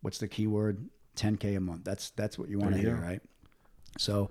What's 0.00 0.18
the 0.18 0.28
key 0.28 0.46
word? 0.46 0.88
10k 1.16 1.56
a 1.56 1.60
month. 1.60 1.84
That's 1.84 2.10
that's 2.10 2.38
what 2.38 2.48
you 2.48 2.58
want 2.58 2.74
to 2.74 2.80
hear, 2.80 2.96
right?" 2.96 3.22
So, 3.98 4.30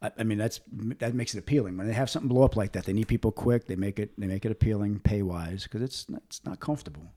I, 0.00 0.10
I 0.18 0.22
mean, 0.24 0.38
that's 0.38 0.60
that 0.98 1.14
makes 1.14 1.34
it 1.34 1.38
appealing. 1.38 1.76
When 1.76 1.86
they 1.86 1.92
have 1.92 2.08
something 2.08 2.28
blow 2.28 2.42
up 2.44 2.56
like 2.56 2.72
that, 2.72 2.84
they 2.86 2.92
need 2.94 3.08
people 3.08 3.30
quick. 3.30 3.66
They 3.66 3.76
make 3.76 3.98
it 3.98 4.18
they 4.18 4.26
make 4.26 4.44
it 4.46 4.50
appealing 4.52 5.00
pay 5.00 5.20
wise 5.22 5.64
because 5.64 5.82
it's 5.82 6.08
not, 6.08 6.22
it's 6.26 6.42
not 6.44 6.60
comfortable. 6.60 7.12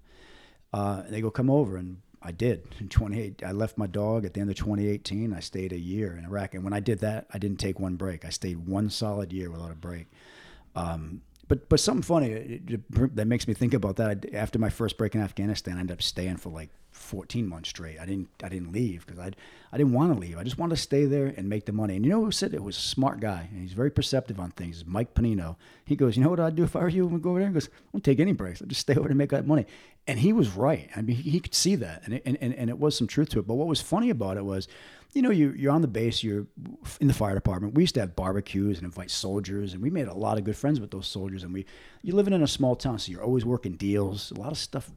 Uh, 0.73 1.03
they 1.09 1.21
go 1.21 1.31
come 1.31 1.49
over, 1.49 1.77
and 1.77 2.01
I 2.21 2.31
did 2.31 2.63
in 2.79 2.89
28. 2.89 3.43
I 3.45 3.51
left 3.51 3.77
my 3.77 3.87
dog 3.87 4.25
at 4.25 4.33
the 4.33 4.41
end 4.41 4.49
of 4.49 4.55
2018. 4.55 5.33
I 5.33 5.39
stayed 5.39 5.71
a 5.71 5.79
year 5.79 6.15
in 6.17 6.25
Iraq, 6.25 6.53
and 6.55 6.63
when 6.63 6.73
I 6.73 6.79
did 6.79 6.99
that, 6.99 7.27
I 7.33 7.37
didn't 7.37 7.59
take 7.59 7.79
one 7.79 7.95
break. 7.95 8.25
I 8.25 8.29
stayed 8.29 8.67
one 8.67 8.89
solid 8.89 9.31
year 9.31 9.49
without 9.51 9.71
a 9.71 9.75
break. 9.75 10.07
Um, 10.75 11.21
but 11.47 11.69
but 11.69 11.79
something 11.79 12.01
funny 12.03 12.27
it- 12.31 12.69
it- 12.69 13.15
that 13.15 13.27
makes 13.27 13.47
me 13.47 13.53
think 13.53 13.73
about 13.73 13.95
that. 13.97 14.25
I- 14.33 14.35
After 14.35 14.59
my 14.59 14.69
first 14.69 14.97
break 14.97 15.15
in 15.15 15.21
Afghanistan, 15.21 15.77
I 15.77 15.81
ended 15.81 15.93
up 15.93 16.01
staying 16.01 16.37
for 16.37 16.49
like 16.49 16.69
14 16.97 17.47
months 17.47 17.69
straight. 17.69 17.99
I 17.99 18.05
didn't 18.05 18.29
I 18.43 18.49
didn't 18.49 18.71
leave 18.71 19.05
because 19.05 19.19
I 19.19 19.31
I 19.71 19.77
didn't 19.77 19.93
want 19.93 20.13
to 20.13 20.19
leave. 20.19 20.37
I 20.37 20.43
just 20.43 20.57
wanted 20.57 20.75
to 20.75 20.81
stay 20.81 21.05
there 21.05 21.27
and 21.27 21.47
make 21.47 21.65
the 21.65 21.71
money. 21.71 21.95
And 21.95 22.05
you 22.05 22.11
know 22.11 22.23
who 22.23 22.31
said 22.31 22.53
it 22.53 22.63
was 22.63 22.77
a 22.77 22.81
smart 22.81 23.19
guy 23.19 23.47
and 23.51 23.61
he's 23.61 23.73
very 23.73 23.91
perceptive 23.91 24.39
on 24.39 24.51
things. 24.51 24.85
Mike 24.85 25.13
Panino. 25.13 25.55
He 25.85 25.95
goes, 25.95 26.17
you 26.17 26.23
know 26.23 26.29
what 26.29 26.39
I'd 26.39 26.55
do 26.55 26.63
if 26.63 26.75
I 26.75 26.79
were 26.79 26.89
you? 26.89 27.07
I'm 27.07 27.19
go 27.21 27.31
over 27.31 27.39
there. 27.39 27.47
He 27.47 27.53
goes, 27.53 27.67
I 27.67 27.91
don't 27.93 28.03
take 28.03 28.19
any 28.19 28.33
breaks. 28.33 28.61
I 28.61 28.65
just 28.65 28.81
stay 28.81 28.93
over 28.93 29.03
there 29.03 29.09
and 29.09 29.17
make 29.17 29.29
that 29.29 29.47
money. 29.47 29.65
And 30.07 30.19
he 30.19 30.33
was 30.33 30.49
right. 30.55 30.89
I 30.95 31.01
mean, 31.01 31.17
he, 31.17 31.31
he 31.31 31.39
could 31.39 31.53
see 31.53 31.75
that, 31.75 32.03
and, 32.05 32.13
it, 32.13 32.23
and 32.25 32.37
and 32.39 32.53
and 32.53 32.69
it 32.69 32.79
was 32.79 32.97
some 32.97 33.07
truth 33.07 33.29
to 33.29 33.39
it. 33.39 33.47
But 33.47 33.55
what 33.55 33.67
was 33.67 33.81
funny 33.81 34.09
about 34.09 34.37
it 34.37 34.45
was, 34.45 34.69
you 35.13 35.21
know, 35.21 35.31
you 35.31 35.51
you're 35.51 35.73
on 35.73 35.81
the 35.81 35.87
base, 35.87 36.23
you're 36.23 36.47
in 37.01 37.07
the 37.07 37.13
fire 37.13 37.35
department. 37.35 37.73
We 37.73 37.83
used 37.83 37.95
to 37.95 37.99
have 37.99 38.15
barbecues 38.15 38.77
and 38.77 38.85
invite 38.85 39.11
soldiers, 39.11 39.73
and 39.73 39.81
we 39.81 39.89
made 39.89 40.07
a 40.07 40.13
lot 40.13 40.37
of 40.37 40.45
good 40.45 40.55
friends 40.55 40.79
with 40.79 40.91
those 40.91 41.07
soldiers. 41.07 41.43
And 41.43 41.53
we 41.53 41.65
you're 42.03 42.15
living 42.15 42.33
in 42.33 42.41
a 42.41 42.47
small 42.47 42.77
town, 42.77 42.99
so 42.99 43.11
you're 43.11 43.23
always 43.23 43.43
working 43.43 43.73
deals. 43.73 44.31
A 44.31 44.35
lot 44.35 44.53
of 44.53 44.57
stuff 44.57 44.89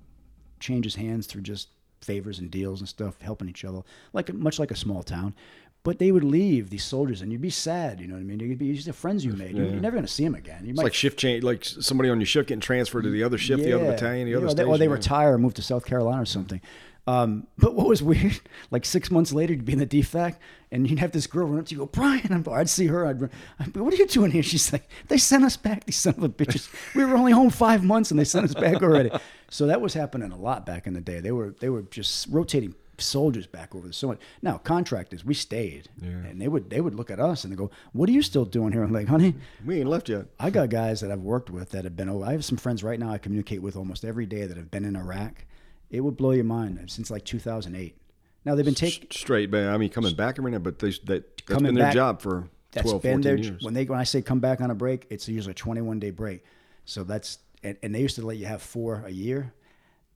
changes 0.61 0.94
hands 0.94 1.26
through 1.26 1.42
just 1.42 1.70
favors 2.01 2.38
and 2.38 2.51
deals 2.51 2.80
and 2.80 2.88
stuff, 2.88 3.20
helping 3.20 3.48
each 3.48 3.64
other, 3.64 3.82
like 4.12 4.32
much 4.32 4.59
like 4.59 4.70
a 4.70 4.76
small 4.76 5.03
town. 5.03 5.34
But 5.82 5.98
they 5.98 6.12
would 6.12 6.24
leave 6.24 6.68
these 6.68 6.84
soldiers, 6.84 7.22
and 7.22 7.32
you'd 7.32 7.40
be 7.40 7.48
sad. 7.48 8.01
You 8.01 8.07
know 8.07 8.12
what 8.14 8.20
I 8.20 8.24
mean? 8.24 8.38
You'd 8.38 8.59
be 8.59 8.74
just 8.74 8.86
the 8.86 8.92
friends 8.92 9.24
you 9.24 9.32
made. 9.32 9.57
You're, 9.57 9.64
you're 9.64 9.80
never 9.80 9.96
going 9.96 10.05
to 10.05 10.12
see 10.12 10.24
them 10.24 10.34
again. 10.34 10.64
You 10.64 10.72
It's 10.72 10.78
like 10.78 10.92
shift 10.92 11.18
change, 11.18 11.42
like 11.42 11.64
somebody 11.64 12.11
on 12.11 12.20
your 12.20 12.26
shift 12.26 12.48
getting 12.48 12.61
transferred 12.61 13.05
to 13.05 13.11
the 13.11 13.22
other 13.22 13.38
shift, 13.38 13.62
the 13.62 13.72
other 13.72 13.86
battalion, 13.86 14.26
the 14.26 14.34
other 14.34 14.44
know, 14.44 14.51
station. 14.51 14.68
or 14.68 14.76
they 14.76 14.84
yeah. 14.84 14.92
retire 14.92 15.34
or 15.34 15.38
move 15.38 15.55
to 15.55 15.62
South 15.62 15.86
Carolina 15.86 16.20
or 16.20 16.26
something. 16.26 16.61
Um, 17.07 17.46
but 17.59 17.74
what 17.74 17.88
was 17.88 18.03
weird, 18.03 18.40
like 18.70 18.84
six 18.84 19.11
months 19.11 19.32
later, 19.32 19.55
you'd 19.55 19.64
be 19.64 19.72
in 19.72 19.78
the 19.78 19.86
DFAC 19.86 20.36
and 20.70 20.88
you'd 20.88 20.98
have 20.98 21.12
this 21.12 21.26
girl 21.26 21.48
run 21.48 21.59
up 21.59 21.66
to 21.66 21.74
you, 21.74 21.78
go, 21.78 21.86
Brian. 21.86 22.28
I'm, 22.30 22.44
I'd 22.53 22.68
see 22.68 22.86
her. 22.86 23.07
I'd, 23.07 23.22
I'd 23.59 23.72
be, 23.72 23.80
what 23.80 23.92
are 23.92 23.96
you 23.96 24.07
doing 24.07 24.30
here? 24.30 24.42
She's 24.42 24.72
like, 24.72 24.88
they 25.09 25.18
sent 25.18 25.44
us 25.44 25.57
back, 25.57 25.84
these 25.84 25.96
son 25.96 26.14
of 26.16 26.22
a 26.22 26.28
bitches. 26.28 26.68
We 26.94 27.05
were 27.05 27.16
only 27.16 27.32
home 27.32 27.51
five 27.51 27.82
months 27.82 28.11
and 28.11 28.20
they 28.20 28.24
sent 28.24 28.44
us 28.44 28.55
back 28.55 28.82
already. 28.82 29.11
So 29.51 29.66
that 29.66 29.80
was 29.80 29.92
happening 29.94 30.30
a 30.32 30.36
lot 30.38 30.64
back 30.64 30.86
in 30.86 30.94
the 30.94 31.01
day. 31.01 31.20
They 31.20 31.32
were, 31.32 31.55
they 31.61 31.68
were 31.68 31.82
just 31.82 32.26
rotating 32.30 32.74
soldiers 32.98 33.46
back 33.46 33.74
over 33.74 33.86
the 33.88 33.92
so 33.92 34.09
much. 34.09 34.20
Now 34.42 34.59
contractors, 34.59 35.24
we 35.24 35.34
stayed, 35.34 35.88
and 36.03 36.40
they 36.40 36.48
would 36.48 36.70
they 36.70 36.80
would 36.80 36.94
look 36.94 37.11
at 37.11 37.18
us 37.18 37.44
and 37.44 37.53
they 37.53 37.57
go, 37.57 37.70
"What 37.92 38.09
are 38.09 38.12
you 38.12 38.22
still 38.22 38.44
doing 38.44 38.72
here?" 38.72 38.82
I'm 38.82 38.92
like, 38.92 39.09
"Honey, 39.09 39.34
We 39.64 39.80
ain't 39.80 39.88
left 39.88 40.09
yet. 40.09 40.26
I 40.38 40.51
got 40.51 40.68
guys 40.70 41.01
that 41.01 41.11
I've 41.11 41.20
worked 41.22 41.51
with 41.51 41.70
that 41.70 41.84
have 41.84 41.96
been. 41.96 42.09
Oh, 42.09 42.22
I 42.22 42.32
have 42.32 42.44
some 42.44 42.59
friends 42.59 42.84
right 42.84 42.98
now 43.01 43.11
I 43.11 43.18
communicate 43.18 43.62
with 43.62 43.74
almost 43.76 44.05
every 44.05 44.26
day 44.26 44.46
that 44.46 44.57
have 44.57 44.70
been 44.70 44.84
in 44.84 44.96
Iraq. 44.96 45.44
It 45.90 46.01
would 46.03 46.16
blow 46.16 46.30
your 46.32 46.44
mind 46.44 46.78
since 46.90 47.11
like 47.11 47.24
2008. 47.24 47.96
Now 48.44 48.55
they've 48.55 48.64
been 48.64 48.74
taking. 48.74 49.09
Straight, 49.11 49.51
man. 49.51 49.72
I 49.72 49.76
mean, 49.78 49.88
coming 49.90 50.14
back 50.14 50.38
every 50.38 50.51
now, 50.53 50.59
but 50.59 50.78
they, 50.78 50.90
that, 50.90 51.07
that's 51.07 51.42
Coming 51.46 51.64
been 51.64 51.74
their 51.76 51.84
back- 51.84 51.94
job 51.94 52.20
for 52.22 52.48
That's 52.72 52.84
12, 52.88 53.03
been 53.03 53.22
14 53.22 53.22
their 53.22 53.36
years. 53.53 53.64
when 53.64 53.74
they 53.74 53.84
when 53.86 53.98
I 53.98 54.05
say 54.05 54.20
come 54.22 54.40
back 54.40 54.61
on 54.61 54.70
a 54.70 54.74
break, 54.74 55.07
it's 55.11 55.26
usually 55.28 55.53
a 55.53 55.55
21 55.55 55.98
day 55.98 56.11
break. 56.11 56.44
So 56.84 57.03
that's 57.03 57.38
and, 57.62 57.76
and 57.82 57.94
they 57.94 58.00
used 58.00 58.16
to 58.16 58.26
let 58.26 58.36
you 58.36 58.46
have 58.46 58.62
four 58.62 59.04
a 59.06 59.11
year. 59.11 59.52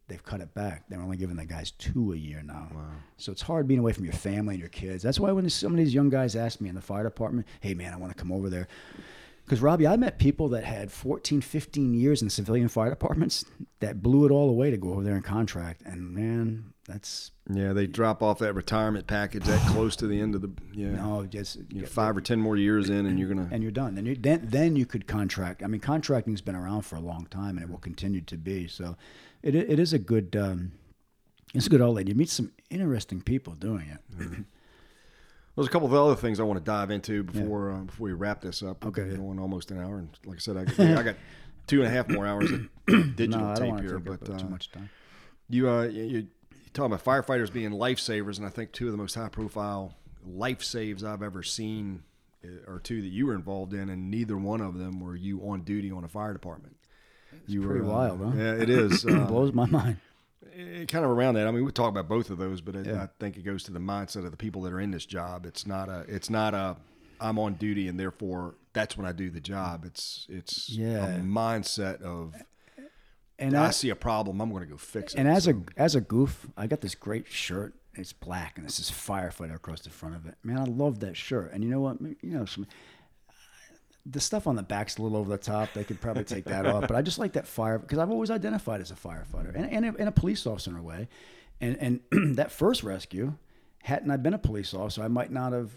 They've 0.07 0.23
cut 0.23 0.41
it 0.41 0.53
back. 0.53 0.85
They're 0.89 1.01
only 1.01 1.17
giving 1.17 1.37
the 1.37 1.47
guys 1.47 1.71
two 1.71 2.13
a 2.13 2.17
year 2.17 2.43
now. 2.43 2.69
So 3.17 3.33
it's 3.33 3.41
hard 3.41 3.67
being 3.67 3.81
away 3.81 3.93
from 3.93 4.05
your 4.05 4.13
family 4.13 4.55
and 4.55 4.61
your 4.61 4.69
kids. 4.69 5.03
That's 5.03 5.19
why 5.19 5.33
when 5.33 5.49
some 5.49 5.73
of 5.73 5.79
these 5.79 5.95
young 5.95 6.11
guys 6.11 6.37
ask 6.37 6.61
me 6.61 6.69
in 6.69 6.75
the 6.75 6.83
fire 6.83 7.05
department, 7.05 7.47
"Hey 7.61 7.73
man, 7.73 7.95
I 7.95 7.97
want 7.97 8.15
to 8.15 8.21
come 8.21 8.31
over 8.31 8.51
there." 8.51 8.69
Because 9.45 9.61
Robbie, 9.61 9.87
I 9.87 9.97
met 9.97 10.19
people 10.19 10.49
that 10.51 10.65
had 10.65 10.91
14, 10.91 11.41
15 11.41 11.95
years 11.95 12.23
in 12.23 12.31
civilian 12.31 12.69
fire 12.69 12.91
departments 12.91 13.45
that 13.81 14.03
blew 14.03 14.27
it 14.27 14.31
all 14.31 14.49
away 14.51 14.71
to 14.71 14.77
go 14.77 14.93
over 14.93 15.03
there 15.03 15.15
and 15.15 15.25
contract. 15.25 15.83
And 15.85 16.15
man, 16.15 16.74
that's 16.87 17.31
yeah, 17.51 17.73
they 17.73 17.87
drop 17.87 18.23
off 18.23 18.39
that 18.41 18.55
retirement 18.55 19.07
package 19.07 19.45
that 19.45 19.61
close 19.69 19.97
to 19.97 20.07
the 20.07 20.21
end 20.21 20.35
of 20.35 20.43
the 20.43 20.51
yeah. 20.73 20.89
no, 20.89 21.25
just 21.25 21.59
You 21.71 21.83
know, 21.83 21.87
five 21.87 22.17
or 22.17 22.21
ten 22.21 22.41
more 22.41 22.57
years 22.57 22.91
in, 22.91 23.07
and 23.07 23.19
you're 23.19 23.29
gonna. 23.29 23.49
and 23.51 23.63
you're 23.63 23.73
done. 23.73 23.95
Then 23.95 24.07
you 24.07 24.15
then 24.15 24.41
then 24.45 24.77
you 24.77 24.87
could 24.87 25.07
contract. 25.07 25.63
I 25.63 25.67
mean, 25.67 25.81
contracting's 25.81 26.41
been 26.41 26.57
around 26.57 26.83
for 26.83 26.97
a 26.97 27.01
long 27.01 27.27
time, 27.31 27.57
and 27.57 27.63
it 27.63 27.71
will 27.71 27.79
continue 27.79 28.21
to 28.23 28.37
be. 28.37 28.69
So, 28.69 28.97
it 29.43 29.55
it 29.55 29.79
is 29.79 29.93
a 29.93 29.99
good 29.99 30.37
um, 30.37 30.73
it's 31.55 31.67
a 31.67 31.71
good 31.71 31.81
outlet. 31.81 32.09
You 32.09 32.15
meet 32.15 32.29
some 32.29 32.53
interesting 32.71 33.23
people 33.23 33.55
doing 33.55 33.89
it. 33.89 34.45
There's 35.55 35.69
a 35.69 35.71
couple 35.71 35.87
of 35.87 35.95
other 35.95 36.17
things 36.17 36.41
I 36.41 36.43
want 36.43 36.59
to 36.59 36.65
dive 36.65 36.91
into 36.91 37.23
before 37.23 37.71
uh, 37.71 37.81
before 37.81 38.07
we 38.07 38.13
wrap 38.13 38.41
this 38.41 38.63
up. 38.63 38.85
Okay, 38.85 39.09
yeah. 39.09 39.17
going 39.17 39.39
almost 39.39 39.71
an 39.71 39.81
hour, 39.81 39.99
and 39.99 40.09
like 40.27 40.37
I 40.37 40.41
said, 40.41 40.57
I 40.57 40.65
got, 40.65 40.81
I 40.81 41.03
got 41.03 41.17
two 41.67 41.79
and 41.83 41.87
a 41.87 41.91
half 41.91 42.09
more 42.09 42.27
hours 42.27 42.51
of 42.51 42.69
digital 43.17 43.41
no, 43.41 43.55
tape 43.55 43.81
here. 43.81 43.99
But 44.01 44.29
up 44.29 44.39
too 44.39 44.47
uh, 44.47 44.51
much 44.51 44.73
time. 44.73 44.91
you 45.49 45.69
uh, 45.69 45.85
you, 45.85 46.03
you 46.03 46.27
talking 46.75 46.93
about 46.93 47.05
firefighters 47.05 47.51
being 47.53 47.71
lifesavers, 47.71 48.37
and 48.37 48.47
I 48.47 48.51
think 48.51 48.73
two 48.73 48.87
of 48.87 48.93
the 48.93 48.99
most 48.99 49.15
high 49.15 49.29
profile 49.31 49.95
life 50.27 50.63
saves 50.63 51.03
I've 51.03 51.23
ever 51.23 51.43
seen 51.43 52.03
uh, 52.45 52.71
are 52.71 52.79
two 52.81 53.01
that 53.03 53.09
you 53.09 53.27
were 53.27 53.35
involved 53.35 53.73
in, 53.73 53.89
and 53.89 54.11
neither 54.11 54.37
one 54.37 54.61
of 54.61 54.77
them 54.79 55.01
were 55.01 55.17
you 55.17 55.41
on 55.49 55.63
duty 55.63 55.91
on 55.91 56.05
a 56.05 56.09
fire 56.09 56.33
department. 56.33 56.77
you 57.47 57.63
pretty 57.63 57.81
were, 57.81 57.91
uh, 57.91 57.95
wild, 57.95 58.21
huh? 58.21 58.33
Yeah, 58.37 58.55
it 58.55 58.69
is. 58.71 59.05
Uh, 59.09 59.25
Blows 59.27 59.53
my 59.55 59.67
mind. 59.67 59.97
it, 60.55 60.89
kind 60.89 61.05
of 61.05 61.11
around 61.11 61.35
that. 61.35 61.47
I 61.47 61.51
mean, 61.51 61.65
we 61.65 61.73
talk 61.73 61.89
about 61.89 62.09
both 62.09 62.31
of 62.31 62.39
those, 62.39 62.61
but 62.61 62.75
it, 62.77 62.87
Yeah. 62.87 63.03
I 63.05 63.09
think 63.19 63.37
it 63.37 63.43
goes 63.45 63.65
to 63.65 63.73
the 63.73 63.79
mindset 63.81 64.25
of 64.25 64.31
the 64.31 64.37
people 64.37 64.63
that 64.63 64.73
are 64.73 64.81
in 64.81 64.91
this 64.91 65.07
job. 65.07 65.47
It's 65.47 65.67
not 65.67 65.89
a. 65.89 66.05
It's 66.09 66.29
not 66.31 66.55
a. 66.55 66.77
I'm 67.21 67.39
on 67.39 67.55
duty 67.55 67.87
and 67.89 67.99
therefore 67.99 68.57
that's 68.73 68.97
when 68.99 69.07
I 69.07 69.13
do 69.13 69.31
the 69.31 69.41
job. 69.41 69.85
It's 69.87 70.27
it's 70.29 70.69
Yeah. 70.69 71.07
a 71.17 71.21
mindset 71.21 72.03
of 72.03 72.35
And 73.39 73.57
I 73.57 73.67
I, 73.67 73.71
see 73.71 73.91
a 73.91 73.97
problem, 73.97 74.41
I'm 74.41 74.51
going 74.51 74.63
to 74.63 74.69
go 74.71 74.77
fix 74.77 75.15
it. 75.15 75.19
and 75.19 75.29
as 75.29 75.45
So, 75.45 75.51
a 75.77 75.81
as 75.81 75.95
a 75.95 76.01
goof, 76.01 76.47
I 76.57 76.67
got 76.67 76.81
this 76.81 76.95
great 76.95 77.27
shirt. 77.29 77.75
It's 77.95 78.13
black, 78.13 78.59
and 78.59 78.67
this 78.67 78.81
is 78.81 78.91
firefighter 78.91 79.55
across 79.55 79.81
the 79.83 79.91
front 79.91 80.17
of 80.17 80.27
it. 80.27 80.35
Man, 80.43 80.59
I 80.59 80.65
love 80.65 81.01
that 81.01 81.17
shirt. 81.17 81.53
And 81.53 81.63
you 81.63 81.71
know 81.71 81.81
what? 81.81 82.01
You 82.01 82.17
know, 82.23 82.45
some, 82.45 82.67
the 84.07 84.21
stuff 84.21 84.47
on 84.47 84.57
the 84.57 84.63
back's 84.63 84.99
a 84.99 85.03
little 85.03 85.17
over 85.17 85.31
the 85.31 85.39
top. 85.39 85.73
They 85.75 85.85
could 85.85 86.01
probably 86.01 86.25
take 86.25 86.45
that 86.47 86.67
off. 86.67 86.83
But 86.89 86.97
I 86.97 87.03
just 87.03 87.19
like 87.19 87.33
that 87.35 87.47
fire 87.47 87.79
because 87.79 87.99
I've 87.99 88.11
always 88.11 88.31
identified 88.31 88.81
as 88.81 88.91
a 88.91 88.95
firefighter 88.95 89.55
and, 89.55 89.71
and, 89.71 89.85
a, 89.87 89.95
and 89.99 90.09
a 90.09 90.13
police 90.13 90.47
officer 90.47 90.71
in 90.71 90.77
a 90.77 90.83
way. 90.83 91.09
And 91.61 92.01
and 92.13 92.37
that 92.37 92.51
first 92.51 92.83
rescue, 92.83 93.35
hadn't 93.83 94.11
I 94.11 94.17
been 94.17 94.35
a 94.35 94.39
police 94.39 94.75
officer, 94.75 95.03
I 95.03 95.09
might 95.09 95.31
not 95.31 95.53
have 95.53 95.71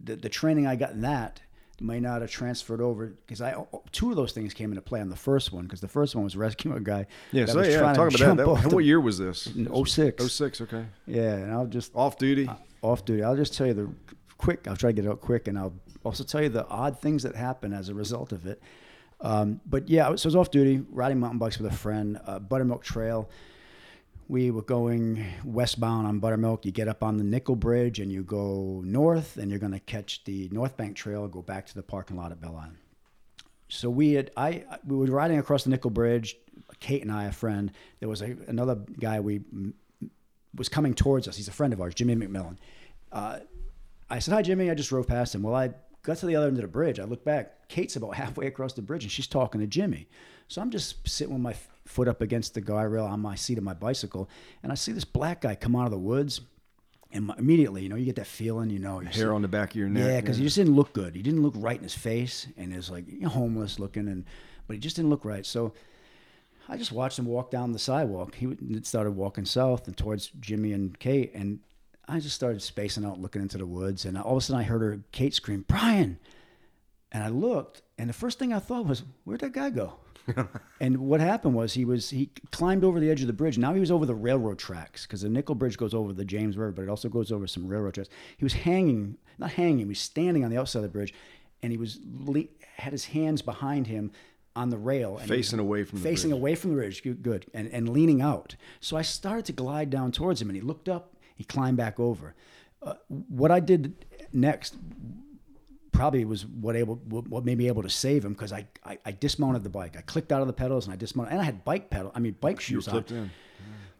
the, 0.00 0.16
the 0.16 0.28
training 0.28 0.66
I 0.66 0.76
got 0.76 0.92
in 0.92 1.00
that 1.00 1.40
might 1.80 2.02
not 2.02 2.20
have 2.22 2.30
transferred 2.30 2.80
over 2.80 3.06
because 3.06 3.40
I 3.40 3.54
two 3.92 4.10
of 4.10 4.16
those 4.16 4.32
things 4.32 4.52
came 4.52 4.70
into 4.72 4.82
play 4.82 5.00
on 5.00 5.08
the 5.08 5.16
first 5.16 5.52
one 5.52 5.64
because 5.64 5.80
the 5.80 5.88
first 5.88 6.14
one 6.16 6.24
was 6.24 6.36
rescuing 6.36 6.76
a 6.76 6.80
guy 6.94 7.06
yeah, 7.32 7.46
so 7.46 7.62
yeah, 7.62 7.78
trying 7.78 7.94
talk 7.94 8.14
about 8.14 8.36
that. 8.36 8.62
that 8.62 8.72
what 8.74 8.84
year 8.84 9.00
was 9.00 9.18
this? 9.18 9.46
in 9.46 9.68
06. 9.86 10.26
06, 10.32 10.60
okay. 10.62 10.86
Yeah, 11.06 11.34
and 11.34 11.52
I'll 11.52 11.66
just 11.66 11.92
Off 11.94 12.18
duty. 12.18 12.50
off 12.82 13.04
duty. 13.04 13.22
I'll 13.22 13.36
just 13.36 13.54
tell 13.54 13.66
you 13.68 13.74
the 13.74 13.88
quick. 14.38 14.66
I'll 14.68 14.76
try 14.76 14.90
to 14.90 14.94
get 14.94 15.04
it 15.04 15.08
out 15.08 15.20
quick, 15.20 15.46
and 15.48 15.58
I'll 15.58 15.72
also 16.04 16.24
tell 16.24 16.42
you 16.42 16.48
the 16.48 16.66
odd 16.68 16.98
things 17.00 17.22
that 17.24 17.34
happen 17.36 17.72
as 17.72 17.88
a 17.88 17.94
result 17.94 18.32
of 18.32 18.46
it. 18.46 18.60
Um, 19.20 19.60
but 19.66 19.88
yeah, 19.88 20.14
so 20.14 20.26
I 20.26 20.28
was 20.28 20.36
off 20.36 20.50
duty 20.50 20.84
riding 20.90 21.18
mountain 21.18 21.38
bikes 21.40 21.58
with 21.58 21.72
a 21.72 21.76
friend, 21.76 22.20
uh, 22.26 22.38
Buttermilk 22.38 22.84
Trail. 22.84 23.28
We 24.28 24.50
were 24.50 24.62
going 24.62 25.24
westbound 25.42 26.06
on 26.06 26.18
Buttermilk. 26.18 26.66
You 26.66 26.70
get 26.70 26.86
up 26.86 27.02
on 27.02 27.16
the 27.16 27.24
Nickel 27.24 27.56
Bridge 27.56 27.98
and 27.98 28.12
you 28.12 28.22
go 28.22 28.82
north, 28.84 29.38
and 29.38 29.50
you're 29.50 29.58
going 29.58 29.72
to 29.72 29.80
catch 29.80 30.22
the 30.24 30.50
North 30.52 30.76
Bank 30.76 30.96
Trail, 30.96 31.26
go 31.28 31.40
back 31.40 31.66
to 31.66 31.74
the 31.74 31.82
parking 31.82 32.16
lot 32.16 32.30
at 32.30 32.40
Belle 32.40 32.56
Isle. 32.56 32.72
So 33.68 33.88
we 33.88 34.12
had 34.12 34.30
I 34.36 34.64
we 34.86 34.96
were 34.96 35.06
riding 35.06 35.38
across 35.38 35.64
the 35.64 35.70
Nickel 35.70 35.90
Bridge. 35.90 36.36
Kate 36.80 37.02
and 37.02 37.12
I, 37.12 37.24
a 37.24 37.32
friend. 37.32 37.72
There 38.00 38.08
was 38.08 38.20
a, 38.20 38.36
another 38.46 38.76
guy 39.00 39.20
we 39.20 39.40
was 40.54 40.68
coming 40.68 40.94
towards 40.94 41.28
us. 41.28 41.36
He's 41.36 41.48
a 41.48 41.52
friend 41.52 41.72
of 41.72 41.80
ours, 41.80 41.94
Jimmy 41.94 42.14
McMillan. 42.14 42.56
Uh, 43.12 43.40
I 44.10 44.18
said, 44.18 44.34
Hi, 44.34 44.42
Jimmy. 44.42 44.70
I 44.70 44.74
just 44.74 44.88
drove 44.88 45.06
past 45.06 45.34
him. 45.34 45.42
Well, 45.42 45.54
I 45.54 45.70
got 46.02 46.18
to 46.18 46.26
the 46.26 46.36
other 46.36 46.48
end 46.48 46.56
of 46.56 46.62
the 46.62 46.68
bridge. 46.68 46.98
I 46.98 47.04
look 47.04 47.24
back. 47.24 47.68
Kate's 47.68 47.96
about 47.96 48.14
halfway 48.14 48.46
across 48.46 48.72
the 48.72 48.82
bridge 48.82 49.04
and 49.04 49.12
she's 49.12 49.26
talking 49.26 49.60
to 49.60 49.66
Jimmy. 49.66 50.08
So 50.48 50.62
I'm 50.62 50.70
just 50.70 51.06
sitting 51.06 51.34
with 51.34 51.42
my 51.42 51.54
foot 51.88 52.08
up 52.08 52.20
against 52.20 52.54
the 52.54 52.62
guardrail 52.62 53.08
on 53.08 53.20
my 53.20 53.34
seat 53.34 53.58
of 53.58 53.64
my 53.64 53.74
bicycle. 53.74 54.28
And 54.62 54.70
I 54.70 54.74
see 54.74 54.92
this 54.92 55.04
black 55.04 55.40
guy 55.40 55.54
come 55.54 55.74
out 55.74 55.86
of 55.86 55.90
the 55.90 55.98
woods. 55.98 56.40
And 57.10 57.26
my, 57.26 57.34
immediately, 57.38 57.82
you 57.82 57.88
know, 57.88 57.96
you 57.96 58.04
get 58.04 58.16
that 58.16 58.26
feeling, 58.26 58.68
you 58.68 58.78
know, 58.78 58.98
Hair 59.00 59.32
on 59.32 59.40
the 59.40 59.48
back 59.48 59.70
of 59.70 59.76
your 59.76 59.88
neck. 59.88 60.04
yeah, 60.04 60.20
because 60.20 60.36
he 60.36 60.44
just 60.44 60.56
didn't 60.56 60.74
look 60.74 60.92
good. 60.92 61.16
He 61.16 61.22
didn't 61.22 61.42
look 61.42 61.54
right 61.56 61.76
in 61.76 61.82
his 61.82 61.94
face, 61.94 62.46
and 62.58 62.76
was 62.76 62.90
like 62.90 63.08
you 63.08 63.20
know, 63.20 63.30
homeless 63.30 63.78
looking, 63.78 64.08
and 64.08 64.26
but 64.66 64.74
he 64.74 64.80
just 64.80 64.96
didn't 64.96 65.08
look 65.10 65.24
right. 65.24 65.46
So 65.46 65.72
I 66.68 66.76
just 66.76 66.92
watched 66.92 67.18
him 67.18 67.24
walk 67.24 67.50
down 67.50 67.72
the 67.72 67.78
sidewalk. 67.78 68.34
He 68.34 68.54
started 68.82 69.12
walking 69.12 69.46
south 69.46 69.86
and 69.86 69.96
towards 69.96 70.30
Jimmy 70.38 70.74
and 70.74 70.98
Kate, 70.98 71.32
and 71.34 71.60
I 72.06 72.20
just 72.20 72.34
started 72.34 72.60
spacing 72.60 73.06
out, 73.06 73.18
looking 73.18 73.40
into 73.40 73.56
the 73.56 73.66
woods, 73.66 74.04
and 74.04 74.18
all 74.18 74.32
of 74.36 74.38
a 74.38 74.40
sudden 74.42 74.60
I 74.60 74.64
heard 74.64 74.82
her 74.82 75.00
Kate 75.10 75.32
scream, 75.32 75.64
"Brian!" 75.66 76.18
And 77.10 77.24
I 77.24 77.28
looked, 77.28 77.80
and 77.96 78.10
the 78.10 78.14
first 78.14 78.38
thing 78.38 78.52
I 78.52 78.58
thought 78.58 78.84
was, 78.84 79.02
"Where'd 79.24 79.40
that 79.40 79.52
guy 79.52 79.70
go?" 79.70 79.94
and 80.80 80.98
what 80.98 81.20
happened 81.20 81.54
was 81.54 81.74
he 81.74 81.84
was 81.84 82.10
he 82.10 82.30
climbed 82.50 82.84
over 82.84 83.00
the 83.00 83.10
edge 83.10 83.20
of 83.20 83.26
the 83.26 83.32
bridge. 83.32 83.58
Now 83.58 83.74
he 83.74 83.80
was 83.80 83.90
over 83.90 84.06
the 84.06 84.14
railroad 84.14 84.58
tracks 84.58 85.06
because 85.06 85.22
the 85.22 85.28
Nickel 85.28 85.54
Bridge 85.54 85.76
goes 85.76 85.94
over 85.94 86.12
the 86.12 86.24
James 86.24 86.56
River, 86.56 86.72
but 86.72 86.82
it 86.82 86.88
also 86.88 87.08
goes 87.08 87.32
over 87.32 87.46
some 87.46 87.66
railroad 87.66 87.94
tracks. 87.94 88.10
He 88.36 88.44
was 88.44 88.54
hanging, 88.54 89.16
not 89.38 89.52
hanging, 89.52 89.78
he 89.78 89.84
was 89.84 89.98
standing 89.98 90.44
on 90.44 90.50
the 90.50 90.58
outside 90.58 90.78
of 90.80 90.82
the 90.84 90.88
bridge, 90.88 91.14
and 91.62 91.72
he 91.72 91.78
was 91.78 91.98
le- 92.04 92.44
had 92.76 92.92
his 92.92 93.06
hands 93.06 93.42
behind 93.42 93.86
him 93.86 94.10
on 94.56 94.70
the 94.70 94.78
rail, 94.78 95.18
and 95.18 95.28
Facing 95.28 95.58
away 95.60 95.84
from 95.84 96.00
the 96.00 96.04
facing 96.08 96.30
bridge. 96.30 96.38
away 96.40 96.54
from 96.56 96.70
the 96.70 96.76
bridge. 96.76 97.02
Good, 97.02 97.22
good, 97.22 97.46
and 97.54 97.68
and 97.72 97.88
leaning 97.88 98.20
out. 98.20 98.56
So 98.80 98.96
I 98.96 99.02
started 99.02 99.44
to 99.46 99.52
glide 99.52 99.90
down 99.90 100.12
towards 100.12 100.40
him, 100.42 100.48
and 100.48 100.56
he 100.56 100.62
looked 100.62 100.88
up. 100.88 101.14
He 101.36 101.44
climbed 101.44 101.76
back 101.76 102.00
over. 102.00 102.34
Uh, 102.82 102.94
what 103.28 103.50
I 103.50 103.60
did 103.60 104.04
next 104.32 104.76
probably 105.98 106.24
was 106.24 106.46
what 106.46 106.76
able 106.76 106.94
what 106.94 107.44
made 107.44 107.58
me 107.58 107.66
able 107.66 107.82
to 107.82 107.90
save 107.90 108.24
him 108.24 108.32
because 108.32 108.52
I, 108.52 108.66
I 108.84 108.98
I 109.04 109.12
dismounted 109.12 109.64
the 109.64 109.68
bike. 109.68 109.96
I 109.96 110.02
clicked 110.02 110.30
out 110.30 110.40
of 110.40 110.46
the 110.46 110.52
pedals 110.52 110.86
and 110.86 110.94
I 110.94 110.96
dismounted, 110.96 111.32
and 111.32 111.40
I 111.40 111.44
had 111.44 111.64
bike 111.64 111.90
pedal. 111.90 112.12
I 112.14 112.20
mean 112.20 112.36
bike 112.40 112.60
shoes 112.60 112.86
on. 112.86 112.94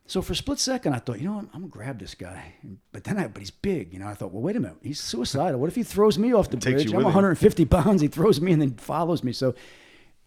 So 0.06 0.22
for 0.22 0.32
a 0.32 0.36
split 0.36 0.58
second, 0.58 0.94
I 0.94 1.00
thought, 1.00 1.20
you 1.20 1.26
know 1.28 1.34
what, 1.34 1.46
I'm 1.52 1.60
gonna 1.60 1.66
grab 1.66 1.98
this 1.98 2.14
guy. 2.14 2.54
But 2.92 3.04
then 3.04 3.18
I, 3.18 3.26
but 3.26 3.40
he's 3.40 3.50
big, 3.50 3.92
you 3.92 3.98
know. 3.98 4.06
I 4.06 4.14
thought, 4.14 4.32
well, 4.32 4.42
wait 4.42 4.56
a 4.56 4.60
minute, 4.60 4.78
he's 4.82 5.00
suicidal. 5.00 5.60
What 5.60 5.68
if 5.68 5.74
he 5.74 5.82
throws 5.82 6.18
me 6.18 6.32
off 6.32 6.48
the 6.48 6.56
bridge? 6.56 6.86
I'm 6.86 6.96
with 6.96 7.02
him. 7.02 7.14
150 7.14 7.64
pounds. 7.66 8.00
He 8.00 8.08
throws 8.08 8.40
me 8.40 8.52
and 8.52 8.62
then 8.62 8.74
follows 8.76 9.22
me. 9.22 9.32
So 9.32 9.54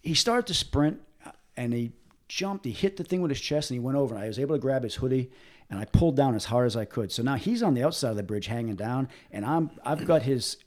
he 0.02 0.14
started 0.14 0.46
to 0.48 0.54
sprint, 0.54 1.00
uh, 1.26 1.30
and 1.56 1.72
he 1.72 1.92
jumped. 2.28 2.64
He 2.64 2.72
hit 2.72 2.96
the 2.96 3.02
thing 3.02 3.22
with 3.22 3.30
his 3.30 3.40
chest, 3.40 3.70
and 3.70 3.76
he 3.76 3.80
went 3.80 3.96
over. 3.96 4.14
And 4.14 4.22
I 4.22 4.28
was 4.28 4.38
able 4.38 4.54
to 4.54 4.60
grab 4.60 4.84
his 4.84 4.96
hoodie, 4.96 5.30
and 5.70 5.80
I 5.80 5.84
pulled 5.86 6.16
down 6.16 6.34
as 6.36 6.44
hard 6.44 6.66
as 6.66 6.76
I 6.76 6.84
could. 6.84 7.10
So 7.10 7.22
now 7.22 7.34
he's 7.34 7.62
on 7.62 7.74
the 7.74 7.82
outside 7.82 8.10
of 8.10 8.16
the 8.16 8.22
bridge, 8.22 8.46
hanging 8.46 8.76
down, 8.76 9.08
and 9.32 9.44
I'm 9.44 9.70
I've 9.84 10.06
got 10.06 10.22
his 10.22 10.58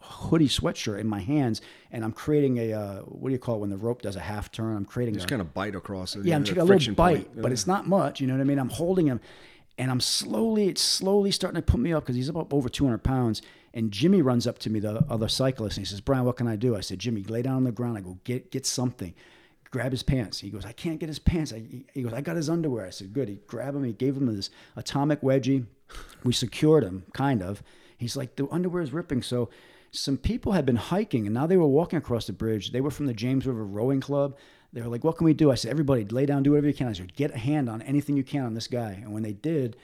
hoodie 0.00 0.48
sweatshirt 0.48 0.98
in 0.98 1.06
my 1.06 1.20
hands, 1.20 1.60
and 1.92 2.04
I'm 2.04 2.12
creating 2.12 2.58
a 2.58 2.72
uh, 2.72 2.96
what 3.02 3.28
do 3.28 3.32
you 3.32 3.38
call 3.38 3.56
it 3.56 3.58
when 3.58 3.70
the 3.70 3.76
rope 3.76 4.02
does 4.02 4.16
a 4.16 4.20
half 4.20 4.50
turn? 4.50 4.76
I'm 4.76 4.84
creating 4.84 5.14
Just 5.14 5.26
a, 5.26 5.28
kind 5.28 5.40
of 5.42 5.54
bite 5.54 5.74
across 5.74 6.16
it. 6.16 6.24
yeah, 6.24 6.36
I'm 6.36 6.44
taking 6.44 6.62
a 6.62 6.64
little 6.64 6.94
bite, 6.94 7.32
point. 7.32 7.42
but 7.42 7.52
it's 7.52 7.66
not 7.66 7.86
much. 7.86 8.20
You 8.20 8.26
know 8.26 8.34
what 8.34 8.40
I 8.40 8.44
mean? 8.44 8.58
I'm 8.58 8.70
holding 8.70 9.06
him, 9.06 9.20
and 9.78 9.90
I'm 9.90 10.00
slowly, 10.00 10.68
it's 10.68 10.82
slowly 10.82 11.30
starting 11.30 11.60
to 11.60 11.64
put 11.64 11.80
me 11.80 11.92
up 11.92 12.04
because 12.04 12.16
he's 12.16 12.28
about 12.28 12.48
over 12.52 12.68
200 12.68 13.02
pounds. 13.02 13.42
And 13.72 13.92
Jimmy 13.92 14.20
runs 14.20 14.46
up 14.48 14.58
to 14.60 14.70
me, 14.70 14.80
the 14.80 15.04
other 15.08 15.28
cyclist, 15.28 15.76
and 15.76 15.86
he 15.86 15.88
says, 15.88 16.00
"Brian, 16.00 16.24
what 16.24 16.36
can 16.36 16.48
I 16.48 16.56
do?" 16.56 16.74
I 16.76 16.80
said, 16.80 16.98
"Jimmy, 16.98 17.22
lay 17.22 17.42
down 17.42 17.54
on 17.54 17.64
the 17.64 17.70
ground." 17.70 17.96
I 17.98 18.00
go, 18.00 18.18
"Get, 18.24 18.50
get 18.50 18.66
something." 18.66 19.14
Grab 19.70 19.92
his 19.92 20.02
pants. 20.02 20.40
He 20.40 20.50
goes, 20.50 20.64
"I 20.66 20.72
can't 20.72 20.98
get 20.98 21.08
his 21.08 21.20
pants." 21.20 21.52
I, 21.52 21.62
he 21.94 22.02
goes, 22.02 22.12
"I 22.12 22.20
got 22.20 22.34
his 22.34 22.50
underwear." 22.50 22.86
I 22.86 22.90
said, 22.90 23.12
"Good." 23.12 23.28
He 23.28 23.36
grabbed 23.46 23.76
him. 23.76 23.84
He 23.84 23.92
gave 23.92 24.16
him 24.16 24.26
this 24.34 24.50
atomic 24.74 25.20
wedgie. 25.20 25.66
We 26.24 26.32
secured 26.32 26.82
him, 26.82 27.04
kind 27.12 27.42
of. 27.42 27.62
He's 27.96 28.16
like, 28.16 28.34
"The 28.34 28.48
underwear 28.50 28.82
is 28.82 28.92
ripping." 28.92 29.22
So 29.22 29.48
some 29.92 30.16
people 30.16 30.52
had 30.52 30.66
been 30.66 30.76
hiking 30.76 31.26
and 31.26 31.34
now 31.34 31.46
they 31.46 31.56
were 31.56 31.66
walking 31.66 31.96
across 31.96 32.26
the 32.26 32.32
bridge. 32.32 32.72
They 32.72 32.80
were 32.80 32.90
from 32.90 33.06
the 33.06 33.14
James 33.14 33.46
River 33.46 33.64
Rowing 33.64 34.00
Club. 34.00 34.36
They 34.72 34.80
were 34.80 34.88
like, 34.88 35.04
What 35.04 35.16
can 35.16 35.24
we 35.24 35.34
do? 35.34 35.50
I 35.50 35.56
said, 35.56 35.70
Everybody, 35.70 36.04
lay 36.04 36.26
down, 36.26 36.42
do 36.42 36.52
whatever 36.52 36.68
you 36.68 36.74
can. 36.74 36.88
I 36.88 36.92
said, 36.92 37.14
Get 37.14 37.34
a 37.34 37.38
hand 37.38 37.68
on 37.68 37.82
anything 37.82 38.16
you 38.16 38.24
can 38.24 38.44
on 38.44 38.54
this 38.54 38.68
guy. 38.68 38.92
And 39.02 39.12
when 39.12 39.22
they 39.22 39.32
did, 39.32 39.76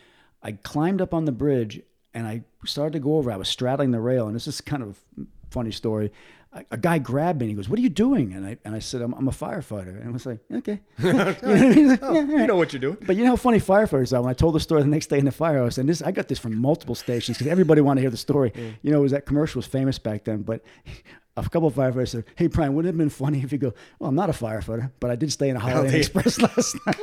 I 0.42 0.52
climbed 0.52 1.00
up 1.00 1.12
on 1.12 1.24
the 1.24 1.32
bridge 1.32 1.80
and 2.14 2.26
I 2.26 2.44
started 2.64 2.92
to 2.92 3.00
go 3.00 3.16
over. 3.16 3.30
I 3.30 3.36
was 3.36 3.48
straddling 3.48 3.90
the 3.90 4.00
rail. 4.00 4.26
And 4.26 4.36
this 4.36 4.46
is 4.46 4.60
kind 4.60 4.82
of 4.82 5.00
a 5.20 5.22
funny 5.50 5.72
story. 5.72 6.12
A, 6.70 6.76
guy 6.78 6.98
grabbed 6.98 7.40
me 7.40 7.44
and 7.46 7.50
he 7.50 7.54
goes, 7.56 7.68
What 7.68 7.78
are 7.78 7.82
you 7.82 7.88
doing? 7.90 8.32
And 8.32 8.46
I, 8.46 8.56
and 8.64 8.74
I 8.74 8.78
said, 8.78 9.02
I'm, 9.02 9.12
I'm 9.14 9.28
a 9.28 9.32
firefighter. 9.32 10.00
And 10.00 10.08
I 10.08 10.12
was 10.12 10.24
like, 10.26 10.38
Okay. 10.52 10.80
You 10.98 11.12
know 11.12 11.24
what 11.26 11.44
I 11.44 11.68
mean? 11.70 11.88
Like, 11.88 11.98
oh, 12.02 12.12
"Yeah, 12.14 12.20
all 12.20 12.40
you 12.40 12.46
know 12.46 12.56
what 12.56 12.72
you're 12.72 12.80
doing. 12.80 12.96
But 13.06 13.16
you 13.16 13.24
know 13.24 13.30
how 13.30 13.36
funny 13.36 13.60
firefighters 13.60 14.16
are. 14.16 14.22
When 14.22 14.30
I 14.30 14.34
told 14.34 14.54
the 14.54 14.60
story 14.60 14.82
the 14.82 14.88
next 14.88 15.08
day 15.08 15.18
in 15.18 15.24
the 15.26 15.32
firehouse, 15.32 15.76
and 15.78 15.88
this 15.88 16.00
I 16.02 16.12
got 16.12 16.28
this 16.28 16.38
from 16.38 16.56
multiple 16.56 16.94
stations 16.94 17.36
because 17.38 17.50
everybody 17.50 17.80
wanted 17.82 17.96
to 17.96 18.02
hear 18.02 18.10
the 18.10 18.16
story. 18.16 18.52
You 18.82 18.90
know, 18.90 18.98
it 18.98 19.02
was 19.02 19.12
that 19.12 19.26
commercial 19.26 19.58
was 19.58 19.66
famous 19.66 19.98
back 19.98 20.24
then. 20.24 20.42
But 20.42 20.62
a 21.36 21.42
couple 21.42 21.68
of 21.68 21.74
firefighters 21.74 22.08
said, 22.08 22.24
"Hey, 22.36 22.46
Brian, 22.46 22.74
wouldn't 22.74 22.88
it 22.88 22.94
have 22.94 22.98
been 22.98 23.10
funny 23.10 23.42
if 23.42 23.52
you 23.52 23.58
go? 23.58 23.74
Well, 23.98 24.08
I'm 24.08 24.14
not 24.16 24.30
a 24.30 24.32
firefighter, 24.32 24.90
but 25.00 25.10
I 25.10 25.16
did 25.16 25.30
stay 25.32 25.50
in 25.50 25.56
a 25.56 25.60
Holiday 25.60 25.88
oh, 25.88 25.94
Inn 25.94 25.94
Express 25.96 26.40
last 26.40 26.76
night. 26.86 26.96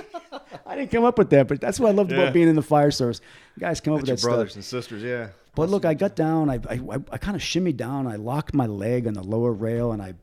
I 0.65 0.75
didn't 0.75 0.91
come 0.91 1.03
up 1.03 1.17
with 1.17 1.29
that, 1.31 1.47
but 1.47 1.61
that's 1.61 1.79
what 1.79 1.89
I 1.89 1.91
loved 1.93 2.11
Yeah. 2.11 2.21
about 2.21 2.33
being 2.33 2.47
in 2.47 2.55
the 2.55 2.61
fire 2.63 2.89
service. 2.91 3.21
You 3.55 3.61
guys 3.61 3.79
come 3.81 3.93
up 3.93 3.99
That's 3.99 4.09
with 4.09 4.23
your 4.23 4.31
that 4.31 4.35
brothers 4.35 4.51
stuff. 4.51 4.57
and 4.57 4.65
sisters, 4.65 5.03
yeah. 5.03 5.27
But 5.55 5.69
look, 5.69 5.85
I 5.85 5.93
got 5.93 6.15
down. 6.15 6.49
I 6.49 6.55
I, 6.69 6.79
I, 6.91 6.99
I 7.11 7.17
kind 7.17 7.35
of 7.35 7.41
shimmied 7.41 7.77
down. 7.77 8.07
I 8.07 8.15
locked 8.15 8.53
my 8.53 8.65
leg 8.65 9.07
on 9.07 9.13
the 9.13 9.23
lower 9.23 9.53
rail, 9.53 9.91
and 9.91 10.01
I 10.01 10.15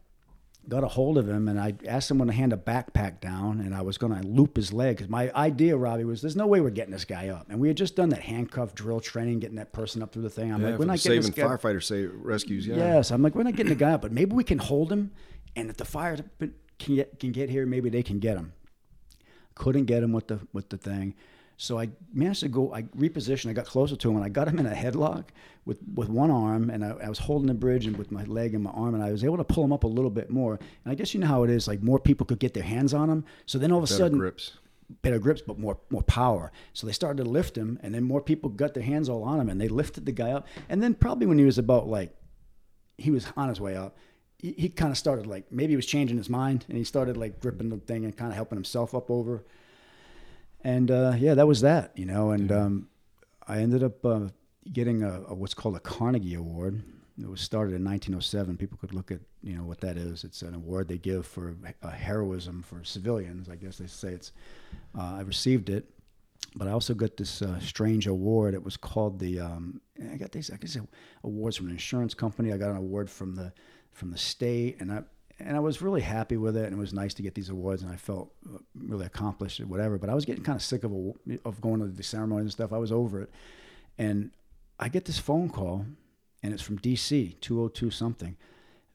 got 0.68 0.84
a 0.84 0.88
hold 0.88 1.18
of 1.18 1.28
him. 1.28 1.48
And 1.48 1.58
I 1.58 1.74
asked 1.86 2.08
someone 2.08 2.28
to 2.28 2.34
hand 2.34 2.52
a 2.52 2.56
backpack 2.56 3.20
down, 3.20 3.60
and 3.60 3.74
I 3.74 3.82
was 3.82 3.96
going 3.96 4.14
to 4.14 4.26
loop 4.26 4.56
his 4.56 4.72
leg 4.72 4.96
because 4.96 5.08
my 5.08 5.32
idea, 5.34 5.76
Robbie, 5.76 6.04
was 6.04 6.20
there's 6.20 6.36
no 6.36 6.46
way 6.46 6.60
we're 6.60 6.70
getting 6.70 6.92
this 6.92 7.04
guy 7.04 7.28
up. 7.28 7.46
And 7.48 7.60
we 7.60 7.68
had 7.68 7.76
just 7.76 7.96
done 7.96 8.08
that 8.10 8.22
handcuff 8.22 8.74
drill 8.74 9.00
training, 9.00 9.38
getting 9.40 9.56
that 9.56 9.72
person 9.72 10.02
up 10.02 10.12
through 10.12 10.22
the 10.22 10.30
thing. 10.30 10.52
I'm 10.52 10.60
yeah 10.60 10.70
like, 10.70 10.78
we're 10.78 10.84
not 10.86 11.00
getting 11.00 11.22
saving 11.22 11.48
firefighter 11.48 11.82
save, 11.82 12.12
rescues, 12.14 12.66
yeah. 12.66 12.76
Yes, 12.76 13.10
I'm 13.10 13.22
like, 13.22 13.34
we're 13.34 13.44
not 13.44 13.56
getting 13.56 13.70
the 13.70 13.76
guy 13.76 13.92
up, 13.92 14.02
but 14.02 14.12
maybe 14.12 14.34
we 14.34 14.44
can 14.44 14.58
hold 14.58 14.92
him, 14.92 15.12
and 15.56 15.70
if 15.70 15.76
the 15.76 15.84
fire 15.84 16.18
can 16.78 16.94
get, 16.96 17.18
can 17.20 17.32
get 17.32 17.50
here, 17.50 17.66
maybe 17.66 17.88
they 17.88 18.02
can 18.02 18.18
get 18.18 18.36
him. 18.36 18.52
Couldn't 19.54 19.84
get 19.84 20.02
him 20.02 20.12
with 20.12 20.28
the 20.28 20.40
with 20.52 20.70
the 20.70 20.76
thing, 20.76 21.14
so 21.62 21.78
I 21.78 21.90
managed 22.14 22.40
to 22.40 22.48
go. 22.48 22.72
I 22.72 22.84
repositioned. 22.96 23.50
I 23.50 23.52
got 23.52 23.66
closer 23.66 23.94
to 23.94 24.10
him, 24.10 24.16
and 24.16 24.24
I 24.24 24.30
got 24.30 24.48
him 24.48 24.58
in 24.58 24.64
a 24.64 24.74
headlock 24.74 25.26
with 25.66 25.78
with 25.94 26.08
one 26.08 26.30
arm, 26.30 26.70
and 26.70 26.82
I, 26.82 26.92
I 27.04 27.08
was 27.10 27.18
holding 27.18 27.48
the 27.48 27.54
bridge 27.54 27.84
and 27.84 27.98
with 27.98 28.10
my 28.10 28.24
leg 28.24 28.54
and 28.54 28.64
my 28.64 28.70
arm, 28.70 28.94
and 28.94 29.04
I 29.04 29.12
was 29.12 29.24
able 29.24 29.36
to 29.36 29.44
pull 29.44 29.62
him 29.64 29.72
up 29.72 29.84
a 29.84 29.86
little 29.86 30.10
bit 30.10 30.30
more. 30.30 30.54
And 30.54 30.90
I 30.90 30.94
guess 30.94 31.12
you 31.12 31.20
know 31.20 31.26
how 31.26 31.42
it 31.42 31.50
is, 31.50 31.68
like 31.68 31.82
more 31.82 31.98
people 31.98 32.24
could 32.24 32.38
get 32.38 32.54
their 32.54 32.62
hands 32.62 32.94
on 32.94 33.10
him. 33.10 33.26
So 33.44 33.58
then 33.58 33.72
all 33.72 33.76
of 33.76 33.84
a 33.84 33.92
Better 33.92 33.98
sudden, 33.98 34.18
grips. 34.18 34.56
better 35.02 35.18
grips, 35.18 35.42
but 35.42 35.58
more 35.58 35.78
more 35.90 36.02
power. 36.04 36.50
So 36.72 36.86
they 36.86 36.94
started 36.94 37.22
to 37.22 37.28
lift 37.28 37.58
him, 37.58 37.78
and 37.82 37.94
then 37.94 38.04
more 38.04 38.22
people 38.22 38.48
got 38.48 38.72
their 38.72 38.82
hands 38.82 39.10
all 39.10 39.22
on 39.22 39.38
him, 39.38 39.50
and 39.50 39.60
they 39.60 39.68
lifted 39.68 40.06
the 40.06 40.12
guy 40.12 40.30
up. 40.30 40.46
And 40.70 40.82
then 40.82 40.94
probably 40.94 41.26
when 41.26 41.36
he 41.38 41.44
was 41.44 41.58
about 41.58 41.86
like, 41.86 42.16
he 42.96 43.10
was 43.10 43.26
on 43.36 43.50
his 43.50 43.60
way 43.60 43.76
up, 43.76 43.98
he, 44.38 44.52
he 44.52 44.68
kind 44.70 44.90
of 44.92 44.96
started 44.96 45.26
like 45.26 45.52
maybe 45.52 45.72
he 45.72 45.76
was 45.76 45.84
changing 45.84 46.16
his 46.16 46.30
mind, 46.30 46.64
and 46.68 46.78
he 46.78 46.84
started 46.84 47.18
like 47.18 47.38
gripping 47.38 47.68
the 47.68 47.76
thing 47.76 48.06
and 48.06 48.16
kind 48.16 48.30
of 48.30 48.36
helping 48.36 48.56
himself 48.56 48.94
up 48.94 49.10
over. 49.10 49.44
And 50.62 50.90
uh, 50.90 51.14
yeah, 51.18 51.34
that 51.34 51.46
was 51.46 51.60
that, 51.62 51.92
you 51.96 52.06
know. 52.06 52.30
And 52.30 52.52
um, 52.52 52.88
I 53.46 53.58
ended 53.58 53.82
up 53.82 54.04
uh, 54.04 54.28
getting 54.72 55.02
a, 55.02 55.22
a 55.28 55.34
what's 55.34 55.54
called 55.54 55.76
a 55.76 55.80
Carnegie 55.80 56.34
Award. 56.34 56.82
It 57.20 57.28
was 57.28 57.40
started 57.40 57.74
in 57.74 57.84
1907. 57.84 58.56
People 58.56 58.78
could 58.78 58.94
look 58.94 59.10
at 59.10 59.20
you 59.42 59.56
know 59.56 59.64
what 59.64 59.80
that 59.80 59.96
is. 59.96 60.24
It's 60.24 60.42
an 60.42 60.54
award 60.54 60.88
they 60.88 60.98
give 60.98 61.26
for 61.26 61.56
heroism 61.82 62.62
for 62.62 62.84
civilians. 62.84 63.48
I 63.48 63.56
guess 63.56 63.78
they 63.78 63.86
say 63.86 64.12
it's. 64.12 64.32
Uh, 64.96 65.16
I 65.16 65.20
received 65.20 65.70
it, 65.70 65.90
but 66.56 66.68
I 66.68 66.72
also 66.72 66.94
got 66.94 67.16
this 67.16 67.42
uh, 67.42 67.58
strange 67.60 68.06
award. 68.06 68.54
It 68.54 68.62
was 68.62 68.76
called 68.76 69.18
the. 69.18 69.40
Um, 69.40 69.80
I 70.12 70.16
got 70.16 70.32
these. 70.32 70.50
I 70.50 70.56
guess 70.56 70.76
awards 71.24 71.56
from 71.56 71.66
an 71.66 71.72
insurance 71.72 72.14
company. 72.14 72.52
I 72.52 72.56
got 72.56 72.70
an 72.70 72.76
award 72.76 73.10
from 73.10 73.34
the 73.34 73.52
from 73.92 74.10
the 74.10 74.18
state, 74.18 74.80
and 74.80 74.92
I 74.92 75.02
and 75.40 75.56
I 75.56 75.60
was 75.60 75.82
really 75.82 76.00
happy 76.00 76.36
with 76.36 76.56
it. 76.56 76.64
And 76.64 76.74
it 76.74 76.78
was 76.78 76.92
nice 76.92 77.14
to 77.14 77.22
get 77.22 77.34
these 77.34 77.48
awards, 77.48 77.82
and 77.82 77.90
I 77.90 77.96
felt 77.96 78.32
uh, 78.46 78.58
really 78.74 79.06
accomplished 79.06 79.60
or 79.60 79.66
whatever. 79.66 79.98
But 79.98 80.10
I 80.10 80.14
was 80.14 80.24
getting 80.24 80.44
kind 80.44 80.56
of 80.56 80.62
sick 80.62 80.84
of 80.84 80.92
a, 80.92 81.12
of 81.44 81.60
going 81.60 81.80
to 81.80 81.86
the 81.86 82.02
ceremonies 82.02 82.44
and 82.44 82.52
stuff. 82.52 82.72
I 82.72 82.78
was 82.78 82.92
over 82.92 83.22
it, 83.22 83.30
and 83.98 84.30
I 84.78 84.88
get 84.88 85.04
this 85.04 85.18
phone 85.18 85.50
call, 85.50 85.86
and 86.42 86.52
it's 86.52 86.62
from 86.62 86.78
DC, 86.78 87.40
two 87.40 87.58
hundred 87.58 87.74
two 87.74 87.90
something. 87.90 88.36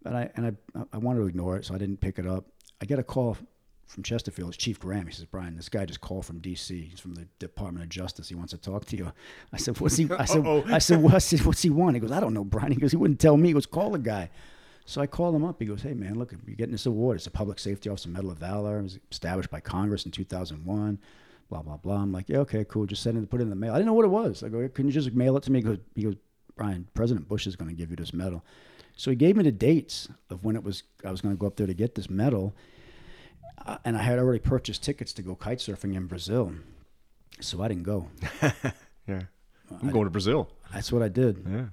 But 0.03 0.15
I 0.15 0.29
and 0.35 0.45
I 0.47 0.83
I 0.93 0.97
wanted 0.97 1.19
to 1.19 1.27
ignore 1.27 1.57
it, 1.57 1.65
so 1.65 1.75
I 1.75 1.77
didn't 1.77 2.01
pick 2.01 2.19
it 2.19 2.27
up. 2.27 2.45
I 2.81 2.85
get 2.85 2.99
a 2.99 3.03
call 3.03 3.37
from 3.87 4.03
Chesterfield. 4.03 4.49
It's 4.49 4.57
Chief 4.57 4.79
Graham. 4.79 5.07
He 5.07 5.13
says, 5.13 5.25
"Brian, 5.25 5.55
this 5.55 5.69
guy 5.69 5.85
just 5.85 6.01
called 6.01 6.25
from 6.25 6.39
D.C. 6.39 6.87
He's 6.89 6.99
from 6.99 7.15
the 7.15 7.27
Department 7.39 7.83
of 7.83 7.89
Justice. 7.89 8.29
He 8.29 8.35
wants 8.35 8.51
to 8.51 8.57
talk 8.57 8.85
to 8.85 8.97
you." 8.97 9.11
I 9.53 9.57
said, 9.57 9.79
"What's 9.79 9.95
he?" 9.95 10.09
I 10.11 10.25
said, 10.25 10.45
"I 10.67 10.79
said, 10.79 11.01
what, 11.01 11.13
I 11.13 11.17
said, 11.19 11.45
what's 11.45 11.61
he 11.61 11.69
want?" 11.69 11.95
He 11.95 11.99
goes, 11.99 12.11
"I 12.11 12.19
don't 12.19 12.33
know, 12.33 12.43
Brian." 12.43 12.71
He 12.71 12.79
goes, 12.79 12.91
"He 12.91 12.97
wouldn't 12.97 13.19
tell 13.19 13.37
me." 13.37 13.49
He 13.49 13.53
goes, 13.53 13.65
"Call 13.65 13.91
the 13.91 13.99
guy." 13.99 14.29
So 14.85 15.01
I 15.01 15.07
called 15.07 15.35
him 15.35 15.43
up. 15.43 15.59
He 15.59 15.65
goes, 15.65 15.81
"Hey, 15.81 15.93
man, 15.93 16.15
look, 16.15 16.31
you're 16.31 16.55
getting 16.55 16.71
this 16.71 16.85
award. 16.85 17.17
It's 17.17 17.27
a 17.27 17.31
Public 17.31 17.57
Safety 17.59 17.89
Officer 17.89 18.09
Medal 18.09 18.31
of 18.31 18.37
Valor. 18.37 18.79
It 18.79 18.83
was 18.83 18.99
established 19.11 19.49
by 19.49 19.59
Congress 19.59 20.05
in 20.05 20.11
2001." 20.11 20.99
Blah 21.49 21.61
blah 21.61 21.77
blah. 21.77 21.97
I'm 22.01 22.11
like, 22.11 22.29
"Yeah, 22.29 22.39
okay, 22.39 22.65
cool. 22.65 22.85
Just 22.85 23.03
send 23.03 23.17
it, 23.17 23.29
put 23.29 23.39
it 23.39 23.43
in 23.43 23.49
the 23.49 23.55
mail." 23.55 23.73
I 23.73 23.77
didn't 23.77 23.87
know 23.87 23.93
what 23.93 24.05
it 24.05 24.09
was. 24.09 24.43
I 24.43 24.49
go, 24.49 24.67
"Can 24.69 24.85
you 24.87 24.91
just 24.91 25.13
mail 25.13 25.37
it 25.37 25.43
to 25.43 25.51
me?" 25.51 25.59
He 25.59 25.63
goes, 25.63 25.77
he 25.95 26.03
goes 26.03 26.15
Brian, 26.55 26.87
President 26.93 27.27
Bush 27.27 27.47
is 27.47 27.55
going 27.55 27.69
to 27.69 27.75
give 27.75 27.89
you 27.89 27.95
this 27.97 28.13
medal. 28.13 28.43
So 28.95 29.09
he 29.11 29.15
gave 29.17 29.35
me 29.35 29.43
the 29.43 29.51
dates 29.51 30.07
of 30.29 30.43
when 30.45 30.55
it 30.55 30.63
was 30.63 30.83
I 31.03 31.11
was 31.11 31.21
going 31.21 31.35
to 31.35 31.39
go 31.39 31.47
up 31.47 31.55
there 31.57 31.67
to 31.67 31.73
get 31.73 31.95
this 31.95 32.09
medal, 32.09 32.55
uh, 33.65 33.77
and 33.83 33.97
I 33.97 34.01
had 34.03 34.19
already 34.19 34.39
purchased 34.39 34.83
tickets 34.83 35.11
to 35.13 35.21
go 35.21 35.35
kite 35.35 35.57
surfing 35.59 35.95
in 35.95 36.07
Brazil, 36.07 36.53
so 37.41 37.61
I 37.61 37.67
didn't 37.67 37.83
go. 37.83 38.07
Yeah. 39.07 39.21
I'm 39.83 39.89
going 39.91 40.05
to 40.05 40.09
Brazil. 40.09 40.49
That's 40.73 40.91
what 40.91 41.03
I 41.03 41.09
did, 41.09 41.45
Yeah. 41.47 41.65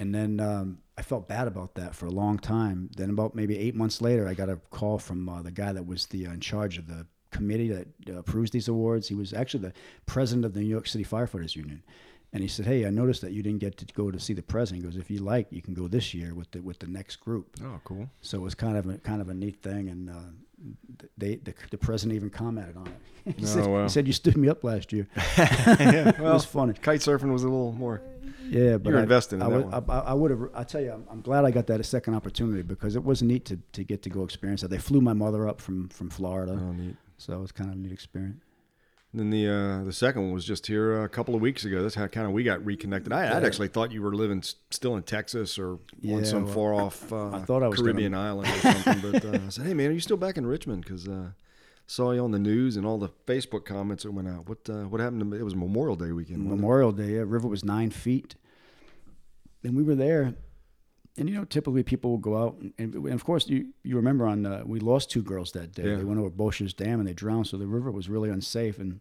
And 0.00 0.14
then 0.14 0.40
um, 0.40 0.78
I 0.96 1.02
felt 1.02 1.28
bad 1.28 1.46
about 1.46 1.74
that 1.74 1.94
for 1.94 2.06
a 2.06 2.10
long 2.10 2.38
time. 2.38 2.88
Then 2.96 3.10
about 3.10 3.34
maybe 3.34 3.58
eight 3.58 3.74
months 3.74 4.00
later, 4.00 4.26
I 4.26 4.32
got 4.32 4.48
a 4.48 4.56
call 4.70 4.98
from 4.98 5.28
uh, 5.28 5.42
the 5.42 5.50
guy 5.50 5.72
that 5.72 5.86
was 5.86 6.06
the 6.06 6.26
uh, 6.26 6.32
in 6.32 6.40
charge 6.40 6.78
of 6.78 6.86
the 6.88 7.06
committee 7.30 7.68
that 7.68 7.86
uh, 8.08 8.18
approves 8.18 8.50
these 8.50 8.66
awards. 8.66 9.08
He 9.08 9.14
was 9.14 9.34
actually 9.34 9.60
the 9.60 9.74
president 10.06 10.46
of 10.46 10.54
the 10.54 10.60
New 10.60 10.66
York 10.66 10.86
City 10.86 11.04
Firefighters 11.04 11.54
Union. 11.54 11.82
And 12.32 12.42
he 12.42 12.48
said, 12.48 12.64
"Hey, 12.66 12.86
I 12.86 12.90
noticed 12.90 13.22
that 13.22 13.32
you 13.32 13.42
didn't 13.42 13.58
get 13.58 13.76
to 13.78 13.84
go 13.94 14.10
to 14.10 14.20
see 14.20 14.34
the 14.34 14.42
president." 14.42 14.84
He 14.84 14.88
goes, 14.90 14.96
"If 15.00 15.10
you 15.10 15.18
like, 15.18 15.48
you 15.50 15.60
can 15.62 15.74
go 15.74 15.88
this 15.88 16.14
year 16.14 16.32
with 16.34 16.50
the 16.52 16.60
with 16.62 16.78
the 16.78 16.86
next 16.86 17.16
group." 17.16 17.56
Oh, 17.64 17.80
cool. 17.84 18.08
So 18.20 18.38
it 18.38 18.42
was 18.42 18.54
kind 18.54 18.76
of 18.76 18.88
a 18.88 18.98
kind 18.98 19.20
of 19.20 19.28
a 19.30 19.34
neat 19.34 19.60
thing, 19.62 19.88
and 19.88 20.08
uh, 20.10 20.14
they 21.18 21.36
the, 21.36 21.54
the 21.70 21.78
president 21.78 22.14
even 22.16 22.30
commented 22.30 22.76
on 22.76 22.86
it. 22.86 23.36
he, 23.36 23.42
Oh, 23.44 23.46
said, 23.46 23.66
wow. 23.66 23.82
he 23.82 23.88
said, 23.88 24.06
"You 24.06 24.12
stood 24.12 24.36
me 24.36 24.48
up 24.48 24.62
last 24.62 24.92
year." 24.92 25.08
yeah. 25.38 26.08
it 26.10 26.20
was 26.20 26.44
funny. 26.44 26.74
Kite 26.74 27.00
surfing 27.00 27.32
was 27.32 27.42
a 27.42 27.48
little 27.48 27.72
more. 27.72 28.00
Yeah, 28.48 28.78
but 28.78 28.92
were 28.92 28.98
I, 29.00 29.02
invested 29.02 29.36
in 29.36 29.42
I, 29.42 29.50
that 29.50 29.64
would-. 29.66 29.90
I, 29.90 29.98
I 29.98 30.12
would 30.14 30.30
have. 30.30 30.48
I 30.54 30.62
tell 30.64 30.80
you, 30.80 30.92
I'm, 30.92 31.04
I'm 31.10 31.20
glad 31.22 31.44
I 31.44 31.50
got 31.50 31.66
that 31.66 31.80
a 31.80 31.84
second 31.84 32.14
opportunity 32.14 32.62
because 32.62 32.94
it 32.96 33.04
was 33.04 33.22
neat 33.22 33.44
to, 33.46 33.58
to 33.72 33.82
get 33.84 34.02
to 34.02 34.10
go 34.10 34.22
experience 34.24 34.60
that. 34.62 34.68
They 34.70 34.78
flew 34.78 35.00
my 35.00 35.12
mother 35.14 35.48
up 35.48 35.60
from 35.60 35.88
from 35.88 36.10
Florida, 36.10 36.52
Oh, 36.60 36.72
neat. 36.72 36.96
so 37.18 37.32
it 37.34 37.40
was 37.40 37.50
kind 37.52 37.70
of 37.70 37.76
a 37.76 37.78
neat 37.80 37.92
experience. 37.92 38.40
Then 39.12 39.30
the 39.30 39.48
uh, 39.48 39.82
the 39.84 39.92
second 39.92 40.22
one 40.22 40.32
was 40.32 40.44
just 40.44 40.68
here 40.68 41.02
a 41.02 41.08
couple 41.08 41.34
of 41.34 41.40
weeks 41.40 41.64
ago. 41.64 41.82
That's 41.82 41.96
how 41.96 42.06
kind 42.06 42.26
of 42.28 42.32
we 42.32 42.44
got 42.44 42.64
reconnected. 42.64 43.12
I, 43.12 43.24
I'd 43.36 43.42
Yeah. 43.42 43.46
actually 43.46 43.66
thought 43.68 43.90
you 43.90 44.02
were 44.02 44.14
living 44.14 44.38
s- 44.38 44.54
still 44.70 44.94
in 44.96 45.02
Texas 45.02 45.58
or 45.58 45.80
Yeah, 46.00 46.16
on 46.16 46.24
some 46.24 46.44
well, 46.44 46.54
far 46.54 46.74
off 46.74 47.12
uh, 47.12 47.30
I 47.30 47.38
thought 47.40 47.64
I 47.64 47.68
was 47.68 47.80
Caribbean 47.80 48.14
island 48.14 48.46
or 48.48 48.58
something. 48.84 49.10
But 49.10 49.24
uh, 49.24 49.38
I 49.46 49.48
said, 49.48 49.66
"Hey 49.66 49.74
man, 49.74 49.88
are 49.88 49.92
you 49.92 49.98
still 50.00 50.16
back 50.16 50.38
in 50.38 50.46
Richmond?" 50.46 50.84
Because 50.84 51.08
uh, 51.08 51.30
saw 51.88 52.12
you 52.12 52.20
on 52.22 52.30
the 52.30 52.38
news 52.38 52.76
and 52.76 52.86
all 52.86 52.98
the 52.98 53.08
Facebook 53.26 53.64
comments 53.64 54.04
that 54.04 54.12
went 54.12 54.28
out. 54.28 54.48
What 54.48 54.58
uh, 54.70 54.84
what 54.84 55.00
happened 55.00 55.18
to 55.22 55.24
me? 55.26 55.38
It 55.38 55.44
was 55.44 55.56
Memorial 55.56 55.96
Day 55.96 56.12
weekend. 56.12 56.46
Memorial 56.46 56.92
Day, 56.92 57.14
yeah, 57.14 57.24
river 57.26 57.48
was 57.48 57.64
nine 57.64 57.90
feet, 57.90 58.36
and 59.64 59.74
we 59.76 59.82
were 59.82 59.96
there. 59.96 60.34
And 61.18 61.28
you 61.28 61.34
know, 61.34 61.44
typically 61.44 61.82
people 61.82 62.10
will 62.12 62.18
go 62.18 62.36
out, 62.38 62.56
and, 62.78 62.94
and 62.94 63.12
of 63.12 63.24
course, 63.24 63.48
you 63.48 63.68
you 63.82 63.96
remember 63.96 64.26
on 64.26 64.46
uh, 64.46 64.62
we 64.64 64.78
lost 64.80 65.10
two 65.10 65.22
girls 65.22 65.52
that 65.52 65.72
day. 65.72 65.82
Yeah. 65.84 65.96
They 65.96 66.04
went 66.04 66.20
over 66.20 66.30
Bosher's 66.30 66.72
Dam 66.72 67.00
and 67.00 67.08
they 67.08 67.12
drowned, 67.14 67.48
so 67.48 67.56
the 67.56 67.66
river 67.66 67.90
was 67.90 68.08
really 68.08 68.30
unsafe. 68.30 68.78
And 68.78 69.00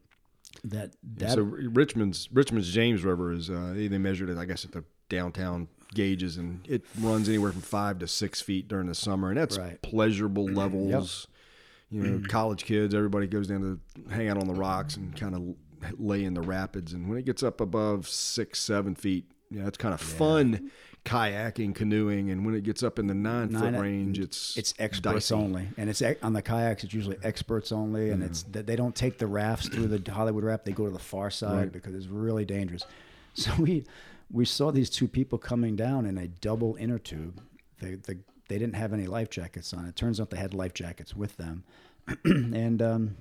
that 0.64 0.96
Yeah, 1.18 1.30
so 1.30 1.42
Richmond's 1.42 2.28
Richmond's 2.34 2.72
James 2.72 3.04
River 3.04 3.32
is 3.32 3.50
uh, 3.50 3.74
they 3.76 3.98
measured 4.00 4.30
it 4.30 4.38
I 4.38 4.46
guess 4.46 4.66
at 4.66 4.72
the 4.72 4.84
downtown 5.08 5.68
gauges 5.94 6.38
and 6.38 6.68
it 6.68 6.84
runs 7.00 7.30
anywhere 7.30 7.52
from 7.52 7.62
five 7.62 8.00
to 8.00 8.08
six 8.08 8.42
feet 8.42 8.68
during 8.68 8.88
the 8.88 8.96
summer 8.96 9.30
and 9.30 9.38
that's 9.38 9.58
Right. 9.58 9.82
pleasurable 9.82 10.46
levels. 10.46 11.28
You 11.92 12.02
know, 12.04 12.22
college 12.28 12.66
kids, 12.66 12.94
everybody 12.94 13.28
goes 13.28 13.48
down 13.48 13.62
to 13.62 14.12
hang 14.14 14.28
out 14.28 14.38
on 14.38 14.48
the 14.48 14.54
rocks 14.54 14.98
and 14.98 15.16
kind 15.16 15.36
of 15.36 16.00
lay 16.00 16.24
in 16.24 16.34
the 16.36 16.42
rapids. 16.42 16.94
And 16.94 17.08
when 17.10 17.18
it 17.18 17.26
gets 17.26 17.42
up 17.42 17.62
above 17.62 18.08
six, 18.08 18.60
seven 18.60 18.94
feet, 18.96 19.26
yeah, 19.50 19.66
it's 19.68 19.78
kind 19.78 19.94
of 19.96 20.02
fun 20.02 20.70
kayaking, 21.06 21.74
canoeing. 21.76 22.30
And 22.30 22.46
when 22.46 22.56
it 22.56 22.64
gets 22.64 22.84
up 22.84 23.00
in 23.00 23.08
the 23.08 23.14
nine, 23.14 23.52
Nine- 23.52 23.74
foot 23.74 23.82
range, 23.82 24.20
it's 24.20 24.58
it's 24.58 24.74
experts 24.80 25.30
dicey. 25.30 25.36
only, 25.36 25.68
and 25.78 25.90
it's 25.90 26.02
on 26.22 26.34
the 26.34 26.42
kayaks. 26.42 26.84
It's 26.84 26.94
usually 26.94 27.18
experts 27.24 27.72
only, 27.72 28.10
and 28.12 28.22
it's 28.24 28.44
that 28.44 28.66
they 28.68 28.76
don't 28.76 28.96
take 28.96 29.18
the 29.18 29.28
rafts 29.28 29.68
through 29.70 29.88
the 29.88 30.12
Hollywood 30.12 30.44
Raft. 30.44 30.66
They 30.66 30.72
go 30.72 30.86
to 30.86 30.92
the 30.92 31.00
far 31.00 31.30
side 31.32 31.56
Right. 31.58 31.72
because 31.72 31.96
it's 31.96 32.08
really 32.08 32.46
dangerous. 32.46 32.84
So 33.36 33.52
we 33.60 33.86
we 34.32 34.44
saw 34.44 34.72
these 34.72 34.90
two 34.90 35.08
people 35.08 35.38
coming 35.38 35.76
down 35.76 36.06
in 36.06 36.18
a 36.18 36.28
double 36.28 36.76
inner 36.80 36.98
tube. 37.00 37.40
They 37.80 37.96
the, 37.96 38.18
they 38.50 38.58
didn't 38.58 38.74
have 38.76 38.92
any 38.92 39.06
life 39.06 39.30
jackets 39.30 39.72
on. 39.74 39.86
It 39.86 39.96
turns 39.96 40.20
out 40.20 40.32
they 40.32 40.38
had 40.38 40.54
life 40.54 40.74
jackets 40.74 41.16
with 41.16 41.38
them, 41.38 41.64
and 42.26 42.82
um, 42.82 43.16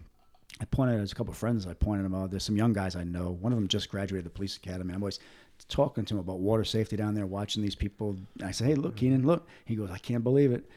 I 0.61 0.65
pointed. 0.65 0.95
Out 0.95 0.97
there's 0.97 1.13
a 1.13 1.15
couple 1.15 1.31
of 1.33 1.39
friends. 1.39 1.67
I 1.67 1.75
pointed 1.75 2.05
them 2.07 2.15
out. 2.15 2.31
There's 2.31 2.43
some 2.43 2.57
young 2.57 2.73
guys 2.73 2.97
I 2.97 3.05
know. 3.05 3.31
One 3.41 3.53
of 3.53 3.59
them 3.59 3.69
just 3.69 3.91
graduated 3.91 4.25
the 4.25 4.31
police 4.31 4.57
academy. 4.57 4.93
I'm 4.95 5.03
always 5.03 5.21
talking 5.69 6.05
to 6.07 6.15
him 6.15 6.21
about 6.21 6.41
water 6.41 6.65
safety 6.65 6.97
down 6.97 7.15
there, 7.15 7.27
watching 7.27 7.63
these 7.63 7.75
people. 7.75 8.17
I 8.43 8.51
said, 8.51 8.67
"Hey, 8.69 8.75
look, 8.75 8.97
Keenan, 8.97 9.27
look." 9.27 9.47
He 9.65 9.75
goes, 9.77 9.91
"I 9.91 9.99
can't 9.99 10.25
believe 10.25 10.53
it. 10.53 10.69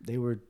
They 0.00 0.18
were 0.18 0.40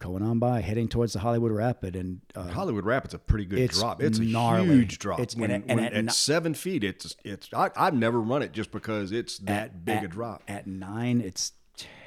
going 0.00 0.22
on 0.22 0.38
by, 0.38 0.60
heading 0.60 0.88
towards 0.88 1.12
the 1.12 1.18
Hollywood 1.18 1.52
Rapid, 1.52 1.94
and 1.94 2.20
uh, 2.34 2.48
Hollywood 2.48 2.84
Rapids 2.86 3.12
a 3.14 3.18
pretty 3.18 3.44
good 3.44 3.58
It's 3.58 3.78
drop. 3.78 4.02
It's 4.02 4.18
a 4.18 4.22
gnarly. 4.22 4.66
huge 4.68 4.98
drop. 4.98 5.20
It's- 5.20 5.36
when, 5.36 5.50
and 5.50 5.62
at- 5.70 5.76
when 5.76 5.84
and 5.84 5.94
at, 5.96 6.04
at 6.06 6.12
seven 6.12 6.54
feet, 6.54 6.82
it's 6.84 7.14
it's. 7.24 7.48
I, 7.52 7.70
I've 7.76 7.94
never 7.94 8.20
run 8.20 8.42
it 8.42 8.52
just 8.52 8.70
because 8.70 9.12
it's 9.12 9.38
that 9.40 9.84
big 9.84 9.98
at, 9.98 10.04
a 10.04 10.08
drop. 10.08 10.42
At 10.48 10.66
nine, 10.66 11.20
it's 11.20 11.52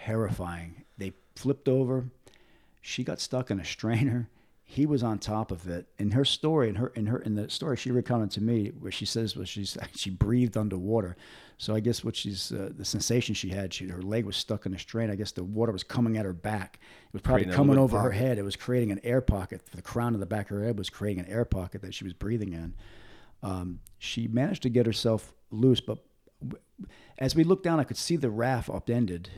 terrifying. 0.06 0.84
They 0.98 1.14
flipped 1.36 1.68
over. 1.68 2.06
She 2.82 3.04
got 3.04 3.20
stuck 3.20 3.52
in 3.52 3.60
a 3.60 3.66
strainer. 3.66 4.30
He 4.72 4.86
was 4.86 5.04
on 5.04 5.20
top 5.20 5.52
of 5.52 5.68
it. 5.68 5.86
In 6.00 6.12
her 6.12 6.24
story, 6.24 6.70
in 6.70 6.76
her 6.76 6.88
in 6.96 7.08
her 7.08 7.20
in 7.20 7.36
the 7.36 7.50
story 7.50 7.76
she 7.76 7.92
recounted 7.92 8.32
to 8.32 8.42
me, 8.42 8.70
where 8.70 8.90
she 8.90 9.06
says 9.06 9.36
was 9.36 9.50
she's 9.50 9.78
she 9.96 10.10
breathed 10.10 10.56
underwater. 10.56 11.18
So 11.58 11.76
I 11.76 11.82
guess 11.82 12.06
what 12.06 12.16
she's 12.16 12.54
uh, 12.54 12.70
the 12.74 12.86
sensation 12.86 13.36
she 13.36 13.50
had, 13.50 13.74
she 13.74 13.90
her 13.90 14.02
leg 14.02 14.24
was 14.26 14.38
stuck 14.38 14.66
in 14.66 14.74
a 14.74 14.80
strain. 14.80 15.12
I 15.12 15.16
guess 15.16 15.34
the 15.34 15.44
water 15.44 15.74
was 15.74 15.84
coming 15.84 16.18
at 16.18 16.24
her 16.24 16.32
back. 16.32 16.80
It 17.08 17.12
was 17.12 17.22
probably 17.22 17.44
Creating 17.44 17.58
coming 17.58 17.78
over 17.78 18.00
her 18.00 18.12
head. 18.12 18.38
It 18.38 18.44
was 18.44 18.56
creating 18.56 18.94
an 18.94 19.02
air 19.04 19.20
pocket. 19.20 19.62
The 19.76 19.82
crown 19.82 20.14
of 20.14 20.22
the 20.22 20.26
back 20.26 20.50
of 20.50 20.56
her 20.56 20.64
head 20.64 20.78
was 20.78 20.90
creating 20.90 21.26
an 21.26 21.30
air 21.30 21.44
pocket 21.44 21.82
that 21.82 21.94
she 21.94 22.06
was 22.06 22.14
breathing 22.14 22.54
in. 22.54 22.74
Um, 23.44 23.82
she 24.00 24.30
managed 24.30 24.64
to 24.64 24.70
get 24.70 24.86
herself 24.86 25.34
loose, 25.52 25.82
but 25.82 25.98
as 27.18 27.36
we 27.36 27.44
looked 27.44 27.66
down, 27.66 27.78
I 27.78 27.84
could 27.84 27.98
see 27.98 28.16
the 28.16 28.30
raft 28.30 28.70
upended, 28.70 29.30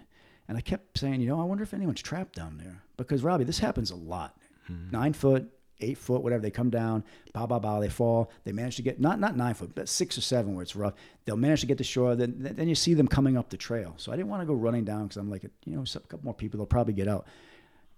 and 0.47 0.59
I 0.59 0.61
kept 0.61 0.99
saying, 0.99 1.21
you 1.21 1.27
know, 1.27 1.41
I 1.41 1.43
wonder 1.43 1.63
if 1.63 1.73
anyone's 1.73 2.03
trapped 2.03 2.35
down 2.35 2.59
there 2.63 2.83
because 2.97 3.23
Robbie, 3.23 3.45
this 3.45 3.59
happens 3.59 3.89
a 3.89 3.95
lot. 3.95 4.37
Nine 4.69 5.13
foot, 5.13 5.49
eight 5.81 5.97
foot, 5.97 6.23
whatever. 6.23 6.41
They 6.41 6.51
come 6.51 6.69
down, 6.69 7.03
bow, 7.33 7.45
bow, 7.45 7.59
bow. 7.59 7.79
They 7.79 7.89
fall. 7.89 8.31
They 8.43 8.51
manage 8.51 8.77
to 8.77 8.81
get 8.81 8.99
not 8.99 9.19
not 9.19 9.35
nine 9.35 9.53
foot, 9.53 9.75
but 9.75 9.89
six 9.89 10.17
or 10.17 10.21
seven 10.21 10.55
where 10.55 10.63
it's 10.63 10.75
rough. 10.75 10.93
They'll 11.25 11.37
manage 11.37 11.61
to 11.61 11.67
get 11.67 11.77
to 11.79 11.83
shore. 11.83 12.15
Then 12.15 12.35
then 12.39 12.67
you 12.67 12.75
see 12.75 12.93
them 12.93 13.07
coming 13.07 13.37
up 13.37 13.49
the 13.49 13.57
trail. 13.57 13.93
So 13.97 14.11
I 14.11 14.15
didn't 14.15 14.29
want 14.29 14.41
to 14.41 14.45
go 14.45 14.53
running 14.53 14.85
down 14.85 15.07
because 15.07 15.17
I'm 15.17 15.29
like, 15.29 15.43
you 15.65 15.75
know, 15.75 15.83
a 15.83 15.99
couple 15.99 16.21
more 16.23 16.33
people. 16.33 16.57
They'll 16.57 16.65
probably 16.65 16.93
get 16.93 17.07
out. 17.07 17.27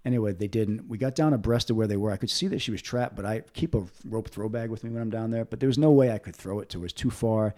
Anyway, 0.04 0.32
they 0.32 0.46
didn't. 0.46 0.88
We 0.88 0.98
got 0.98 1.16
down 1.16 1.34
abreast 1.34 1.68
of 1.68 1.76
where 1.76 1.88
they 1.88 1.96
were. 1.96 2.12
I 2.12 2.16
could 2.16 2.30
see 2.30 2.46
that 2.48 2.60
she 2.60 2.70
was 2.70 2.80
trapped, 2.80 3.16
but 3.16 3.24
I 3.24 3.40
keep 3.54 3.74
a 3.74 3.82
rope 4.04 4.28
throw 4.28 4.48
bag 4.48 4.70
with 4.70 4.84
me 4.84 4.90
when 4.90 5.02
I'm 5.02 5.10
down 5.10 5.32
there. 5.32 5.44
But 5.44 5.58
there 5.58 5.66
was 5.66 5.78
no 5.78 5.90
way 5.90 6.12
I 6.12 6.18
could 6.18 6.36
throw 6.36 6.60
it 6.60 6.68
to 6.70 6.78
her. 6.78 6.82
It 6.82 6.86
was 6.86 6.92
too 6.92 7.10
far, 7.10 7.56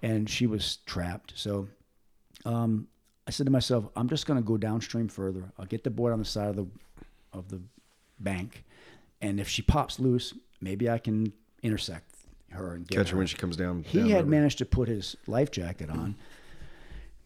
and 0.00 0.28
she 0.28 0.46
was 0.46 0.78
trapped. 0.86 1.34
So 1.36 1.68
um, 2.46 2.88
I 3.26 3.30
said 3.32 3.44
to 3.44 3.52
myself, 3.52 3.84
I'm 3.96 4.08
just 4.08 4.24
going 4.24 4.40
to 4.40 4.46
go 4.46 4.56
downstream 4.56 5.08
further. 5.08 5.52
I'll 5.58 5.66
get 5.66 5.84
the 5.84 5.90
board 5.90 6.14
on 6.14 6.18
the 6.18 6.24
side 6.24 6.48
of 6.48 6.56
the 6.56 6.66
of 7.34 7.48
the 7.48 7.60
bank, 8.22 8.64
and 9.20 9.40
if 9.40 9.48
she 9.48 9.62
pops 9.62 9.98
loose, 9.98 10.34
maybe 10.60 10.88
I 10.88 10.98
can 10.98 11.32
intersect 11.62 12.14
her 12.50 12.74
and 12.74 12.86
get 12.86 12.96
Catch 12.98 13.10
her 13.10 13.16
when 13.18 13.26
she 13.26 13.36
comes 13.36 13.56
down. 13.56 13.84
he 13.84 13.98
down 14.00 14.08
had 14.08 14.16
river. 14.18 14.30
managed 14.30 14.58
to 14.58 14.64
put 14.66 14.88
his 14.88 15.16
life 15.26 15.50
jacket 15.50 15.90
on. 15.90 16.14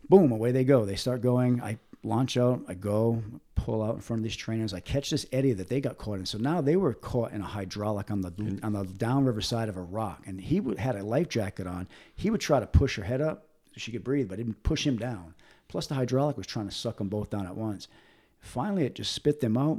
Boom, 0.09 0.33
away 0.33 0.53
they 0.53 0.65
go. 0.65 0.85
They 0.85 0.97
start 0.97 1.23
going. 1.23 1.63
I 1.63 1.79
launch 2.03 2.37
out. 2.37 2.61
I 2.69 2.75
go, 2.75 3.23
pull 3.55 3.83
out 3.83 3.95
in 3.95 4.01
front 4.03 4.21
of 4.21 4.25
these 4.25 4.35
strainers. 4.35 4.75
I 4.75 4.81
catch 4.81 5.09
this 5.09 5.25
eddy 5.33 5.53
that 5.55 5.69
they 5.71 5.81
got 5.81 5.97
caught 5.97 6.19
in. 6.19 6.27
So 6.27 6.37
now 6.37 6.61
they 6.61 6.77
were 6.77 6.93
caught 6.93 7.33
in 7.33 7.41
a 7.41 7.47
hydraulic 7.47 8.11
on 8.11 8.21
the 8.21 8.61
on 8.63 8.75
the 8.75 8.85
downriver 8.85 9.41
side 9.41 9.71
of 9.71 9.77
a 9.79 9.83
rock, 9.83 10.23
and 10.27 10.39
he 10.41 10.61
would, 10.61 10.79
had 10.79 10.97
a 10.97 11.03
life 11.03 11.31
jacket 11.31 11.67
on. 11.67 11.89
He 12.15 12.29
would 12.29 12.43
try 12.43 12.61
to 12.61 12.67
push 12.67 12.97
her 12.97 13.03
head 13.05 13.23
up 13.23 13.47
so 13.69 13.79
she 13.79 13.93
could 13.93 14.05
breathe, 14.05 14.29
but 14.29 14.35
it 14.39 14.45
didn't 14.45 14.63
push 14.63 14.87
him 14.87 14.99
down. 14.99 15.35
Plus, 15.69 15.87
the 15.87 15.95
hydraulic 15.95 16.37
was 16.37 16.47
trying 16.47 16.69
to 16.69 16.75
suck 16.75 16.99
them 16.99 17.09
both 17.09 17.31
down 17.31 17.47
at 17.47 17.57
once. 17.57 17.89
Finally, 18.41 18.85
it 18.85 18.95
just 18.95 19.13
spit 19.15 19.41
them 19.41 19.57
out. 19.57 19.79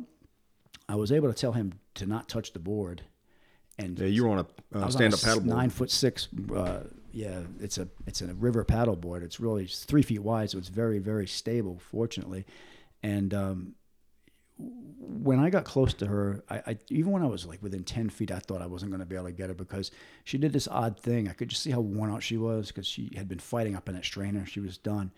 I 0.88 0.96
was 0.96 1.12
able 1.12 1.28
to 1.28 1.34
tell 1.34 1.54
him 1.54 1.74
to 1.96 2.06
not 2.06 2.30
touch 2.30 2.54
the 2.54 2.60
board, 2.60 3.02
and 3.78 3.98
Yeah, 4.00 4.06
you 4.08 4.24
were 4.26 4.30
on 4.32 4.40
a 4.74 4.78
uh, 4.78 4.90
stand-up 4.90 5.24
on 5.24 5.30
a 5.30 5.32
s- 5.32 5.38
paddleboard. 5.40 5.46
nine 5.46 5.70
foot 5.70 5.92
six. 5.92 6.28
Uh, 6.54 6.82
yeah, 7.12 7.42
it's 7.60 7.78
a 7.78 7.88
it's 8.06 8.22
a 8.22 8.34
river 8.36 8.64
paddleboard. 8.66 9.24
It's 9.24 9.40
really 9.40 9.64
it's 9.64 9.84
three 9.86 10.02
feet 10.04 10.20
wide, 10.22 10.50
so 10.52 10.58
it's 10.58 10.68
very 10.70 11.00
very 11.00 11.28
stable. 11.28 11.80
Fortunately, 11.92 12.46
and 13.02 13.34
um, 13.34 13.76
when 14.58 15.40
I 15.40 15.50
got 15.50 15.66
close 15.66 15.94
to 15.96 16.06
her, 16.08 16.44
I, 16.50 16.58
I 16.68 16.78
even 16.90 17.12
when 17.12 17.24
I 17.24 17.28
was 17.28 17.46
like 17.46 17.62
within 17.64 17.84
ten 17.84 18.10
feet, 18.10 18.32
I 18.32 18.40
thought 18.40 18.62
I 18.62 18.68
wasn't 18.68 18.92
going 18.92 19.00
to 19.02 19.06
be 19.06 19.16
able 19.16 19.26
to 19.26 19.32
get 19.32 19.50
her 19.50 19.56
because 19.56 19.92
she 20.24 20.38
did 20.38 20.54
this 20.54 20.68
odd 20.68 21.00
thing. 21.00 21.28
I 21.28 21.34
could 21.34 21.50
just 21.50 21.62
see 21.64 21.72
how 21.72 21.80
worn 21.82 22.12
out 22.12 22.24
she 22.24 22.38
was 22.38 22.68
because 22.68 22.88
she 22.88 23.12
had 23.16 23.28
been 23.28 23.40
fighting 23.40 23.76
up 23.76 23.90
in 23.90 23.96
that 23.96 24.06
strainer. 24.06 24.46
She 24.46 24.60
was 24.60 24.78
done. 24.78 25.12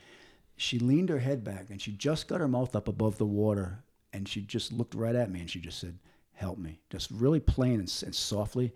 She 0.55 0.79
leaned 0.79 1.09
her 1.09 1.19
head 1.19 1.43
back 1.43 1.69
and 1.69 1.79
she 1.79 1.91
just 1.91 2.27
got 2.27 2.39
her 2.39 2.47
mouth 2.47 2.75
up 2.75 2.87
above 2.87 3.19
the 3.19 3.25
water 3.27 3.83
and 4.13 4.27
she 4.27 4.41
just 4.41 4.71
looked 4.71 4.95
right 4.95 5.15
at 5.15 5.31
me 5.31 5.39
and 5.39 5.49
she 5.49 5.59
just 5.59 5.79
said, 5.79 5.97
"Help 6.33 6.57
me," 6.57 6.79
just 6.89 7.11
really 7.11 7.39
plain 7.39 7.79
and, 7.79 8.03
and 8.05 8.15
softly. 8.15 8.73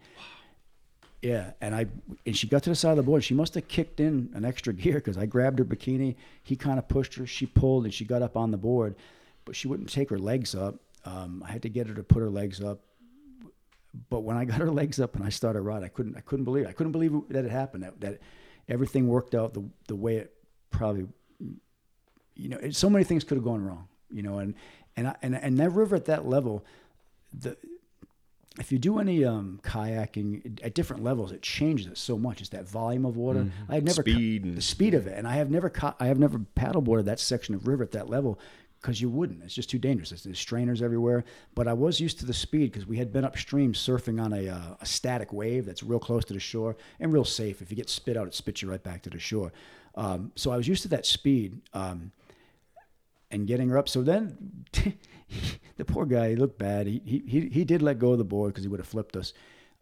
Yeah, 1.22 1.52
and 1.62 1.76
I 1.76 1.86
and 2.26 2.36
she 2.36 2.48
got 2.48 2.64
to 2.64 2.72
the 2.72 2.76
side 2.76 2.92
of 2.92 2.98
the 2.98 3.04
board. 3.04 3.24
She 3.24 3.36
must 3.36 3.54
have 3.54 3.68
kicked 3.68 4.00
in 4.00 4.32
an 4.34 4.44
extra 4.44 4.74
gear 4.82 4.96
because 4.96 5.18
I 5.18 5.26
grabbed 5.26 5.60
her 5.60 5.66
bikini. 5.66 6.16
He 6.44 6.56
kind 6.56 6.80
of 6.80 6.88
pushed 6.88 7.16
her. 7.16 7.28
She 7.28 7.46
pulled 7.46 7.86
and 7.86 7.94
she 7.94 8.06
got 8.06 8.22
up 8.22 8.36
on 8.36 8.52
the 8.52 8.58
board, 8.58 8.96
but 9.46 9.56
she 9.56 9.68
wouldn't 9.68 9.90
take 9.90 10.10
her 10.10 10.20
legs 10.20 10.56
up. 10.56 10.76
Um, 11.06 11.44
I 11.48 11.52
had 11.52 11.62
to 11.64 11.70
get 11.70 11.88
her 11.88 11.94
to 11.94 12.04
put 12.04 12.20
her 12.20 12.30
legs 12.30 12.62
up. 12.62 12.80
But 14.10 14.22
when 14.22 14.38
I 14.38 14.46
got 14.46 14.60
her 14.60 14.72
legs 14.72 15.00
up 15.00 15.16
and 15.16 15.24
I 15.24 15.30
started 15.30 15.62
ride, 15.62 15.84
I 15.84 15.90
couldn't. 15.90 16.18
I 16.18 16.22
couldn't 16.22 16.46
believe. 16.46 16.66
It. 16.66 16.70
I 16.70 16.74
couldn't 16.74 16.92
believe 16.92 17.14
that 17.30 17.46
it 17.46 17.52
happened. 17.52 17.84
That, 17.84 18.00
that 18.02 18.20
everything 18.68 19.08
worked 19.08 19.36
out 19.36 19.54
the 19.54 19.64
the 19.88 19.96
way 19.96 20.18
it 20.18 20.34
probably. 20.72 21.08
You 22.36 22.50
know, 22.50 22.58
it, 22.58 22.76
so 22.76 22.90
many 22.90 23.04
things 23.04 23.24
could 23.24 23.38
have 23.38 23.44
gone 23.44 23.64
wrong. 23.64 23.88
You 24.10 24.24
know, 24.24 24.40
and 24.40 24.56
and 24.98 25.08
I, 25.10 25.16
and 25.22 25.36
and 25.36 25.58
that 25.60 25.70
river 25.72 25.96
at 25.96 26.06
that 26.06 26.28
level, 26.28 26.66
the 27.34 27.58
if 28.60 28.72
you 28.72 28.78
do 28.80 29.00
any 29.00 29.24
um, 29.24 29.60
kayaking 29.64 30.60
at 30.62 30.74
different 30.74 31.04
levels, 31.04 31.32
it 31.32 31.42
changes 31.42 31.88
it 31.88 31.98
so 31.98 32.18
much. 32.18 32.42
It's 32.42 32.50
that 32.50 32.68
volume 32.68 33.06
of 33.06 33.16
water. 33.16 33.48
I 33.70 33.76
had 33.76 33.86
never 33.86 34.04
ca- 34.04 34.12
Speed 34.12 34.44
and- 34.44 34.58
the 34.58 34.62
speed 34.62 34.94
of 34.94 35.08
it, 35.08 35.18
and 35.18 35.28
I 35.28 35.34
have 35.36 35.50
never 35.50 35.70
ca- 35.70 35.96
I 36.00 36.08
have 36.08 36.20
never 36.20 36.40
paddleboarded 36.58 37.06
that 37.06 37.20
section 37.20 37.56
of 37.56 37.66
river 37.68 37.84
at 37.84 37.92
that 37.92 38.10
level 38.10 38.38
because 38.82 39.00
you 39.00 39.10
wouldn't. 39.10 39.44
It's 39.44 39.54
just 39.54 39.70
too 39.70 39.78
dangerous. 39.78 40.10
There's, 40.10 40.24
there's 40.24 40.40
strainers 40.40 40.82
everywhere. 40.82 41.24
But 41.54 41.68
I 41.68 41.74
was 41.74 42.00
used 42.00 42.18
to 42.20 42.26
the 42.26 42.34
speed 42.34 42.72
because 42.72 42.88
we 42.88 42.98
had 42.98 43.14
been 43.14 43.24
upstream 43.24 43.74
surfing 43.74 44.20
on 44.22 44.34
a, 44.34 44.50
uh, 44.50 44.76
a 44.82 44.86
static 44.88 45.32
wave 45.32 45.68
that's 45.68 45.84
real 45.84 46.00
close 46.00 46.26
to 46.26 46.34
the 46.34 46.40
shore 46.40 46.76
and 47.00 47.14
real 47.14 47.24
safe. 47.24 47.62
If 47.62 47.70
you 47.70 47.78
get 47.78 47.90
spit 47.92 48.18
out, 48.18 48.26
it 48.28 48.34
spits 48.34 48.64
you 48.64 48.70
right 48.72 48.82
back 48.82 49.04
to 49.04 49.12
the 49.12 49.20
shore. 49.20 49.54
Um, 49.94 50.32
so 50.36 50.50
I 50.52 50.58
was 50.58 50.68
used 50.68 50.82
to 50.82 50.88
that 50.90 51.06
speed. 51.06 51.62
Um, 51.76 52.12
and 53.32 53.48
getting 53.48 53.70
her 53.70 53.78
up. 53.78 53.90
So 53.90 54.02
then 54.02 54.66
the 55.78 55.86
poor 55.86 56.06
guy, 56.06 56.30
he 56.30 56.36
looked 56.36 56.58
bad. 56.58 56.88
He, 56.88 57.02
he, 57.06 57.50
he, 57.52 57.64
did 57.64 57.82
let 57.82 58.00
go 58.00 58.12
of 58.12 58.18
the 58.18 58.24
board 58.24 58.54
because 58.54 58.64
he 58.64 58.68
would 58.68 58.80
have 58.80 58.88
flipped 58.88 59.16
us. 59.16 59.34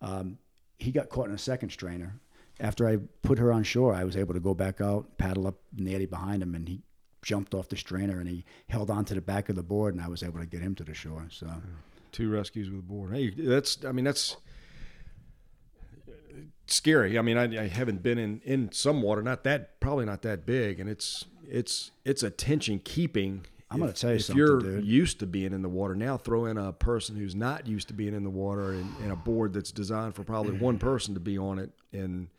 Um, 0.01 0.37
he 0.77 0.91
got 0.91 1.09
caught 1.09 1.27
in 1.27 1.35
a 1.35 1.39
second 1.39 1.71
strainer. 1.71 2.19
After 2.59 2.87
I 2.87 2.97
put 3.21 3.39
her 3.39 3.51
on 3.51 3.63
shore, 3.63 3.93
I 3.93 4.03
was 4.03 4.17
able 4.17 4.33
to 4.33 4.39
go 4.39 4.53
back 4.53 4.81
out, 4.81 5.17
paddle 5.17 5.47
up 5.47 5.55
in 5.77 5.85
the 5.85 5.95
eddy 5.95 6.05
behind 6.05 6.43
him, 6.43 6.55
and 6.55 6.67
he 6.67 6.81
jumped 7.21 7.53
off 7.53 7.67
the 7.69 7.77
strainer 7.77 8.19
and 8.19 8.29
he 8.29 8.45
held 8.69 8.89
onto 8.89 9.13
the 9.13 9.21
back 9.21 9.49
of 9.49 9.55
the 9.55 9.63
board, 9.63 9.93
and 9.93 10.03
I 10.03 10.07
was 10.07 10.23
able 10.23 10.39
to 10.39 10.45
get 10.45 10.61
him 10.61 10.75
to 10.75 10.83
the 10.83 10.93
shore. 10.93 11.27
So 11.29 11.47
Two 12.11 12.29
rescues 12.29 12.69
with 12.69 12.79
a 12.79 12.83
board. 12.83 13.13
Hey, 13.13 13.29
that's. 13.29 13.85
I 13.85 13.91
mean, 13.91 14.05
that's 14.05 14.37
scary. 16.65 17.19
I 17.19 17.21
mean, 17.21 17.37
I, 17.37 17.63
I 17.63 17.67
haven't 17.67 18.01
been 18.01 18.17
in 18.17 18.41
in 18.43 18.71
some 18.71 19.01
water, 19.01 19.21
not 19.21 19.43
that 19.43 19.79
probably 19.79 20.05
not 20.05 20.23
that 20.23 20.45
big, 20.45 20.79
and 20.79 20.89
it's 20.89 21.25
it's 21.49 21.91
it's 22.05 22.23
attention 22.23 22.79
keeping. 22.83 23.45
I'm 23.71 23.79
gonna 23.79 23.93
tell 23.93 24.11
you 24.11 24.15
if 24.15 24.25
something, 24.25 24.37
you're 24.37 24.59
dude. 24.59 24.85
used 24.85 25.19
to 25.19 25.27
being 25.27 25.53
in 25.53 25.61
the 25.61 25.69
water, 25.69 25.95
now 25.95 26.17
throw 26.17 26.45
in 26.45 26.57
a 26.57 26.73
person 26.73 27.15
who's 27.15 27.35
not 27.35 27.67
used 27.67 27.87
to 27.89 27.93
being 27.93 28.15
in 28.15 28.23
the 28.23 28.29
water 28.29 28.71
and, 28.71 28.91
and 29.01 29.11
a 29.11 29.15
board 29.15 29.53
that's 29.53 29.71
designed 29.71 30.15
for 30.15 30.23
probably 30.23 30.57
one 30.57 30.77
mm. 30.77 30.79
person 30.79 31.13
to 31.13 31.19
be 31.19 31.37
on 31.37 31.59
it, 31.59 31.71
and 31.93 32.29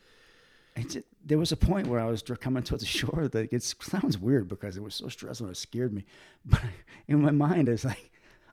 it 0.74 0.90
just, 0.90 1.06
there 1.24 1.38
was 1.38 1.52
a 1.52 1.56
point 1.56 1.86
where 1.86 2.00
I 2.00 2.06
was 2.06 2.22
coming 2.22 2.62
towards 2.62 2.82
the 2.82 2.88
shore 2.98 3.28
that 3.28 3.52
it 3.52 3.62
sounds 3.62 4.18
weird 4.18 4.48
because 4.48 4.76
it 4.76 4.82
was 4.82 4.94
so 4.94 5.08
stressful 5.08 5.46
and 5.46 5.54
it 5.54 5.58
scared 5.58 5.92
me. 5.92 6.04
But 6.44 6.62
in 7.06 7.20
my 7.20 7.30
mind, 7.30 7.68
it's 7.68 7.84
like, 7.84 8.09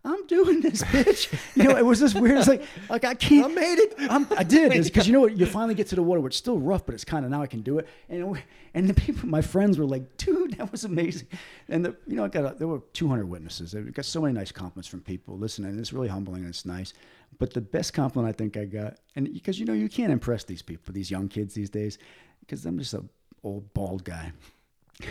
I'm 0.08 0.26
doing 0.28 0.62
this, 0.62 0.82
bitch. 0.84 1.34
You 1.56 1.66
know, 1.66 1.78
it 1.78 1.86
was 1.86 2.00
this 2.00 2.14
weird. 2.14 2.38
It's 2.38 2.48
like, 2.48 2.64
like 2.90 3.04
I 3.04 3.14
can't. 3.14 3.52
I 3.52 3.54
made 3.54 3.80
it. 3.80 3.96
I'm, 4.10 4.26
I 4.38 4.44
did 4.44 4.72
because 4.84 5.06
you 5.06 5.14
know 5.14 5.20
what? 5.20 5.38
You 5.38 5.46
finally 5.46 5.76
get 5.76 5.88
to 5.88 5.96
the 5.96 6.04
water, 6.04 6.22
where 6.22 6.30
it's 6.30 6.38
still 6.38 6.60
rough, 6.60 6.86
but 6.86 6.96
it's 6.96 7.04
kind 7.04 7.26
of 7.26 7.32
now 7.32 7.42
I 7.42 7.48
can 7.48 7.62
do 7.62 7.78
it. 7.80 7.88
And 8.08 8.42
and 8.74 8.90
the 8.90 8.94
people, 8.94 9.28
my 9.28 9.42
friends, 9.42 9.78
were 9.78 9.86
like, 9.86 10.16
"Dude, 10.18 10.54
that 10.58 10.72
was 10.72 10.86
amazing." 10.86 11.28
And 11.68 11.84
the, 11.84 11.96
you 12.08 12.16
know, 12.16 12.24
I 12.24 12.30
got 12.30 12.54
a, 12.54 12.58
there 12.58 12.68
were 12.68 12.82
200 12.94 13.26
witnesses. 13.26 13.76
I 13.76 13.82
got 13.82 14.06
so 14.06 14.22
many 14.22 14.34
nice 14.34 14.52
compliments 14.52 14.88
from 14.88 15.02
people 15.02 15.38
listening. 15.38 15.78
It's 15.78 15.92
really 15.92 16.08
humbling 16.08 16.42
and 16.42 16.50
it's 16.50 16.66
nice. 16.66 16.94
But 17.38 17.54
the 17.54 17.62
best 17.62 17.94
compliment 17.94 18.34
I 18.34 18.38
think 18.38 18.56
I 18.56 18.66
got, 18.66 18.98
and 19.16 19.32
because 19.34 19.60
you 19.60 19.66
know 19.66 19.74
you 19.74 19.90
can't 19.90 20.14
impress 20.14 20.46
these 20.46 20.62
people, 20.62 20.94
these 20.94 21.12
young 21.12 21.28
kids 21.28 21.54
these 21.54 21.70
days, 21.70 21.98
because 22.40 22.66
I'm 22.66 22.80
just 22.80 22.94
a 22.94 23.04
old 23.44 23.74
bald 23.74 24.04
guy. 24.04 24.32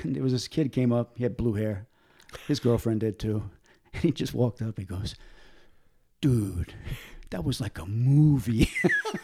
And 0.03 0.17
there 0.17 0.23
was 0.25 0.33
this 0.33 0.49
kid 0.49 0.73
came 0.73 0.93
up. 0.93 1.17
He 1.17 1.23
had 1.23 1.37
blue 1.37 1.53
hair. 1.53 1.87
His 2.49 2.59
girlfriend 2.59 3.01
did 3.01 3.21
too. 3.21 3.49
And 3.97 4.03
he 4.05 4.13
just 4.13 4.35
walked 4.35 4.63
up. 4.63 4.79
He 4.79 4.85
goes, 4.85 5.15
"Dude, 6.21 6.75
that 7.31 7.45
was 7.45 7.61
like 7.61 7.79
a 7.79 7.87
movie." 7.87 8.71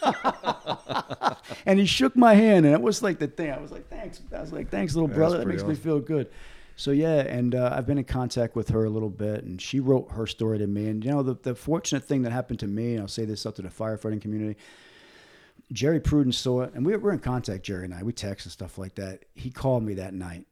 and 1.67 1.79
he 1.79 1.87
shook 1.87 2.17
my 2.17 2.35
hand, 2.35 2.67
and 2.67 2.75
it 2.75 2.81
was 2.81 3.03
like 3.03 3.19
the 3.19 3.29
thing. 3.29 3.51
I 3.51 3.59
was 3.59 3.71
like, 3.71 3.89
"Thanks." 3.89 4.21
I 4.35 4.41
was 4.41 4.53
like, 4.53 4.71
"Thanks, 4.71 4.95
little 4.95 5.09
brother. 5.09 5.39
That 5.39 5.47
makes 5.47 5.65
me 5.65 5.75
feel 5.75 6.01
good." 6.01 6.31
So 6.77 6.91
yeah, 6.91 7.21
and 7.21 7.55
uh, 7.55 7.71
I've 7.73 7.87
been 7.87 7.99
in 7.99 8.05
contact 8.05 8.57
with 8.57 8.71
her 8.71 8.85
a 8.85 8.91
little 8.91 9.11
bit, 9.11 9.45
and 9.45 9.61
she 9.61 9.79
wrote 9.79 10.11
her 10.13 10.27
story 10.27 10.59
to 10.59 10.67
me. 10.67 10.89
And 10.89 11.05
you 11.05 11.11
know, 11.11 11.23
the, 11.23 11.35
the 11.35 11.55
fortunate 11.55 12.05
thing 12.05 12.23
that 12.23 12.33
happened 12.33 12.61
to 12.61 12.67
me, 12.67 12.95
and 12.95 13.03
I'll 13.03 13.09
say 13.09 13.25
this 13.25 13.45
up 13.45 13.57
to 13.57 13.63
the 13.63 13.69
firefighting 13.69 14.21
community. 14.21 14.59
Jerry 15.71 16.01
Pruden 16.01 16.35
saw 16.35 16.63
it, 16.63 16.75
and 16.75 16.85
we 16.85 16.97
were 16.97 17.13
in 17.13 17.19
contact. 17.19 17.65
Jerry 17.65 17.85
and 17.85 17.95
I, 17.95 18.03
we 18.03 18.13
text 18.13 18.47
and 18.47 18.53
stuff 18.53 18.79
like 18.79 18.95
that. 18.97 19.25
He 19.35 19.51
called 19.51 19.83
me 19.83 19.95
that 19.95 20.15
night 20.15 20.47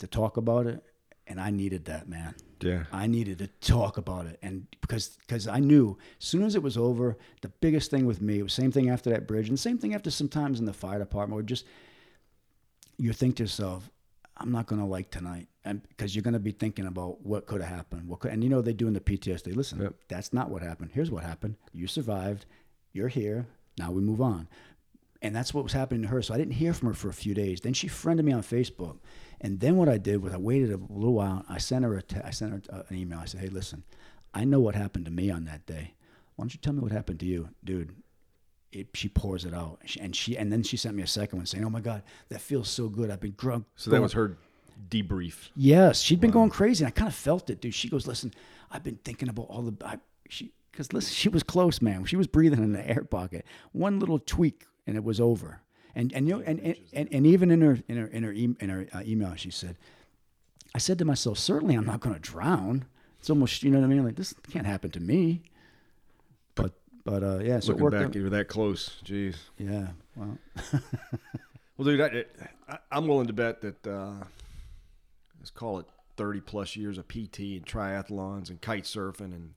to 0.00 0.06
talk 0.06 0.36
about 0.36 0.66
it, 0.66 0.82
and 1.26 1.40
I 1.40 1.50
needed 1.50 1.86
that 1.86 2.08
man. 2.08 2.34
Yeah. 2.62 2.84
I 2.92 3.06
needed 3.06 3.38
to 3.38 3.46
talk 3.60 3.96
about 3.98 4.26
it, 4.26 4.38
and 4.42 4.66
because 4.80 5.16
because 5.26 5.48
I 5.48 5.58
knew 5.60 5.98
as 6.20 6.26
soon 6.26 6.42
as 6.44 6.54
it 6.54 6.62
was 6.62 6.76
over, 6.76 7.16
the 7.40 7.48
biggest 7.48 7.90
thing 7.90 8.06
with 8.06 8.20
me 8.20 8.38
it 8.38 8.42
was 8.42 8.52
same 8.52 8.70
thing 8.72 8.88
after 8.90 9.10
that 9.10 9.26
bridge, 9.26 9.48
and 9.48 9.58
same 9.58 9.78
thing 9.78 9.94
after 9.94 10.10
sometimes 10.10 10.58
in 10.60 10.66
the 10.66 10.72
fire 10.72 10.98
department, 10.98 11.34
where 11.36 11.42
just 11.42 11.64
you 12.98 13.12
think 13.12 13.36
to 13.36 13.42
yourself, 13.44 13.90
I'm 14.36 14.52
not 14.52 14.66
gonna 14.66 14.86
like 14.86 15.10
tonight, 15.10 15.48
and 15.64 15.82
because 15.88 16.14
you're 16.14 16.22
gonna 16.22 16.38
be 16.38 16.52
thinking 16.52 16.86
about 16.86 17.24
what 17.24 17.46
could 17.46 17.60
have 17.60 17.70
happened, 17.74 18.08
what 18.08 18.20
could, 18.20 18.32
and 18.32 18.42
you 18.42 18.50
know 18.50 18.60
they 18.62 18.72
do 18.72 18.86
in 18.88 18.94
the 18.94 19.00
PTSD. 19.00 19.54
Listen, 19.54 19.80
Yep. 19.80 19.94
that's 20.08 20.32
not 20.32 20.50
what 20.50 20.62
happened. 20.62 20.90
Here's 20.92 21.10
what 21.10 21.22
happened. 21.24 21.56
You 21.72 21.86
survived. 21.86 22.46
You're 22.92 23.08
here. 23.08 23.46
Now 23.78 23.90
we 23.90 24.02
move 24.02 24.20
on. 24.20 24.48
And 25.22 25.34
that's 25.36 25.54
what 25.54 25.62
was 25.62 25.72
happening 25.72 26.02
to 26.02 26.08
her. 26.08 26.20
So 26.20 26.34
I 26.34 26.36
didn't 26.36 26.54
hear 26.54 26.74
from 26.74 26.88
her 26.88 26.94
for 26.94 27.08
a 27.08 27.12
few 27.14 27.32
days. 27.32 27.60
Then 27.60 27.72
she 27.74 27.86
friended 27.86 28.26
me 28.26 28.32
on 28.32 28.42
Facebook. 28.42 28.98
And 29.42 29.58
then 29.60 29.76
what 29.76 29.88
I 29.88 29.98
did 29.98 30.22
was 30.22 30.32
I 30.32 30.36
waited 30.38 30.70
a 30.72 30.76
little 30.76 31.14
while. 31.14 31.44
I 31.48 31.58
sent 31.58 31.84
her 31.84 31.96
a 31.96 32.02
te- 32.02 32.20
I 32.24 32.30
sent 32.30 32.52
her 32.52 32.62
uh, 32.72 32.82
an 32.88 32.96
email. 32.96 33.18
I 33.18 33.24
said, 33.26 33.40
"Hey, 33.40 33.48
listen, 33.48 33.82
I 34.32 34.44
know 34.44 34.60
what 34.60 34.74
happened 34.74 35.04
to 35.06 35.10
me 35.10 35.30
on 35.30 35.44
that 35.46 35.66
day. 35.66 35.94
Why 36.36 36.44
don't 36.44 36.54
you 36.54 36.60
tell 36.60 36.72
me 36.72 36.80
what 36.80 36.92
happened 36.92 37.20
to 37.20 37.26
you, 37.26 37.48
dude?" 37.64 37.94
It, 38.70 38.88
she 38.94 39.08
pours 39.10 39.44
it 39.44 39.52
out, 39.52 39.80
She- 39.84 40.00
and 40.00 40.16
she 40.16 40.38
and 40.38 40.50
then 40.50 40.62
she 40.62 40.76
sent 40.78 40.96
me 40.96 41.02
a 41.02 41.06
second 41.06 41.38
one 41.40 41.46
saying, 41.46 41.64
"Oh 41.64 41.70
my 41.70 41.80
God, 41.80 42.02
that 42.30 42.40
feels 42.40 42.68
so 42.70 42.88
good. 42.88 43.10
I've 43.10 43.20
been 43.20 43.34
drunk." 43.36 43.66
So 43.76 43.90
that 43.90 44.00
was 44.00 44.12
her 44.14 44.38
debrief. 44.88 45.50
Yes, 45.56 46.00
she'd 46.00 46.20
been 46.20 46.30
going 46.30 46.50
crazy. 46.50 46.84
And 46.84 46.88
I 46.88 46.90
kind 46.92 47.08
of 47.08 47.14
felt 47.14 47.50
it, 47.50 47.60
dude. 47.60 47.74
She 47.74 47.88
goes, 47.88 48.06
"Listen, 48.06 48.32
I've 48.70 48.82
been 48.84 48.98
thinking 49.04 49.28
about 49.28 49.46
all 49.50 49.62
the 49.62 49.74
I, 49.86 49.98
she 50.28 50.52
because 50.70 50.92
listen, 50.92 51.12
she 51.12 51.28
was 51.28 51.42
close, 51.42 51.82
man. 51.82 52.04
She 52.06 52.16
was 52.16 52.26
breathing 52.26 52.62
in 52.62 52.72
the 52.72 52.88
air 52.88 53.04
pocket. 53.04 53.44
One 53.72 53.98
little 53.98 54.18
tweak, 54.18 54.66
and 54.86 54.96
it 54.96 55.04
was 55.04 55.20
over. 55.20 55.60
And 55.94 56.12
and 56.12 56.26
you 56.28 56.36
know, 56.36 56.42
and 56.46 56.58
and, 56.60 56.76
and, 56.92 57.08
and 57.12 57.26
even 57.26 57.50
in 57.50 57.60
her 57.60 57.78
in 57.88 57.96
her 57.98 58.06
in 58.06 58.22
her, 58.22 58.32
e- 58.32 58.56
in 58.60 58.68
her 58.68 58.86
uh, 58.92 59.02
email, 59.04 59.34
she 59.36 59.50
said, 59.50 59.76
"I 60.74 60.78
said 60.78 60.98
to 60.98 61.04
myself, 61.04 61.38
certainly 61.38 61.74
I'm 61.74 61.84
not 61.84 62.00
going 62.00 62.14
to 62.14 62.20
drown. 62.20 62.86
It's 63.20 63.28
almost 63.30 63.62
you 63.62 63.70
know 63.70 63.78
what 63.78 63.84
I 63.84 63.88
mean. 63.88 64.04
Like 64.04 64.16
this 64.16 64.34
can't 64.50 64.66
happen 64.66 64.90
to 64.92 65.00
me." 65.00 65.42
But 66.54 66.72
but 67.04 67.22
uh, 67.22 67.38
yeah, 67.40 67.60
so 67.60 67.72
Looking 67.72 67.90
back, 67.90 68.06
out. 68.06 68.14
you 68.14 68.22
were 68.24 68.30
that 68.30 68.48
close. 68.48 69.00
Jeez. 69.04 69.36
Yeah, 69.58 69.88
well, 70.16 70.38
Well, 71.76 71.86
dude, 71.86 72.00
I, 72.00 72.24
I, 72.72 72.78
I'm 72.90 73.06
willing 73.06 73.26
to 73.26 73.32
bet 73.32 73.60
that 73.62 73.86
uh, 73.86 74.12
let's 75.38 75.50
call 75.50 75.78
it 75.78 75.86
30 76.16 76.40
plus 76.40 76.76
years 76.76 76.98
of 76.98 77.08
PT 77.08 77.38
and 77.40 77.66
triathlons 77.66 78.50
and 78.50 78.60
kite 78.60 78.84
surfing 78.84 79.32
and 79.34 79.54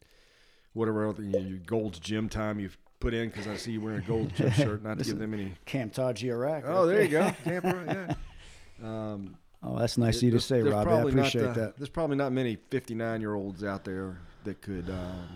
whatever 0.73 1.05
else, 1.05 1.19
you 1.19 1.25
know, 1.29 1.39
your 1.39 1.57
Gold's 1.59 1.99
Gym 1.99 2.29
time 2.29 2.59
you've 2.59 2.77
put 2.99 3.13
in 3.13 3.29
because 3.29 3.47
I 3.47 3.57
see 3.57 3.73
you 3.73 3.81
wearing 3.81 3.99
a 3.99 4.07
gold 4.07 4.33
Gym 4.35 4.51
shirt. 4.53 4.83
Not 4.83 4.99
to 4.99 5.03
give 5.03 5.19
them 5.19 5.33
any. 5.33 5.53
Camp 5.65 5.93
Taji 5.93 6.29
Iraq. 6.29 6.63
Oh, 6.65 6.85
there 6.85 7.01
you 7.03 7.09
go. 7.09 7.31
Tampa, 7.43 8.15
yeah. 8.81 8.87
Um, 8.87 9.37
Oh, 9.65 9.79
that's 9.79 9.97
nice 9.97 10.17
of 10.17 10.23
you 10.23 10.31
to 10.31 10.39
say, 10.39 10.61
Robbie. 10.61 10.91
I 10.91 11.01
appreciate 11.01 11.45
uh, 11.45 11.53
that. 11.53 11.77
There's 11.77 11.89
probably 11.89 12.17
not 12.17 12.31
many 12.31 12.57
59 12.69 13.19
year 13.19 13.33
olds 13.33 13.63
out 13.63 13.83
there 13.83 14.19
that 14.43 14.61
could 14.61 14.89
um, 14.89 15.27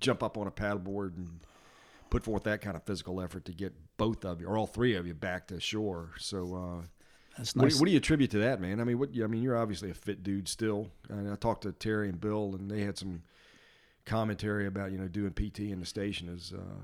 jump 0.00 0.24
up 0.24 0.36
on 0.36 0.48
a 0.48 0.50
paddleboard 0.50 1.16
and 1.16 1.38
put 2.10 2.24
forth 2.24 2.42
that 2.44 2.60
kind 2.60 2.74
of 2.74 2.82
physical 2.82 3.20
effort 3.20 3.44
to 3.44 3.52
get 3.52 3.72
both 3.96 4.24
of 4.24 4.40
you 4.40 4.48
or 4.48 4.58
all 4.58 4.66
three 4.66 4.96
of 4.96 5.06
you 5.06 5.14
back 5.14 5.46
to 5.48 5.60
shore. 5.60 6.10
So, 6.18 6.54
uh, 6.54 6.82
That's 7.38 7.54
what, 7.54 7.62
nice. 7.62 7.74
do, 7.74 7.80
what 7.80 7.86
do 7.86 7.92
you 7.92 7.98
attribute 7.98 8.32
to 8.32 8.38
that, 8.38 8.60
man? 8.60 8.80
I 8.80 8.84
mean, 8.84 8.98
what? 8.98 9.10
I 9.22 9.26
mean, 9.28 9.42
you're 9.42 9.56
obviously 9.56 9.90
a 9.90 9.94
fit 9.94 10.24
dude 10.24 10.48
still. 10.48 10.90
And 11.08 11.30
I 11.30 11.36
talked 11.36 11.62
to 11.62 11.72
Terry 11.72 12.08
and 12.08 12.20
Bill, 12.20 12.56
and 12.58 12.68
they 12.68 12.80
had 12.80 12.98
some 12.98 13.22
commentary 14.04 14.66
about 14.66 14.90
you 14.90 14.98
know 14.98 15.08
doing 15.08 15.32
PT 15.32 15.60
in 15.60 15.78
the 15.78 15.86
station 15.86 16.28
is 16.28 16.52
uh, 16.56 16.80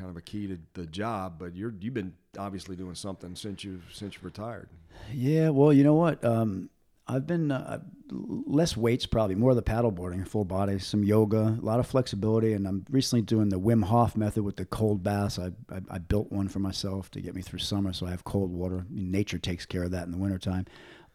kind 0.00 0.10
of 0.10 0.16
a 0.16 0.22
key 0.22 0.46
to 0.48 0.58
the 0.74 0.86
job. 0.86 1.34
But 1.38 1.54
you're 1.54 1.74
you've 1.78 1.94
been 1.94 2.14
obviously 2.38 2.74
doing 2.74 2.94
something 2.94 3.34
since 3.36 3.62
you 3.62 3.80
since 3.92 4.14
you 4.14 4.20
retired. 4.22 4.68
Yeah, 5.12 5.50
well, 5.50 5.72
you 5.72 5.84
know 5.84 5.94
what? 5.94 6.24
Um, 6.24 6.70
I've 7.06 7.26
been 7.26 7.50
uh, 7.50 7.80
less 8.10 8.76
weights, 8.76 9.04
probably 9.04 9.34
more 9.34 9.50
of 9.50 9.56
the 9.56 9.62
paddleboarding, 9.62 10.26
full 10.28 10.44
body, 10.44 10.78
some 10.78 11.02
yoga, 11.02 11.58
a 11.60 11.64
lot 11.64 11.80
of 11.80 11.86
flexibility, 11.86 12.52
and 12.52 12.68
I'm 12.68 12.84
recently 12.88 13.22
doing 13.22 13.48
the 13.48 13.58
Wim 13.58 13.82
Hof 13.82 14.16
method 14.16 14.44
with 14.44 14.56
the 14.56 14.64
cold 14.64 15.02
baths. 15.02 15.38
I, 15.38 15.46
I, 15.74 15.80
I 15.90 15.98
built 15.98 16.30
one 16.30 16.48
for 16.48 16.60
myself 16.60 17.10
to 17.12 17.20
get 17.20 17.34
me 17.34 17.42
through 17.42 17.58
summer, 17.58 17.92
so 17.92 18.06
I 18.06 18.10
have 18.10 18.22
cold 18.22 18.52
water. 18.52 18.86
Nature 18.90 19.38
takes 19.38 19.66
care 19.66 19.82
of 19.82 19.90
that 19.90 20.04
in 20.04 20.12
the 20.12 20.18
wintertime. 20.18 20.66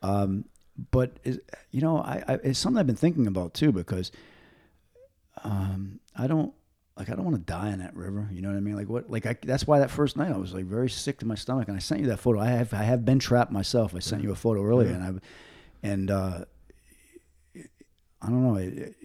Um, 0.02 0.46
but 0.92 1.18
is, 1.24 1.40
you 1.72 1.80
know, 1.80 2.00
I, 2.00 2.24
I, 2.28 2.34
it's 2.44 2.60
something 2.60 2.78
I've 2.78 2.88
been 2.88 2.98
thinking 2.98 3.28
about 3.28 3.54
too 3.54 3.72
because 3.72 4.12
um, 5.46 6.02
I 6.18 6.28
don't 6.28 6.54
like 6.98 7.10
I 7.10 7.16
don't 7.16 7.26
want 7.26 7.36
to 7.36 7.52
die 7.52 7.72
in 7.72 7.80
that 7.80 7.96
river. 7.96 8.30
You 8.32 8.42
know 8.42 8.50
what 8.50 8.58
I 8.58 8.62
mean? 8.62 8.76
Like 8.76 8.88
what? 8.88 9.10
Like 9.10 9.26
I, 9.26 9.36
that's 9.42 9.68
why 9.68 9.80
that 9.80 9.92
first 9.92 10.16
night 10.16 10.32
I 10.32 10.38
was 10.38 10.54
like 10.54 10.66
very 10.66 10.90
sick 10.90 11.20
to 11.20 11.26
my 11.26 11.36
stomach, 11.36 11.68
and 11.68 11.76
I 11.76 11.80
sent 11.80 12.00
you 12.02 12.08
that 12.08 12.20
photo. 12.20 12.40
I 12.40 12.48
have 12.48 12.74
I 12.74 12.84
have 12.84 13.04
been 13.04 13.20
trapped 13.20 13.52
myself. 13.52 13.94
I 13.94 14.00
sent 14.00 14.24
you 14.24 14.32
a 14.32 14.36
photo 14.36 14.64
earlier, 14.64 14.92
and 14.92 15.04
I 15.04 15.88
and 15.88 16.10
uh, 16.12 16.46
I 18.22 18.28
don't 18.28 18.44
know. 18.44 18.56
It, 18.56 18.96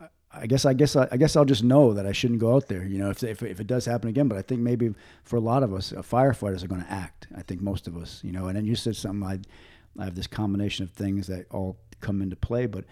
I, 0.00 0.06
I 0.32 0.46
guess 0.46 0.64
I 0.64 0.72
guess 0.72 0.96
I, 0.96 1.08
I 1.12 1.18
guess 1.18 1.36
I'll 1.36 1.44
just 1.44 1.62
know 1.62 1.92
that 1.92 2.06
I 2.06 2.12
shouldn't 2.12 2.40
go 2.40 2.54
out 2.54 2.68
there. 2.68 2.84
You 2.84 2.98
know, 2.98 3.10
if, 3.10 3.22
if 3.22 3.42
if 3.42 3.60
it 3.60 3.66
does 3.66 3.84
happen 3.84 4.08
again. 4.08 4.28
But 4.28 4.38
I 4.38 4.42
think 4.42 4.62
maybe 4.62 4.94
for 5.24 5.36
a 5.36 5.40
lot 5.40 5.62
of 5.62 5.74
us, 5.74 5.92
uh, 5.92 6.00
firefighters 6.00 6.64
are 6.64 6.68
going 6.68 6.82
to 6.82 6.90
act. 6.90 7.26
I 7.36 7.42
think 7.42 7.60
most 7.60 7.86
of 7.86 7.98
us. 7.98 8.22
You 8.24 8.32
know, 8.32 8.46
and 8.46 8.56
then 8.56 8.64
you 8.64 8.76
said 8.76 8.96
something. 8.96 9.28
I 9.28 9.40
I 10.00 10.04
have 10.04 10.14
this 10.14 10.26
combination 10.26 10.84
of 10.84 10.90
things 10.90 11.26
that 11.26 11.46
all 11.50 11.76
come 12.00 12.22
into 12.22 12.36
play, 12.36 12.64
but. 12.64 12.86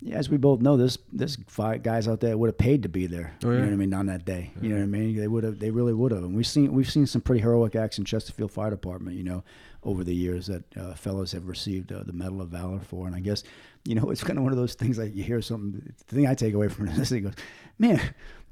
Yeah, 0.00 0.16
as 0.16 0.30
we 0.30 0.36
both 0.36 0.60
know, 0.60 0.76
this 0.76 0.96
there's 1.12 1.36
five 1.48 1.82
guys 1.82 2.06
out 2.06 2.20
there 2.20 2.36
would 2.36 2.48
have 2.48 2.58
paid 2.58 2.84
to 2.84 2.88
be 2.88 3.06
there. 3.06 3.34
Oh, 3.44 3.50
You 3.50 3.58
know 3.58 3.64
what 3.64 3.72
I 3.72 3.76
mean? 3.76 3.94
On 3.94 4.06
that 4.06 4.24
day, 4.24 4.52
you 4.62 4.68
know 4.68 4.76
what 4.76 4.82
I 4.82 4.86
mean? 4.86 5.16
They 5.16 5.26
would 5.26 5.42
have, 5.42 5.58
they 5.58 5.70
really 5.70 5.92
would 5.92 6.12
have. 6.12 6.22
And 6.22 6.36
we've 6.36 6.46
seen 6.46 6.72
we've 6.72 6.90
seen 6.90 7.06
some 7.06 7.20
pretty 7.20 7.40
heroic 7.42 7.74
acts 7.74 7.98
in 7.98 8.04
Chesterfield 8.04 8.52
Fire 8.52 8.70
Department. 8.70 9.16
You 9.16 9.24
know, 9.24 9.44
over 9.84 10.02
the 10.04 10.14
years 10.14 10.46
that 10.48 10.64
uh, 10.76 10.94
fellows 10.94 11.32
have 11.32 11.46
received 11.46 11.92
uh, 11.92 12.02
the 12.04 12.12
Medal 12.12 12.40
of 12.40 12.48
Valor 12.48 12.80
for. 12.80 13.06
And 13.06 13.14
I 13.16 13.20
guess 13.20 13.42
you 13.84 13.94
know 13.94 14.10
it's 14.10 14.24
kind 14.24 14.38
of 14.38 14.42
one 14.44 14.52
of 14.52 14.58
those 14.58 14.74
things 14.74 14.98
like 14.98 15.14
you 15.14 15.22
hear 15.22 15.40
something. 15.42 15.92
The 16.08 16.14
thing 16.14 16.26
I 16.26 16.34
take 16.34 16.54
away 16.54 16.68
from 16.68 16.86
this, 16.96 17.10
he 17.10 17.20
goes, 17.20 17.34
"Man, 17.78 18.00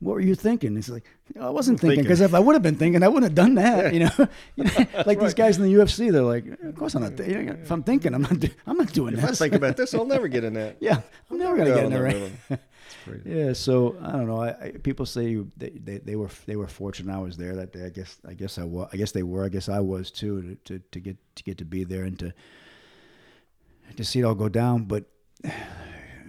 what 0.00 0.12
were 0.14 0.20
you 0.20 0.34
thinking?" 0.34 0.76
It's 0.76 0.88
like 0.88 1.04
I 1.40 1.50
wasn't 1.50 1.80
thinking 1.80 2.02
because 2.02 2.20
if 2.20 2.32
I 2.32 2.38
would 2.38 2.54
have 2.54 2.62
been 2.62 2.76
thinking, 2.76 3.02
I 3.02 3.08
wouldn't 3.08 3.24
have 3.24 3.34
done 3.34 3.56
that. 3.56 3.92
You 3.92 4.00
know, 4.00 4.10
You 4.56 4.64
know? 4.64 4.86
like 5.04 5.18
these 5.20 5.34
guys 5.34 5.58
in 5.58 5.64
the 5.64 5.74
UFC, 5.74 6.10
they're 6.12 6.22
like, 6.22 6.46
"Of 6.62 6.74
course 6.76 6.94
I'm 6.94 7.02
not. 7.02 7.16
th- 7.16 7.28
If 7.28 7.70
I'm 7.70 7.82
thinking, 7.82 8.14
I'm 8.14 8.22
not. 8.22 8.38
Do- 8.38 8.50
I'm 8.66 8.76
not 8.78 8.92
doing 8.92 9.14
that. 9.14 9.18
If 9.18 9.24
I 9.24 9.28
this. 9.28 9.38
think 9.40 9.54
about 9.54 9.76
this, 9.76 9.94
I'll 9.94 10.04
never 10.06 10.28
get 10.28 10.44
in 10.44 10.54
that. 10.54 10.76
Yeah, 10.80 11.00
I'm 11.30 11.38
never 11.38 11.56
gonna 11.56 11.70
go 11.70 11.74
get 11.76 11.84
in 11.86 11.90
there. 11.92 12.02
that 12.12 12.30
Right? 12.50 12.60
Crazy. 13.06 13.30
Yeah, 13.30 13.52
so 13.52 13.96
I 14.02 14.12
don't 14.12 14.26
know. 14.26 14.40
I, 14.40 14.48
I 14.60 14.70
people 14.82 15.06
say 15.06 15.28
you- 15.28 15.50
they, 15.56 15.70
they, 15.70 15.98
they 15.98 16.16
were 16.16 16.28
they 16.46 16.56
were 16.56 16.66
fortunate 16.68 17.14
I 17.14 17.18
was 17.18 17.36
there 17.36 17.54
that 17.56 17.72
day. 17.72 17.84
I 17.86 17.90
guess 17.90 18.18
I 18.28 18.34
guess 18.34 18.58
I 18.58 18.64
was. 18.64 18.88
I 18.92 18.96
guess 18.96 19.12
they 19.12 19.22
were. 19.22 19.44
I 19.44 19.48
guess 19.48 19.68
I 19.68 19.80
was 19.80 20.10
too 20.10 20.42
to, 20.42 20.78
to, 20.78 20.84
to 20.92 21.00
get 21.00 21.16
to 21.36 21.42
get 21.42 21.58
to 21.58 21.64
be 21.64 21.84
there 21.84 22.04
and 22.04 22.18
to 22.18 22.32
to 23.96 24.04
see 24.04 24.20
it 24.20 24.24
all 24.24 24.34
go 24.34 24.48
down. 24.48 24.84
But 24.84 25.04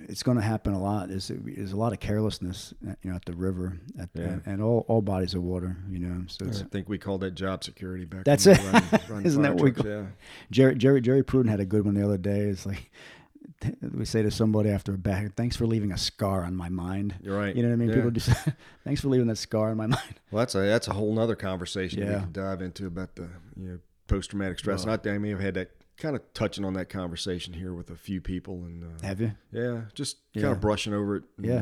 it's 0.10 0.24
going 0.24 0.38
to 0.38 0.44
happen 0.44 0.74
a 0.74 0.82
lot. 0.82 1.10
There's 1.10 1.30
there's 1.34 1.74
a 1.74 1.78
lot 1.78 1.92
of 1.92 2.00
carelessness, 2.00 2.74
uh, 2.88 2.94
you 3.04 3.10
know, 3.10 3.16
at 3.18 3.26
the 3.26 3.34
river, 3.34 3.78
at, 4.00 4.10
Yeah. 4.14 4.38
and 4.46 4.62
all, 4.62 4.86
all 4.88 5.02
bodies 5.02 5.34
of 5.34 5.44
water. 5.44 5.76
You 5.90 6.00
know, 6.00 6.24
so 6.28 6.46
I 6.48 6.52
think 6.70 6.88
we 6.88 6.98
called 6.98 7.22
that 7.22 7.32
job 7.36 7.64
security 7.64 8.06
back. 8.06 8.24
That's 8.24 8.48
it. 8.48 8.58
running- 8.64 8.84
running 9.10 9.26
Isn't 9.26 9.42
that 9.42 9.56
what 9.56 9.64
we 9.64 9.72
call- 9.72 9.86
Yeah. 9.86 10.06
Jerry 10.52 10.76
Jerry 10.76 11.02
Jerry 11.02 11.24
Pruden 11.24 11.50
had 11.50 11.60
a 11.60 11.66
good 11.66 11.84
one 11.86 11.94
the 11.96 12.06
other 12.06 12.18
day. 12.18 12.42
It's 12.42 12.66
like 12.66 12.90
we 13.94 14.06
say 14.06 14.22
to 14.22 14.32
somebody 14.32 14.70
after 14.70 14.94
a 14.94 14.98
bag, 14.98 15.34
"Thanks 15.36 15.56
for 15.56 15.66
leaving 15.66 15.92
a 15.92 15.98
scar 15.98 16.44
on 16.44 16.56
my 16.56 16.70
mind." 16.70 17.16
You're 17.22 17.38
right. 17.38 17.56
You 17.56 17.64
know 17.64 17.70
what 17.70 17.74
I 17.74 17.78
mean? 17.78 17.90
Yeah. 17.90 17.96
People 17.96 18.12
just 18.12 18.30
thanks 18.84 19.02
for 19.02 19.08
leaving 19.10 19.28
that 19.28 19.38
scar 19.38 19.72
on 19.72 19.78
my 19.78 19.88
mind. 19.88 20.02
Well, 20.32 20.40
that's 20.40 20.56
a 20.56 20.60
that's 20.60 20.88
a 20.88 20.94
whole 20.94 21.14
nother 21.14 21.36
conversation 21.36 22.02
we 22.02 22.06
can 22.14 22.32
dive 22.32 22.62
into 22.62 22.86
about 22.88 23.16
the 23.16 23.30
you 23.56 23.68
know 23.70 23.80
post 24.08 24.30
traumatic 24.32 24.60
stress. 24.60 24.86
Not 24.86 25.04
that 25.04 25.14
I 25.14 25.18
may 25.18 25.30
have 25.30 25.40
had 25.40 25.54
that 25.56 25.72
kind 25.98 26.16
of 26.16 26.22
touching 26.34 26.64
on 26.66 26.74
that 26.74 26.90
conversation 26.90 27.54
here 27.54 27.74
with 27.74 27.90
a 27.90 27.96
few 27.96 28.22
people, 28.22 28.56
and 28.66 28.84
uh, 28.84 29.06
Have 29.08 29.20
you? 29.22 29.32
yeah, 29.52 29.82
just 29.96 30.18
kind 30.36 30.48
of 30.48 30.62
brushing 30.62 30.94
over 30.94 31.16
it. 31.18 31.24
and, 31.38 31.46
Yeah. 31.46 31.56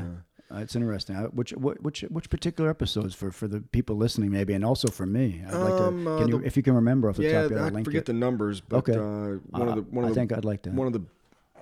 uh, 0.52 0.56
Uh, 0.56 0.60
it's 0.60 0.76
interesting. 0.76 1.16
Uh, 1.16 1.28
which 1.30 1.52
which 1.54 2.02
which 2.10 2.30
particular 2.30 2.70
episodes 2.70 3.16
for 3.16 3.32
for 3.32 3.48
the 3.48 3.62
people 3.62 3.96
listening 3.96 4.30
maybe, 4.32 4.54
and 4.54 4.64
also 4.66 4.90
for 4.90 5.06
me. 5.06 5.42
I'd 5.48 5.54
like 5.54 5.74
Um, 5.82 6.04
to. 6.06 6.12
uh, 6.12 6.18
Can 6.20 6.28
you, 6.30 6.40
the- 6.40 6.46
if 6.46 6.56
you 6.58 6.62
can 6.64 6.76
remember 6.76 7.10
off 7.10 7.16
the 7.18 7.24
yeah, 7.24 7.32
top 7.34 7.46
of 7.46 7.52
your 7.52 7.60
head, 7.64 7.76
I 7.76 7.84
forget 7.84 8.00
it. 8.02 8.06
the 8.06 8.14
numbers, 8.14 8.62
but 8.62 8.78
Okay. 8.78 8.94
uh, 8.96 9.40
one 9.50 9.68
of 9.70 9.76
the 9.76 9.82
one 9.90 10.06
I 10.06 10.10
of 10.10 10.14
the 10.14 10.20
think 10.22 10.32
I'd 10.34 10.46
like 10.46 10.62
to. 10.64 10.70
one 10.72 10.86
of 10.88 10.94
the 10.94 11.02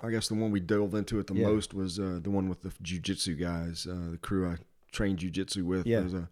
I 0.02 0.10
guess 0.10 0.28
the 0.28 0.34
one 0.34 0.50
we 0.50 0.60
dove 0.60 0.94
into 0.94 1.18
it 1.18 1.26
the 1.26 1.34
Yeah. 1.34 1.46
most 1.46 1.72
was 1.74 1.98
uh, 1.98 2.18
the 2.22 2.30
one 2.30 2.48
with 2.48 2.62
the 2.62 2.70
jujitsu 2.82 3.38
guys, 3.38 3.86
uh, 3.90 4.10
the 4.12 4.18
crew 4.18 4.48
I 4.48 4.56
trained 4.92 5.18
jujitsu 5.20 5.62
with. 5.64 5.86
Yeah. 5.86 6.00
There's 6.00 6.14
a 6.14 6.28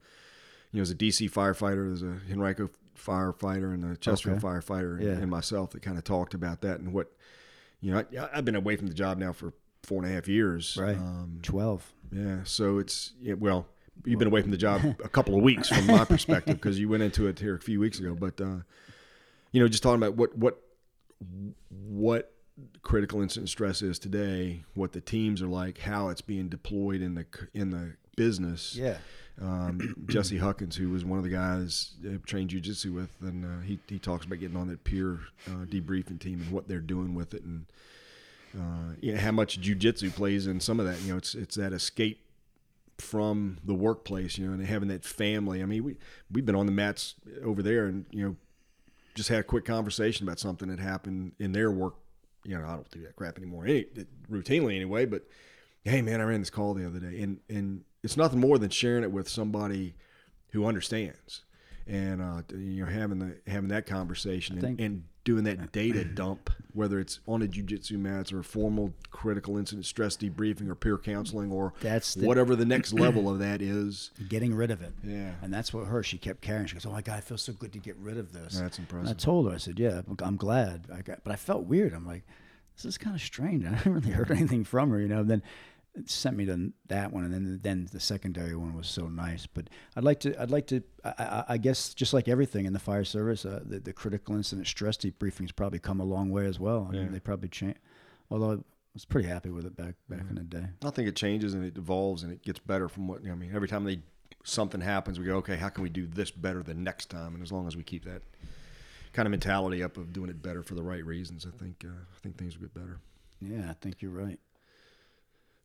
you 0.72 0.78
know, 0.80 0.84
there's 0.84 0.90
a 0.90 0.94
DC 0.94 1.30
firefighter, 1.30 1.86
there's 1.88 2.02
a 2.02 2.18
Henrico 2.30 2.70
firefighter, 2.98 3.74
and 3.74 3.84
a 3.84 3.96
Chesterfield 3.96 4.38
Okay. 4.44 4.46
firefighter, 4.46 5.00
Yeah. 5.02 5.10
and 5.12 5.30
myself 5.30 5.70
that 5.72 5.82
kind 5.82 5.98
of 5.98 6.04
talked 6.04 6.34
about 6.34 6.60
that 6.62 6.80
and 6.80 6.92
what 6.92 7.12
you 7.80 7.92
know. 7.92 7.98
I, 8.18 8.28
I've 8.38 8.44
been 8.44 8.54
away 8.56 8.76
from 8.76 8.86
the 8.88 8.94
job 8.94 9.18
now 9.18 9.32
for 9.32 9.52
four 9.82 10.02
and 10.02 10.10
a 10.10 10.14
half 10.14 10.28
years. 10.28 10.76
Right. 10.80 10.96
Um, 10.96 11.38
Twelve. 11.42 11.92
yeah. 12.10 12.38
So 12.44 12.78
it's 12.78 13.12
yeah, 13.20 13.34
well, 13.34 13.66
you've 14.04 14.18
been 14.18 14.28
away 14.28 14.40
from 14.42 14.50
the 14.50 14.56
job 14.56 14.80
a 15.04 15.08
couple 15.08 15.34
of 15.36 15.42
weeks 15.42 15.68
from 15.68 15.86
my 15.86 16.04
perspective 16.04 16.56
because 16.56 16.78
you 16.78 16.88
went 16.88 17.02
into 17.02 17.26
it 17.26 17.38
here 17.38 17.54
a 17.54 17.60
few 17.60 17.80
weeks 17.80 17.98
ago. 17.98 18.14
But 18.14 18.40
uh, 18.40 18.58
you 19.52 19.60
know, 19.60 19.68
just 19.68 19.82
talking 19.82 20.02
about 20.02 20.16
what 20.16 20.36
what 20.38 20.58
what 21.70 22.31
critical 22.82 23.22
incident 23.22 23.48
stress 23.48 23.82
is 23.82 23.98
today, 23.98 24.64
what 24.74 24.92
the 24.92 25.00
teams 25.00 25.42
are 25.42 25.48
like, 25.48 25.78
how 25.78 26.08
it's 26.08 26.20
being 26.20 26.48
deployed 26.48 27.02
in 27.02 27.14
the 27.14 27.26
in 27.54 27.70
the 27.70 27.94
business. 28.16 28.74
Yeah. 28.76 28.98
Um, 29.40 29.94
Jesse 30.06 30.38
Huckins, 30.38 30.76
who 30.76 30.90
was 30.90 31.04
one 31.04 31.18
of 31.18 31.24
the 31.24 31.30
guys 31.30 31.92
I 32.04 32.16
trained 32.26 32.50
jujitsu 32.50 32.94
with, 32.94 33.10
and 33.20 33.44
uh, 33.44 33.62
he 33.64 33.78
he 33.88 33.98
talks 33.98 34.26
about 34.26 34.40
getting 34.40 34.56
on 34.56 34.68
that 34.68 34.84
peer 34.84 35.20
uh, 35.48 35.64
debriefing 35.64 36.20
team 36.20 36.40
and 36.40 36.50
what 36.50 36.68
they're 36.68 36.80
doing 36.80 37.14
with 37.14 37.34
it, 37.34 37.42
and 37.42 37.66
uh, 38.54 38.94
you 39.00 39.14
know, 39.14 39.20
how 39.20 39.32
much 39.32 39.60
jujitsu 39.60 40.14
plays 40.14 40.46
in 40.46 40.60
some 40.60 40.78
of 40.78 40.86
that. 40.86 41.00
You 41.02 41.12
know, 41.12 41.18
it's 41.18 41.34
it's 41.34 41.56
that 41.56 41.72
escape 41.72 42.20
from 42.98 43.58
the 43.64 43.74
workplace, 43.74 44.38
you 44.38 44.46
know, 44.46 44.52
and 44.52 44.64
having 44.64 44.88
that 44.88 45.04
family. 45.04 45.62
I 45.62 45.66
mean, 45.66 45.84
we 45.84 45.96
we've 46.30 46.44
been 46.44 46.54
on 46.54 46.66
the 46.66 46.72
mats 46.72 47.14
over 47.42 47.62
there, 47.62 47.86
and 47.86 48.06
you 48.10 48.24
know, 48.24 48.36
just 49.14 49.28
had 49.28 49.40
a 49.40 49.44
quick 49.44 49.64
conversation 49.64 50.26
about 50.26 50.38
something 50.38 50.68
that 50.68 50.78
happened 50.78 51.32
in 51.38 51.52
their 51.52 51.70
work. 51.70 51.94
You 52.44 52.58
know, 52.58 52.64
I 52.66 52.72
don't 52.72 52.90
do 52.90 53.02
that 53.02 53.16
crap 53.16 53.38
anymore, 53.38 53.66
any, 53.66 53.86
routinely 54.30 54.74
anyway. 54.76 55.04
But 55.06 55.24
hey, 55.84 56.02
man, 56.02 56.20
I 56.20 56.24
ran 56.24 56.40
this 56.40 56.50
call 56.50 56.74
the 56.74 56.86
other 56.86 57.00
day, 57.00 57.20
and 57.22 57.38
and 57.48 57.84
it's 58.02 58.16
nothing 58.16 58.40
more 58.40 58.58
than 58.58 58.70
sharing 58.70 59.04
it 59.04 59.12
with 59.12 59.28
somebody 59.28 59.94
who 60.50 60.66
understands, 60.66 61.44
and 61.86 62.20
uh, 62.20 62.42
you 62.50 62.84
know, 62.84 62.90
having 62.90 63.18
the 63.18 63.36
having 63.50 63.68
that 63.68 63.86
conversation 63.86 64.58
and, 64.58 64.80
and 64.80 65.04
doing 65.24 65.44
that 65.44 65.72
data 65.72 66.04
dump, 66.14 66.50
whether 66.74 66.98
it's 66.98 67.20
on 67.26 67.42
a 67.42 67.46
jujitsu 67.46 67.98
mats 67.98 68.32
or 68.32 68.40
a 68.40 68.44
formal 68.44 68.92
critical 69.10 69.56
incident 69.56 69.86
stress 69.86 70.16
debriefing 70.16 70.68
or 70.68 70.74
peer 70.74 70.98
counseling 70.98 71.50
or 71.52 71.72
That's 71.80 72.14
the- 72.14 72.26
whatever 72.26 72.56
the 72.56 72.64
next 72.64 72.92
level 72.92 73.28
of 73.30 73.38
that 73.40 73.62
is. 73.62 74.10
Getting 74.28 74.54
rid 74.54 74.70
of 74.70 74.82
it. 74.82 74.92
Yeah. 75.04 75.32
And 75.42 75.52
that's 75.52 75.72
what 75.72 75.86
her. 75.86 76.02
She 76.02 76.18
kept 76.18 76.40
carrying. 76.40 76.66
She 76.66 76.74
goes, 76.74 76.86
"Oh 76.86 76.92
my 76.92 77.02
god, 77.02 77.18
I 77.18 77.20
feel 77.20 77.38
so 77.38 77.52
good 77.52 77.72
to 77.72 77.78
get 77.78 77.96
rid 77.96 78.18
of 78.18 78.32
this." 78.32 78.58
That's 78.58 78.78
And 78.78 79.08
I 79.08 79.12
told 79.12 79.48
her, 79.48 79.54
I 79.54 79.58
said, 79.58 79.78
"Yeah, 79.78 80.02
I'm- 80.22 80.36
glad." 80.36 80.86
I 80.92 81.02
got, 81.02 81.22
but 81.24 81.32
I 81.32 81.36
felt 81.36 81.64
weird. 81.66 81.92
I'm 81.94 82.06
like, 82.06 82.24
"This 82.76 82.84
is 82.84 82.98
kind 82.98 83.14
of 83.14 83.22
strange." 83.22 83.64
I 83.66 83.70
haven't 83.70 83.92
really 83.92 84.10
heard 84.10 84.30
anything 84.30 84.64
from 84.64 84.90
her, 84.90 85.00
you 85.00 85.08
know. 85.08 85.22
Then 85.22 85.38
it 85.38 85.44
sent 86.06 86.36
me 86.36 86.46
to 86.46 86.72
that 86.88 87.12
one, 87.12 87.24
and 87.24 87.32
then 87.34 87.60
then 87.62 87.88
the 87.92 88.00
secondary 88.00 88.56
one 88.56 88.74
was 88.74 88.86
so 88.88 89.08
nice. 89.08 89.46
But 89.46 89.68
I'd 89.96 90.04
like 90.04 90.20
to, 90.20 90.40
I'd 90.40 90.50
like 90.50 90.66
to, 90.68 90.82
I, 91.04 91.12
I, 91.18 91.44
I 91.50 91.58
guess, 91.58 91.92
just 91.94 92.14
like 92.14 92.28
everything 92.28 92.64
in 92.64 92.72
the 92.72 92.78
fire 92.78 93.04
service, 93.04 93.44
uh, 93.44 93.60
the, 93.64 93.78
the 93.80 93.92
critical 93.92 94.34
incident 94.34 94.66
stress 94.66 94.96
debriefings 94.96 95.54
probably 95.54 95.78
come 95.78 96.00
a 96.00 96.04
long 96.04 96.30
way 96.30 96.46
as 96.46 96.58
well. 96.58 96.88
I 96.90 96.94
Yeah. 96.94 97.02
mean, 97.02 97.12
they 97.12 97.20
probably 97.20 97.48
change. 97.50 97.76
Although 98.30 98.52
I 98.52 98.56
was 98.94 99.04
pretty 99.04 99.28
happy 99.28 99.50
with 99.50 99.66
it 99.66 99.76
back 99.76 99.94
back 100.08 100.22
in 100.30 100.36
the 100.36 100.42
day. 100.42 100.66
I 100.84 100.90
think 100.90 101.08
it 101.08 101.16
changes 101.16 101.52
and 101.54 101.64
it 101.64 101.76
evolves 101.76 102.22
and 102.22 102.32
it 102.32 102.42
gets 102.42 102.58
better 102.58 102.88
from 102.88 103.06
what 103.08 103.20
I 103.26 103.34
mean. 103.34 103.50
Every 103.54 103.68
time 103.68 103.84
they 103.84 104.00
something 104.44 104.80
happens, 104.80 105.18
we 105.20 105.26
go, 105.26 105.36
okay, 105.36 105.56
how 105.56 105.68
can 105.68 105.82
we 105.82 105.88
do 105.90 106.06
this 106.06 106.30
better 106.30 106.62
the 106.62 106.74
next 106.74 107.10
time? 107.10 107.34
And 107.34 107.42
as 107.42 107.52
long 107.52 107.66
as 107.68 107.76
we 107.76 107.82
keep 107.82 108.04
that 108.06 108.22
kind 109.12 109.26
of 109.26 109.30
mentality 109.30 109.82
up 109.82 109.98
of 109.98 110.12
doing 110.12 110.30
it 110.30 110.42
better 110.42 110.62
for 110.62 110.74
the 110.74 110.82
right 110.82 111.04
reasons, 111.04 111.46
I 111.46 111.56
think 111.62 111.84
uh, 111.84 111.90
I 111.90 112.18
think 112.22 112.38
things 112.38 112.56
will 112.58 112.62
get 112.68 112.74
better. 112.74 112.98
Yeah, 113.40 113.68
I 113.70 113.74
think 113.74 114.00
you're 114.00 114.10
right. 114.10 114.38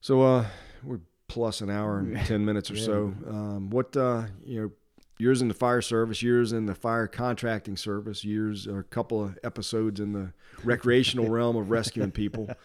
So 0.08 0.22
uh, 0.22 0.46
we're 0.86 1.02
plus 1.28 1.60
an 1.60 1.70
hour 1.70 2.00
and 2.00 2.18
ten 2.26 2.46
minutes 2.46 2.72
or 2.72 2.76
Yeah. 2.76 2.86
so. 2.86 3.14
Um, 3.28 3.70
what 3.70 3.98
uh, 3.98 4.28
you 4.46 4.62
know, 4.62 4.72
years 5.20 5.42
in 5.42 5.50
the 5.50 5.54
fire 5.54 5.82
service, 5.82 6.24
years 6.24 6.54
in 6.54 6.66
the 6.66 6.76
fire 6.76 7.08
contracting 7.08 7.76
service, 7.76 8.24
years 8.24 8.70
or 8.70 8.80
a 8.80 8.84
couple 8.86 9.22
of 9.22 9.38
episodes 9.44 10.00
in 10.00 10.14
the 10.14 10.32
recreational 10.64 11.30
realm 11.38 11.58
of 11.58 11.70
rescuing 11.70 12.12
people. 12.12 12.50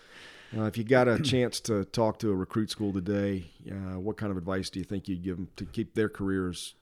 Uh, 0.55 0.65
if 0.65 0.77
you 0.77 0.85
got 0.85 1.09
a 1.09 1.19
chance 1.19 1.61
to 1.61 1.83
talk 1.83 2.19
to 2.19 2.31
a 2.31 2.35
recruit 2.35 2.69
school 2.69 2.93
today, 2.93 3.43
uh, 3.71 3.99
what 3.99 4.19
kind 4.19 4.31
of 4.31 4.37
advice 4.37 4.69
do 4.69 4.79
you 4.79 4.85
think 4.85 5.09
you'd 5.09 5.23
give 5.23 5.37
them 5.37 5.49
to 5.57 5.65
keep 5.65 5.95
their 5.95 6.11
careers? 6.11 6.75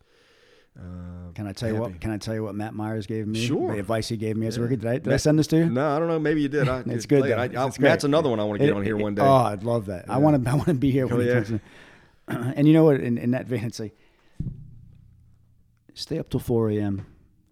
Uh, 0.81 1.33
Can 1.35 1.47
I 1.47 1.53
tell 1.53 1.69
you 1.71 1.77
what? 1.77 2.01
Can 2.01 2.11
I 2.11 2.17
tell 2.17 2.35
you 2.35 2.43
what 2.43 2.55
Matt 2.55 2.75
Myers 2.75 3.07
gave 3.07 3.27
me? 3.27 3.45
Sure. 3.45 3.73
The 3.73 3.79
advice 3.81 4.09
he 4.09 4.17
gave 4.17 4.37
me 4.37 4.47
as 4.47 4.57
a 4.57 4.61
Yeah. 4.61 4.65
rookie. 4.65 4.77
Did 4.77 4.87
I, 4.89 4.99
did 4.99 5.13
I 5.13 5.17
send 5.17 5.39
this 5.39 5.47
to 5.49 5.57
you? 5.59 5.67
No, 5.67 5.95
I 5.95 5.99
don't 5.99 6.09
know. 6.09 6.19
Maybe 6.19 6.41
you 6.43 6.49
did. 6.49 6.69
I, 6.69 6.81
It's 6.87 7.07
good. 7.07 7.31
I. 7.31 7.45
It's. 7.67 7.79
Matt's 7.79 8.05
another 8.05 8.31
one 8.31 8.41
I 8.41 8.45
want 8.45 8.59
to 8.61 8.67
get 8.67 8.73
It- 8.73 8.77
on 8.77 8.83
here 8.85 8.99
it- 8.99 9.03
one 9.03 9.15
day. 9.15 9.23
Oh, 9.23 9.33
I'd 9.35 9.63
love 9.63 9.87
that. 9.87 10.07
I 10.09 10.17
want 10.19 10.43
to. 10.43 10.51
I 10.51 10.55
want 10.55 10.69
to 10.69 10.75
be 10.75 10.91
here 10.91 11.07
when 11.07 11.21
Oh, 11.21 11.45
yeah. 11.49 11.59
And 12.57 12.67
you 12.69 12.73
know 12.75 12.85
what? 12.85 13.01
In, 13.01 13.19
in 13.19 13.33
that 13.33 13.47
vein, 13.47 13.65
it's 13.65 13.81
like 13.81 13.95
stay 15.95 16.19
up 16.19 16.31
till 16.31 16.41
four 16.41 16.71
a.m. 16.71 17.07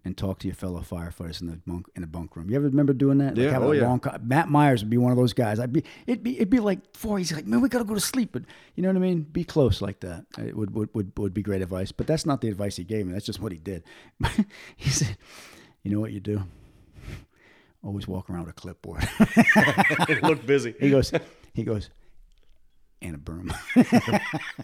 and 0.09 0.17
talk 0.17 0.39
to 0.39 0.47
your 0.47 0.55
fellow 0.55 0.81
firefighters 0.81 1.39
in 1.39 1.47
the 1.47 1.57
bunk 1.67 1.87
in 1.95 2.01
the 2.01 2.07
bunk 2.07 2.35
room. 2.35 2.49
You 2.49 2.55
ever 2.55 2.65
remember 2.65 2.93
doing 2.93 3.19
that? 3.19 3.37
Yeah. 3.37 3.51
having 3.51 3.67
Oh, 3.67 3.71
a 3.71 3.75
yeah. 3.77 3.97
co- 3.99 4.17
Matt 4.21 4.49
Myers 4.49 4.81
would 4.83 4.89
be 4.89 4.97
one 4.97 5.11
of 5.11 5.17
those 5.17 5.33
guys. 5.33 5.59
I'd 5.59 5.71
be. 5.71 5.83
It'd 6.07 6.23
be. 6.23 6.35
It'd 6.37 6.49
be 6.49 6.59
like 6.59 6.79
four. 6.97 7.17
He's 7.19 7.31
like, 7.31 7.45
man, 7.45 7.61
we 7.61 7.69
gotta 7.69 7.85
go 7.85 7.93
to 7.93 7.99
sleep. 7.99 8.31
But 8.33 8.43
you 8.75 8.81
know 8.83 8.89
what 8.89 8.95
I 8.95 8.99
mean? 8.99 9.21
Be 9.21 9.43
close 9.43 9.81
like 9.81 9.99
that. 9.99 10.25
It 10.37 10.55
would 10.57 10.73
would 10.73 10.89
would, 10.93 11.11
would 11.17 11.33
be 11.33 11.41
great 11.43 11.61
advice. 11.61 11.91
But 11.91 12.07
that's 12.07 12.25
not 12.25 12.41
the 12.41 12.49
advice 12.49 12.75
he 12.75 12.83
gave 12.83 13.05
me. 13.05 13.13
That's 13.13 13.25
just 13.25 13.39
what 13.39 13.51
he 13.51 13.59
did. 13.59 13.83
he 14.75 14.89
said, 14.89 15.15
you 15.83 15.91
know 15.91 15.99
what 15.99 16.11
you 16.11 16.19
do? 16.19 16.43
Always 17.83 18.07
walk 18.07 18.29
around 18.29 18.45
with 18.47 18.57
a 18.57 18.59
clipboard. 18.59 19.07
look 20.23 20.45
busy. 20.45 20.73
He 20.79 20.89
goes, 20.89 21.13
he 21.53 21.63
goes, 21.63 21.89
and 23.01 23.15
a 23.15 23.17
broom. 23.17 23.53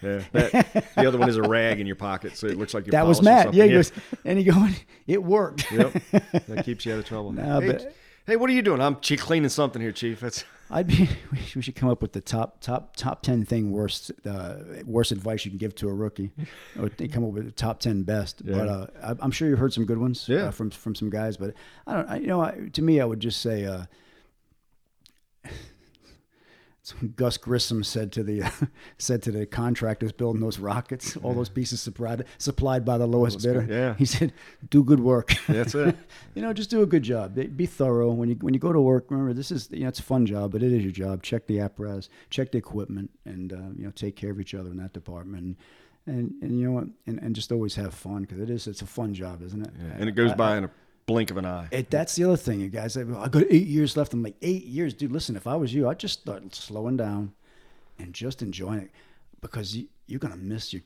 Yeah, 0.01 0.21
that, 0.33 0.85
the 0.95 1.07
other 1.07 1.17
one 1.17 1.29
is 1.29 1.37
a 1.37 1.41
rag 1.41 1.79
in 1.79 1.87
your 1.87 1.95
pocket, 1.95 2.37
so 2.37 2.47
it 2.47 2.57
looks 2.57 2.73
like 2.73 2.85
you're 2.85 2.91
that 2.91 3.07
was 3.07 3.21
Matt. 3.21 3.45
something. 3.45 3.59
Yeah, 3.59 3.65
he 3.65 3.71
goes, 3.71 3.91
and 4.23 4.37
he 4.37 4.43
going, 4.43 4.75
it 5.07 5.23
worked. 5.23 5.71
Yep, 5.71 5.93
that 6.11 6.61
keeps 6.65 6.85
you 6.85 6.93
out 6.93 6.99
of 6.99 7.05
trouble. 7.05 7.31
No, 7.31 7.59
hey, 7.59 7.67
but- 7.71 7.95
hey, 8.27 8.35
what 8.35 8.49
are 8.49 8.53
you 8.53 8.61
doing? 8.61 8.81
I'm 8.81 8.95
cleaning 8.97 9.49
something 9.49 9.81
here, 9.81 9.91
Chief. 9.91 10.19
That's 10.19 10.43
I'd 10.69 10.87
be. 10.87 11.09
We 11.55 11.61
should- 11.61 11.75
come 11.75 11.89
up 11.89 12.01
with 12.01 12.11
the 12.13 12.21
top, 12.21 12.59
top, 12.61 12.95
top 12.95 13.21
ten 13.23 13.45
thing 13.45 13.71
worst, 13.71 14.11
uh, 14.25 14.55
worst 14.85 15.11
advice 15.11 15.45
you 15.45 15.51
can 15.51 15.57
give 15.57 15.73
to 15.75 15.89
a 15.89 15.93
rookie, 15.93 16.31
or 16.79 16.89
come 16.89 17.23
up 17.23 17.31
with 17.31 17.45
the 17.45 17.51
top 17.51 17.79
ten 17.79 18.03
best. 18.03 18.41
Yeah. 18.43 18.57
But 18.57 18.67
uh, 18.67 18.87
I, 19.03 19.15
I'm 19.21 19.31
sure 19.31 19.47
you've 19.47 19.59
heard 19.59 19.73
some 19.73 19.85
good 19.85 19.97
ones 19.97 20.27
Yeah. 20.27 20.45
uh, 20.47 20.51
from 20.51 20.69
from 20.71 20.93
some 20.93 21.09
guys. 21.09 21.37
But 21.37 21.53
I 21.87 21.93
don't. 21.93 22.09
I, 22.09 22.17
you 22.17 22.27
know, 22.27 22.41
I, 22.41 22.69
to 22.73 22.81
me, 22.81 22.99
I 22.99 23.05
would 23.05 23.19
just 23.21 23.41
say. 23.41 23.65
Gus 27.15 27.37
Grissom 27.37 27.83
said 27.83 28.11
to 28.13 28.23
the 28.23 28.51
said 28.97 29.21
to 29.23 29.31
the 29.31 29.45
contractors 29.45 30.11
building 30.11 30.41
those 30.41 30.59
rockets, 30.59 31.17
all 31.17 31.33
those 31.33 31.49
pieces 31.49 31.81
supplied 31.81 32.25
supplied 32.37 32.85
by 32.85 32.97
the 32.97 33.07
lowest 33.07 33.41
bidder. 33.43 33.61
good, 33.61 33.69
yeah. 33.69 33.93
He 33.95 34.05
said, 34.05 34.33
"Do 34.69 34.83
good 34.83 34.99
work." 34.99 35.33
that's 35.47 35.75
it. 35.75 35.95
you 36.35 36.41
know, 36.41 36.53
just 36.53 36.69
do 36.69 36.81
a 36.81 36.85
good 36.85 37.03
job. 37.03 37.35
Be, 37.35 37.65
thorough 37.65 38.11
when 38.11 38.29
you 38.29 38.35
when 38.35 38.53
you 38.53 38.59
go 38.59 38.71
to 38.73 38.81
work. 38.81 39.05
Remember, 39.09 39.33
this 39.33 39.51
is 39.51 39.69
you 39.71 39.81
know 39.81 39.87
it's 39.87 39.99
a 39.99 40.03
fun 40.03 40.25
job, 40.25 40.51
but 40.51 40.61
it 40.63 40.71
is 40.71 40.83
your 40.83 40.91
job. 40.91 41.23
Check 41.23 41.47
the 41.47 41.59
apparatus, 41.59 42.09
check 42.29 42.51
the 42.51 42.57
equipment, 42.57 43.09
and 43.25 43.51
uh, 43.53 43.57
you 43.75 43.85
know 43.85 43.91
take 43.91 44.15
care 44.15 44.31
of 44.31 44.39
each 44.39 44.53
other 44.53 44.69
in 44.69 44.77
that 44.77 44.93
department. 44.93 45.43
And 45.43 45.55
and, 46.07 46.33
and 46.43 46.59
you 46.59 46.67
know 46.67 46.71
what, 46.73 46.85
and, 47.07 47.19
and 47.19 47.35
just 47.35 47.51
always 47.51 47.75
have 47.75 47.93
fun 47.93 48.21
because 48.21 48.39
it 48.39 48.49
is 48.49 48.67
it's 48.67 48.81
a 48.81 48.85
fun 48.85 49.13
job, 49.13 49.41
isn't 49.41 49.61
it? 49.65 49.73
Yeah, 49.77 49.93
and 49.97 50.07
it 50.09 50.11
goes 50.13 50.31
I- 50.31 50.35
by 50.35 50.57
in 50.57 50.65
a 50.65 50.69
blink 51.05 51.31
of 51.31 51.37
an 51.37 51.45
eye. 51.45 51.67
it, 51.71 51.89
that's 51.89 52.15
the 52.15 52.23
other 52.23 52.37
thing, 52.37 52.59
you 52.59 52.69
guys. 52.69 52.93
say, 52.93 53.03
"Well, 53.03 53.21
I 53.21 53.27
got 53.27 53.43
eight 53.49 53.67
years 53.67 53.95
left. 53.95 54.13
I'm 54.13 54.23
like, 54.23 54.35
eight 54.41 54.65
years, 54.65 54.93
dude. 54.93 55.11
Listen, 55.11 55.35
if 55.35 55.47
I 55.47 55.55
was 55.55 55.73
you, 55.73 55.87
I'd 55.87 55.99
just 55.99 56.21
start 56.21 56.53
slowing 56.55 56.97
down 56.97 57.33
and 57.99 58.13
just 58.13 58.41
enjoying 58.41 58.79
it 58.79 58.91
because 59.41 59.75
you, 59.75 59.87
you're 60.07 60.19
gonna 60.19 60.37
miss 60.37 60.73
your. 60.73 60.81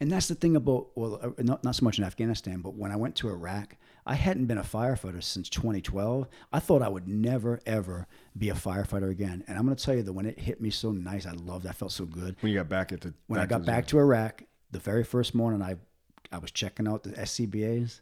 And 0.00 0.10
that's 0.10 0.26
the 0.26 0.34
thing 0.34 0.56
about 0.56 0.88
well, 0.96 1.20
uh, 1.22 1.30
not 1.42 1.62
not 1.62 1.76
so 1.76 1.84
much 1.84 1.98
in 1.98 2.04
Afghanistan, 2.04 2.60
but 2.60 2.74
when 2.74 2.90
I 2.90 2.96
went 2.96 3.14
to 3.16 3.28
Iraq, 3.28 3.76
I 4.04 4.14
hadn't 4.16 4.46
been 4.46 4.58
a 4.58 4.62
firefighter 4.64 5.22
since 5.22 5.48
2012. 5.48 6.26
I 6.52 6.58
thought 6.58 6.82
I 6.82 6.88
would 6.88 7.06
never 7.06 7.60
ever 7.64 8.06
be 8.36 8.48
a 8.50 8.54
firefighter 8.54 9.08
again. 9.10 9.44
And 9.46 9.56
I'm 9.56 9.64
gonna 9.64 9.76
tell 9.76 9.94
you 9.94 10.02
that 10.02 10.12
when 10.12 10.26
it 10.26 10.38
hit 10.38 10.60
me 10.60 10.70
so 10.70 10.90
nice, 10.90 11.26
I 11.26 11.32
loved. 11.32 11.64
it. 11.64 11.68
I 11.68 11.72
felt 11.72 11.92
so 11.92 12.06
good 12.06 12.34
when 12.40 12.50
you 12.52 12.58
got 12.58 12.68
back 12.68 12.90
at 12.92 13.02
the 13.02 13.14
when 13.28 13.38
I 13.40 13.46
got 13.46 13.60
the- 13.60 13.66
back 13.66 13.86
to 13.88 13.98
Iraq, 13.98 14.42
the 14.72 14.80
very 14.80 15.04
first 15.04 15.32
morning, 15.34 15.62
I 15.62 15.76
I 16.32 16.38
was 16.38 16.50
checking 16.50 16.88
out 16.88 17.04
the 17.04 17.10
SCBA's, 17.10 18.00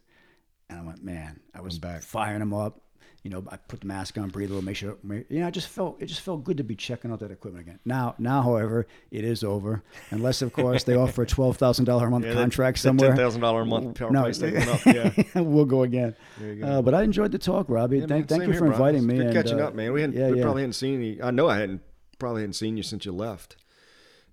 and 0.69 0.79
I 0.79 0.83
went, 0.83 1.03
man, 1.03 1.39
I 1.53 1.61
was 1.61 1.79
back. 1.79 2.01
firing 2.01 2.39
them 2.39 2.53
up. 2.53 2.79
you 3.23 3.29
know, 3.29 3.41
I 3.49 3.55
put 3.55 3.79
the 3.81 3.87
mask 3.87 4.17
on, 4.17 4.29
breathe 4.29 4.49
a 4.49 4.53
little, 4.53 4.65
make 4.65 4.75
sure, 4.75 4.97
you 5.29 5.39
know, 5.39 5.47
I 5.47 5.49
just 5.49 5.67
felt 5.69 6.01
it 6.01 6.07
just 6.07 6.19
felt 6.21 6.43
good 6.43 6.57
to 6.57 6.63
be 6.63 6.75
checking 6.75 7.09
out 7.11 7.19
that 7.21 7.31
equipment 7.31 7.65
again. 7.67 7.79
Now, 7.85 8.15
now, 8.19 8.41
however, 8.41 8.85
it 9.11 9.23
is 9.23 9.43
over, 9.45 9.81
unless 10.11 10.41
of 10.41 10.51
course 10.51 10.83
they 10.83 10.95
offer 10.95 11.21
a 11.23 11.25
twelve 11.25 11.55
thousand 11.57 11.85
dollar 11.85 12.07
a 12.07 12.09
month 12.11 12.25
Yeah, 12.25 12.33
contract 12.33 12.77
that, 12.77 12.81
somewhere. 12.81 13.09
Ten 13.09 13.17
thousand 13.17 13.39
dollar 13.41 13.61
a 13.61 13.65
month 13.65 13.97
power 13.97 14.11
No, 14.11 14.23
price 14.23 14.41
went 14.41 14.67
up. 14.67 14.85
Yeah. 14.85 15.41
we'll 15.41 15.63
go 15.65 15.83
again. 15.83 16.15
Go. 16.39 16.65
Uh, 16.67 16.81
but 16.81 16.93
I 16.93 17.03
enjoyed 17.03 17.31
the 17.31 17.39
talk, 17.39 17.67
Robbie. 17.69 17.99
Yeah, 17.99 18.07
thank, 18.07 18.29
man, 18.29 18.39
thank 18.39 18.51
you 18.51 18.57
for 18.59 18.65
inviting 18.67 19.05
me. 19.07 19.15
Good 19.17 19.25
and, 19.27 19.33
catching 19.35 19.61
uh, 19.61 19.67
up, 19.67 19.75
man. 19.75 19.93
We 19.93 20.01
hadn't, 20.01 20.17
yeah, 20.17 20.29
we 20.29 20.41
probably 20.41 20.63
hadn't 20.63 20.73
seen 20.73 21.01
you. 21.01 21.19
I 21.23 21.31
know 21.31 21.47
I 21.47 21.59
hadn't 21.59 21.81
probably 22.19 22.41
hadn't 22.41 22.53
seen 22.55 22.75
you 22.77 22.83
since 22.83 23.05
you 23.05 23.11
left. 23.13 23.55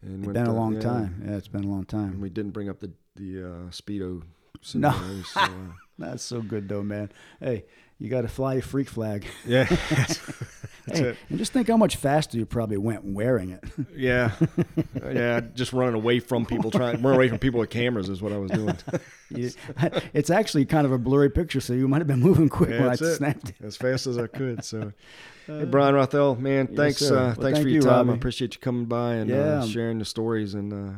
And 0.02 0.24
It's 0.24 0.32
been 0.32 0.46
a 0.46 0.54
long 0.54 0.80
time. 0.80 1.22
Yeah, 1.26 1.36
it's 1.36 1.48
been 1.48 1.64
a 1.64 1.68
long 1.68 1.80
And 1.80 1.88
time. 1.88 2.20
we 2.20 2.28
didn't 2.30 2.52
bring 2.52 2.68
up 2.68 2.80
the 2.80 2.90
the 3.14 3.44
uh, 3.44 3.70
speedo. 3.70 4.22
No. 4.74 4.90
scenarios, 4.92 5.28
so, 5.28 5.40
uh, 5.40 5.48
That's 5.98 6.22
so 6.22 6.40
good, 6.40 6.68
though, 6.68 6.82
man. 6.82 7.10
Hey, 7.40 7.64
you 7.98 8.08
got 8.08 8.22
to 8.22 8.28
fly 8.28 8.54
a 8.54 8.62
freak 8.62 8.88
flag. 8.88 9.26
yeah, 9.46 9.64
that's 9.90 10.18
Hey, 10.86 11.08
it. 11.10 11.16
and 11.28 11.38
just 11.38 11.52
think 11.52 11.68
how 11.68 11.76
much 11.76 11.96
faster 11.96 12.38
you 12.38 12.46
probably 12.46 12.78
went 12.78 13.04
wearing 13.04 13.50
it. 13.50 13.62
Yeah, 13.94 14.32
yeah. 15.04 15.40
Just 15.54 15.74
running 15.74 15.94
away 15.94 16.18
from 16.20 16.46
people, 16.46 16.70
trying 16.70 17.02
running 17.02 17.16
away 17.16 17.28
from 17.28 17.38
people 17.38 17.60
with 17.60 17.68
cameras 17.68 18.08
is 18.08 18.22
what 18.22 18.32
I 18.32 18.38
was 18.38 18.50
doing. 18.50 18.74
You- 19.28 19.50
it's 20.14 20.30
actually 20.30 20.64
kind 20.64 20.86
of 20.86 20.92
a 20.92 20.98
blurry 20.98 21.28
picture, 21.30 21.60
so 21.60 21.74
you 21.74 21.86
might 21.86 21.98
have 21.98 22.06
been 22.08 22.20
moving 22.20 22.48
quick 22.48 22.70
Yeah, 22.70 22.80
when 22.80 22.88
I 22.88 22.92
it. 22.94 23.16
snapped 23.16 23.50
it. 23.50 23.56
as 23.62 23.76
fast 23.76 24.06
as 24.06 24.16
I 24.16 24.26
could. 24.26 24.64
So, 24.64 24.92
hey, 25.46 25.64
Brian 25.66 25.94
Rothell, 25.94 26.38
man, 26.38 26.68
yes, 26.70 26.76
thanks, 26.76 27.02
uh, 27.02 27.14
Well, 27.14 27.26
thanks 27.34 27.42
thank 27.42 27.56
for 27.56 27.68
your 27.68 27.82
you, 27.82 27.88
time. 27.88 28.08
I 28.08 28.14
appreciate 28.14 28.54
you 28.54 28.60
coming 28.60 28.86
by 28.86 29.16
and 29.16 29.28
Yeah. 29.28 29.36
uh, 29.60 29.66
sharing 29.66 29.98
the 29.98 30.04
stories. 30.06 30.54
And 30.54 30.72
uh, 30.72 30.96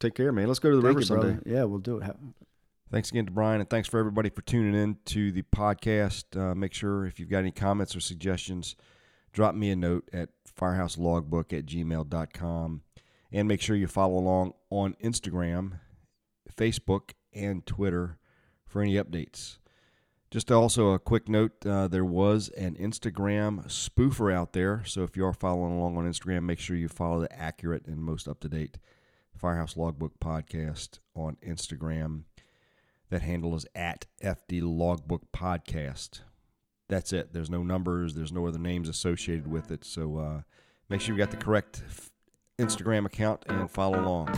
take 0.00 0.14
care, 0.14 0.32
man. 0.32 0.46
Let's 0.48 0.58
go 0.58 0.70
to 0.70 0.76
the 0.76 0.82
Thank 0.82 0.88
river 0.96 1.00
you, 1.00 1.06
someday. 1.06 1.32
brother. 1.34 1.42
Yeah, 1.44 1.64
we'll 1.64 1.78
do 1.80 1.98
it. 1.98 2.16
Ha- 2.92 2.96
Thanks 2.96 3.10
again 3.10 3.24
to 3.24 3.32
Brian, 3.32 3.60
and 3.60 3.70
thanks 3.70 3.88
for 3.88 3.98
everybody 3.98 4.28
for 4.28 4.42
tuning 4.42 4.74
in 4.74 4.98
to 5.06 5.32
the 5.32 5.42
podcast. 5.42 6.36
Uh, 6.36 6.54
make 6.54 6.74
sure 6.74 7.06
if 7.06 7.18
you've 7.18 7.30
got 7.30 7.38
any 7.38 7.50
comments 7.50 7.96
or 7.96 8.00
suggestions, 8.00 8.76
drop 9.32 9.54
me 9.54 9.70
a 9.70 9.76
note 9.76 10.08
at 10.12 10.28
firehouselogbook 10.58 11.52
at 11.58 11.64
gmail.com. 11.64 12.82
And 13.32 13.48
make 13.48 13.62
sure 13.62 13.76
you 13.76 13.86
follow 13.86 14.18
along 14.18 14.52
on 14.68 14.94
Instagram, 15.02 15.78
Facebook, 16.54 17.12
and 17.32 17.64
Twitter 17.64 18.18
for 18.66 18.82
any 18.82 18.94
updates. 18.96 19.56
Just 20.30 20.52
also 20.52 20.90
a 20.90 20.98
quick 20.98 21.30
note 21.30 21.64
uh, 21.64 21.88
there 21.88 22.04
was 22.04 22.50
an 22.50 22.74
Instagram 22.76 23.66
spoofer 23.68 24.32
out 24.32 24.52
there. 24.52 24.82
So 24.84 25.02
if 25.02 25.16
you 25.16 25.24
are 25.24 25.32
following 25.32 25.72
along 25.72 25.96
on 25.96 26.04
Instagram, 26.04 26.42
make 26.42 26.58
sure 26.58 26.76
you 26.76 26.88
follow 26.88 27.20
the 27.20 27.32
accurate 27.32 27.86
and 27.86 28.02
most 28.02 28.28
up 28.28 28.40
to 28.40 28.50
date 28.50 28.78
Firehouse 29.34 29.78
Logbook 29.78 30.20
podcast 30.20 30.98
on 31.14 31.38
Instagram. 31.42 32.24
That 33.12 33.20
handle 33.20 33.54
is 33.54 33.66
at 33.74 34.06
FD 34.24 34.62
Logbook 34.62 35.32
Podcast. 35.32 36.20
That's 36.88 37.12
it. 37.12 37.34
There's 37.34 37.50
no 37.50 37.62
numbers, 37.62 38.14
there's 38.14 38.32
no 38.32 38.46
other 38.46 38.58
names 38.58 38.88
associated 38.88 39.46
with 39.46 39.70
it. 39.70 39.84
So 39.84 40.16
uh, 40.16 40.40
make 40.88 41.02
sure 41.02 41.14
you've 41.14 41.18
got 41.18 41.30
the 41.30 41.36
correct 41.36 41.82
Instagram 42.58 43.04
account 43.04 43.44
and 43.50 43.70
follow 43.70 44.00
along. 44.00 44.28